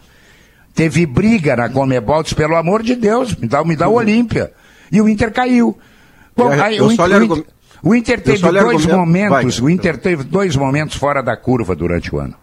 Teve 0.74 1.06
briga 1.06 1.54
na 1.54 1.68
Comebol, 1.68 2.24
pelo 2.36 2.56
amor 2.56 2.82
de 2.82 2.96
Deus, 2.96 3.34
me 3.36 3.46
dá, 3.46 3.64
me 3.64 3.76
dá 3.76 3.88
o 3.88 3.94
Olímpia 3.94 4.52
e 4.90 5.00
o 5.00 5.08
Inter 5.08 5.32
caiu. 5.32 5.78
Bom, 6.36 6.50
aí, 6.50 6.80
o, 6.80 6.90
Inter, 6.90 7.04
o, 7.04 7.22
Inter, 7.22 7.44
o, 7.82 7.94
Inter, 7.94 8.20
teve 8.20 8.50
dois 8.50 8.86
momentos, 8.86 9.58
Vai. 9.58 9.66
o 9.66 9.70
Inter 9.70 9.98
teve 9.98 10.24
dois 10.24 10.56
momentos 10.56 10.96
fora 10.96 11.22
da 11.22 11.36
curva 11.36 11.76
durante 11.76 12.12
o 12.12 12.18
ano. 12.18 12.34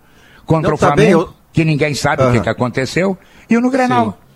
Contra 0.46 0.70
Não, 0.70 0.76
o 0.76 0.78
Flamengo, 0.78 1.20
tá 1.20 1.26
bem, 1.26 1.30
eu... 1.30 1.34
que 1.52 1.66
ninguém 1.66 1.94
sabe 1.94 2.24
o 2.24 2.32
que, 2.32 2.40
que, 2.40 2.50
aconteceu, 2.50 3.18
e 3.50 3.58
no 3.58 3.70
Grenal. 3.70 4.12
Sim. 4.12 4.31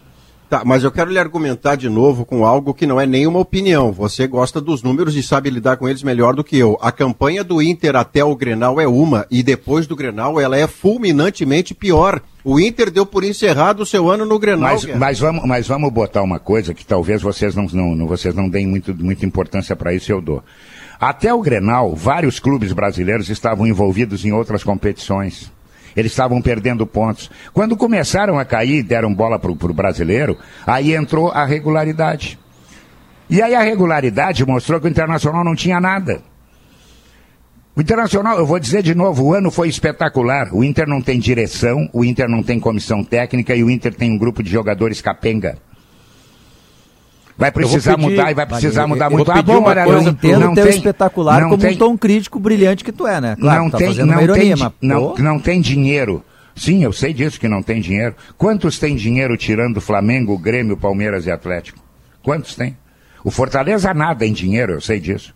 Tá, 0.49 0.61
mas 0.63 0.83
eu 0.83 0.91
quero 0.91 1.11
lhe 1.11 1.17
argumentar 1.17 1.75
de 1.75 1.89
novo 1.89 2.23
com 2.23 2.45
algo 2.45 2.73
que 2.73 2.85
não 2.85 3.01
é 3.01 3.07
nenhuma 3.07 3.39
opinião. 3.39 3.91
Você 3.91 4.27
gosta 4.27 4.61
dos 4.61 4.83
números 4.83 5.15
e 5.15 5.23
sabe 5.23 5.49
lidar 5.49 5.77
com 5.77 5.89
eles 5.89 6.03
melhor 6.03 6.35
do 6.35 6.43
que 6.43 6.57
eu. 6.57 6.77
A 6.81 6.91
campanha 6.91 7.43
do 7.43 7.61
Inter 7.61 7.95
até 7.95 8.23
o 8.23 8.35
Grenal 8.35 8.79
é 8.79 8.87
uma, 8.87 9.25
e 9.31 9.41
depois 9.41 9.87
do 9.87 9.95
Grenal 9.95 10.39
ela 10.39 10.55
é 10.55 10.67
fulminantemente 10.67 11.73
pior. 11.73 12.21
O 12.43 12.59
Inter 12.59 12.91
deu 12.91 13.07
por 13.07 13.23
encerrado 13.23 13.81
o 13.81 13.85
seu 13.87 14.07
ano 14.07 14.23
no 14.23 14.37
Grenal. 14.37 14.73
Mas, 14.73 14.85
mas, 14.85 15.19
vamos, 15.19 15.45
mas 15.45 15.67
vamos 15.67 15.91
botar 15.91 16.21
uma 16.21 16.39
coisa 16.39 16.75
que 16.75 16.85
talvez 16.85 17.23
vocês 17.23 17.55
não, 17.55 17.65
não, 17.65 18.05
vocês 18.05 18.35
não 18.35 18.47
deem 18.47 18.67
muito, 18.67 18.93
muita 18.93 19.25
importância 19.25 19.75
para 19.75 19.95
isso, 19.95 20.11
eu 20.11 20.21
dou. 20.21 20.43
Até 20.99 21.33
o 21.33 21.41
Grenal, 21.41 21.95
vários 21.95 22.39
clubes 22.39 22.71
brasileiros 22.71 23.29
estavam 23.29 23.65
envolvidos 23.65 24.23
em 24.23 24.31
outras 24.31 24.63
competições. 24.63 25.51
Eles 25.95 26.11
estavam 26.11 26.41
perdendo 26.41 26.85
pontos. 26.85 27.31
Quando 27.53 27.77
começaram 27.77 28.37
a 28.37 28.45
cair, 28.45 28.83
deram 28.83 29.13
bola 29.13 29.39
para 29.39 29.51
o 29.51 29.73
brasileiro, 29.73 30.37
aí 30.65 30.93
entrou 30.93 31.29
a 31.29 31.45
regularidade. 31.45 32.37
E 33.29 33.41
aí 33.41 33.55
a 33.55 33.61
regularidade 33.61 34.45
mostrou 34.45 34.79
que 34.79 34.87
o 34.87 34.89
Internacional 34.89 35.43
não 35.43 35.55
tinha 35.55 35.79
nada. 35.79 36.21
O 37.75 37.81
Internacional, 37.81 38.37
eu 38.37 38.45
vou 38.45 38.59
dizer 38.59 38.81
de 38.81 38.95
novo, 38.95 39.25
o 39.25 39.33
ano 39.33 39.51
foi 39.51 39.67
espetacular. 39.67 40.53
O 40.53 40.63
Inter 40.63 40.87
não 40.87 41.01
tem 41.01 41.19
direção, 41.19 41.89
o 41.91 42.05
Inter 42.05 42.29
não 42.29 42.41
tem 42.41 42.59
comissão 42.59 43.03
técnica 43.03 43.55
e 43.55 43.63
o 43.63 43.69
Inter 43.69 43.93
tem 43.93 44.11
um 44.11 44.17
grupo 44.17 44.41
de 44.41 44.49
jogadores 44.49 45.01
capenga. 45.01 45.57
Vai 47.38 47.51
precisar 47.51 47.95
pedir, 47.97 48.09
mudar 48.09 48.31
e 48.31 48.33
vai 48.33 48.45
precisar 48.45 48.88
mudar 48.88 49.09
muito. 49.09 49.29
Ah, 49.29 49.41
bom, 49.41 49.63
olha, 49.63 49.86
não, 49.86 50.01
entendo 50.01 50.39
não 50.39 50.55
tem 50.55 50.69
espetacular 50.69 51.41
não 51.41 51.49
como 51.49 51.61
tem, 51.61 51.75
um 51.75 51.77
tom 51.77 51.97
crítico 51.97 52.39
brilhante 52.39 52.83
que 52.83 52.93
tu 52.93 53.05
é, 53.05 53.19
né? 53.19 53.36
Claro, 53.39 53.63
não 53.63 53.69
tá 53.69 53.77
tem, 53.77 53.93
não 53.93 54.21
ironia, 54.21 54.55
tem, 54.55 54.55
mas, 54.55 54.71
não, 54.81 55.15
não 55.15 55.39
tem 55.39 55.59
dinheiro. 55.59 56.23
Sim, 56.55 56.81
eu 56.83 56.93
sei 56.93 57.13
disso 57.13 57.38
que 57.38 57.49
não 57.49 57.61
tem 57.61 57.81
dinheiro. 57.81 58.15
Quantos 58.38 58.79
tem 58.79 58.95
dinheiro 58.95 59.36
tirando 59.36 59.81
Flamengo, 59.81 60.38
Grêmio, 60.38 60.77
Palmeiras 60.77 61.25
e 61.25 61.31
Atlético? 61.31 61.79
Quantos 62.23 62.55
tem? 62.55 62.77
O 63.21 63.29
Fortaleza 63.29 63.93
nada 63.93 64.25
em 64.25 64.31
dinheiro, 64.31 64.73
eu 64.73 64.81
sei 64.81 64.99
disso. 65.01 65.33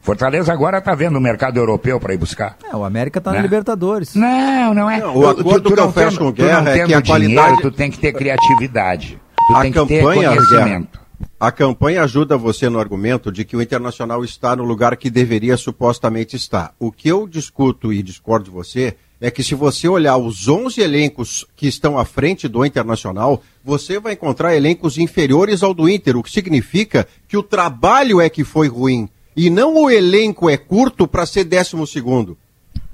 Fortaleza 0.00 0.52
agora 0.52 0.78
está 0.78 0.94
vendo 0.94 1.16
o 1.16 1.20
mercado 1.20 1.58
europeu 1.58 2.00
para 2.00 2.14
ir 2.14 2.16
buscar. 2.16 2.56
É, 2.64 2.74
o 2.74 2.84
América 2.84 3.18
está 3.18 3.30
né? 3.30 3.38
na 3.38 3.42
Libertadores. 3.42 4.14
Não, 4.14 4.74
não 4.74 4.90
é. 4.90 5.00
Não, 5.00 5.16
o 5.16 5.28
acordo 5.28 5.62
tu, 5.62 5.70
tu 5.70 5.74
que 5.74 5.80
eu 5.80 5.92
fecho 5.92 6.18
com 6.18 6.32
guerra 6.32 6.70
é 6.70 6.86
que 6.86 6.94
a 6.94 7.02
qualidade... 7.02 7.46
Dinheiro, 7.48 7.62
tu 7.62 7.70
tem 7.70 7.90
que 7.90 7.98
ter 7.98 8.12
criatividade. 8.12 9.20
Tu 9.48 9.56
a 9.56 9.60
tem 9.62 9.72
campanha, 9.72 10.02
que 10.02 10.06
ter 10.06 10.14
conhecimento. 10.14 10.88
Guerra, 10.92 11.05
a 11.38 11.52
campanha 11.52 12.02
ajuda 12.02 12.36
você 12.36 12.68
no 12.68 12.78
argumento 12.78 13.30
de 13.30 13.44
que 13.44 13.56
o 13.56 13.62
Internacional 13.62 14.24
está 14.24 14.56
no 14.56 14.64
lugar 14.64 14.96
que 14.96 15.10
deveria 15.10 15.56
supostamente 15.56 16.36
estar. 16.36 16.74
O 16.78 16.90
que 16.90 17.08
eu 17.08 17.26
discuto 17.26 17.92
e 17.92 18.02
discordo 18.02 18.46
de 18.46 18.50
você 18.50 18.96
é 19.20 19.30
que 19.30 19.42
se 19.42 19.54
você 19.54 19.88
olhar 19.88 20.16
os 20.16 20.46
11 20.46 20.80
elencos 20.80 21.46
que 21.56 21.66
estão 21.66 21.98
à 21.98 22.04
frente 22.04 22.48
do 22.48 22.64
Internacional, 22.64 23.42
você 23.64 23.98
vai 23.98 24.12
encontrar 24.12 24.54
elencos 24.54 24.98
inferiores 24.98 25.62
ao 25.62 25.72
do 25.72 25.88
Inter, 25.88 26.16
o 26.16 26.22
que 26.22 26.30
significa 26.30 27.06
que 27.26 27.36
o 27.36 27.42
trabalho 27.42 28.20
é 28.20 28.28
que 28.28 28.44
foi 28.44 28.68
ruim 28.68 29.08
e 29.36 29.50
não 29.50 29.74
o 29.74 29.90
elenco 29.90 30.48
é 30.48 30.56
curto 30.56 31.06
para 31.06 31.26
ser 31.26 31.44
décimo 31.44 31.86
segundo. 31.86 32.38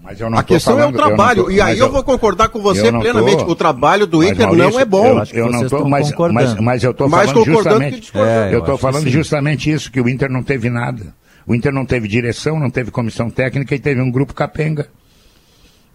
Mas 0.02 0.20
eu 0.20 0.28
não 0.28 0.36
a 0.36 0.42
questão 0.42 0.74
falando, 0.74 0.94
é 0.94 0.98
o 0.98 1.06
trabalho. 1.06 1.44
Tô, 1.44 1.50
e 1.50 1.60
aí 1.60 1.78
eu, 1.78 1.86
eu, 1.86 1.92
vou 1.92 2.02
concordar 2.02 2.48
com 2.48 2.60
você 2.60 2.90
plenamente. 2.90 3.44
Tô, 3.44 3.52
o 3.52 3.54
trabalho 3.54 4.04
do 4.04 4.24
Inter 4.24 4.46
Maurício, 4.46 4.70
não 4.72 4.80
é 4.80 4.84
bom. 4.84 5.24
Eu, 5.32 5.46
eu 5.46 5.50
não 5.50 5.68
tô, 5.68 5.88
mas, 5.88 6.10
mas, 6.32 6.54
mas, 6.54 6.82
eu 6.82 6.90
estou 6.90 7.08
falando 7.08 7.44
justamente. 7.44 8.12
É, 8.14 8.50
eu 8.52 8.58
estou 8.58 8.76
falando 8.76 9.08
justamente 9.08 9.70
isso, 9.70 9.92
que 9.92 10.00
o 10.00 10.08
Inter 10.08 10.28
não 10.28 10.42
teve 10.42 10.68
nada. 10.68 11.14
O 11.46 11.54
Inter 11.54 11.72
não 11.72 11.86
teve 11.86 12.08
direção, 12.08 12.58
não 12.58 12.68
teve 12.68 12.90
comissão 12.90 13.30
técnica 13.30 13.74
e 13.74 13.78
teve 13.78 14.00
um 14.00 14.10
grupo 14.10 14.34
capenga. 14.34 14.88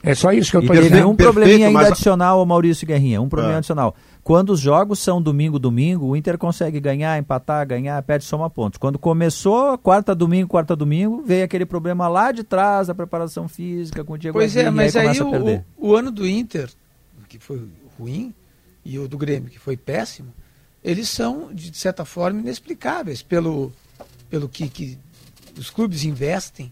É 0.04 0.14
só 0.14 0.32
isso 0.32 0.52
que 0.52 0.58
eu 0.58 0.62
estou 0.62 0.76
dizendo. 0.76 0.92
Teve 0.92 1.06
um 1.06 1.16
probleminha 1.16 1.68
ainda 1.68 1.80
mas... 1.80 1.92
adicional, 1.92 2.46
Maurício 2.46 2.86
Guerrinha, 2.86 3.22
um 3.22 3.28
probleminha 3.28 3.58
ah. 3.58 3.60
adicional. 3.60 3.96
Quando 4.24 4.52
os 4.52 4.60
jogos 4.60 5.00
são 5.00 5.22
domingo, 5.22 5.58
domingo, 5.58 6.08
o 6.08 6.16
Inter 6.16 6.38
consegue 6.38 6.80
ganhar, 6.80 7.18
empatar, 7.18 7.66
ganhar, 7.66 8.02
perde, 8.04 8.26
soma 8.26 8.50
pontos. 8.50 8.78
Quando 8.78 9.00
começou 9.00 9.78
quarta, 9.78 10.14
domingo, 10.14 10.50
quarta, 10.50 10.76
domingo, 10.76 11.24
veio 11.26 11.46
aquele 11.46 11.66
problema 11.66 12.08
lá 12.08 12.32
de 12.32 12.44
trás 12.44 12.88
da 12.88 12.96
preparação 12.96 13.48
física 13.48 14.04
com 14.04 14.14
o 14.14 14.18
Diego 14.18 14.38
Pois 14.38 14.56
é, 14.56 14.70
mas 14.70 14.96
aí, 14.96 15.08
aí 15.08 15.22
o, 15.22 15.64
o, 15.78 15.96
ano 15.96 16.12
do 16.12 16.28
Inter, 16.28 16.70
que 17.28 17.40
foi 17.40 17.68
ruim, 17.98 18.34
e 18.84 19.00
o 19.00 19.08
do 19.08 19.18
Grêmio, 19.18 19.50
que 19.50 19.60
foi 19.60 19.76
péssimo, 19.76 20.34
eles 20.84 21.10
são, 21.10 21.54
de 21.54 21.76
certa 21.78 22.06
forma, 22.06 22.40
inexplicáveis 22.40 23.22
pelo, 23.22 23.72
pelo 24.30 24.48
que, 24.48 24.68
que 24.70 24.98
os 25.58 25.70
clubes 25.70 26.04
investem. 26.04 26.72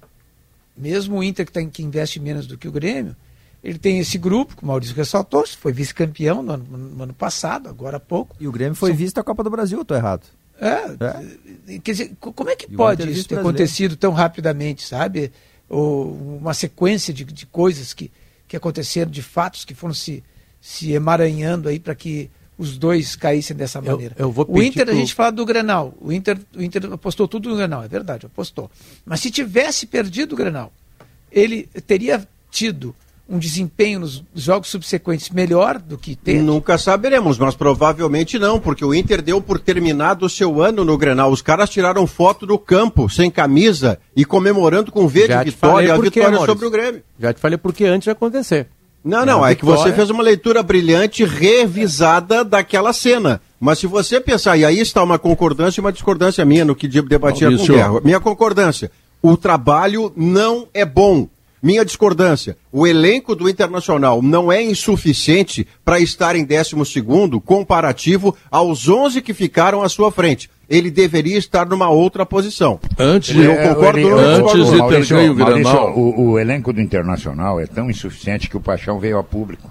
Mesmo 0.77 1.17
o 1.17 1.23
Inter, 1.23 1.45
que, 1.45 1.51
tem, 1.51 1.69
que 1.69 1.83
investe 1.83 2.19
menos 2.19 2.47
do 2.47 2.57
que 2.57 2.67
o 2.67 2.71
Grêmio, 2.71 3.15
ele 3.63 3.79
tem 3.79 3.97
esse 3.97 4.17
grupo, 4.17 4.55
que 4.55 4.63
o 4.63 4.67
Maurício 4.67 4.95
ressaltou, 4.95 5.45
foi 5.47 5.73
vice-campeão 5.73 6.43
no, 6.43 6.55
no, 6.55 7.03
ano 7.03 7.13
passado, 7.13 7.67
agora 7.67 7.97
há 7.97 7.99
pouco. 7.99 8.35
E 8.39 8.47
o 8.47 8.51
Grêmio 8.51 8.75
foi 8.75 8.91
São... 8.91 8.97
visto 8.97 9.17
a 9.17 9.23
Copa 9.23 9.43
do 9.43 9.49
Brasil, 9.49 9.81
estou 9.81 9.97
errado? 9.97 10.27
É, 10.61 11.73
é, 11.73 11.79
quer 11.79 11.91
dizer, 11.91 12.15
como 12.19 12.49
é 12.49 12.55
que 12.55 12.71
e 12.71 12.75
pode 12.75 13.09
isso 13.11 13.27
ter 13.27 13.39
acontecido 13.39 13.95
tão 13.95 14.13
rapidamente, 14.13 14.85
sabe? 14.85 15.31
Ou 15.67 16.13
uma 16.37 16.53
sequência 16.53 17.13
de, 17.13 17.25
de 17.25 17.45
coisas 17.47 17.93
que, 17.93 18.11
que 18.47 18.55
aconteceram, 18.55 19.09
de 19.09 19.23
fatos 19.23 19.65
que 19.65 19.73
foram 19.73 19.93
se, 19.93 20.23
se 20.61 20.93
emaranhando 20.93 21.67
aí 21.67 21.79
para 21.79 21.95
que 21.95 22.29
os 22.57 22.77
dois 22.77 23.15
caíssem 23.15 23.55
dessa 23.55 23.81
maneira. 23.81 24.15
Eu, 24.17 24.27
eu 24.27 24.31
vou 24.31 24.45
o 24.47 24.61
Inter, 24.61 24.85
pro... 24.85 24.93
a 24.93 24.97
gente 24.97 25.13
fala 25.13 25.31
do 25.31 25.45
Grenal. 25.45 25.93
O 25.99 26.11
Inter, 26.11 26.37
o 26.55 26.61
Inter 26.61 26.93
apostou 26.93 27.27
tudo 27.27 27.49
no 27.49 27.55
Grenal, 27.55 27.83
é 27.83 27.87
verdade, 27.87 28.25
apostou. 28.25 28.69
Mas 29.05 29.19
se 29.19 29.29
tivesse 29.29 29.85
perdido 29.85 30.33
o 30.33 30.35
Grenal, 30.37 30.71
ele 31.31 31.67
teria 31.85 32.25
tido 32.49 32.95
um 33.27 33.39
desempenho 33.39 34.01
nos 34.01 34.23
jogos 34.35 34.69
subsequentes 34.69 35.29
melhor 35.31 35.79
do 35.79 35.97
que 35.97 36.15
teve? 36.15 36.39
Nunca 36.39 36.77
saberemos, 36.77 37.37
mas 37.37 37.55
provavelmente 37.55 38.37
não, 38.37 38.59
porque 38.59 38.85
o 38.85 38.93
Inter 38.93 39.21
deu 39.21 39.41
por 39.41 39.59
terminado 39.59 40.25
o 40.25 40.29
seu 40.29 40.61
ano 40.61 40.85
no 40.85 40.97
Grenal. 40.97 41.31
Os 41.31 41.41
caras 41.41 41.69
tiraram 41.69 42.05
foto 42.05 42.45
do 42.45 42.57
campo, 42.59 43.09
sem 43.09 43.31
camisa, 43.31 43.99
e 44.15 44.23
comemorando 44.23 44.91
com 44.91 45.07
verde 45.07 45.51
vitória, 45.51 45.93
a 45.93 45.97
vitória 45.97 46.37
sobre 46.45 46.65
o 46.67 46.69
Grêmio. 46.69 47.03
Já 47.19 47.33
te 47.33 47.39
falei 47.39 47.57
porque 47.57 47.85
antes 47.85 48.05
de 48.05 48.11
acontecer. 48.11 48.67
Não, 49.05 49.23
não, 49.23 49.45
é, 49.45 49.51
é 49.51 49.55
que 49.55 49.63
você 49.63 49.93
fez 49.93 50.09
uma 50.09 50.23
leitura 50.23 50.63
brilhante, 50.63 51.23
revisada 51.23 52.43
daquela 52.43 52.91
cena. 52.91 53.39
Mas 53.59 53.77
se 53.77 53.85
você 53.85 54.19
pensar, 54.19 54.57
e 54.57 54.65
aí 54.65 54.79
está 54.79 55.03
uma 55.03 55.19
concordância 55.19 55.79
e 55.79 55.81
uma 55.83 55.91
discordância 55.91 56.43
minha 56.43 56.65
no 56.65 56.75
que 56.75 56.87
debatia 56.87 57.55
com 57.55 57.63
o 57.63 57.67
Guerra. 57.67 58.01
Minha 58.03 58.19
concordância, 58.19 58.91
o 59.21 59.37
trabalho 59.37 60.11
não 60.15 60.67
é 60.73 60.83
bom. 60.83 61.29
Minha 61.61 61.85
discordância: 61.85 62.57
o 62.71 62.87
elenco 62.87 63.35
do 63.35 63.47
Internacional 63.47 64.23
não 64.23 64.51
é 64.51 64.63
insuficiente 64.63 65.67
para 65.83 65.99
estar 65.99 66.35
em 66.35 66.43
12 66.43 66.75
comparativo 67.43 68.35
aos 68.49 68.89
11 68.89 69.21
que 69.21 69.35
ficaram 69.35 69.83
à 69.83 69.89
sua 69.89 70.11
frente. 70.11 70.49
Ele 70.69 70.89
deveria 70.89 71.37
estar 71.37 71.65
numa 71.67 71.89
outra 71.89 72.25
posição. 72.25 72.79
Antes, 72.97 73.35
eu 73.35 73.55
concordo, 73.55 73.99
ele, 73.99 74.09
antes 74.09 74.69
de 74.71 74.87
ter 74.87 75.05
ganho 75.05 75.35
o, 75.35 75.99
o, 75.99 76.31
o 76.31 76.39
elenco 76.39 76.73
do 76.73 76.81
Internacional 76.81 77.59
é 77.59 77.67
tão 77.67 77.89
insuficiente 77.89 78.49
que 78.49 78.57
o 78.57 78.61
Paixão 78.61 78.99
veio 78.99 79.17
a 79.17 79.23
público. 79.23 79.69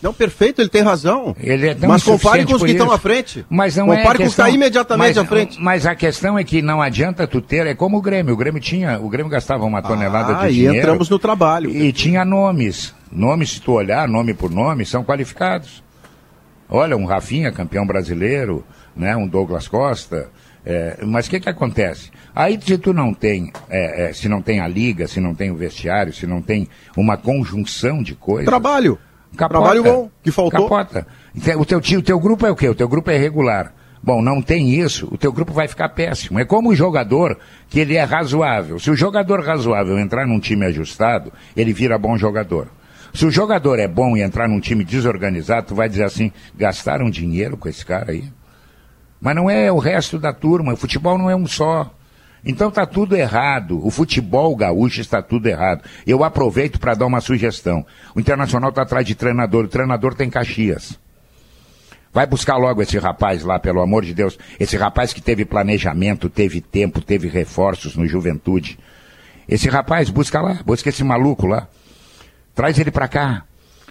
Não, 0.00 0.14
perfeito, 0.14 0.60
ele 0.60 0.68
tem 0.68 0.82
razão. 0.82 1.34
Ele 1.40 1.68
é 1.68 1.74
tão 1.74 1.88
mas 1.88 2.02
compare 2.02 2.44
com 2.44 2.54
os 2.54 2.62
que 2.62 2.70
estão 2.70 2.90
à 2.90 2.98
frente. 2.98 3.44
Mas 3.50 3.76
não 3.76 3.86
compare 3.86 4.02
é 4.02 4.04
com 4.04 4.10
os 4.10 4.16
que 4.16 4.24
estão 4.40 4.48
imediatamente 4.48 5.08
mas, 5.08 5.18
à 5.18 5.24
frente. 5.24 5.60
Mas 5.60 5.86
a 5.86 5.94
questão 5.94 6.38
é 6.38 6.44
que 6.44 6.62
não 6.62 6.80
adianta 6.80 7.26
tu 7.26 7.40
ter, 7.40 7.66
é 7.66 7.74
como 7.74 7.98
o 7.98 8.02
Grêmio. 8.02 8.34
O 8.34 8.36
Grêmio 8.36 8.60
tinha, 8.60 8.98
o 9.00 9.08
Grêmio 9.08 9.30
gastava 9.30 9.64
uma 9.64 9.82
tonelada 9.82 10.38
ah, 10.38 10.46
de 10.46 10.54
dinheiro. 10.54 10.74
e 10.74 10.78
entramos 10.78 11.10
no 11.10 11.18
trabalho. 11.18 11.70
E 11.70 11.92
tinha 11.92 12.24
nomes. 12.24 12.94
Nomes, 13.10 13.52
se 13.52 13.60
tu 13.60 13.72
olhar, 13.72 14.06
nome 14.06 14.34
por 14.34 14.50
nome, 14.50 14.86
são 14.86 15.02
qualificados. 15.02 15.82
Olha, 16.68 16.96
um 16.96 17.04
Rafinha, 17.04 17.50
campeão 17.50 17.86
brasileiro, 17.86 18.64
né, 18.98 19.16
um 19.16 19.26
Douglas 19.26 19.68
Costa. 19.68 20.28
É, 20.66 20.98
mas 21.06 21.26
o 21.26 21.30
que, 21.30 21.40
que 21.40 21.48
acontece? 21.48 22.10
Aí 22.34 22.58
se 22.60 22.76
tu 22.76 22.92
não 22.92 23.14
tem, 23.14 23.52
é, 23.70 24.08
é, 24.08 24.12
se 24.12 24.28
não 24.28 24.42
tem 24.42 24.60
a 24.60 24.68
liga, 24.68 25.06
se 25.06 25.20
não 25.20 25.34
tem 25.34 25.50
o 25.50 25.56
vestiário, 25.56 26.12
se 26.12 26.26
não 26.26 26.42
tem 26.42 26.68
uma 26.96 27.16
conjunção 27.16 28.02
de 28.02 28.14
coisas. 28.14 28.46
Trabalho. 28.46 28.98
Capota. 29.36 29.60
Trabalho 29.60 29.82
bom, 29.82 30.10
que 30.22 30.30
faltou. 30.30 30.68
Capota. 30.68 31.06
O 31.56 31.64
teu, 31.64 31.78
o 31.78 32.02
teu 32.02 32.20
grupo 32.20 32.46
é 32.46 32.50
o 32.50 32.56
quê? 32.56 32.68
O 32.68 32.74
teu 32.74 32.88
grupo 32.88 33.10
é 33.10 33.16
regular. 33.16 33.72
Bom, 34.02 34.22
não 34.22 34.40
tem 34.40 34.70
isso, 34.70 35.08
o 35.10 35.18
teu 35.18 35.32
grupo 35.32 35.52
vai 35.52 35.66
ficar 35.68 35.88
péssimo. 35.90 36.38
É 36.38 36.44
como 36.44 36.70
o 36.70 36.74
jogador 36.74 37.38
que 37.68 37.80
ele 37.80 37.96
é 37.96 38.04
razoável. 38.04 38.78
Se 38.78 38.90
o 38.90 38.96
jogador 38.96 39.44
razoável 39.44 39.98
entrar 39.98 40.26
num 40.26 40.38
time 40.38 40.66
ajustado, 40.66 41.32
ele 41.56 41.72
vira 41.72 41.98
bom 41.98 42.16
jogador. 42.16 42.68
Se 43.12 43.26
o 43.26 43.30
jogador 43.30 43.78
é 43.78 43.88
bom 43.88 44.16
e 44.16 44.22
entrar 44.22 44.48
num 44.48 44.60
time 44.60 44.84
desorganizado, 44.84 45.68
tu 45.68 45.74
vai 45.74 45.88
dizer 45.88 46.04
assim, 46.04 46.30
gastaram 46.56 47.10
dinheiro 47.10 47.56
com 47.56 47.68
esse 47.68 47.84
cara 47.84 48.12
aí. 48.12 48.24
Mas 49.20 49.34
não 49.34 49.50
é 49.50 49.70
o 49.70 49.78
resto 49.78 50.18
da 50.18 50.32
turma, 50.32 50.72
o 50.72 50.76
futebol 50.76 51.18
não 51.18 51.28
é 51.28 51.36
um 51.36 51.46
só. 51.46 51.92
Então 52.44 52.68
está 52.68 52.86
tudo 52.86 53.16
errado. 53.16 53.84
O 53.84 53.90
futebol 53.90 54.54
gaúcho 54.54 55.00
está 55.00 55.20
tudo 55.20 55.48
errado. 55.48 55.82
Eu 56.06 56.22
aproveito 56.22 56.78
para 56.78 56.94
dar 56.94 57.06
uma 57.06 57.20
sugestão. 57.20 57.84
O 58.14 58.20
Internacional 58.20 58.70
está 58.70 58.82
atrás 58.82 59.04
de 59.04 59.14
treinador. 59.14 59.64
O 59.64 59.68
treinador 59.68 60.14
tem 60.14 60.30
Caxias. 60.30 60.98
Vai 62.12 62.26
buscar 62.26 62.56
logo 62.56 62.80
esse 62.80 62.98
rapaz 62.98 63.42
lá, 63.42 63.58
pelo 63.58 63.80
amor 63.80 64.04
de 64.04 64.14
Deus. 64.14 64.38
Esse 64.58 64.76
rapaz 64.76 65.12
que 65.12 65.20
teve 65.20 65.44
planejamento, 65.44 66.30
teve 66.30 66.60
tempo, 66.60 67.00
teve 67.00 67.28
reforços 67.28 67.96
no 67.96 68.06
Juventude. 68.06 68.78
Esse 69.48 69.68
rapaz, 69.68 70.08
busca 70.10 70.40
lá, 70.40 70.58
busca 70.64 70.88
esse 70.88 71.04
maluco 71.04 71.46
lá. 71.46 71.68
Traz 72.54 72.78
ele 72.78 72.90
para 72.90 73.08
cá. 73.08 73.44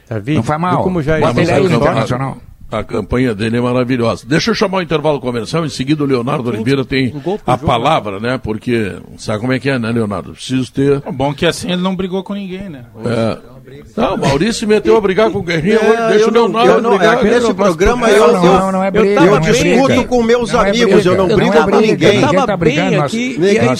Tá 0.08 0.20
Não 0.20 0.44
faz 0.44 0.60
mal. 0.60 0.84
Como 0.84 1.02
já 1.02 1.20
Bota 1.20 1.42
ele 1.42 1.52
aí 1.52 1.68
no 1.68 1.76
Internacional. 1.76 2.38
A 2.70 2.84
campanha 2.84 3.34
dele 3.34 3.58
é 3.58 3.62
maravilhosa. 3.62 4.26
Deixa 4.28 4.52
eu 4.52 4.56
chamar 4.56 4.80
o 4.80 4.82
intervalo 4.82 5.22
comercial, 5.22 5.66
em 5.66 5.70
seguida 5.70 6.04
o 6.04 6.08
Leonardo 6.08 6.50
Oliveira 6.50 6.84
tem 6.84 7.08
a 7.08 7.52
jogo, 7.52 7.66
palavra, 7.66 8.20
né? 8.20 8.38
Porque 8.38 8.98
sabe 9.18 9.40
como 9.40 9.54
é 9.54 9.60
que 9.60 9.70
é, 9.70 9.80
né, 9.80 9.90
Leonardo? 9.90 10.34
Preciso 10.34 10.72
ter. 10.74 11.02
Bom 11.14 11.34
que 11.34 11.46
assim 11.46 11.72
ele 11.72 11.82
não 11.82 11.96
brigou 11.96 12.24
com 12.24 12.34
ninguém, 12.34 12.68
né? 12.70 12.86
É. 13.06 13.58
Não, 13.98 14.16
o 14.16 14.18
Maurício 14.18 14.66
meteu 14.66 14.96
a 14.96 15.02
brigar 15.02 15.30
com 15.30 15.40
o 15.40 15.44
Guerrinha, 15.44 15.76
é, 15.76 16.10
deixa 16.12 16.30
o 16.30 16.32
Leonardo 16.32 16.72
eu 16.72 16.82
não, 16.82 16.98
brigar. 16.98 17.22
Nesse 17.22 17.54
programa 17.54 18.10
eu, 18.10 18.32
não, 18.32 18.44
não, 18.44 18.72
não 18.72 18.84
é 18.84 18.90
briga, 18.90 19.22
eu, 19.22 19.34
eu 19.34 19.40
discuto 19.42 20.06
com 20.06 20.24
meus 20.24 20.54
é 20.54 20.58
amigos, 20.58 21.06
eu 21.06 21.18
não 21.18 21.28
brigo 21.28 21.64
com 21.64 21.80
ninguém. 21.80 22.22
Eu 22.22 22.34
tava 22.34 22.58
bem 22.58 22.96
aqui. 22.96 23.38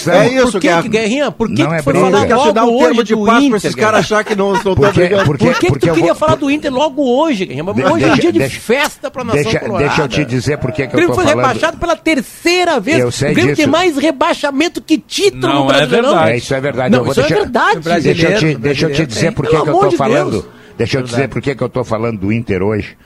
É 0.08 0.28
isso, 0.34 0.58
Guerrinha, 0.88 1.30
por 1.30 1.48
que 1.48 1.62
foi 1.82 1.94
falar 1.94 2.24
logo 2.24 2.84
hoje 2.84 3.02
de 3.04 3.16
paz 3.16 3.48
para 3.48 3.56
esses 3.56 3.74
caras 3.74 4.00
achar 4.00 4.24
que 4.24 4.34
não 4.34 4.54
estão 4.54 4.74
brigando? 4.74 5.24
Por 5.24 5.38
que 5.38 5.72
tu 5.72 5.92
queria 5.92 6.14
falar 6.14 6.36
do 6.36 6.50
Inter 6.50 6.72
logo 6.72 7.02
hoje, 7.02 7.44
Guerrinha? 7.46 7.64
Hoje 7.64 8.04
é 8.04 8.14
dia 8.14 8.32
de 8.32 8.48
festa 8.48 8.77
para 9.10 9.22
a 9.22 9.24
nação 9.24 9.54
colorada. 9.54 9.86
Deixa 9.86 10.02
eu 10.02 10.08
te 10.08 10.24
dizer 10.24 10.58
por 10.58 10.72
que 10.72 10.82
eu 10.82 10.86
tô 10.86 10.92
falando. 10.92 11.10
O 11.10 11.14
Grêmio 11.14 11.14
foi 11.14 11.42
rebaixado 11.42 11.76
pela 11.78 11.96
terceira 11.96 12.80
vez. 12.80 12.98
Eu 12.98 13.10
sei 13.10 13.32
O 13.32 13.34
Grêmio 13.34 13.56
tem 13.56 13.66
mais 13.66 13.96
rebaixamento 13.96 14.80
que 14.80 14.98
título 14.98 15.52
no 15.52 15.66
Brasileirão. 15.66 16.24
É, 16.24 16.36
isso 16.36 16.54
é 16.54 16.60
verdade. 16.60 16.90
Não, 16.90 17.10
isso 17.10 17.20
é 17.20 17.26
verdade. 17.26 17.80
Deixa 18.60 18.86
eu 18.86 18.92
te 18.92 19.06
dizer 19.06 19.32
por 19.32 19.46
que 19.46 19.56
eu 19.56 19.64
tô 19.64 19.90
falando. 19.92 20.46
Deixa 20.76 20.98
eu 20.98 21.02
dizer 21.02 21.28
por 21.28 21.42
que, 21.42 21.54
que 21.54 21.62
eu 21.62 21.66
estou 21.66 21.84
falando 21.84 22.20
do 22.20 22.32
Inter 22.32 22.62
hoje 22.62 22.96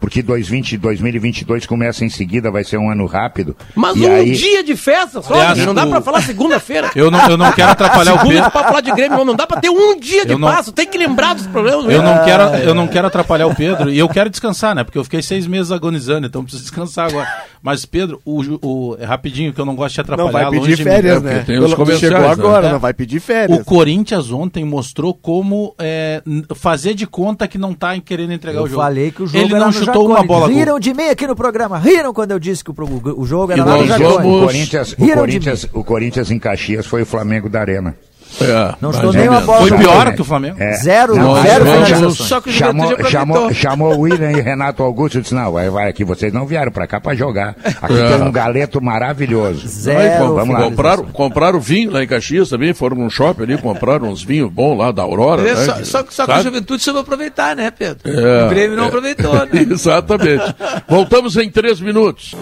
porque 0.00 0.22
2020 0.22 0.78
2022 0.78 1.66
começa 1.66 2.04
em 2.04 2.08
seguida, 2.08 2.50
vai 2.50 2.64
ser 2.64 2.78
um 2.78 2.90
ano 2.90 3.06
rápido. 3.06 3.54
Mas 3.74 3.96
um 3.96 4.12
aí... 4.12 4.32
dia 4.32 4.64
de 4.64 4.74
festa 4.74 5.20
só, 5.20 5.34
Aliás, 5.34 5.58
não 5.58 5.74
dá 5.74 5.86
para 5.86 6.00
falar 6.00 6.22
segunda-feira. 6.22 6.90
Eu 6.96 7.10
não, 7.10 7.30
eu 7.30 7.36
não 7.36 7.52
quero 7.52 7.70
atrapalhar 7.70 8.14
o 8.14 8.28
Pedro. 8.28 8.50
para 8.50 8.64
falar 8.64 8.80
de 8.80 8.92
Grêmio, 8.92 9.24
não 9.24 9.34
dá 9.34 9.46
para 9.46 9.60
ter 9.60 9.70
um 9.70 9.98
dia 9.98 10.24
de 10.24 10.36
não... 10.36 10.48
passo, 10.48 10.72
tem 10.72 10.86
que 10.86 10.98
lembrar 10.98 11.34
dos 11.34 11.46
problemas. 11.46 11.86
Eu 11.86 12.02
não, 12.02 12.24
quero, 12.24 12.42
eu 12.56 12.74
não 12.74 12.88
quero 12.88 13.06
atrapalhar 13.06 13.46
o 13.46 13.54
Pedro 13.54 13.90
e 13.90 13.98
eu 13.98 14.08
quero 14.08 14.30
descansar, 14.30 14.74
né? 14.74 14.84
Porque 14.84 14.98
eu 14.98 15.04
fiquei 15.04 15.22
seis 15.22 15.46
meses 15.46 15.70
agonizando, 15.72 16.26
então 16.26 16.42
preciso 16.42 16.62
descansar 16.62 17.08
agora. 17.08 17.28
Mas, 17.62 17.84
Pedro, 17.84 18.20
o, 18.24 18.40
o, 18.66 18.96
é 18.98 19.04
rapidinho 19.04 19.52
que 19.52 19.60
eu 19.60 19.64
não 19.64 19.74
gosto 19.74 19.94
de 19.94 20.00
atrapalhar. 20.00 20.44
Não 20.44 20.50
vai 20.50 20.60
pedir 20.60 20.82
férias, 20.82 21.22
né? 21.22 21.44
Tem 21.46 21.58
os 21.58 21.98
chegou 21.98 22.20
né? 22.20 22.30
agora, 22.30 22.66
né? 22.66 22.72
não 22.72 22.80
vai 22.80 22.94
pedir 22.94 23.20
férias. 23.20 23.58
O 23.58 23.64
Corinthians 23.64 24.30
ontem 24.30 24.64
mostrou 24.64 25.12
como 25.12 25.74
é, 25.78 26.22
fazer 26.54 26.94
de 26.94 27.06
conta 27.06 27.46
que 27.46 27.58
não 27.58 27.74
tá 27.74 27.98
querendo 28.00 28.32
entregar 28.32 28.58
eu 28.58 28.64
o 28.64 28.68
jogo. 28.68 28.82
falei 28.82 29.10
que 29.10 29.22
o 29.22 29.26
jogo 29.26 29.44
Ele 29.44 29.54
não 29.54 29.70
chutou 29.70 29.89
uma 29.98 30.22
bola 30.22 30.48
Riram 30.48 30.78
de 30.78 30.92
mim 30.94 31.08
aqui 31.08 31.26
no 31.26 31.36
programa. 31.36 31.78
Riram 31.78 32.12
quando 32.12 32.32
eu 32.32 32.38
disse 32.38 32.62
que 32.64 32.70
o, 32.70 32.74
o 33.16 33.24
jogo 33.24 33.52
era 33.52 33.60
e 33.60 33.64
lá 33.64 33.98
no 33.98 34.14
O 34.16 34.46
Corinthians, 34.46 34.92
o, 34.92 35.14
Corinthians, 35.14 35.66
o 35.72 35.84
Corinthians 35.84 36.30
em 36.30 36.38
Caxias 36.38 36.86
foi 36.86 37.02
o 37.02 37.06
Flamengo 37.06 37.48
da 37.48 37.60
Arena. 37.60 37.96
É, 38.40 38.74
não 38.80 38.90
estou 38.90 39.12
nem 39.12 39.28
uma 39.28 39.40
bola. 39.40 39.66
Foi 39.66 39.78
pior 39.78 40.14
que 40.14 40.22
o 40.22 40.24
Flamengo. 40.24 40.56
É, 40.60 40.72
zero, 40.74 41.16
não, 41.16 41.40
zero 41.42 41.64
finalizações. 41.64 42.28
Só 42.28 42.40
que 42.40 42.50
o 42.50 42.52
chamou, 42.52 43.04
chamou, 43.08 43.54
chamou 43.54 43.94
o 43.94 44.00
William 44.00 44.32
e 44.32 44.40
Renato 44.40 44.82
Augusto 44.82 45.18
e 45.18 45.22
disse: 45.22 45.34
Não, 45.34 45.52
vai, 45.52 45.68
vai 45.70 45.88
aqui, 45.88 46.04
vocês 46.04 46.32
não 46.32 46.46
vieram 46.46 46.70
para 46.70 46.86
cá 46.86 47.00
para 47.00 47.14
jogar. 47.14 47.56
Aqui 47.82 47.98
é. 47.98 48.08
tem 48.08 48.22
um 48.22 48.32
galeto 48.32 48.80
maravilhoso. 48.80 49.66
Zero. 49.66 50.34
vamos 50.34 50.54
lá. 50.54 50.62
Compraram, 50.62 51.04
compraram 51.06 51.60
vinho 51.60 51.90
lá 51.90 52.02
em 52.02 52.06
Caxias 52.06 52.48
também, 52.48 52.72
foram 52.72 52.96
num 52.96 53.10
shopping 53.10 53.42
ali, 53.42 53.58
compraram 53.58 54.08
uns 54.08 54.22
vinhos 54.22 54.50
bons 54.50 54.76
lá 54.76 54.92
da 54.92 55.02
Aurora. 55.02 55.42
É, 55.42 55.54
né? 55.54 55.64
só, 55.64 55.84
só, 55.84 56.04
só 56.08 56.26
que 56.26 56.32
a 56.32 56.42
juventude 56.42 56.82
soube 56.82 57.00
aproveitar, 57.00 57.56
né, 57.56 57.70
Pedro? 57.70 58.00
É, 58.04 58.46
o 58.46 58.48
Grêmio 58.48 58.76
não 58.76 58.84
é. 58.84 58.88
aproveitou, 58.88 59.34
né? 59.34 59.48
Exatamente. 59.70 60.54
Voltamos 60.88 61.36
em 61.36 61.50
três 61.50 61.80
minutos. 61.80 62.34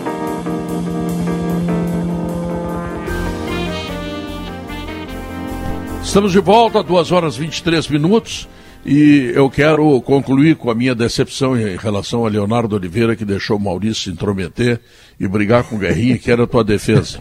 Estamos 6.09 6.32
de 6.32 6.40
volta, 6.40 6.82
2 6.82 7.12
horas 7.12 7.36
23 7.36 7.86
minutos. 7.88 8.48
E 8.84 9.30
eu 9.34 9.50
quero 9.50 10.00
concluir 10.00 10.56
com 10.56 10.70
a 10.70 10.74
minha 10.74 10.94
decepção 10.94 11.54
em 11.54 11.76
relação 11.76 12.24
a 12.24 12.30
Leonardo 12.30 12.74
Oliveira, 12.74 13.14
que 13.14 13.26
deixou 13.26 13.59
o 13.59 13.61
Maurício 13.61 14.04
se 14.04 14.11
intrometer 14.11 14.80
e 15.20 15.28
brigar 15.28 15.64
com 15.64 15.76
o 15.76 15.78
Guerrinha, 15.78 16.16
que 16.16 16.30
era 16.30 16.44
a 16.44 16.46
tua 16.46 16.64
defesa. 16.64 17.20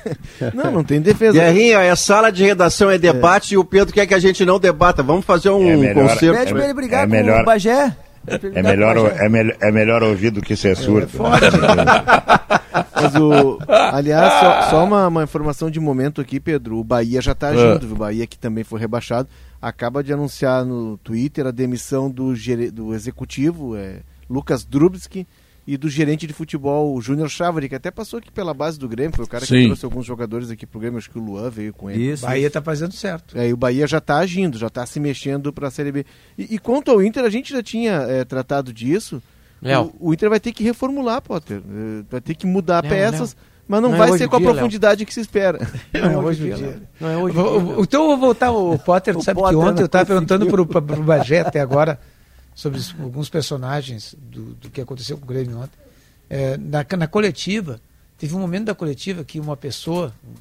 Não, 0.52 0.70
não 0.70 0.84
tem 0.84 1.00
defesa. 1.00 1.32
Guerrinha, 1.32 1.78
é 1.78 1.96
sala 1.96 2.30
de 2.30 2.44
redação, 2.44 2.90
é 2.90 2.98
debate 2.98 3.52
é. 3.52 3.54
e 3.54 3.58
o 3.58 3.64
Pedro 3.64 3.92
quer 3.92 4.06
que 4.06 4.14
a 4.14 4.18
gente 4.18 4.44
não 4.44 4.60
debata. 4.60 5.02
Vamos 5.02 5.24
fazer 5.24 5.48
um 5.48 5.68
é 5.68 5.76
melhor, 5.76 6.08
concerto. 6.08 6.38
Pede 6.38 6.52
pra 6.52 6.64
ele 6.64 6.74
brigar 6.74 7.04
é 7.04 7.06
melhor, 7.06 7.36
com 7.36 7.42
o 7.42 7.46
Bagé. 7.46 7.96
É 8.54 8.62
melhor, 8.62 8.96
é, 9.18 9.28
me, 9.28 9.56
é 9.60 9.72
melhor 9.72 10.02
ouvir 10.02 10.30
do 10.30 10.42
que 10.42 10.54
ser 10.54 10.72
é, 10.72 10.74
surdo. 10.74 11.06
É 11.06 11.06
forte, 11.06 11.46
Mas 12.96 13.14
o, 13.14 13.58
aliás, 13.68 14.32
só, 14.40 14.70
só 14.70 14.84
uma, 14.84 15.06
uma, 15.08 15.22
informação 15.22 15.70
de 15.70 15.78
momento 15.78 16.20
aqui, 16.20 16.40
Pedro. 16.40 16.78
O 16.78 16.84
Bahia 16.84 17.20
já 17.20 17.32
está 17.32 17.48
agindo, 17.48 17.76
é. 17.76 17.78
viu? 17.78 17.92
O 17.92 17.98
Bahia 17.98 18.26
que 18.26 18.38
também 18.38 18.64
foi 18.64 18.80
rebaixado. 18.80 19.28
Acaba 19.60 20.02
de 20.02 20.12
anunciar 20.12 20.64
no 20.64 20.96
Twitter 20.98 21.46
a 21.46 21.50
demissão 21.50 22.10
do, 22.10 22.32
do 22.72 22.94
executivo, 22.94 23.76
é, 23.76 24.00
Lucas 24.28 24.64
Drubski 24.64 25.26
e 25.66 25.76
do 25.76 25.88
gerente 25.88 26.26
de 26.26 26.32
futebol, 26.32 26.94
o 26.94 27.00
Júnior 27.00 27.28
Chávari, 27.28 27.68
que 27.68 27.74
até 27.74 27.90
passou 27.90 28.20
aqui 28.20 28.30
pela 28.30 28.54
base 28.54 28.78
do 28.78 28.88
Grêmio, 28.88 29.16
foi 29.16 29.24
o 29.24 29.28
cara 29.28 29.44
Sim. 29.44 29.56
que 29.56 29.64
trouxe 29.66 29.84
alguns 29.84 30.06
jogadores 30.06 30.48
aqui 30.48 30.64
pro 30.64 30.78
Grêmio, 30.78 30.96
acho 30.96 31.10
que 31.10 31.18
o 31.18 31.22
Luan 31.22 31.50
veio 31.50 31.72
com 31.72 31.90
ele. 31.90 32.12
Isso, 32.12 32.24
Bahia 32.24 32.46
está 32.46 32.62
fazendo 32.62 32.92
certo. 32.92 33.36
É, 33.36 33.48
e 33.48 33.52
o 33.52 33.56
Bahia 33.56 33.86
já 33.86 33.98
está 33.98 34.18
agindo, 34.18 34.56
já 34.58 34.68
está 34.68 34.86
se 34.86 35.00
mexendo 35.00 35.52
para 35.52 35.66
a 35.66 35.70
Série 35.70 35.90
B. 35.90 36.06
E, 36.38 36.54
e, 36.54 36.58
quanto 36.58 36.92
ao 36.92 37.02
Inter, 37.02 37.24
a 37.24 37.30
gente 37.30 37.52
já 37.52 37.62
tinha 37.62 37.94
é, 38.02 38.24
tratado 38.24 38.72
disso. 38.72 39.20
O, 39.80 39.92
o, 40.00 40.14
Inter 40.14 40.30
vai 40.30 40.40
ter 40.40 40.52
que 40.52 40.62
reformular, 40.62 41.20
Potter. 41.20 41.58
É, 41.58 42.04
vai 42.10 42.20
ter 42.20 42.34
que 42.34 42.46
mudar 42.46 42.82
não, 42.82 42.90
peças. 42.90 43.34
Não. 43.34 43.56
Mas 43.68 43.82
não, 43.82 43.90
não 43.90 43.98
vai 43.98 44.10
é 44.10 44.18
ser 44.18 44.28
com 44.28 44.36
a 44.36 44.38
dia, 44.38 44.48
profundidade 44.48 45.00
Léo. 45.00 45.06
que 45.06 45.12
se 45.14 45.20
espera. 45.20 45.58
Não, 45.92 46.12
é 46.12 46.16
hoje 46.18 46.44
dia, 46.44 46.54
dia. 46.54 46.82
Não 47.00 47.08
é 47.08 47.16
hoje 47.16 47.34
dia, 47.34 47.82
Então 47.82 48.02
eu 48.02 48.08
vou 48.10 48.18
voltar, 48.18 48.52
o 48.52 48.78
Potter, 48.78 49.16
o 49.16 49.22
sabe 49.22 49.40
Potter 49.40 49.58
que 49.58 49.64
ontem 49.64 49.82
eu 49.82 49.86
estava 49.86 50.06
perguntando 50.06 50.46
para 50.46 50.78
o 51.00 51.02
Bagé 51.02 51.40
até 51.40 51.60
agora 51.60 51.98
sobre 52.54 52.80
alguns 53.00 53.28
personagens 53.28 54.14
do, 54.18 54.54
do 54.54 54.70
que 54.70 54.80
aconteceu 54.80 55.18
com 55.18 55.24
o 55.24 55.26
Grêmio 55.26 55.58
ontem. 55.58 55.76
É, 56.30 56.56
na, 56.56 56.86
na 56.96 57.08
coletiva, 57.08 57.80
teve 58.16 58.36
um 58.36 58.38
momento 58.38 58.66
da 58.66 58.74
coletiva 58.74 59.24
que 59.24 59.40
uma 59.40 59.56
pessoa, 59.56 60.14
não 60.24 60.34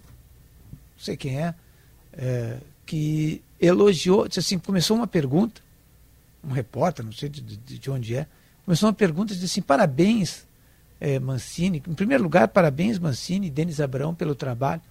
sei 0.99 1.17
quem 1.17 1.39
é, 1.41 1.55
é 2.13 2.57
que 2.85 3.41
elogiou, 3.59 4.27
disse 4.27 4.39
assim, 4.39 4.59
começou 4.59 4.95
uma 4.95 5.07
pergunta, 5.07 5.61
um 6.43 6.51
repórter, 6.51 7.03
não 7.03 7.11
sei 7.11 7.27
de, 7.27 7.41
de, 7.41 7.79
de 7.79 7.91
onde 7.91 8.15
é, 8.15 8.27
começou 8.65 8.87
uma 8.87 8.93
pergunta 8.93 9.33
e 9.33 9.35
disse 9.35 9.45
assim, 9.45 9.61
parabéns, 9.61 10.45
é, 10.99 11.19
Mancini, 11.19 11.81
em 11.87 11.93
primeiro 11.93 12.23
lugar, 12.23 12.47
parabéns, 12.47 12.99
Mancini 12.99 13.47
e 13.47 13.49
Denis 13.49 13.79
Abrão 13.79 14.13
pelo 14.13 14.35
trabalho. 14.35 14.81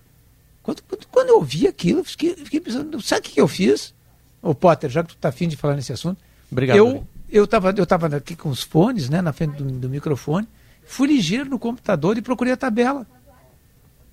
Quando, 0.63 0.83
quando, 1.11 1.29
eu 1.29 1.37
ouvi 1.37 1.67
aquilo, 1.67 2.01
eu 2.01 2.05
fiquei, 2.05 2.35
fiquei 2.37 2.61
pensando, 2.61 3.01
sabe 3.03 3.21
o 3.21 3.31
que 3.31 3.41
eu 3.41 3.49
fiz? 3.49 3.93
Ô 4.41 4.55
Potter, 4.55 4.89
já 4.89 5.03
que 5.03 5.11
tu 5.11 5.17
está 5.17 5.29
afim 5.29 5.49
de 5.49 5.57
falar 5.57 5.75
nesse 5.75 5.93
assunto, 5.93 6.21
Obrigado. 6.51 6.77
Eu, 6.77 7.07
eu 7.29 7.45
estava 7.45 7.71
eu 7.77 7.87
tava 7.87 8.07
aqui 8.17 8.37
com 8.37 8.49
os 8.49 8.63
fones, 8.63 9.09
né, 9.09 9.21
na 9.21 9.33
frente 9.33 9.57
do, 9.57 9.65
do 9.65 9.89
microfone, 9.89 10.47
Fui 10.87 11.09
ligeiro 11.09 11.49
no 11.49 11.59
computador 11.59 12.17
e 12.17 12.23
procurei 12.23 12.53
a 12.53 12.57
tabela. 12.57 13.07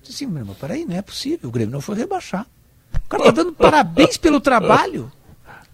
Disse 0.00 0.24
assim, 0.24 0.26
meu 0.26 0.40
irmão, 0.40 0.56
peraí, 0.58 0.84
não 0.84 0.96
é 0.96 1.02
possível. 1.02 1.48
O 1.48 1.52
Grêmio 1.52 1.72
não 1.72 1.80
foi 1.80 1.96
rebaixar. 1.96 2.46
O 2.94 3.08
cara 3.08 3.24
tá 3.24 3.30
dando 3.30 3.52
parabéns 3.52 4.16
pelo 4.16 4.40
trabalho. 4.40 5.12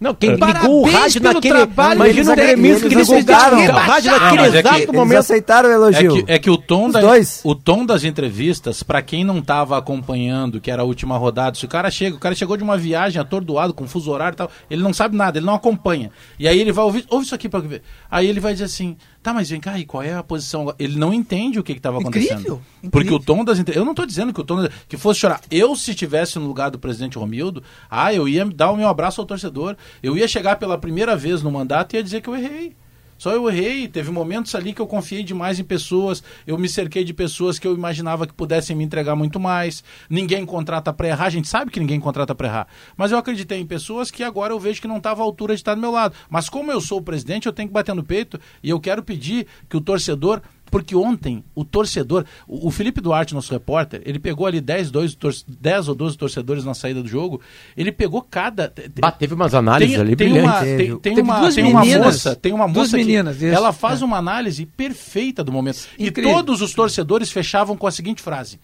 Não, 0.00 0.14
quem 0.14 0.30
ligou 0.30 0.82
o 0.82 0.90
rádio 0.90 1.20
naquele. 1.20 1.54
Trabalho, 1.54 1.96
imagina 1.96 2.32
o 2.32 2.36
gremista 2.36 2.88
que 2.88 2.94
eles 2.94 3.08
ligaram 3.08 3.58
o 3.58 3.70
rádio 3.72 4.12
naquele 4.12 4.58
exato 4.58 4.76
é 4.76 4.86
que, 4.86 4.92
momento. 4.92 5.18
Aceitaram 5.18 5.68
o 5.68 5.72
elogio. 5.72 6.18
É 6.18 6.22
que, 6.22 6.32
é 6.32 6.38
que 6.38 6.50
o, 6.50 6.56
tom 6.56 6.88
da, 6.88 7.00
o 7.42 7.54
tom 7.54 7.84
das 7.84 8.04
entrevistas, 8.04 8.82
para 8.84 9.02
quem 9.02 9.24
não 9.24 9.38
estava 9.38 9.76
acompanhando, 9.76 10.60
que 10.60 10.70
era 10.70 10.82
a 10.82 10.84
última 10.84 11.18
rodada, 11.18 11.56
se 11.56 11.64
o 11.64 11.68
cara 11.68 11.90
chega, 11.90 12.14
o 12.14 12.20
cara 12.20 12.34
chegou 12.34 12.56
de 12.56 12.62
uma 12.62 12.78
viagem 12.78 13.20
atordoado, 13.20 13.74
com 13.74 13.88
fuso 13.88 14.10
horário 14.12 14.36
e 14.36 14.38
tal, 14.38 14.50
ele 14.70 14.82
não 14.82 14.92
sabe 14.92 15.16
nada, 15.16 15.38
ele 15.38 15.46
não 15.46 15.54
acompanha. 15.54 16.12
E 16.38 16.46
aí 16.46 16.60
ele 16.60 16.70
vai 16.70 16.84
ouvir, 16.84 17.04
ouve 17.10 17.26
isso 17.26 17.34
aqui 17.34 17.48
para 17.48 17.60
ver. 17.60 17.82
Aí 18.08 18.28
ele 18.28 18.38
vai 18.38 18.52
dizer 18.52 18.66
assim: 18.66 18.96
Tá, 19.22 19.34
mas 19.34 19.50
vem 19.50 19.60
cá, 19.60 19.78
e 19.78 19.84
qual 19.84 20.02
é 20.02 20.14
a 20.14 20.22
posição? 20.22 20.72
Ele 20.78 20.96
não 20.96 21.12
entende 21.12 21.58
o 21.58 21.62
que 21.62 21.72
estava 21.72 21.98
acontecendo. 21.98 22.38
Incrível, 22.40 22.62
incrível. 22.78 22.90
Porque 22.90 23.12
o 23.12 23.18
tom 23.18 23.44
das 23.44 23.58
Eu 23.74 23.84
não 23.84 23.92
estou 23.92 24.06
dizendo 24.06 24.32
que 24.32 24.40
o 24.40 24.44
tom 24.44 24.62
das... 24.62 24.72
que 24.88 24.96
fosse 24.96 25.20
chorar. 25.20 25.40
Eu, 25.50 25.74
se 25.74 25.90
estivesse 25.90 26.38
no 26.38 26.46
lugar 26.46 26.70
do 26.70 26.78
presidente 26.78 27.18
Romildo, 27.18 27.62
ah, 27.90 28.14
eu 28.14 28.28
ia 28.28 28.44
dar 28.44 28.70
o 28.70 28.76
meu 28.76 28.88
abraço 28.88 29.20
ao 29.20 29.26
torcedor. 29.26 29.76
Eu 30.02 30.16
ia 30.16 30.28
chegar 30.28 30.56
pela 30.56 30.78
primeira 30.78 31.16
vez 31.16 31.42
no 31.42 31.50
mandato 31.50 31.92
e 31.92 31.96
ia 31.96 32.02
dizer 32.02 32.20
que 32.20 32.28
eu 32.28 32.36
errei. 32.36 32.76
Só 33.18 33.32
eu 33.32 33.50
errei, 33.50 33.88
teve 33.88 34.10
momentos 34.10 34.54
ali 34.54 34.72
que 34.72 34.80
eu 34.80 34.86
confiei 34.86 35.24
demais 35.24 35.58
em 35.58 35.64
pessoas, 35.64 36.22
eu 36.46 36.56
me 36.56 36.68
cerquei 36.68 37.02
de 37.02 37.12
pessoas 37.12 37.58
que 37.58 37.66
eu 37.66 37.74
imaginava 37.74 38.26
que 38.26 38.32
pudessem 38.32 38.76
me 38.76 38.84
entregar 38.84 39.16
muito 39.16 39.40
mais. 39.40 39.82
Ninguém 40.08 40.46
contrata 40.46 40.92
para 40.92 41.08
errar, 41.08 41.26
a 41.26 41.30
gente 41.30 41.48
sabe 41.48 41.70
que 41.70 41.80
ninguém 41.80 41.98
contrata 41.98 42.34
para 42.34 42.46
errar. 42.46 42.68
Mas 42.96 43.10
eu 43.10 43.18
acreditei 43.18 43.60
em 43.60 43.66
pessoas 43.66 44.10
que 44.10 44.22
agora 44.22 44.52
eu 44.52 44.60
vejo 44.60 44.80
que 44.80 44.88
não 44.88 44.98
estava 44.98 45.20
à 45.20 45.24
altura 45.24 45.54
de 45.54 45.60
estar 45.60 45.74
do 45.74 45.80
meu 45.80 45.90
lado. 45.90 46.14
Mas 46.30 46.48
como 46.48 46.70
eu 46.70 46.80
sou 46.80 46.98
o 46.98 47.02
presidente, 47.02 47.46
eu 47.46 47.52
tenho 47.52 47.68
que 47.68 47.74
bater 47.74 47.94
no 47.94 48.04
peito 48.04 48.40
e 48.62 48.70
eu 48.70 48.78
quero 48.78 49.02
pedir 49.02 49.46
que 49.68 49.76
o 49.76 49.80
torcedor 49.80 50.40
porque 50.70 50.94
ontem 50.94 51.44
o 51.54 51.64
torcedor, 51.64 52.24
o, 52.46 52.70
Felipe 52.70 53.00
Duarte, 53.00 53.34
nosso 53.34 53.52
repórter, 53.52 54.02
ele 54.04 54.18
pegou 54.18 54.46
ali 54.46 54.60
10, 54.60 54.90
12, 54.90 55.16
10 55.46 55.88
ou 55.88 55.94
12 55.94 56.16
torcedores 56.16 56.64
na 56.64 56.74
saída 56.74 57.02
do 57.02 57.08
jogo. 57.08 57.40
Ele 57.76 57.92
pegou 57.92 58.22
cada. 58.22 58.72
Bah, 59.00 59.10
teve 59.10 59.34
umas 59.34 59.54
análises 59.54 59.94
tem, 59.94 60.00
ali 60.00 60.16
tem 60.16 60.28
brilhantes. 60.30 60.60
Uma, 60.60 60.60
tem, 60.60 60.98
tem 60.98 61.22
uma, 61.22 61.52
tem 61.52 61.64
uma 61.64 61.84
moça, 61.84 62.36
tem 62.36 62.52
uma 62.52 62.68
moça 62.68 62.96
meninas, 62.96 63.36
que 63.36 63.46
ela 63.46 63.72
faz 63.72 64.02
é. 64.02 64.04
uma 64.04 64.16
análise 64.18 64.66
perfeita 64.66 65.42
do 65.42 65.52
momento. 65.52 65.86
Incrível. 65.98 66.32
E 66.32 66.34
todos 66.34 66.62
os 66.62 66.72
torcedores 66.72 67.30
fechavam 67.30 67.76
com 67.76 67.86
a 67.86 67.90
seguinte 67.90 68.22
frase: 68.22 68.60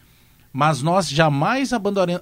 mas 0.55 0.81
nós 0.81 1.09
jamais 1.09 1.73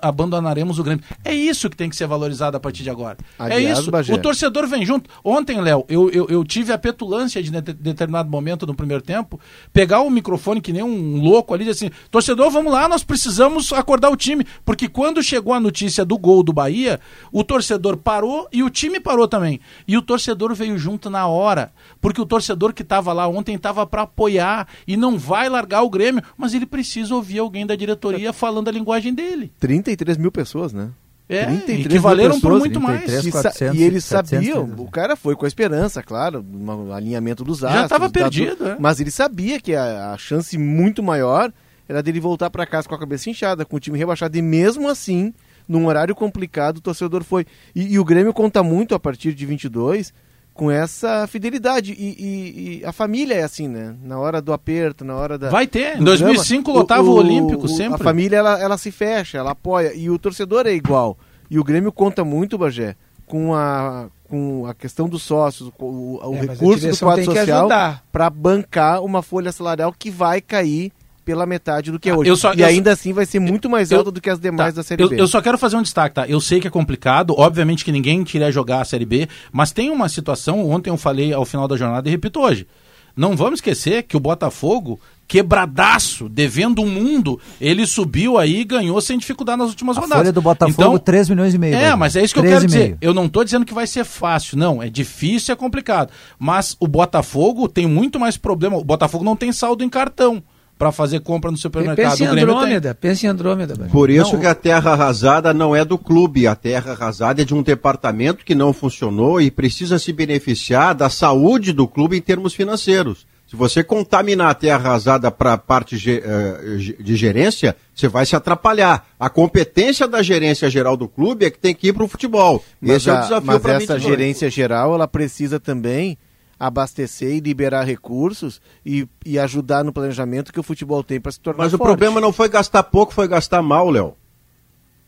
abandonaremos 0.00 0.78
o 0.78 0.82
Grêmio. 0.82 1.04
É 1.22 1.34
isso 1.34 1.68
que 1.68 1.76
tem 1.76 1.90
que 1.90 1.94
ser 1.94 2.06
valorizado 2.06 2.56
a 2.56 2.60
partir 2.60 2.82
de 2.82 2.88
agora. 2.88 3.18
é 3.38 3.60
isso. 3.60 3.90
Bagé. 3.90 4.14
O 4.14 4.16
torcedor 4.16 4.66
vem 4.66 4.86
junto. 4.86 5.10
Ontem, 5.22 5.60
Léo, 5.60 5.84
eu, 5.86 6.08
eu, 6.08 6.26
eu, 6.30 6.42
tive 6.42 6.72
a 6.72 6.78
petulância 6.78 7.42
de 7.42 7.50
determinado 7.50 8.30
momento 8.30 8.66
no 8.66 8.74
primeiro 8.74 9.02
tempo, 9.02 9.38
pegar 9.70 10.00
o 10.00 10.08
microfone 10.08 10.62
que 10.62 10.72
nem 10.72 10.82
um 10.82 11.20
louco 11.20 11.52
ali 11.52 11.64
e 11.64 11.66
dizer 11.66 11.88
assim: 11.88 11.94
torcedor, 12.10 12.50
vamos 12.50 12.72
lá, 12.72 12.88
nós 12.88 13.04
precisamos 13.04 13.70
acordar 13.70 14.08
o 14.08 14.16
time. 14.16 14.46
Porque 14.64 14.88
quando 14.88 15.22
chegou 15.22 15.52
a 15.52 15.60
notícia 15.60 16.02
do 16.02 16.16
gol 16.16 16.42
do 16.42 16.54
Bahia, 16.54 16.98
o 17.30 17.44
torcedor 17.44 17.98
parou 17.98 18.48
e 18.50 18.62
o 18.62 18.70
time 18.70 18.98
parou 18.98 19.28
também. 19.28 19.60
E 19.86 19.94
o 19.94 20.00
torcedor 20.00 20.54
veio 20.54 20.78
junto 20.78 21.10
na 21.10 21.26
hora. 21.26 21.70
Porque 22.00 22.20
o 22.20 22.24
torcedor 22.24 22.72
que 22.72 22.80
estava 22.80 23.12
lá 23.12 23.28
ontem 23.28 23.56
estava 23.56 23.86
para 23.86 24.02
apoiar 24.02 24.66
e 24.88 24.96
não 24.96 25.18
vai 25.18 25.50
largar 25.50 25.82
o 25.82 25.90
Grêmio, 25.90 26.22
mas 26.34 26.54
ele 26.54 26.64
precisa 26.64 27.14
ouvir 27.14 27.38
alguém 27.38 27.66
da 27.66 27.76
diretoria 27.76 28.21
falando 28.30 28.68
a 28.68 28.72
linguagem 28.72 29.14
dele. 29.14 29.50
33 29.58 30.18
mil 30.18 30.30
pessoas, 30.30 30.72
né? 30.72 30.90
É, 31.28 31.46
33 31.46 31.86
que 31.86 31.98
valeram 31.98 32.38
por 32.38 32.52
muito 32.58 32.78
33, 32.78 33.24
mais. 33.24 33.30
400, 33.30 33.78
e, 33.78 33.82
eles 33.82 34.04
700, 34.04 34.30
sabiam, 34.30 34.60
700. 34.66 34.84
o 34.84 34.90
cara 34.90 35.16
foi 35.16 35.34
com 35.34 35.46
a 35.46 35.48
esperança, 35.48 36.02
claro, 36.02 36.44
um 36.52 36.92
alinhamento 36.92 37.42
dos 37.42 37.64
astros. 37.64 37.80
Já 37.80 37.84
estava 37.86 38.10
perdido, 38.10 38.68
é. 38.68 38.76
Mas 38.78 39.00
ele 39.00 39.10
sabia 39.10 39.58
que 39.58 39.74
a, 39.74 40.12
a 40.12 40.18
chance 40.18 40.58
muito 40.58 41.02
maior 41.02 41.50
era 41.88 42.02
dele 42.02 42.20
voltar 42.20 42.50
para 42.50 42.66
casa 42.66 42.88
com 42.88 42.94
a 42.94 42.98
cabeça 42.98 43.30
inchada, 43.30 43.64
com 43.64 43.76
o 43.76 43.80
time 43.80 43.96
rebaixado. 43.96 44.36
E 44.36 44.42
mesmo 44.42 44.88
assim, 44.88 45.32
num 45.66 45.86
horário 45.86 46.14
complicado, 46.14 46.78
o 46.78 46.80
torcedor 46.82 47.24
foi. 47.24 47.46
E, 47.74 47.94
e 47.94 47.98
o 47.98 48.04
Grêmio 48.04 48.34
conta 48.34 48.62
muito 48.62 48.94
a 48.94 49.00
partir 49.00 49.32
de 49.32 49.46
22 49.46 50.12
com 50.54 50.70
essa 50.70 51.26
fidelidade. 51.26 51.92
E, 51.92 52.16
e, 52.18 52.80
e, 52.80 52.84
a 52.84 52.92
família 52.92 53.34
é 53.34 53.42
assim, 53.42 53.68
né? 53.68 53.94
Na 54.02 54.18
hora 54.18 54.40
do 54.40 54.52
aperto, 54.52 55.04
na 55.04 55.16
hora 55.16 55.38
da. 55.38 55.50
Vai 55.50 55.66
ter. 55.66 55.98
Em 55.98 56.04
2005 56.04 56.64
drama, 56.64 56.80
lotava 56.80 57.08
o, 57.08 57.12
o, 57.12 57.16
Olímpico 57.16 57.68
sempre. 57.68 57.94
A 57.94 57.98
família 57.98 58.36
ela, 58.36 58.60
ela 58.60 58.78
se 58.78 58.90
fecha, 58.90 59.38
ela 59.38 59.52
apoia. 59.52 59.94
E 59.94 60.10
o 60.10 60.18
torcedor 60.18 60.66
é 60.66 60.72
igual. 60.72 61.16
E 61.50 61.58
o 61.58 61.64
Grêmio 61.64 61.92
conta 61.92 62.24
muito, 62.24 62.56
Bagé, 62.56 62.96
com 63.26 63.54
a, 63.54 64.08
com 64.24 64.66
a 64.66 64.74
questão 64.74 65.08
dos 65.08 65.22
sócios, 65.22 65.70
o, 65.78 66.18
o 66.22 66.34
é, 66.34 66.40
recurso 66.40 66.88
do 66.88 66.98
quadro 66.98 67.24
social 67.24 67.68
para 68.10 68.30
bancar 68.30 69.02
uma 69.02 69.22
folha 69.22 69.52
salarial 69.52 69.92
que 69.92 70.10
vai 70.10 70.40
cair 70.40 70.92
pela 71.24 71.46
metade 71.46 71.90
do 71.90 71.98
que 71.98 72.08
é 72.08 72.14
hoje. 72.14 72.36
Só, 72.36 72.52
e 72.54 72.64
ainda 72.64 72.90
só, 72.90 72.94
assim 72.94 73.12
vai 73.12 73.26
ser 73.26 73.38
muito 73.38 73.68
mais 73.68 73.90
eu, 73.90 73.98
alta 73.98 74.10
do 74.10 74.20
que 74.20 74.30
as 74.30 74.38
demais 74.38 74.74
tá, 74.74 74.80
da 74.80 74.82
Série 74.82 75.02
eu, 75.02 75.08
B. 75.08 75.20
Eu 75.20 75.26
só 75.26 75.40
quero 75.40 75.58
fazer 75.58 75.76
um 75.76 75.82
destaque, 75.82 76.14
tá? 76.14 76.28
Eu 76.28 76.40
sei 76.40 76.60
que 76.60 76.66
é 76.66 76.70
complicado, 76.70 77.34
obviamente 77.36 77.84
que 77.84 77.92
ninguém 77.92 78.24
queria 78.24 78.50
jogar 78.50 78.80
a 78.80 78.84
Série 78.84 79.04
B, 79.04 79.28
mas 79.50 79.72
tem 79.72 79.90
uma 79.90 80.08
situação, 80.08 80.68
ontem 80.68 80.90
eu 80.90 80.96
falei 80.96 81.32
ao 81.32 81.44
final 81.44 81.68
da 81.68 81.76
jornada 81.76 82.08
e 82.08 82.12
repito 82.12 82.40
hoje. 82.40 82.66
Não 83.14 83.36
vamos 83.36 83.58
esquecer 83.58 84.04
que 84.04 84.16
o 84.16 84.20
Botafogo, 84.20 84.98
quebradaço, 85.28 86.28
devendo 86.28 86.80
o 86.80 86.84
um 86.84 86.88
mundo, 86.88 87.38
ele 87.60 87.86
subiu 87.86 88.38
aí 88.38 88.60
e 88.60 88.64
ganhou 88.64 88.98
sem 89.00 89.18
dificuldade 89.18 89.58
nas 89.58 89.68
últimas 89.68 89.98
a 89.98 90.00
rodadas. 90.00 90.22
Folha 90.22 90.32
do 90.32 90.40
Botafogo, 90.40 90.82
então, 90.82 90.98
3 90.98 91.28
milhões 91.28 91.54
e 91.54 91.58
meio. 91.58 91.74
É, 91.74 91.94
mas 91.94 92.16
é 92.16 92.24
isso 92.24 92.32
que 92.32 92.40
eu 92.40 92.44
quero 92.44 92.66
dizer. 92.66 92.96
Eu 93.00 93.12
não 93.12 93.26
estou 93.26 93.44
dizendo 93.44 93.66
que 93.66 93.74
vai 93.74 93.86
ser 93.86 94.04
fácil, 94.04 94.56
não. 94.56 94.82
É 94.82 94.88
difícil, 94.88 95.52
é 95.52 95.56
complicado. 95.56 96.10
Mas 96.38 96.74
o 96.80 96.88
Botafogo 96.88 97.68
tem 97.68 97.86
muito 97.86 98.18
mais 98.18 98.38
problema. 98.38 98.78
O 98.78 98.84
Botafogo 98.84 99.24
não 99.24 99.36
tem 99.36 99.52
saldo 99.52 99.84
em 99.84 99.90
cartão 99.90 100.42
para 100.82 100.90
fazer 100.90 101.20
compra 101.20 101.48
no 101.48 101.56
supermercado. 101.56 102.10
Pense 102.10 102.24
em 102.24 102.26
Andrômeda, 102.26 102.92
pense 102.92 103.24
em 103.24 103.28
Andrômeda. 103.28 103.88
Por 103.92 104.10
isso 104.10 104.32
não, 104.32 104.40
que 104.40 104.46
a 104.48 104.54
terra 104.54 104.94
arrasada 104.94 105.54
não 105.54 105.76
é 105.76 105.84
do 105.84 105.96
clube, 105.96 106.44
a 106.44 106.56
terra 106.56 106.90
arrasada 106.90 107.40
é 107.40 107.44
de 107.44 107.54
um 107.54 107.62
departamento 107.62 108.44
que 108.44 108.52
não 108.52 108.72
funcionou 108.72 109.40
e 109.40 109.48
precisa 109.48 109.96
se 109.96 110.12
beneficiar 110.12 110.92
da 110.92 111.08
saúde 111.08 111.72
do 111.72 111.86
clube 111.86 112.16
em 112.16 112.20
termos 112.20 112.52
financeiros. 112.52 113.24
Se 113.46 113.54
você 113.54 113.84
contaminar 113.84 114.50
a 114.50 114.54
terra 114.54 114.76
arrasada 114.78 115.30
para 115.30 115.52
a 115.52 115.58
parte 115.58 115.94
eh, 116.08 116.76
de 116.98 117.14
gerência, 117.14 117.76
você 117.94 118.08
vai 118.08 118.26
se 118.26 118.34
atrapalhar. 118.34 119.06
A 119.20 119.30
competência 119.30 120.08
da 120.08 120.20
gerência 120.20 120.68
geral 120.68 120.96
do 120.96 121.06
clube 121.06 121.44
é 121.44 121.50
que 121.50 121.60
tem 121.60 121.76
que 121.76 121.88
ir 121.88 121.92
para 121.92 122.02
o 122.02 122.08
futebol. 122.08 122.64
Mas 122.80 122.96
Esse 122.96 123.10
a, 123.10 123.14
é 123.14 123.18
o 123.18 123.22
desafio 123.22 123.60
para 123.60 123.74
Mas 123.74 123.82
essa 123.84 124.00
gerência 124.00 124.50
geral, 124.50 124.94
ela 124.96 125.06
precisa 125.06 125.60
também 125.60 126.18
abastecer 126.62 127.34
e 127.34 127.40
liberar 127.40 127.82
recursos 127.82 128.60
e, 128.86 129.08
e 129.26 129.36
ajudar 129.36 129.82
no 129.82 129.92
planejamento 129.92 130.52
que 130.52 130.60
o 130.60 130.62
futebol 130.62 131.02
tem 131.02 131.20
para 131.20 131.32
se 131.32 131.40
tornar 131.40 131.64
Mas 131.64 131.72
forte. 131.72 131.82
o 131.82 131.84
problema 131.84 132.20
não 132.20 132.32
foi 132.32 132.48
gastar 132.48 132.84
pouco, 132.84 133.12
foi 133.12 133.26
gastar 133.26 133.60
mal, 133.60 133.90
Léo. 133.90 134.14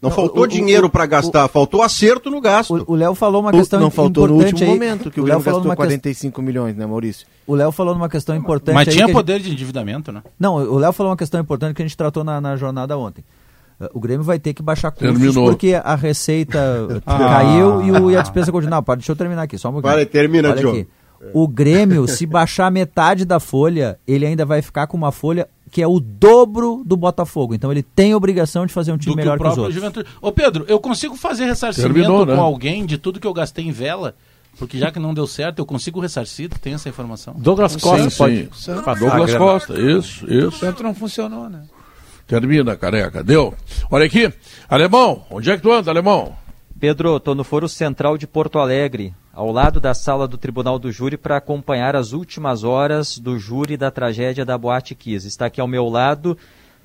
Não, 0.02 0.10
não, 0.10 0.16
faltou 0.16 0.43
o, 0.43 0.47
dinheiro 0.48 0.90
para 0.90 1.06
gastar, 1.06 1.44
o, 1.44 1.48
faltou 1.48 1.81
acerto 1.81 2.28
no 2.28 2.40
gasto. 2.40 2.85
O 2.89 2.94
Léo 2.97 3.14
falou 3.14 3.40
uma 3.40 3.52
questão 3.52 3.78
Não 3.78 3.90
faltou 3.90 4.26
no 4.26 4.35
último 4.35 4.60
aí. 4.60 4.66
momento, 4.66 5.12
que 5.12 5.20
o, 5.20 5.22
o 5.22 5.26
Léo 5.26 5.40
gastou 5.40 5.76
45 5.76 6.35
que... 6.35 6.44
milhões, 6.44 6.76
né, 6.76 6.85
Maurício? 6.85 7.24
O 7.47 7.55
Léo 7.55 7.70
falou 7.70 7.94
numa 7.94 8.09
questão 8.09 8.35
importante. 8.35 8.74
Mas 8.74 8.93
tinha 8.93 9.09
poder 9.10 9.35
gente... 9.35 9.44
de 9.47 9.52
endividamento, 9.52 10.10
né? 10.10 10.22
Não, 10.39 10.56
o 10.56 10.76
Léo 10.76 10.93
falou 10.93 11.12
uma 11.12 11.16
questão 11.16 11.40
importante 11.40 11.74
que 11.74 11.82
a 11.82 11.86
gente 11.86 11.97
tratou 11.97 12.24
na, 12.24 12.40
na 12.40 12.56
jornada 12.56 12.98
ontem. 12.98 13.24
O 13.93 14.01
Grêmio 14.01 14.24
vai 14.24 14.39
ter 14.39 14.55
que 14.55 14.62
baixar 14.62 14.90
custos 14.90 15.09
Terminou. 15.09 15.48
porque 15.48 15.74
a 15.74 15.94
receita 15.94 17.02
ah. 17.06 17.18
caiu 17.18 17.82
e, 17.82 17.90
o, 17.93 18.10
e, 18.10 18.16
a 18.16 18.22
despesa 18.22 18.52
continua. 18.52 18.82
Pode, 18.82 19.01
deixa 19.01 19.12
eu 19.12 19.16
terminar 19.16 19.43
aqui, 19.43 19.56
só 19.56 19.68
um 19.68 19.72
pouquinho. 19.72 19.94
Vai, 19.94 20.05
termina, 20.06 20.55
Diogo. 20.55 20.86
O 21.32 21.49
Grêmio, 21.49 22.07
se 22.07 22.27
baixar 22.27 22.70
metade 22.70 23.24
da 23.24 23.41
folha, 23.41 23.99
ele 24.07 24.27
ainda 24.27 24.45
vai 24.45 24.61
ficar 24.61 24.86
com 24.86 24.97
uma 24.97 25.11
folha 25.11 25.49
que 25.70 25.82
é 25.82 25.89
o 25.89 25.99
dobro 25.99 26.82
do 26.85 26.97
Botafogo. 26.97 27.55
Então 27.55 27.73
ele 27.73 27.82
tem 27.82 28.12
a 28.12 28.16
obrigação 28.16 28.65
de 28.65 28.73
fazer 28.73 28.93
um 28.93 28.99
time 28.99 29.15
do 29.15 29.16
melhor 29.16 29.36
que, 29.36 29.43
que 29.43 29.51
os 29.51 29.59
outros. 29.59 29.74
Juventude. 29.74 30.09
Ô 30.20 30.31
Pedro, 30.31 30.65
eu 30.69 30.78
consigo 30.78 31.16
fazer 31.16 31.47
ressarcimento 31.47 31.93
Terminou, 31.93 32.24
né? 32.24 32.36
com 32.36 32.41
alguém 32.41 32.86
de 32.86 32.97
tudo 32.97 33.19
que 33.19 33.27
eu 33.27 33.32
gastei 33.32 33.66
em 33.66 33.73
vela? 33.73 34.15
Porque 34.57 34.78
já 34.78 34.93
que 34.93 35.01
não 35.01 35.12
deu 35.12 35.27
certo, 35.27 35.59
eu 35.59 35.66
consigo 35.66 35.99
ressarcir? 35.99 36.49
Tem 36.61 36.74
essa 36.74 36.89
informação? 36.89 37.35
Douglas 37.36 37.74
Costa 37.74 38.09
sim, 38.09 38.16
pode. 38.16 38.49
Sim. 38.55 38.73
Douglas 39.01 39.35
Costa, 39.35 39.81
isso, 39.81 40.32
isso. 40.32 40.49
O 40.49 40.53
centro 40.53 40.85
não 40.85 40.95
funcionou, 40.95 41.49
né? 41.49 41.62
Termina, 42.27 42.77
careca. 42.77 43.24
Deu. 43.24 43.53
Olha 43.91 44.07
aqui. 44.07 44.32
Alemão, 44.69 45.24
onde 45.28 45.51
é 45.51 45.57
que 45.57 45.62
tu 45.62 45.73
anda, 45.73 45.91
alemão? 45.91 46.36
Pedro, 46.78 47.16
estou 47.16 47.35
no 47.35 47.45
Foro 47.45 47.69
Central 47.69 48.16
de 48.16 48.27
Porto 48.27 48.59
Alegre, 48.59 49.12
ao 49.35 49.51
lado 49.51 49.81
da 49.81 49.93
sala 49.93 50.28
do 50.28 50.39
Tribunal 50.39 50.78
do 50.78 50.93
Júri, 50.93 51.16
para 51.16 51.36
acompanhar 51.36 51.97
as 51.97 52.12
últimas 52.12 52.62
horas 52.62 53.19
do 53.19 53.36
júri 53.36 53.77
da 53.77 53.90
tragédia 53.90 54.44
da 54.44 54.56
Boate 54.56 54.94
Kiss. 54.94 55.27
Está 55.27 55.47
aqui 55.47 55.61
ao 55.61 55.66
meu 55.66 55.89
lado. 55.89 56.39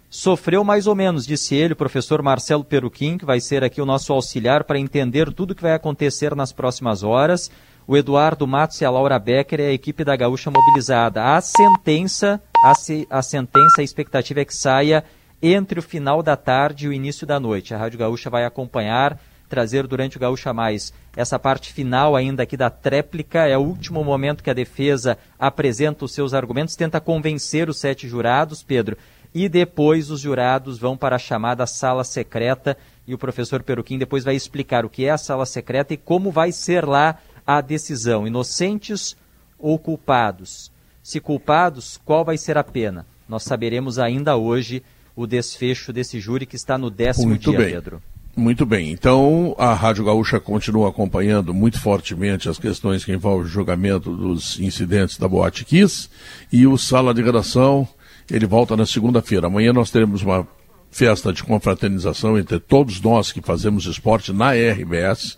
Sofreu 0.10 0.64
mais 0.64 0.88
ou 0.88 0.96
menos, 0.96 1.28
disse 1.28 1.54
ele, 1.54 1.74
o 1.74 1.76
professor 1.76 2.24
Marcelo 2.24 2.64
Peruquim, 2.64 3.20
que 3.20 3.26
vai 3.26 3.40
ser 3.40 3.64
aqui 3.64 3.80
o 3.80 3.86
nosso 3.86 4.12
auxiliar 4.12 4.64
para 4.64 4.80
entender 4.80 5.32
tudo 5.32 5.52
o 5.52 5.56
que 5.56 5.62
vai 5.62 5.74
acontecer 5.74 6.36
nas 6.36 6.52
próximas 6.52 7.04
horas. 7.04 7.52
O 7.86 7.96
Eduardo 7.96 8.48
Matos 8.48 8.82
e 8.82 8.86
a 8.86 8.90
Laura 8.90 9.20
Becker 9.20 9.60
e 9.60 9.68
a 9.68 9.72
equipe 9.72 10.04
da 10.04 10.16
Gaúcha 10.16 10.50
mobilizada. 10.50 11.36
A 11.36 11.42
sentença, 11.42 12.42
a, 12.66 12.74
se, 12.74 13.08
a 13.12 13.22
sentença, 13.22 13.82
a 13.82 13.84
expectativa 13.84 14.42
é 14.42 14.46
que 14.46 14.56
saia 14.56 15.04
entre 15.42 15.80
o 15.80 15.84
final 15.84 16.24
da 16.24 16.36
tarde 16.36 16.86
e 16.86 16.90
o 16.90 16.94
início 16.94 17.28
da 17.28 17.40
noite. 17.40 17.76
A 17.76 17.78
Rádio 17.78 18.00
Gaúcha 18.00 18.30
vai 18.30 18.44
acompanhar 18.44 19.20
trazer 19.50 19.88
durante 19.88 20.16
o 20.16 20.20
Gaúcha 20.20 20.54
Mais 20.54 20.94
essa 21.16 21.40
parte 21.40 21.74
final 21.74 22.16
ainda 22.16 22.44
aqui 22.44 22.56
da 22.56 22.70
tréplica. 22.70 23.48
É 23.48 23.58
o 23.58 23.62
último 23.62 24.04
momento 24.04 24.44
que 24.44 24.50
a 24.50 24.54
defesa 24.54 25.18
apresenta 25.38 26.06
os 26.06 26.14
seus 26.14 26.34
argumentos, 26.34 26.76
tenta 26.76 27.02
convencer 27.02 27.68
os 27.68 27.80
sete 27.80 28.08
jurados, 28.08 28.64
Pedro, 28.64 28.96
e 29.34 29.50
depois 29.50 30.10
os 30.10 30.22
jurados 30.22 30.80
vão 30.80 30.96
para 30.96 31.16
a 31.16 31.20
chamada 31.20 31.66
sala 31.66 32.04
secreta 32.04 32.78
e 33.08 33.14
o 33.14 33.18
professor 33.18 33.64
Peruquim 33.64 33.98
depois 33.98 34.24
vai 34.24 34.36
explicar 34.36 34.86
o 34.86 34.90
que 34.90 35.06
é 35.06 35.10
a 35.10 35.18
sala 35.18 35.46
secreta 35.46 35.94
e 35.94 35.98
como 35.98 36.32
vai 36.32 36.52
ser 36.52 36.86
lá 36.86 37.18
a 37.46 37.60
decisão. 37.60 38.28
Inocentes 38.28 39.18
ou 39.58 39.78
culpados? 39.78 40.72
Se 41.02 41.20
culpados, 41.20 42.00
qual 42.06 42.24
vai 42.24 42.38
ser 42.38 42.58
a 42.58 42.64
pena? 42.64 43.06
Nós 43.28 43.44
saberemos 43.44 43.98
ainda 43.98 44.36
hoje 44.36 44.84
o 45.16 45.28
desfecho 45.28 45.92
desse 45.92 46.20
júri 46.20 46.46
que 46.46 46.56
está 46.56 46.78
no 46.78 46.90
décimo 46.90 47.30
Muito 47.30 47.50
dia, 47.50 47.60
bem. 47.60 47.74
Pedro. 47.74 48.02
Muito 48.36 48.66
bem. 48.66 48.92
Então, 48.92 49.56
a 49.58 49.74
Rádio 49.74 50.06
Gaúcha 50.06 50.40
continua 50.40 50.90
acompanhando 50.90 51.54
muito 51.54 51.80
fortemente 51.80 52.48
as 52.48 52.58
questões 52.58 53.04
que 53.04 53.12
envolvem 53.12 53.46
o 53.46 53.50
julgamento 53.50 54.16
dos 54.16 54.60
incidentes 54.60 55.18
da 55.18 55.28
Boate 55.28 55.66
Kiss 55.66 56.10
e 56.52 56.66
o 56.66 56.78
Sala 56.78 57.14
de 57.14 57.22
Redação, 57.22 57.88
ele 58.32 58.46
volta 58.46 58.78
na 58.78 58.86
segunda-feira. 58.86 59.48
Amanhã 59.48 59.74
nós 59.74 59.92
teremos 59.92 60.22
uma 60.22 60.48
festa 60.92 61.32
de 61.32 61.44
confraternização 61.44 62.38
entre 62.38 62.60
todos 62.60 63.00
nós 63.02 63.32
que 63.32 63.42
fazemos 63.42 63.86
esporte 63.86 64.34
na 64.34 64.52
RBS. 64.54 65.38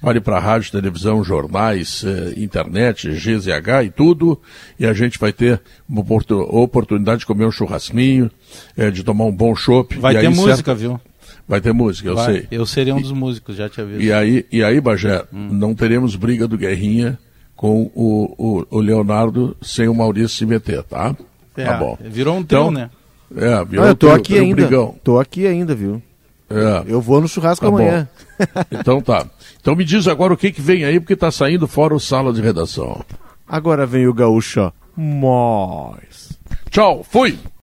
Vale 0.00 0.20
para 0.20 0.38
rádio, 0.38 0.70
televisão, 0.70 1.24
jornais, 1.24 2.04
eh, 2.04 2.34
internet, 2.36 3.08
GZH 3.10 3.84
e 3.86 3.90
tudo. 3.90 4.40
E 4.78 4.86
a 4.86 4.92
gente 4.92 5.18
vai 5.18 5.32
ter 5.32 5.60
uma 5.88 6.04
oportunidade 6.50 7.20
de 7.20 7.26
comer 7.26 7.46
um 7.46 7.50
churrasquinho, 7.50 8.30
eh, 8.76 8.90
de 8.90 9.02
tomar 9.02 9.24
um 9.24 9.32
bom 9.32 9.54
chopp. 9.54 9.98
Vai 9.98 10.14
e 10.14 10.20
ter 10.20 10.26
aí, 10.26 10.34
música, 10.34 10.56
certo... 10.56 10.78
viu? 10.78 11.00
Vai 11.46 11.60
ter 11.60 11.72
música, 11.72 12.08
eu 12.08 12.14
Vai. 12.14 12.24
sei. 12.26 12.48
Eu 12.50 12.64
seria 12.64 12.94
um 12.94 13.00
dos 13.00 13.12
músicos, 13.12 13.56
já 13.56 13.68
te 13.68 13.80
aviso. 13.80 14.00
E 14.00 14.12
aí, 14.12 14.46
e 14.50 14.62
aí 14.62 14.80
Bagé, 14.80 15.24
hum. 15.32 15.48
não 15.52 15.74
teremos 15.74 16.16
briga 16.16 16.46
do 16.46 16.56
Guerrinha 16.56 17.18
com 17.56 17.90
o, 17.94 18.34
o, 18.38 18.66
o, 18.70 18.80
Leonardo 18.80 19.56
sem 19.60 19.88
o 19.88 19.94
Maurício 19.94 20.30
se 20.30 20.46
meter, 20.46 20.82
tá? 20.82 21.14
É, 21.56 21.64
tá 21.64 21.76
bom. 21.76 21.98
Virou 22.00 22.36
um 22.36 22.42
teu, 22.42 22.62
então, 22.62 22.70
né? 22.70 22.90
É, 23.36 23.64
virou 23.64 23.84
ah, 23.84 23.88
eu 23.88 23.94
tô 23.94 24.06
teu, 24.06 24.16
aqui 24.16 24.38
ainda. 24.38 24.62
Brigão. 24.62 24.96
Tô 25.02 25.18
aqui 25.18 25.46
ainda, 25.46 25.74
viu? 25.74 26.02
É. 26.50 26.84
Eu 26.86 27.00
vou 27.00 27.20
no 27.20 27.28
churrasco 27.28 27.64
tá 27.64 27.68
amanhã. 27.68 28.08
então 28.70 29.00
tá. 29.00 29.26
Então 29.60 29.74
me 29.74 29.84
diz 29.84 30.06
agora 30.06 30.32
o 30.32 30.36
que, 30.36 30.52
que 30.52 30.60
vem 30.60 30.84
aí, 30.84 31.00
porque 31.00 31.16
tá 31.16 31.30
saindo 31.30 31.66
fora 31.66 31.94
o 31.94 32.00
sala 32.00 32.32
de 32.32 32.42
redação. 32.42 33.04
Agora 33.46 33.86
vem 33.86 34.06
o 34.06 34.14
gaúcho, 34.14 34.72
mais. 34.96 36.38
Tchau, 36.70 37.04
fui! 37.08 37.38